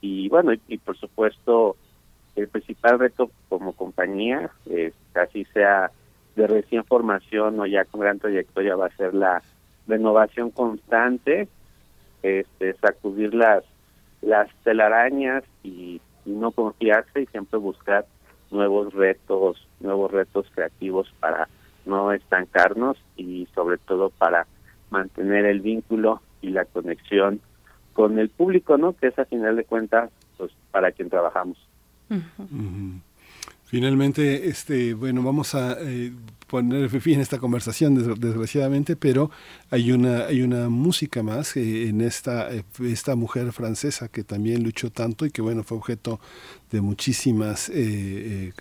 y 0.01 0.29
bueno 0.29 0.53
y, 0.69 0.79
por 0.79 0.97
supuesto 0.97 1.77
el 2.37 2.49
principal 2.49 2.99
reto 2.99 3.31
como 3.49 3.73
compañía 3.73 4.51
es 4.67 4.95
casi 5.13 5.45
sea 5.47 5.91
de 6.37 6.47
recién 6.47 6.85
formación 6.85 7.61
o 7.61 7.67
ya 7.67 7.85
con 7.85 8.01
gran 8.01 8.19
trayectoria 8.19 8.77
va 8.77 8.87
a 8.87 8.97
ser 8.97 9.15
la 9.15 9.43
renovación 9.87 10.51
constante, 10.51 11.49
este, 12.23 12.75
sacudir 12.75 13.35
las 13.35 13.63
las 14.25 14.49
telarañas 14.65 15.45
y, 15.63 16.01
y 16.25 16.31
no 16.31 16.51
confiarse 16.51 17.23
y 17.23 17.27
siempre 17.27 17.59
buscar 17.59 18.07
nuevos 18.51 18.93
retos, 18.95 19.67
nuevos 19.81 20.11
retos 20.11 20.47
creativos 20.55 21.13
para 21.21 21.49
no 21.87 22.13
estancarnos 22.13 22.97
y 23.17 23.47
sobre 23.55 23.79
todo 23.79 24.11
para 24.11 24.47
mantener 24.91 25.45
el 25.45 25.61
vínculo 25.61 26.23
y 26.41 26.51
la 26.51 26.65
conexión 26.65 27.41
con 27.93 28.19
el 28.19 28.29
público, 28.29 28.79
¿no? 28.79 28.95
Que 28.95 29.09
es 29.09 29.19
a 29.19 29.25
final 29.25 29.57
de 29.57 29.65
cuentas 29.65 30.11
pues 30.37 30.51
para 30.71 30.93
quien 30.93 31.11
trabajamos. 31.11 31.57
Finalmente, 33.65 34.49
este, 34.49 34.95
bueno, 34.95 35.23
vamos 35.23 35.55
a 35.55 35.77
eh, 35.81 36.13
poner 36.47 36.89
fin 37.01 37.19
a 37.21 37.23
esta 37.23 37.39
conversación, 37.39 37.95
des- 37.95 38.21
desgraciadamente, 38.21 38.97
pero 38.97 39.31
hay 39.71 39.93
una, 39.93 40.27
hay 40.27 40.43
una 40.43 40.69
música 40.69 41.23
más 41.23 41.57
eh, 41.57 41.89
en 41.89 42.01
esta, 42.01 42.53
eh, 42.55 42.65
esta 42.83 43.15
mujer 43.17 43.53
francesa 43.53 44.09
que 44.09 44.25
también 44.25 44.63
luchó 44.63 44.91
tanto 44.91 45.27
y 45.27 45.31
que, 45.31 45.43
bueno, 45.43 45.63
fue 45.65 45.79
objeto 45.79 46.21
de 46.71 46.81
muchísimas 46.81 47.71
eh, 47.73 48.53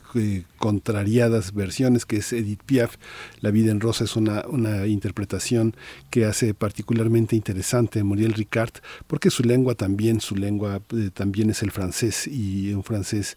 contrariadas 0.60 1.54
versiones, 1.54 2.06
que 2.06 2.18
es 2.18 2.32
Edith 2.32 2.62
Piaf. 2.64 2.98
La 3.42 3.50
vida 3.50 3.72
en 3.72 3.80
rosa 3.80 4.04
es 4.04 4.16
una, 4.16 4.46
una 4.48 4.86
interpretación 4.86 5.76
que 6.12 6.26
hace 6.26 6.54
particularmente 6.54 7.36
interesante 7.36 8.04
Muriel 8.04 8.34
Ricard, 8.34 8.74
porque 9.08 9.32
su 9.32 9.44
lengua 9.44 9.74
también, 9.74 10.22
su 10.22 10.36
lengua 10.36 10.80
también 11.16 11.50
es 11.50 11.64
el 11.64 11.72
francés 11.72 12.28
y 12.28 12.72
un 12.74 12.84
francés 12.84 13.36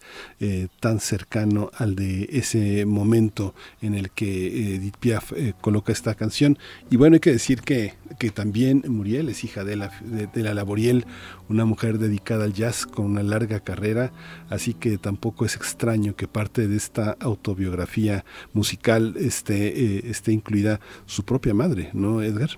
tan 0.80 1.00
cercano 1.00 1.70
al 1.78 1.96
de 1.96 2.28
ese 2.30 2.84
momento 2.84 3.54
en 3.80 3.94
el 3.94 4.10
que 4.10 4.35
Edith 4.36 4.96
Piaf 4.98 5.32
coloca 5.60 5.92
esta 5.92 6.14
canción. 6.14 6.58
Y 6.90 6.96
bueno, 6.96 7.14
hay 7.14 7.20
que 7.20 7.32
decir 7.32 7.62
que, 7.62 7.94
que 8.18 8.30
también 8.30 8.82
Muriel 8.88 9.28
es 9.28 9.44
hija 9.44 9.64
de 9.64 9.76
la, 9.76 9.90
de, 10.02 10.42
la 10.42 10.54
Laboriel, 10.54 11.04
una 11.48 11.64
mujer 11.64 11.98
dedicada 11.98 12.44
al 12.44 12.52
jazz 12.52 12.86
con 12.86 13.06
una 13.06 13.22
larga 13.22 13.60
carrera, 13.60 14.12
así 14.50 14.74
que 14.74 14.98
tampoco 14.98 15.44
es 15.44 15.56
extraño 15.56 16.16
que 16.16 16.28
parte 16.28 16.68
de 16.68 16.76
esta 16.76 17.16
autobiografía 17.20 18.24
musical 18.52 19.14
esté, 19.16 20.08
esté 20.08 20.32
incluida 20.32 20.80
su 21.06 21.24
propia 21.24 21.54
madre, 21.54 21.90
¿no, 21.92 22.22
Edgar? 22.22 22.50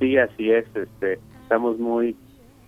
Sí, 0.00 0.16
así 0.18 0.50
es. 0.50 0.66
Este, 0.74 1.18
estamos 1.42 1.78
muy 1.78 2.16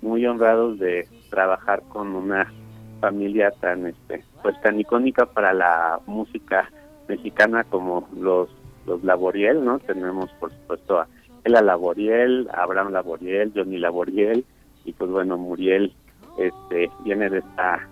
muy 0.02 0.24
honrados 0.26 0.78
de 0.78 1.08
trabajar 1.30 1.82
con 1.88 2.14
una 2.14 2.52
familia 3.00 3.50
tan 3.60 3.86
este 3.86 4.24
pues 4.42 4.60
tan 4.62 4.78
icónica 4.78 5.26
para 5.26 5.52
la 5.52 6.00
música 6.06 6.70
mexicana 7.08 7.64
como 7.64 8.08
los 8.16 8.48
los 8.86 9.02
Laboriel, 9.02 9.64
¿no? 9.64 9.78
Tenemos 9.80 10.30
por 10.38 10.52
supuesto 10.52 11.00
a 11.00 11.08
Ela 11.44 11.60
Laboriel, 11.60 12.48
Abraham 12.52 12.92
Laboriel, 12.92 13.52
Johnny 13.54 13.78
Laboriel 13.78 14.44
y 14.84 14.92
pues 14.92 15.10
bueno, 15.10 15.36
Muriel 15.36 15.92
este 16.38 16.90
viene 17.04 17.28
de 17.28 17.38
esta 17.38 17.88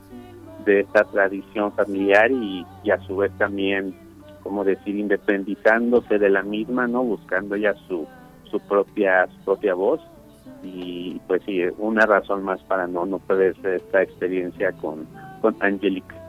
de 0.65 0.81
esta 0.81 1.05
tradición 1.05 1.73
familiar 1.73 2.31
y, 2.31 2.65
a 2.91 2.99
su 3.07 3.17
vez 3.17 3.33
también 3.39 3.95
como 4.43 4.65
decir 4.65 4.97
independizándose 4.97 6.19
de 6.19 6.31
la 6.31 6.43
misma, 6.43 6.87
¿no? 6.87 7.03
Buscando 7.03 7.57
ya 7.57 7.75
su 7.89 8.07
su 8.51 8.61
propia 8.61 9.27
su 9.27 9.45
propia 9.45 9.75
voz 9.75 10.01
y 10.63 11.21
pues 11.27 11.43
sí, 11.45 11.63
una 11.79 12.07
razón 12.07 12.43
más 12.43 12.63
para 12.63 12.87
no, 12.87 13.05
no 13.05 13.19
perder 13.19 13.55
esta 13.65 14.03
experiencia 14.03 14.73
con, 14.73 15.07
con 15.41 15.57
Angelique. 15.61 16.24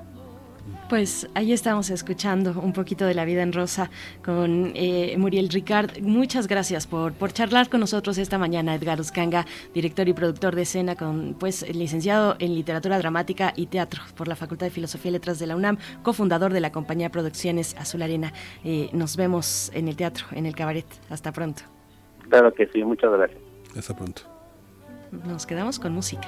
Pues 0.89 1.27
ahí 1.33 1.51
estamos 1.51 1.89
escuchando 1.89 2.59
un 2.61 2.71
poquito 2.71 3.05
de 3.05 3.15
la 3.15 3.25
vida 3.25 3.41
en 3.41 3.53
rosa 3.53 3.89
con 4.23 4.71
eh, 4.75 5.15
Muriel 5.17 5.49
Ricard. 5.49 5.99
Muchas 6.01 6.47
gracias 6.47 6.85
por, 6.85 7.13
por 7.13 7.33
charlar 7.33 7.69
con 7.69 7.79
nosotros 7.79 8.19
esta 8.19 8.37
mañana, 8.37 8.75
Edgar 8.75 8.99
Uscanga, 9.01 9.45
director 9.73 10.07
y 10.07 10.13
productor 10.13 10.55
de 10.55 10.61
escena, 10.61 10.95
con 10.95 11.35
pues 11.39 11.67
licenciado 11.73 12.35
en 12.37 12.53
literatura 12.53 12.99
dramática 12.99 13.51
y 13.55 13.65
teatro 13.65 14.03
por 14.15 14.27
la 14.27 14.35
Facultad 14.35 14.67
de 14.67 14.71
Filosofía 14.71 15.09
y 15.09 15.13
Letras 15.13 15.39
de 15.39 15.47
la 15.47 15.55
UNAM, 15.55 15.79
cofundador 16.03 16.53
de 16.53 16.59
la 16.59 16.71
compañía 16.71 17.09
Producciones 17.09 17.75
Azul 17.79 18.03
Arena. 18.03 18.31
Eh, 18.63 18.89
nos 18.93 19.17
vemos 19.17 19.71
en 19.73 19.87
el 19.87 19.95
teatro, 19.95 20.27
en 20.33 20.45
el 20.45 20.55
cabaret. 20.55 20.85
Hasta 21.09 21.31
pronto. 21.31 21.63
Claro 22.29 22.53
que 22.53 22.67
sí, 22.67 22.83
muchas 22.83 23.11
gracias. 23.11 23.41
Hasta 23.75 23.95
pronto. 23.95 24.21
Nos 25.25 25.47
quedamos 25.47 25.79
con 25.79 25.93
música. 25.93 26.27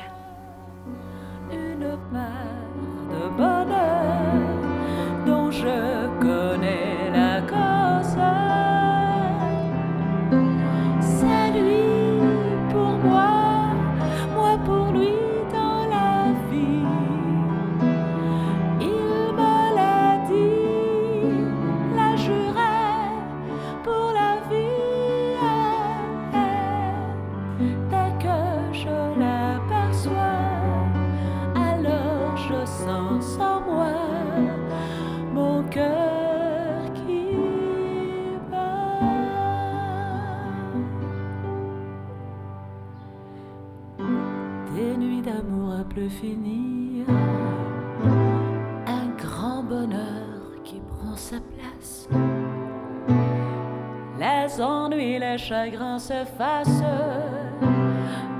chagrins 55.38 56.00
se 56.00 56.26
fassent 56.38 56.84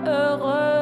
heureux. 0.06 0.77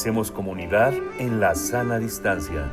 Hacemos 0.00 0.30
comunidad 0.30 0.94
en 1.18 1.40
la 1.40 1.54
sana 1.54 1.98
distancia. 1.98 2.70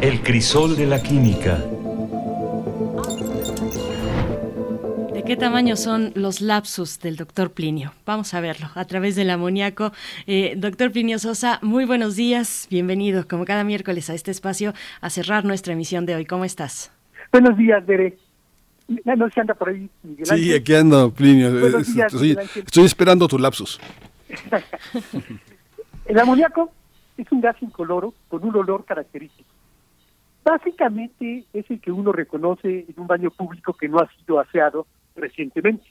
El 0.00 0.20
crisol 0.22 0.76
de 0.76 0.86
la 0.86 1.00
química. 1.00 1.56
¿De 5.14 5.22
qué 5.22 5.36
tamaño 5.36 5.76
son 5.76 6.10
los 6.16 6.40
lapsus 6.40 6.98
del 6.98 7.14
doctor 7.14 7.52
Plinio? 7.52 7.92
Vamos 8.04 8.34
a 8.34 8.40
verlo 8.40 8.66
a 8.74 8.84
través 8.86 9.14
del 9.14 9.30
amoníaco. 9.30 9.92
Eh, 10.26 10.54
doctor 10.56 10.90
Plinio 10.90 11.20
Sosa, 11.20 11.60
muy 11.62 11.84
buenos 11.84 12.16
días. 12.16 12.66
Bienvenido, 12.72 13.28
como 13.28 13.44
cada 13.44 13.62
miércoles, 13.62 14.10
a 14.10 14.14
este 14.14 14.32
espacio 14.32 14.74
a 15.00 15.10
cerrar 15.10 15.44
nuestra 15.44 15.74
emisión 15.74 16.06
de 16.06 16.16
hoy. 16.16 16.26
¿Cómo 16.26 16.44
estás? 16.44 16.90
Buenos 17.30 17.56
días, 17.56 17.86
Bere. 17.86 18.18
No 19.04 19.30
se 19.30 19.40
anda 19.40 19.54
por 19.54 19.68
ahí, 19.68 19.88
Miguel 20.02 20.26
Sí, 20.26 20.52
aquí 20.52 20.74
ando, 20.74 21.12
Plinio. 21.12 21.52
Días, 21.52 22.12
estoy, 22.56 22.84
esperando 22.84 23.28
tu 23.28 23.38
lapsus. 23.38 23.80
El 26.06 26.18
amoníaco 26.18 26.72
es 27.16 27.30
un 27.30 27.40
gas 27.40 27.54
incoloro 27.60 28.14
con 28.28 28.44
un 28.44 28.56
olor 28.56 28.84
característico. 28.84 29.48
Básicamente 30.42 31.44
es 31.52 31.70
el 31.70 31.80
que 31.80 31.92
uno 31.92 32.10
reconoce 32.10 32.86
en 32.88 32.94
un 32.96 33.06
baño 33.06 33.30
público 33.30 33.74
que 33.74 33.88
no 33.88 34.00
ha 34.00 34.10
sido 34.16 34.40
aseado 34.40 34.86
recientemente. 35.14 35.84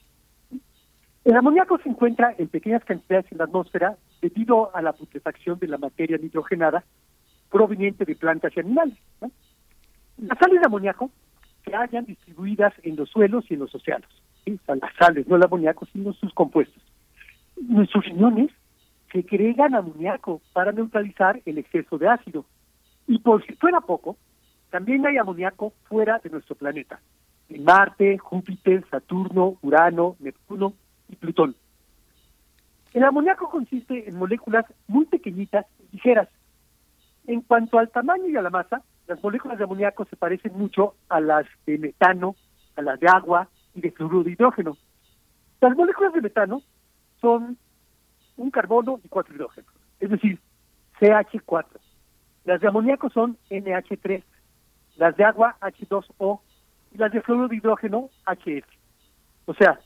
El 1.24 1.36
amoníaco 1.36 1.78
se 1.78 1.88
encuentra 1.88 2.34
en 2.36 2.48
pequeñas 2.48 2.84
cantidades 2.84 3.32
en 3.32 3.38
la 3.38 3.44
atmósfera 3.44 3.96
debido 4.20 4.74
a 4.76 4.82
la 4.82 4.92
putrefacción 4.92 5.58
de 5.58 5.68
la 5.68 5.78
materia 5.78 6.18
nitrogenada 6.18 6.84
proveniente 7.50 8.04
de 8.04 8.14
plantas 8.14 8.52
y 8.56 8.60
animales. 8.60 8.98
¿no? 9.22 9.30
Las 10.18 10.38
sales 10.38 10.60
de 10.60 10.66
amoníaco 10.66 11.10
se 11.64 11.74
hallan 11.74 12.04
distribuidas 12.04 12.74
en 12.82 12.96
los 12.96 13.10
suelos 13.10 13.44
y 13.48 13.54
en 13.54 13.60
los 13.60 13.74
océanos. 13.74 14.10
¿sí? 14.44 14.58
Las 14.66 14.94
sales, 14.98 15.26
no 15.28 15.36
el 15.36 15.44
amoníaco, 15.44 15.86
sino 15.86 16.12
sus 16.12 16.32
compuestos. 16.34 16.82
Nuestros 17.60 18.04
riñones 18.04 18.50
segregan 19.12 19.74
amoníaco 19.74 20.40
para 20.52 20.72
neutralizar 20.72 21.40
el 21.44 21.58
exceso 21.58 21.98
de 21.98 22.08
ácido. 22.08 22.44
Y 23.06 23.18
por 23.18 23.44
si 23.44 23.54
fuera 23.54 23.80
poco, 23.80 24.16
también 24.70 25.04
hay 25.06 25.16
amoníaco 25.16 25.72
fuera 25.84 26.18
de 26.18 26.30
nuestro 26.30 26.54
planeta. 26.54 27.00
En 27.48 27.64
Marte, 27.64 28.18
Júpiter, 28.18 28.84
Saturno, 28.90 29.58
Urano, 29.62 30.16
Neptuno 30.20 30.74
y 31.08 31.16
Plutón. 31.16 31.56
El 32.92 33.04
amoníaco 33.04 33.50
consiste 33.50 34.08
en 34.08 34.16
moléculas 34.16 34.64
muy 34.86 35.06
pequeñitas 35.06 35.66
y 35.80 35.96
ligeras. 35.96 36.28
En 37.26 37.40
cuanto 37.42 37.78
al 37.78 37.90
tamaño 37.90 38.28
y 38.28 38.36
a 38.36 38.42
la 38.42 38.50
masa, 38.50 38.82
las 39.10 39.20
moléculas 39.24 39.58
de 39.58 39.64
amoníaco 39.64 40.04
se 40.04 40.14
parecen 40.14 40.56
mucho 40.56 40.94
a 41.08 41.20
las 41.20 41.44
de 41.66 41.78
metano, 41.78 42.36
a 42.76 42.82
las 42.82 43.00
de 43.00 43.08
agua 43.08 43.48
y 43.74 43.80
de 43.80 43.90
fluoruro 43.90 44.22
de 44.22 44.30
hidrógeno. 44.30 44.76
Las 45.60 45.76
moléculas 45.76 46.12
de 46.12 46.20
metano 46.20 46.62
son 47.20 47.58
un 48.36 48.50
carbono 48.52 49.00
y 49.02 49.08
cuatro 49.08 49.34
hidrógenos, 49.34 49.74
es 49.98 50.10
decir, 50.10 50.38
CH4. 51.00 51.66
Las 52.44 52.60
de 52.60 52.68
amoníaco 52.68 53.10
son 53.10 53.36
NH3, 53.50 54.22
las 54.94 55.16
de 55.16 55.24
agua 55.24 55.56
H2O 55.60 56.38
y 56.92 56.98
las 56.98 57.10
de 57.10 57.20
fluoruro 57.20 57.48
de 57.48 57.56
hidrógeno 57.56 58.10
HF. 58.26 58.64
O 59.46 59.54
sea, 59.54 59.80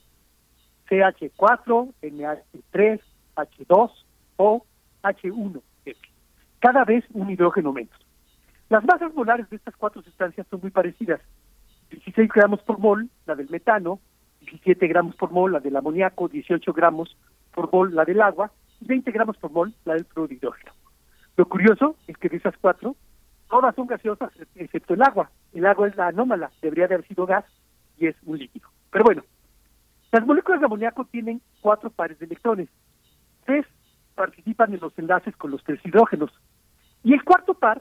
CH4, 0.90 1.94
NH3, 2.02 3.00
H2O, 3.36 4.64
H1, 5.02 5.62
F. 5.86 5.98
Cada 6.58 6.84
vez 6.84 7.04
un 7.14 7.30
hidrógeno 7.30 7.72
menos. 7.72 8.03
Las 8.74 8.82
masas 8.82 9.14
molares 9.14 9.48
de 9.50 9.54
estas 9.54 9.76
cuatro 9.76 10.02
sustancias 10.02 10.48
son 10.50 10.60
muy 10.60 10.72
parecidas. 10.72 11.20
16 11.90 12.28
gramos 12.34 12.60
por 12.62 12.80
mol, 12.80 13.08
la 13.24 13.36
del 13.36 13.48
metano, 13.48 14.00
17 14.40 14.88
gramos 14.88 15.14
por 15.14 15.30
mol, 15.30 15.52
la 15.52 15.60
del 15.60 15.76
amoníaco, 15.76 16.26
18 16.26 16.72
gramos 16.72 17.16
por 17.52 17.72
mol, 17.72 17.94
la 17.94 18.04
del 18.04 18.20
agua, 18.20 18.50
y 18.80 18.86
20 18.86 19.12
gramos 19.12 19.36
por 19.36 19.52
mol, 19.52 19.72
la 19.84 19.94
del 19.94 20.06
fluoruro 20.06 20.26
de 20.26 20.34
hidrógeno. 20.34 20.72
Lo 21.36 21.48
curioso 21.48 21.94
es 22.08 22.16
que 22.16 22.28
de 22.28 22.38
esas 22.38 22.56
cuatro, 22.60 22.96
todas 23.48 23.76
son 23.76 23.86
gaseosas 23.86 24.32
excepto 24.56 24.94
el 24.94 25.02
agua. 25.02 25.30
El 25.52 25.66
agua 25.66 25.86
es 25.86 25.94
la 25.94 26.08
anómala, 26.08 26.50
debería 26.60 26.88
de 26.88 26.94
haber 26.94 27.06
sido 27.06 27.26
gas 27.26 27.44
y 27.96 28.08
es 28.08 28.16
un 28.24 28.38
líquido. 28.38 28.68
Pero 28.90 29.04
bueno, 29.04 29.22
las 30.10 30.26
moléculas 30.26 30.58
de 30.58 30.66
amoníaco 30.66 31.04
tienen 31.04 31.40
cuatro 31.60 31.90
pares 31.90 32.18
de 32.18 32.26
electrones. 32.26 32.68
Tres 33.46 33.66
participan 34.16 34.74
en 34.74 34.80
los 34.80 34.98
enlaces 34.98 35.36
con 35.36 35.52
los 35.52 35.62
tres 35.62 35.78
hidrógenos. 35.84 36.32
Y 37.04 37.12
el 37.12 37.22
cuarto 37.22 37.54
par 37.54 37.80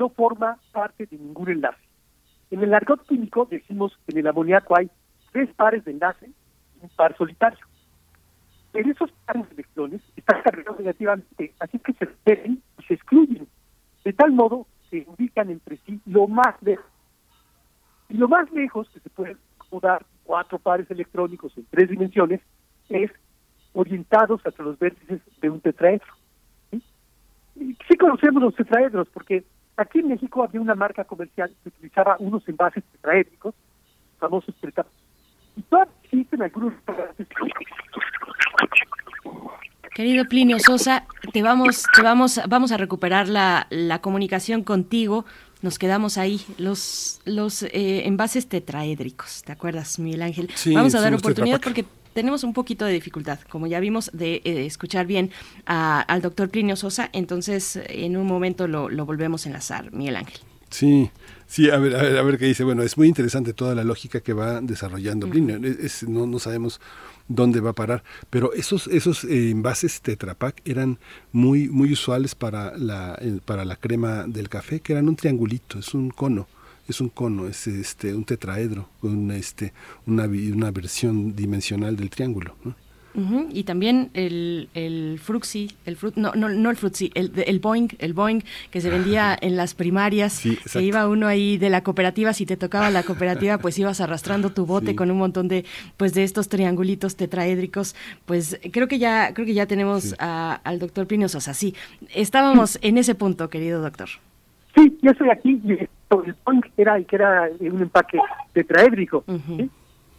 no 0.00 0.08
forma 0.08 0.58
parte 0.72 1.06
de 1.06 1.18
ningún 1.18 1.50
enlace. 1.50 1.84
En 2.50 2.62
el 2.62 2.72
argot 2.72 3.06
químico 3.06 3.46
decimos 3.48 3.92
que 4.04 4.12
en 4.12 4.18
el 4.18 4.26
amoníaco 4.26 4.76
hay 4.76 4.90
tres 5.30 5.48
pares 5.54 5.84
de 5.84 5.92
enlace 5.92 6.26
y 6.26 6.84
un 6.84 6.88
par 6.96 7.14
solitario. 7.16 7.64
En 8.72 8.90
esos 8.90 9.12
pares 9.26 9.46
de 9.48 9.54
electrones 9.54 10.00
están 10.16 10.42
cargados 10.42 10.78
negativamente, 10.80 11.54
así 11.60 11.78
que 11.78 11.92
se 11.92 12.06
repelen 12.06 12.62
y 12.78 12.82
se 12.84 12.94
excluyen. 12.94 13.46
De 14.02 14.12
tal 14.14 14.32
modo 14.32 14.66
se 14.88 15.04
ubican 15.06 15.50
entre 15.50 15.76
sí 15.84 16.00
lo 16.06 16.26
más 16.26 16.54
lejos. 16.62 16.86
Y 18.08 18.14
lo 18.14 18.26
más 18.26 18.50
lejos 18.52 18.88
que 18.90 19.00
se 19.00 19.10
puede 19.10 19.36
acomodar 19.58 20.04
cuatro 20.24 20.58
pares 20.58 20.90
electrónicos 20.90 21.56
en 21.58 21.66
tres 21.66 21.90
dimensiones 21.90 22.40
es 22.88 23.10
orientados 23.74 24.40
hacia 24.42 24.64
los 24.64 24.78
vértices 24.78 25.20
de 25.42 25.50
un 25.50 25.60
tetraedro. 25.60 26.12
¿sí? 26.70 26.82
Sí 27.86 27.96
conocemos 27.98 28.42
los 28.42 28.54
tetraedros 28.54 29.06
porque 29.12 29.44
aquí 29.80 30.00
en 30.00 30.08
México 30.08 30.44
había 30.44 30.60
una 30.60 30.74
marca 30.74 31.04
comercial 31.04 31.50
que 31.62 31.70
utilizaba 31.70 32.16
unos 32.18 32.46
envases 32.48 32.84
tetraédricos, 32.92 33.54
famosos 34.18 34.54
tetra 34.60 34.84
y 35.56 35.62
todavía 35.62 35.92
existen 36.04 36.42
algunos 36.42 36.74
restaurantes 36.74 37.26
Querido 39.94 40.24
Plinio 40.26 40.58
Sosa, 40.60 41.06
te 41.32 41.42
vamos, 41.42 41.84
te 41.94 42.02
vamos, 42.02 42.40
vamos 42.48 42.72
a 42.72 42.76
recuperar 42.76 43.28
la, 43.28 43.66
la 43.70 44.00
comunicación 44.00 44.62
contigo. 44.62 45.24
Nos 45.62 45.78
quedamos 45.78 46.16
ahí, 46.16 46.40
los, 46.58 47.20
los 47.24 47.64
eh, 47.64 48.06
envases 48.06 48.48
tetraédricos, 48.48 49.42
¿te 49.42 49.52
acuerdas, 49.52 49.98
Miguel 49.98 50.22
Ángel? 50.22 50.48
Sí, 50.54 50.74
vamos 50.74 50.94
a 50.94 51.00
dar 51.00 51.12
oportunidad 51.12 51.60
porque 51.60 51.84
tenemos 52.20 52.44
un 52.44 52.52
poquito 52.52 52.84
de 52.84 52.92
dificultad, 52.92 53.38
como 53.48 53.66
ya 53.66 53.80
vimos, 53.80 54.10
de 54.12 54.42
eh, 54.44 54.66
escuchar 54.66 55.06
bien 55.06 55.30
a- 55.64 56.02
al 56.02 56.20
doctor 56.20 56.50
Plinio 56.50 56.76
Sosa, 56.76 57.08
entonces 57.14 57.80
en 57.88 58.16
un 58.18 58.26
momento 58.26 58.68
lo, 58.68 58.90
lo 58.90 59.06
volvemos 59.06 59.46
a 59.46 59.48
enlazar, 59.48 59.90
Miguel 59.92 60.16
Ángel. 60.16 60.38
Sí, 60.68 61.10
sí, 61.46 61.70
a 61.70 61.78
ver, 61.78 61.96
a 61.96 62.02
ver, 62.02 62.18
a 62.18 62.22
ver 62.22 62.36
qué 62.38 62.44
dice. 62.44 62.62
Bueno, 62.62 62.82
es 62.82 62.98
muy 62.98 63.08
interesante 63.08 63.54
toda 63.54 63.74
la 63.74 63.84
lógica 63.84 64.20
que 64.20 64.34
va 64.34 64.60
desarrollando 64.60 65.28
Plinio. 65.30 65.56
Es- 65.64 66.02
no, 66.06 66.26
no 66.26 66.38
sabemos 66.38 66.78
dónde 67.26 67.60
va 67.60 67.70
a 67.70 67.72
parar, 67.72 68.04
pero 68.28 68.52
esos 68.52 68.86
esos 68.88 69.24
eh, 69.24 69.50
envases 69.50 70.00
Tetra 70.02 70.34
Pak 70.34 70.60
eran 70.66 70.98
muy 71.32 71.68
muy 71.68 71.92
usuales 71.92 72.34
para 72.34 72.76
la 72.76 73.18
para 73.46 73.64
la 73.64 73.76
crema 73.76 74.24
del 74.26 74.48
café, 74.48 74.80
que 74.80 74.92
eran 74.92 75.08
un 75.08 75.16
triangulito, 75.16 75.78
es 75.78 75.94
un 75.94 76.10
cono. 76.10 76.46
Es 76.90 77.00
un 77.00 77.08
cono, 77.08 77.46
es 77.46 77.66
este 77.68 78.12
un 78.14 78.24
tetraedro, 78.24 78.88
un, 79.02 79.30
este, 79.30 79.72
una, 80.06 80.24
una 80.26 80.70
versión 80.72 81.34
dimensional 81.36 81.96
del 81.96 82.10
triángulo. 82.10 82.56
¿no? 82.64 82.74
Y 83.52 83.64
también 83.64 84.10
el, 84.14 84.68
el 84.74 85.18
Fruxi, 85.20 85.68
el 85.84 85.96
frut, 85.96 86.14
no, 86.16 86.32
no, 86.36 86.48
no 86.48 86.70
el 86.70 86.76
Fruxi, 86.76 87.10
el, 87.14 87.32
el 87.44 87.58
Boeing, 87.58 87.88
el 87.98 88.12
Boeing 88.14 88.40
que 88.70 88.80
se 88.80 88.88
vendía 88.88 89.36
en 89.40 89.56
las 89.56 89.74
primarias, 89.74 90.32
Sí, 90.34 90.56
que 90.72 90.80
iba 90.82 91.08
uno 91.08 91.26
ahí 91.26 91.58
de 91.58 91.70
la 91.70 91.82
cooperativa, 91.82 92.32
si 92.32 92.46
te 92.46 92.56
tocaba 92.56 92.88
la 92.90 93.02
cooperativa, 93.02 93.58
pues 93.58 93.76
ibas 93.80 94.00
arrastrando 94.00 94.50
tu 94.50 94.64
bote 94.64 94.92
Sí. 94.92 94.94
con 94.96 95.10
un 95.10 95.18
montón 95.18 95.48
de, 95.48 95.64
pues 95.96 96.14
de 96.14 96.22
estos 96.22 96.48
triangulitos 96.48 97.16
tetraédricos, 97.16 97.96
pues 98.26 98.60
creo 98.72 98.86
que 98.86 98.98
ya, 99.00 99.34
creo 99.34 99.44
que 99.46 99.54
ya 99.54 99.66
tenemos 99.66 100.02
Sí. 100.04 100.14
a- 100.20 100.60
al 100.62 100.78
doctor 100.78 101.06
Pino 101.08 101.28
Sosa, 101.28 101.52
sí. 101.52 101.74
Estábamos 102.14 102.78
en 102.80 102.96
ese 102.96 103.14
punto, 103.16 103.48
querido 103.50 103.82
doctor. 103.82 104.08
Sí, 104.76 104.96
yo 105.02 105.10
estoy 105.10 105.30
aquí 105.30 105.60
el 106.26 106.34
punk 106.34 106.66
era 106.76 107.00
que 107.02 107.16
era 107.16 107.48
eh, 107.48 107.70
un 107.70 107.82
empaque 107.82 108.18
tetraédrico. 108.52 109.24
¿sí? 109.26 109.70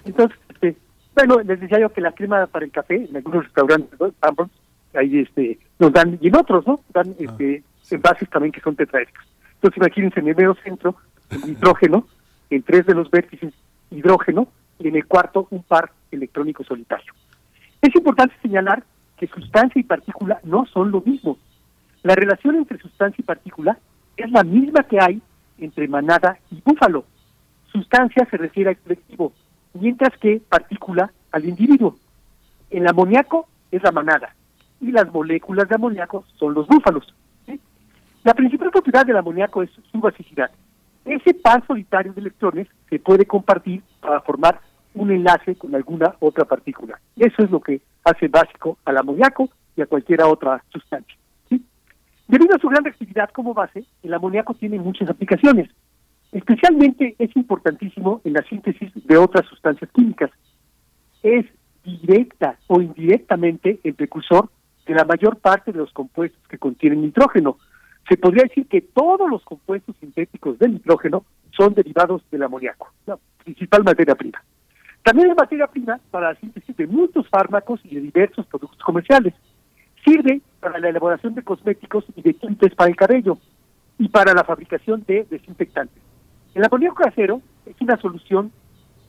Entonces, 0.06 0.38
este, 0.50 0.78
bueno, 1.16 1.40
les 1.42 1.60
decía 1.60 1.80
yo 1.80 1.90
que 1.90 2.02
la 2.02 2.14
crema 2.14 2.48
para 2.48 2.66
el 2.66 2.72
café 2.72 2.95
en 2.95 3.16
algunos 3.16 3.44
restaurantes, 3.44 4.00
¿no? 4.00 4.11
Sanborns, 4.22 4.52
ahí 4.94 5.20
este, 5.20 5.60
nos 5.80 5.92
dan, 5.92 6.18
y 6.22 6.28
en 6.28 6.36
otros, 6.36 6.66
¿no? 6.66 6.80
Dan 6.94 7.16
este, 7.20 7.64
envases 7.90 8.30
también 8.30 8.52
que 8.52 8.61
son 8.61 8.76
tetraédricos. 8.76 9.26
Entonces, 9.56 9.78
imagínense 9.78 10.20
en 10.20 10.30
el 10.30 10.36
medio 10.36 10.56
centro, 10.64 10.95
el 11.30 11.42
nitrógeno, 11.42 12.08
en 12.50 12.64
tres 12.64 12.86
de 12.86 12.95
los 12.95 13.11
vértices 13.11 13.53
hidrógeno, 13.90 14.48
y 14.80 14.88
en 14.88 14.95
el 14.95 15.06
cuarto 15.06 15.48
un 15.52 15.64
par 15.64 15.92
electrónico 16.11 16.64
solitario. 16.64 17.14
Es 17.82 17.94
importante 17.95 18.36
señalar 18.42 18.84
que 19.18 19.28
sustancia 19.28 19.80
y 19.80 19.84
partícula 19.84 20.40
no 20.44 20.66
son 20.66 20.92
lo 20.92 21.02
mismo. 21.02 21.38
La 22.03 22.16
relación 22.16 22.56
entre 22.56 22.80
sustancia 22.80 23.22
y 23.22 23.26
partícula 23.26 23.78
es 24.18 24.32
la 24.32 24.44
misma 24.44 24.84
que 24.84 25.00
hay 25.00 25.22
entre 25.61 25.88
manada 25.88 26.38
y 26.49 26.61
búfalo. 26.64 27.06
Sustancia 27.72 28.27
se 28.30 28.38
refiere 28.38 28.72
al 28.72 28.77
colectivo, 28.77 29.33
mientras 29.73 30.17
que 30.17 30.41
partícula 30.49 31.11
al 31.31 31.45
individuo. 31.45 31.95
El 32.69 32.88
amoníaco 32.88 33.48
es 33.72 33.81
la 33.83 33.91
manada 33.91 34.35
y 34.81 34.91
las 34.91 35.11
moléculas 35.11 35.69
de 35.69 35.75
amoníaco 35.75 36.25
son 36.38 36.53
los 36.53 36.67
búfalos. 36.67 37.14
La 38.23 38.33
principal 38.33 38.69
propiedad 38.69 39.06
del 39.06 39.17
amoníaco 39.17 39.64
es 39.64 39.69
su 39.91 39.99
basicidad. 39.99 40.51
Ese 41.06 41.33
par 41.33 41.65
solitario 41.65 42.14
de 42.14 42.22
electrones 42.22 42.67
se 42.90 42.99
puede 42.99 43.25
compartir 43.25 43.81
para 43.99 44.22
formar 44.22 44.59
un 44.93 45.11
enlace 45.11 45.56
con 45.56 45.73
alguna 45.73 46.15
otra 46.19 46.45
partícula. 46.45 46.99
Eso 47.15 47.43
es 47.43 47.49
lo 47.49 47.59
que 47.61 47.81
hace 48.03 48.27
básico 48.27 48.77
al 48.85 48.98
amoníaco 48.98 49.49
y 49.75 49.81
a 49.81 49.88
cualquier 49.88 50.22
otra 50.23 50.64
sustancia. 50.69 51.15
Debido 52.32 52.56
a 52.56 52.60
su 52.60 52.69
gran 52.69 52.85
reactividad 52.85 53.30
como 53.32 53.53
base, 53.53 53.84
el 54.03 54.14
amoníaco 54.14 54.53
tiene 54.53 54.80
muchas 54.80 55.10
aplicaciones. 55.10 55.69
Especialmente 56.32 57.14
es 57.19 57.35
importantísimo 57.35 58.22
en 58.24 58.32
la 58.32 58.42
síntesis 58.43 58.90
de 59.06 59.18
otras 59.18 59.45
sustancias 59.48 59.92
químicas. 59.92 60.32
Es 61.24 61.45
directa 61.84 62.58
o 62.68 62.80
indirectamente 62.80 63.82
el 63.84 63.95
precursor 63.95 64.50
de 64.88 64.93
la 64.93 65.03
mayor 65.03 65.40
parte 65.40 65.74
de 65.74 65.80
los 65.80 65.92
compuestos 65.92 66.42
que 66.48 66.58
contienen 66.58 67.01
nitrógeno. 67.01 67.58
Se 68.08 68.16
podría 68.16 68.43
decir 68.43 68.66
que 68.68 68.80
todos 68.80 69.30
los 69.30 69.43
compuestos 69.43 69.93
sintéticos 70.00 70.58
del 70.58 70.76
nitrógeno 70.76 71.26
son 71.51 71.74
derivados 71.74 72.24
del 72.32 72.43
amoníaco, 72.43 72.93
la 73.08 73.19
principal 73.43 73.84
materia 73.84 74.16
prima. 74.16 74.42
También 75.03 75.32
es 75.32 75.35
materia 75.35 75.68
prima 75.68 76.00
para 76.11 76.32
la 76.32 76.40
síntesis 76.40 76.77
de 76.77 76.88
muchos 76.88 77.27
fármacos 77.27 77.82
y 77.84 77.95
de 77.95 78.00
diversos 78.00 78.45
productos 78.45 78.80
comerciales. 78.80 79.34
Sirve 80.06 80.40
para 80.61 80.80
la 80.80 80.90
elaboración 80.90 81.33
de 81.35 81.43
cosméticos 81.43 82.06
y 82.15 82.22
de 82.22 82.33
tintes 82.33 82.73
para 82.75 82.90
el 82.90 82.95
cabello 82.95 83.38
y 83.98 84.07
para 84.07 84.33
la 84.33 84.43
fabricación 84.43 85.03
de 85.06 85.25
desinfectantes. 85.30 86.01
El 86.53 86.64
amoníaco 86.64 86.95
casero 86.95 87.41
es 87.65 87.75
una 87.81 87.98
solución 87.98 88.51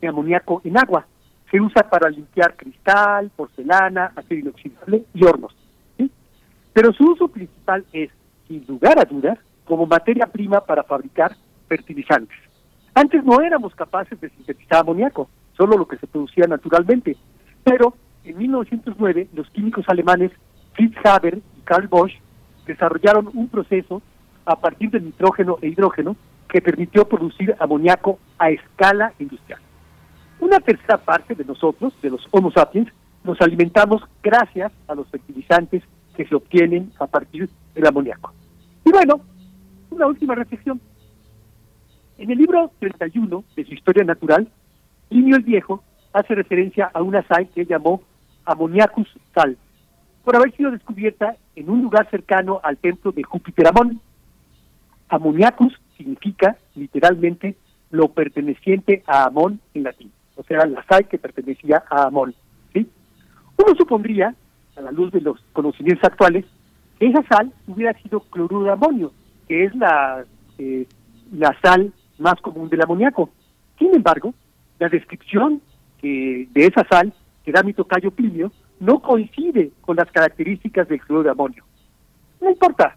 de 0.01 0.09
amoníaco 0.09 0.61
en 0.65 0.79
agua. 0.79 1.07
Se 1.51 1.61
usa 1.61 1.89
para 1.89 2.09
limpiar 2.09 2.57
cristal, 2.57 3.31
porcelana, 3.37 4.13
acero 4.17 4.41
inoxidable 4.41 5.05
y 5.15 5.25
hornos. 5.25 5.55
Pero 6.73 6.93
su 6.95 7.05
uso 7.05 7.29
principal 7.29 7.85
es, 7.93 8.11
sin 8.49 8.65
lugar 8.67 8.99
a 8.99 9.05
dudas, 9.05 9.39
como 9.65 9.87
materia 9.87 10.27
prima 10.27 10.61
para 10.65 10.83
fabricar 10.83 11.37
fertilizantes. 11.69 12.39
Antes 12.95 13.23
no 13.25 13.41
éramos 13.41 13.75
capaces 13.75 14.19
de 14.21 14.31
sintetizar 14.31 14.81
amoníaco, 14.81 15.29
solo 15.57 15.77
lo 15.77 15.87
que 15.87 15.99
se 15.99 16.07
producía 16.07 16.47
naturalmente. 16.47 17.17
Pero 17.63 17.95
en 18.25 18.39
1909 18.39 19.29
los 19.35 19.49
químicos 19.51 19.85
alemanes 19.89 20.33
Fritz 20.75 20.97
Haber 21.05 21.39
y 21.39 21.61
Karl 21.65 21.89
Bosch 21.89 22.13
desarrollaron 22.67 23.31
un 23.35 23.49
proceso 23.49 24.03
a 24.45 24.57
partir 24.57 24.91
de 24.91 25.01
nitrógeno 25.01 25.59
e 25.63 25.69
hidrógeno 25.69 26.17
que 26.49 26.61
permitió 26.61 27.07
producir 27.09 27.55
amoníaco 27.59 28.19
a 28.39 28.51
escala 28.51 29.13
industrial. 29.19 29.61
Una 30.41 30.59
tercera 30.61 30.99
parte 30.99 31.35
de 31.35 31.45
nosotros, 31.45 31.95
de 32.03 32.11
los 32.11 32.27
Homo 32.31 32.51
sapiens, 32.51 32.89
nos 33.25 33.41
alimentamos 33.41 34.03
gracias 34.23 34.73
a 34.89 34.95
los 34.95 35.09
fertilizantes 35.09 35.83
que 36.17 36.27
se 36.27 36.35
obtienen 36.35 36.93
a 36.99 37.07
partir 37.07 37.49
del 37.75 37.87
amoníaco. 37.87 38.33
Y 38.85 38.91
bueno, 38.91 39.21
una 39.91 40.07
última 40.07 40.35
reflexión. 40.35 40.81
En 42.19 42.31
el 42.31 42.39
libro 42.39 42.71
31 42.81 43.45
de 43.57 43.65
su 43.65 43.75
historia 43.75 44.05
natural, 44.05 44.49
Plinio 45.09 45.37
el 45.37 45.43
Viejo 45.43 45.83
hace 46.13 46.35
referencia 46.35 46.91
a 46.93 47.03
una 47.03 47.27
sal 47.27 47.49
que 47.55 47.63
él 47.63 47.69
llamó 47.69 48.03
Ammoniacus 48.45 49.09
sal, 49.35 49.57
por 50.25 50.37
haber 50.37 50.55
sido 50.57 50.71
descubierta 50.71 51.37
en 51.57 51.71
un 51.71 51.83
lugar 51.83 52.09
cercano 52.11 52.61
al 52.63 52.77
templo 52.79 53.13
de 53.13 53.23
Júpiter 53.23 53.67
Amón. 53.69 54.01
Ammoniacus 55.09 55.75
significa 55.97 56.57
literalmente 56.75 57.57
lo 57.91 58.09
perteneciente 58.09 59.03
a 59.07 59.25
Amón 59.25 59.61
en 59.75 59.83
latín, 59.83 60.11
o 60.37 60.43
sea, 60.45 60.65
la 60.67 60.85
sal 60.85 61.07
que 61.09 61.19
pertenecía 61.19 61.85
a 61.91 62.05
Amón. 62.05 62.35
¿sí? 62.73 62.89
Uno 63.59 63.75
supondría, 63.77 64.35
a 64.77 64.81
la 64.81 64.91
luz 64.91 65.13
de 65.13 65.21
los 65.21 65.39
conocimientos 65.53 66.05
actuales, 66.05 66.47
que 66.99 67.07
esa 67.07 67.23
sal 67.25 67.53
hubiera 67.67 67.93
sido 68.01 68.21
cloruro 68.21 68.65
de 68.65 68.73
amonio, 68.73 69.13
que 69.47 69.65
es 69.65 69.75
la, 69.75 70.25
eh, 70.59 70.87
la 71.33 71.55
sal 71.63 71.93
más 72.19 72.41
común 72.41 72.69
del 72.71 72.83
amoníaco. 72.83 73.29
Sin 73.79 73.95
embargo, 73.95 74.33
la 74.79 74.89
descripción 74.89 75.61
eh, 76.03 76.49
de 76.51 76.67
esa 76.67 76.87
sal 76.89 77.13
que 77.45 77.53
da 77.53 77.63
mi 77.63 77.75
tocayo 77.75 78.11
Plinio 78.11 78.51
no 78.83 78.99
coincide 79.01 79.71
con 79.83 79.97
las 79.97 80.11
características 80.11 80.89
del 80.89 81.01
cloruro 81.01 81.23
de 81.23 81.31
amonio. 81.31 81.65
No 82.41 82.51
importa. 82.51 82.97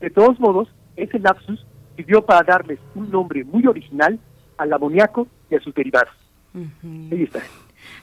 De 0.00 0.08
todos 0.08 0.40
modos, 0.40 0.68
ese 0.96 1.18
lapsus 1.18 1.66
sirvió 1.94 2.24
para 2.24 2.42
darles 2.42 2.78
un 2.94 3.10
nombre 3.10 3.44
muy 3.44 3.66
original 3.66 4.18
al 4.56 4.72
amoníaco 4.72 5.28
y 5.50 5.56
a 5.56 5.60
sus 5.60 5.74
derivados. 5.74 6.14
Ahí 6.54 7.24
está. 7.24 7.40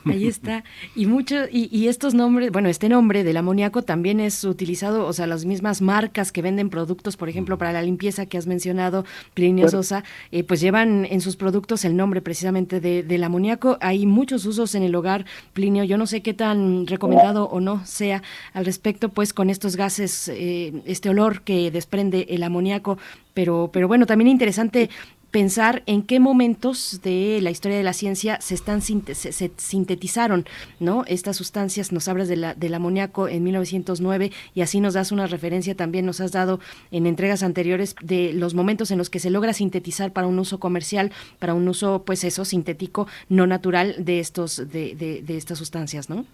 Ahí 0.06 0.28
está. 0.28 0.64
Y 0.96 1.06
mucho, 1.06 1.46
y, 1.52 1.70
y, 1.72 1.88
estos 1.88 2.14
nombres, 2.14 2.52
bueno, 2.52 2.70
este 2.70 2.90
nombre 2.90 3.24
del 3.24 3.38
amoníaco 3.38 3.82
también 3.82 4.20
es 4.20 4.44
utilizado, 4.44 5.06
o 5.06 5.14
sea, 5.14 5.28
las 5.28 5.46
mismas 5.46 5.82
marcas 5.82 6.32
que 6.32 6.42
venden 6.42 6.70
productos, 6.70 7.18
por 7.18 7.30
ejemplo, 7.30 7.58
para 7.58 7.72
la 7.72 7.82
limpieza 7.82 8.26
que 8.26 8.38
has 8.38 8.48
mencionado, 8.48 9.06
Plinio. 9.34 9.68
Sosa, 9.70 10.04
eh, 10.32 10.44
pues 10.44 10.62
llevan 10.62 11.06
en 11.06 11.22
sus 11.22 11.36
productos 11.36 11.86
el 11.86 11.96
nombre 11.96 12.22
precisamente 12.22 12.80
de, 12.80 13.04
del 13.04 13.24
amoníaco. 13.24 13.78
Hay 13.82 14.06
muchos 14.06 14.46
usos 14.46 14.76
en 14.76 14.84
el 14.84 14.96
hogar, 14.96 15.26
Plinio. 15.54 15.84
Yo 15.84 15.98
no 15.98 16.08
sé 16.08 16.22
qué 16.22 16.34
tan 16.34 16.88
recomendado 16.88 17.46
o 17.46 17.60
no 17.60 17.86
sea 17.86 18.24
al 18.54 18.66
respecto, 18.66 19.10
pues 19.10 19.34
con 19.34 19.50
estos 19.50 19.76
gases, 19.76 20.30
eh, 20.30 20.74
este 20.86 21.10
olor 21.10 21.42
que 21.42 21.72
desprende 21.72 22.28
el 22.30 22.44
amoníaco. 22.44 22.98
Pero, 23.34 23.70
pero 23.72 23.88
bueno, 23.88 24.06
también 24.06 24.30
interesante 24.30 24.90
pensar 25.32 25.84
en 25.86 26.04
qué 26.04 26.20
momentos 26.20 27.02
de 27.04 27.40
la 27.42 27.50
historia 27.50 27.78
de 27.78 27.84
la 27.84 27.94
ciencia 27.94 28.40
se 28.40 28.54
están 28.54 28.82
se, 28.82 29.52
sintetizaron 29.58 30.46
no 30.80 31.04
estas 31.06 31.36
sustancias 31.36 31.92
nos 31.92 32.08
hablas 32.08 32.30
de 32.30 32.38
la, 32.38 32.54
del 32.54 32.74
amoníaco 32.74 33.28
en 33.28 33.44
1909 33.44 34.32
y 34.56 34.62
así 34.62 34.80
nos 34.80 34.94
das 34.94 35.12
una 35.12 35.28
referencia 35.28 35.76
también 35.76 36.06
nos 36.06 36.22
has 36.22 36.32
dado 36.32 36.60
en 36.92 37.06
entregas 37.06 37.44
anteriores 37.44 37.96
de 38.02 38.32
los 38.34 38.54
momentos 38.54 38.90
en 38.92 38.98
los 38.98 39.10
que 39.10 39.20
se 39.20 39.30
logra 39.30 39.54
sintetizar 39.54 40.14
para 40.14 40.28
un 40.28 40.40
uso 40.40 40.60
comercial 40.60 41.12
para 41.40 41.54
un 41.54 41.68
uso 41.68 42.04
pues 42.06 42.24
eso 42.24 42.46
sintético 42.46 43.08
no 43.28 43.48
natural 43.48 43.96
de 44.06 44.20
estos 44.20 44.58
de, 44.58 44.96
de, 44.96 45.22
de 45.22 45.38
estas 45.38 45.58
sustancias 45.58 46.10
no 46.10 46.26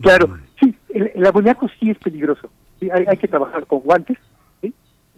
claro 0.00 0.38
sí 0.60 0.74
el, 0.88 1.12
el 1.14 1.26
amoníaco 1.26 1.68
sí 1.78 1.90
es 1.90 1.98
peligroso 1.98 2.50
¿sí? 2.80 2.88
hay, 2.92 3.04
hay 3.06 3.16
que 3.16 3.28
trabajar 3.28 3.66
con 3.66 3.80
guantes 3.80 4.18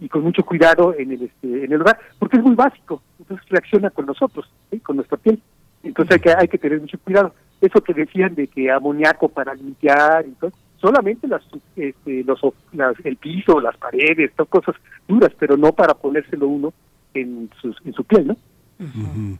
y 0.03 0.09
con 0.09 0.21
mucho 0.21 0.43
cuidado 0.43 0.93
en 0.97 1.11
el 1.11 1.23
este, 1.23 1.63
en 1.63 1.71
el 1.71 1.81
hogar, 1.81 1.97
porque 2.19 2.35
es 2.35 2.43
muy 2.43 2.55
básico, 2.55 3.01
entonces 3.19 3.47
reacciona 3.49 3.89
con 3.89 4.05
nosotros, 4.05 4.51
¿sí? 4.69 4.79
con 4.81 4.97
nuestra 4.97 5.17
piel. 5.17 5.41
Entonces 5.81 6.15
hay 6.15 6.19
que, 6.19 6.33
hay 6.37 6.47
que 6.49 6.57
tener 6.57 6.81
mucho 6.81 6.99
cuidado. 6.99 7.33
Eso 7.61 7.81
que 7.81 7.93
decían 7.93 8.35
de 8.35 8.47
que 8.47 8.69
amoníaco 8.69 9.29
para 9.29 9.53
limpiar, 9.53 10.25
entonces, 10.25 10.59
solamente 10.77 11.25
las, 11.29 11.41
este, 11.77 12.23
los, 12.25 12.41
las, 12.73 12.95
el 13.05 13.15
piso, 13.15 13.61
las 13.61 13.77
paredes, 13.77 14.31
cosas 14.49 14.75
duras, 15.07 15.31
pero 15.39 15.55
no 15.55 15.71
para 15.71 15.93
ponérselo 15.93 16.49
uno 16.49 16.73
en, 17.13 17.49
sus, 17.61 17.77
en 17.85 17.93
su 17.93 18.03
piel, 18.03 18.27
¿no? 18.27 18.37
Uh 18.79 18.83
-huh. 18.83 19.37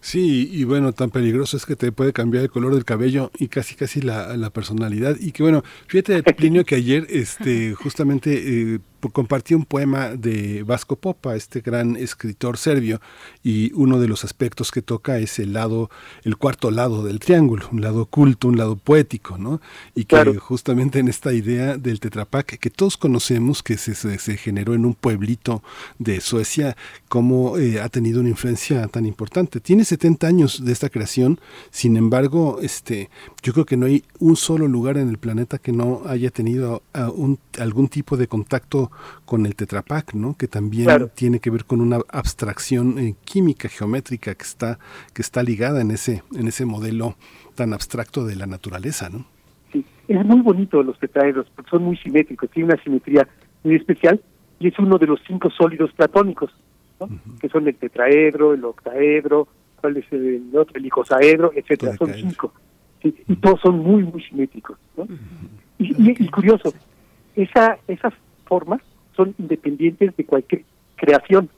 Sí, 0.00 0.48
y 0.52 0.64
bueno, 0.64 0.92
tan 0.92 1.10
peligroso 1.10 1.56
es 1.56 1.66
que 1.66 1.74
te 1.74 1.90
puede 1.90 2.12
cambiar 2.12 2.44
el 2.44 2.50
color 2.50 2.74
del 2.74 2.84
cabello 2.84 3.30
y 3.38 3.48
casi 3.48 3.74
casi 3.74 4.00
la, 4.00 4.36
la 4.36 4.50
personalidad. 4.50 5.16
Y 5.18 5.32
que 5.32 5.42
bueno, 5.42 5.62
fíjate, 5.86 6.22
Plinio, 6.34 6.64
que 6.64 6.76
ayer 6.76 7.06
este, 7.08 7.74
justamente 7.74 8.74
eh, 8.74 8.78
compartí 9.10 9.54
un 9.54 9.64
poema 9.64 10.10
de 10.10 10.62
Vasco 10.62 10.96
Popa, 10.96 11.36
este 11.36 11.60
gran 11.60 11.96
escritor 11.96 12.56
serbio, 12.56 13.00
y 13.42 13.72
uno 13.74 14.00
de 14.00 14.08
los 14.08 14.24
aspectos 14.24 14.70
que 14.70 14.82
toca 14.82 15.18
es 15.18 15.38
el 15.38 15.52
lado, 15.52 15.90
el 16.22 16.36
cuarto 16.36 16.70
lado 16.70 17.04
del 17.04 17.18
triángulo, 17.20 17.68
un 17.72 17.80
lado 17.80 18.02
oculto, 18.02 18.48
un 18.48 18.56
lado 18.56 18.76
poético, 18.76 19.38
¿no? 19.38 19.60
Y 19.94 20.02
que 20.04 20.16
claro. 20.16 20.34
justamente 20.40 20.98
en 20.98 21.08
esta 21.08 21.32
idea 21.32 21.76
del 21.76 22.00
Tetrapac, 22.00 22.58
que 22.58 22.70
todos 22.70 22.96
conocemos, 22.96 23.62
que 23.62 23.76
se, 23.76 23.94
se, 23.94 24.18
se 24.18 24.36
generó 24.36 24.74
en 24.74 24.84
un 24.84 24.94
pueblito 24.94 25.62
de 25.98 26.20
Suecia, 26.20 26.76
cómo 27.08 27.58
eh, 27.58 27.80
ha 27.80 27.88
tenido 27.88 28.20
una 28.20 28.30
influencia 28.30 28.86
tan 28.88 29.06
importante. 29.06 29.60
Tiene 29.60 29.84
70 29.84 30.26
años 30.26 30.64
de 30.64 30.72
esta 30.72 30.88
creación, 30.88 31.40
sin 31.70 31.96
embargo, 31.96 32.58
este, 32.62 33.10
yo 33.42 33.52
creo 33.52 33.66
que 33.66 33.76
no 33.76 33.86
hay 33.86 34.04
un 34.18 34.36
solo 34.36 34.68
lugar 34.68 34.98
en 34.98 35.08
el 35.08 35.18
planeta 35.18 35.58
que 35.58 35.72
no 35.72 36.02
haya 36.06 36.30
tenido 36.30 36.82
a 36.92 37.10
un, 37.10 37.38
algún 37.58 37.88
tipo 37.88 38.16
de 38.16 38.28
contacto 38.28 38.90
con 39.24 39.46
el 39.46 39.54
Tetrapac, 39.54 40.14
¿no? 40.14 40.36
Que 40.36 40.48
también 40.48 40.84
claro. 40.84 41.08
tiene 41.14 41.40
que 41.40 41.50
ver 41.50 41.64
con 41.64 41.80
una 41.80 41.98
abstracción 42.08 42.98
eh, 42.98 43.14
química 43.24 43.68
geométrica 43.68 44.34
que 44.34 44.42
está 44.42 44.78
que 45.12 45.22
está 45.22 45.42
ligada 45.42 45.80
en 45.80 45.90
ese 45.90 46.22
en 46.34 46.48
ese 46.48 46.64
modelo 46.64 47.16
tan 47.54 47.72
abstracto 47.72 48.24
de 48.24 48.36
la 48.36 48.46
naturaleza, 48.46 49.08
¿no? 49.10 49.24
Sí, 49.72 49.84
es 50.08 50.24
muy 50.24 50.40
bonito 50.40 50.82
los 50.82 50.98
tetraedros, 50.98 51.46
porque 51.54 51.70
son 51.70 51.82
muy 51.84 51.96
simétricos, 51.96 52.50
tiene 52.50 52.72
una 52.72 52.82
simetría 52.82 53.28
muy 53.62 53.76
especial 53.76 54.20
y 54.58 54.68
es 54.68 54.78
uno 54.78 54.98
de 54.98 55.06
los 55.06 55.20
cinco 55.26 55.50
sólidos 55.50 55.92
platónicos, 55.92 56.50
¿no? 57.00 57.06
uh 57.06 57.10
-huh. 57.10 57.38
que 57.40 57.48
son 57.48 57.66
el 57.66 57.74
tetraedro, 57.76 58.54
el 58.54 58.64
octaedro, 58.64 59.48
cuál 59.80 59.96
es 59.96 60.06
el 60.12 60.50
otro, 60.56 60.74
el 60.76 60.86
icosaedro, 60.86 61.52
etcétera, 61.54 61.96
son 61.96 62.12
cinco. 62.14 62.52
Sí, 63.02 63.08
uh 63.08 63.12
-huh. 63.12 63.32
y 63.32 63.36
todos 63.36 63.60
son 63.60 63.78
muy 63.78 64.02
muy 64.04 64.22
simétricos, 64.22 64.78
¿no? 64.96 65.04
Uh 65.04 65.08
-huh. 65.08 65.18
y, 65.78 65.86
y, 66.10 66.24
y 66.24 66.28
curioso, 66.28 66.72
esa 67.36 67.78
esas 67.88 68.12
formas 68.44 68.80
son 69.16 69.34
independientes 69.38 70.16
de 70.16 70.24
cualquier 70.24 70.64
creación, 70.96 71.48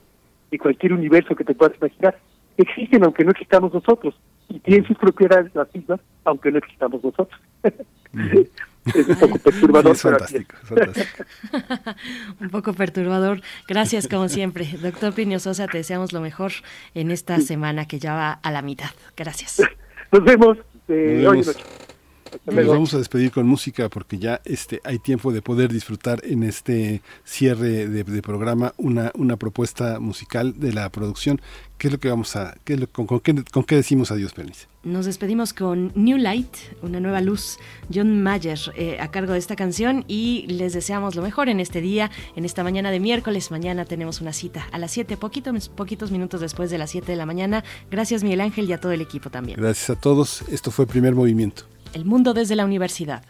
de 0.51 0.59
cualquier 0.59 0.93
universo 0.93 1.35
que 1.35 1.43
te 1.43 1.53
puedas 1.53 1.77
imaginar. 1.77 2.17
Existen 2.57 3.03
aunque 3.03 3.23
no 3.23 3.31
existamos 3.31 3.73
nosotros 3.73 4.15
y 4.49 4.59
tienen 4.59 4.85
sus 4.87 4.97
propiedades 4.97 5.53
las 5.53 5.73
mismas 5.73 5.99
aunque 6.23 6.51
no 6.51 6.57
existamos 6.59 7.03
nosotros. 7.03 7.39
es 7.63 9.07
un 9.07 9.15
poco 9.15 9.37
perturbador. 9.39 9.91
Es 9.95 10.01
fantástico, 10.01 10.55
fantástico. 10.63 11.23
un 12.41 12.49
poco 12.49 12.73
perturbador. 12.73 13.41
Gracias 13.67 14.07
como 14.07 14.29
siempre. 14.29 14.67
Doctor 14.81 15.13
Plinio 15.13 15.39
Sosa, 15.39 15.67
te 15.67 15.77
deseamos 15.77 16.13
lo 16.13 16.21
mejor 16.21 16.51
en 16.93 17.11
esta 17.11 17.37
sí. 17.37 17.43
semana 17.43 17.87
que 17.87 17.99
ya 17.99 18.13
va 18.13 18.31
a 18.31 18.51
la 18.51 18.61
mitad. 18.61 18.89
Gracias. 19.15 19.61
Nos 20.11 20.23
vemos. 20.23 20.57
Eh, 20.87 21.21
Nos 21.23 21.31
vemos. 21.31 21.47
Hoy 21.47 21.86
nos 22.45 22.67
vamos 22.67 22.93
a 22.93 22.97
despedir 22.97 23.31
con 23.31 23.47
música 23.47 23.89
porque 23.89 24.17
ya 24.17 24.41
este 24.45 24.81
hay 24.83 24.99
tiempo 24.99 25.31
de 25.31 25.41
poder 25.41 25.71
disfrutar 25.71 26.21
en 26.23 26.43
este 26.43 27.01
cierre 27.23 27.87
de, 27.87 28.03
de 28.03 28.21
programa 28.21 28.73
una, 28.77 29.11
una 29.15 29.37
propuesta 29.37 29.99
musical 29.99 30.59
de 30.59 30.73
la 30.73 30.89
producción. 30.89 31.41
¿Qué 31.77 31.89
es 31.89 31.93
lo 31.93 31.99
que 31.99 32.09
vamos 32.09 32.35
a, 32.35 32.57
qué 32.63 32.73
es 32.73 32.79
lo, 32.79 32.87
con, 32.87 33.05
con, 33.05 33.19
qué, 33.19 33.35
con 33.51 33.63
qué 33.63 33.75
decimos 33.75 34.09
adiós, 34.09 34.33
Pernice? 34.33 34.65
Nos 34.83 35.05
despedimos 35.05 35.53
con 35.53 35.91
New 35.93 36.17
Light, 36.17 36.55
una 36.81 36.99
nueva 36.99 37.21
luz, 37.21 37.59
John 37.93 38.23
Mayer 38.23 38.57
eh, 38.75 38.97
a 38.99 39.11
cargo 39.11 39.33
de 39.33 39.39
esta 39.39 39.55
canción 39.55 40.03
y 40.07 40.45
les 40.47 40.73
deseamos 40.73 41.15
lo 41.15 41.21
mejor 41.21 41.49
en 41.49 41.59
este 41.59 41.81
día, 41.81 42.09
en 42.35 42.45
esta 42.45 42.63
mañana 42.63 42.89
de 42.89 42.99
miércoles. 42.99 43.51
Mañana 43.51 43.85
tenemos 43.85 44.21
una 44.21 44.33
cita 44.33 44.67
a 44.71 44.79
las 44.79 44.91
7, 44.91 45.17
poquitos, 45.17 45.69
poquitos 45.69 46.09
minutos 46.09 46.41
después 46.41 46.71
de 46.71 46.79
las 46.79 46.89
7 46.89 47.11
de 47.11 47.17
la 47.17 47.27
mañana. 47.27 47.63
Gracias 47.91 48.23
Miguel 48.23 48.41
Ángel 48.41 48.67
y 48.67 48.73
a 48.73 48.79
todo 48.79 48.91
el 48.91 49.01
equipo 49.01 49.29
también. 49.29 49.59
Gracias 49.59 49.89
a 49.91 49.99
todos. 49.99 50.43
Esto 50.49 50.71
fue 50.71 50.87
Primer 50.87 51.13
Movimiento. 51.13 51.65
El 51.93 52.05
mundo 52.05 52.33
desde 52.33 52.55
la 52.55 52.65
universidad. 52.65 53.23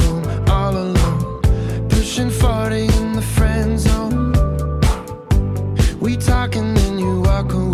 home, 0.00 0.24
all 0.48 0.76
alone, 0.76 1.40
pushing 1.88 2.30
40. 2.30 2.93
We 6.04 6.18
talk 6.18 6.54
and 6.54 6.76
then 6.76 6.98
you 6.98 7.22
walk 7.22 7.50
away. 7.54 7.73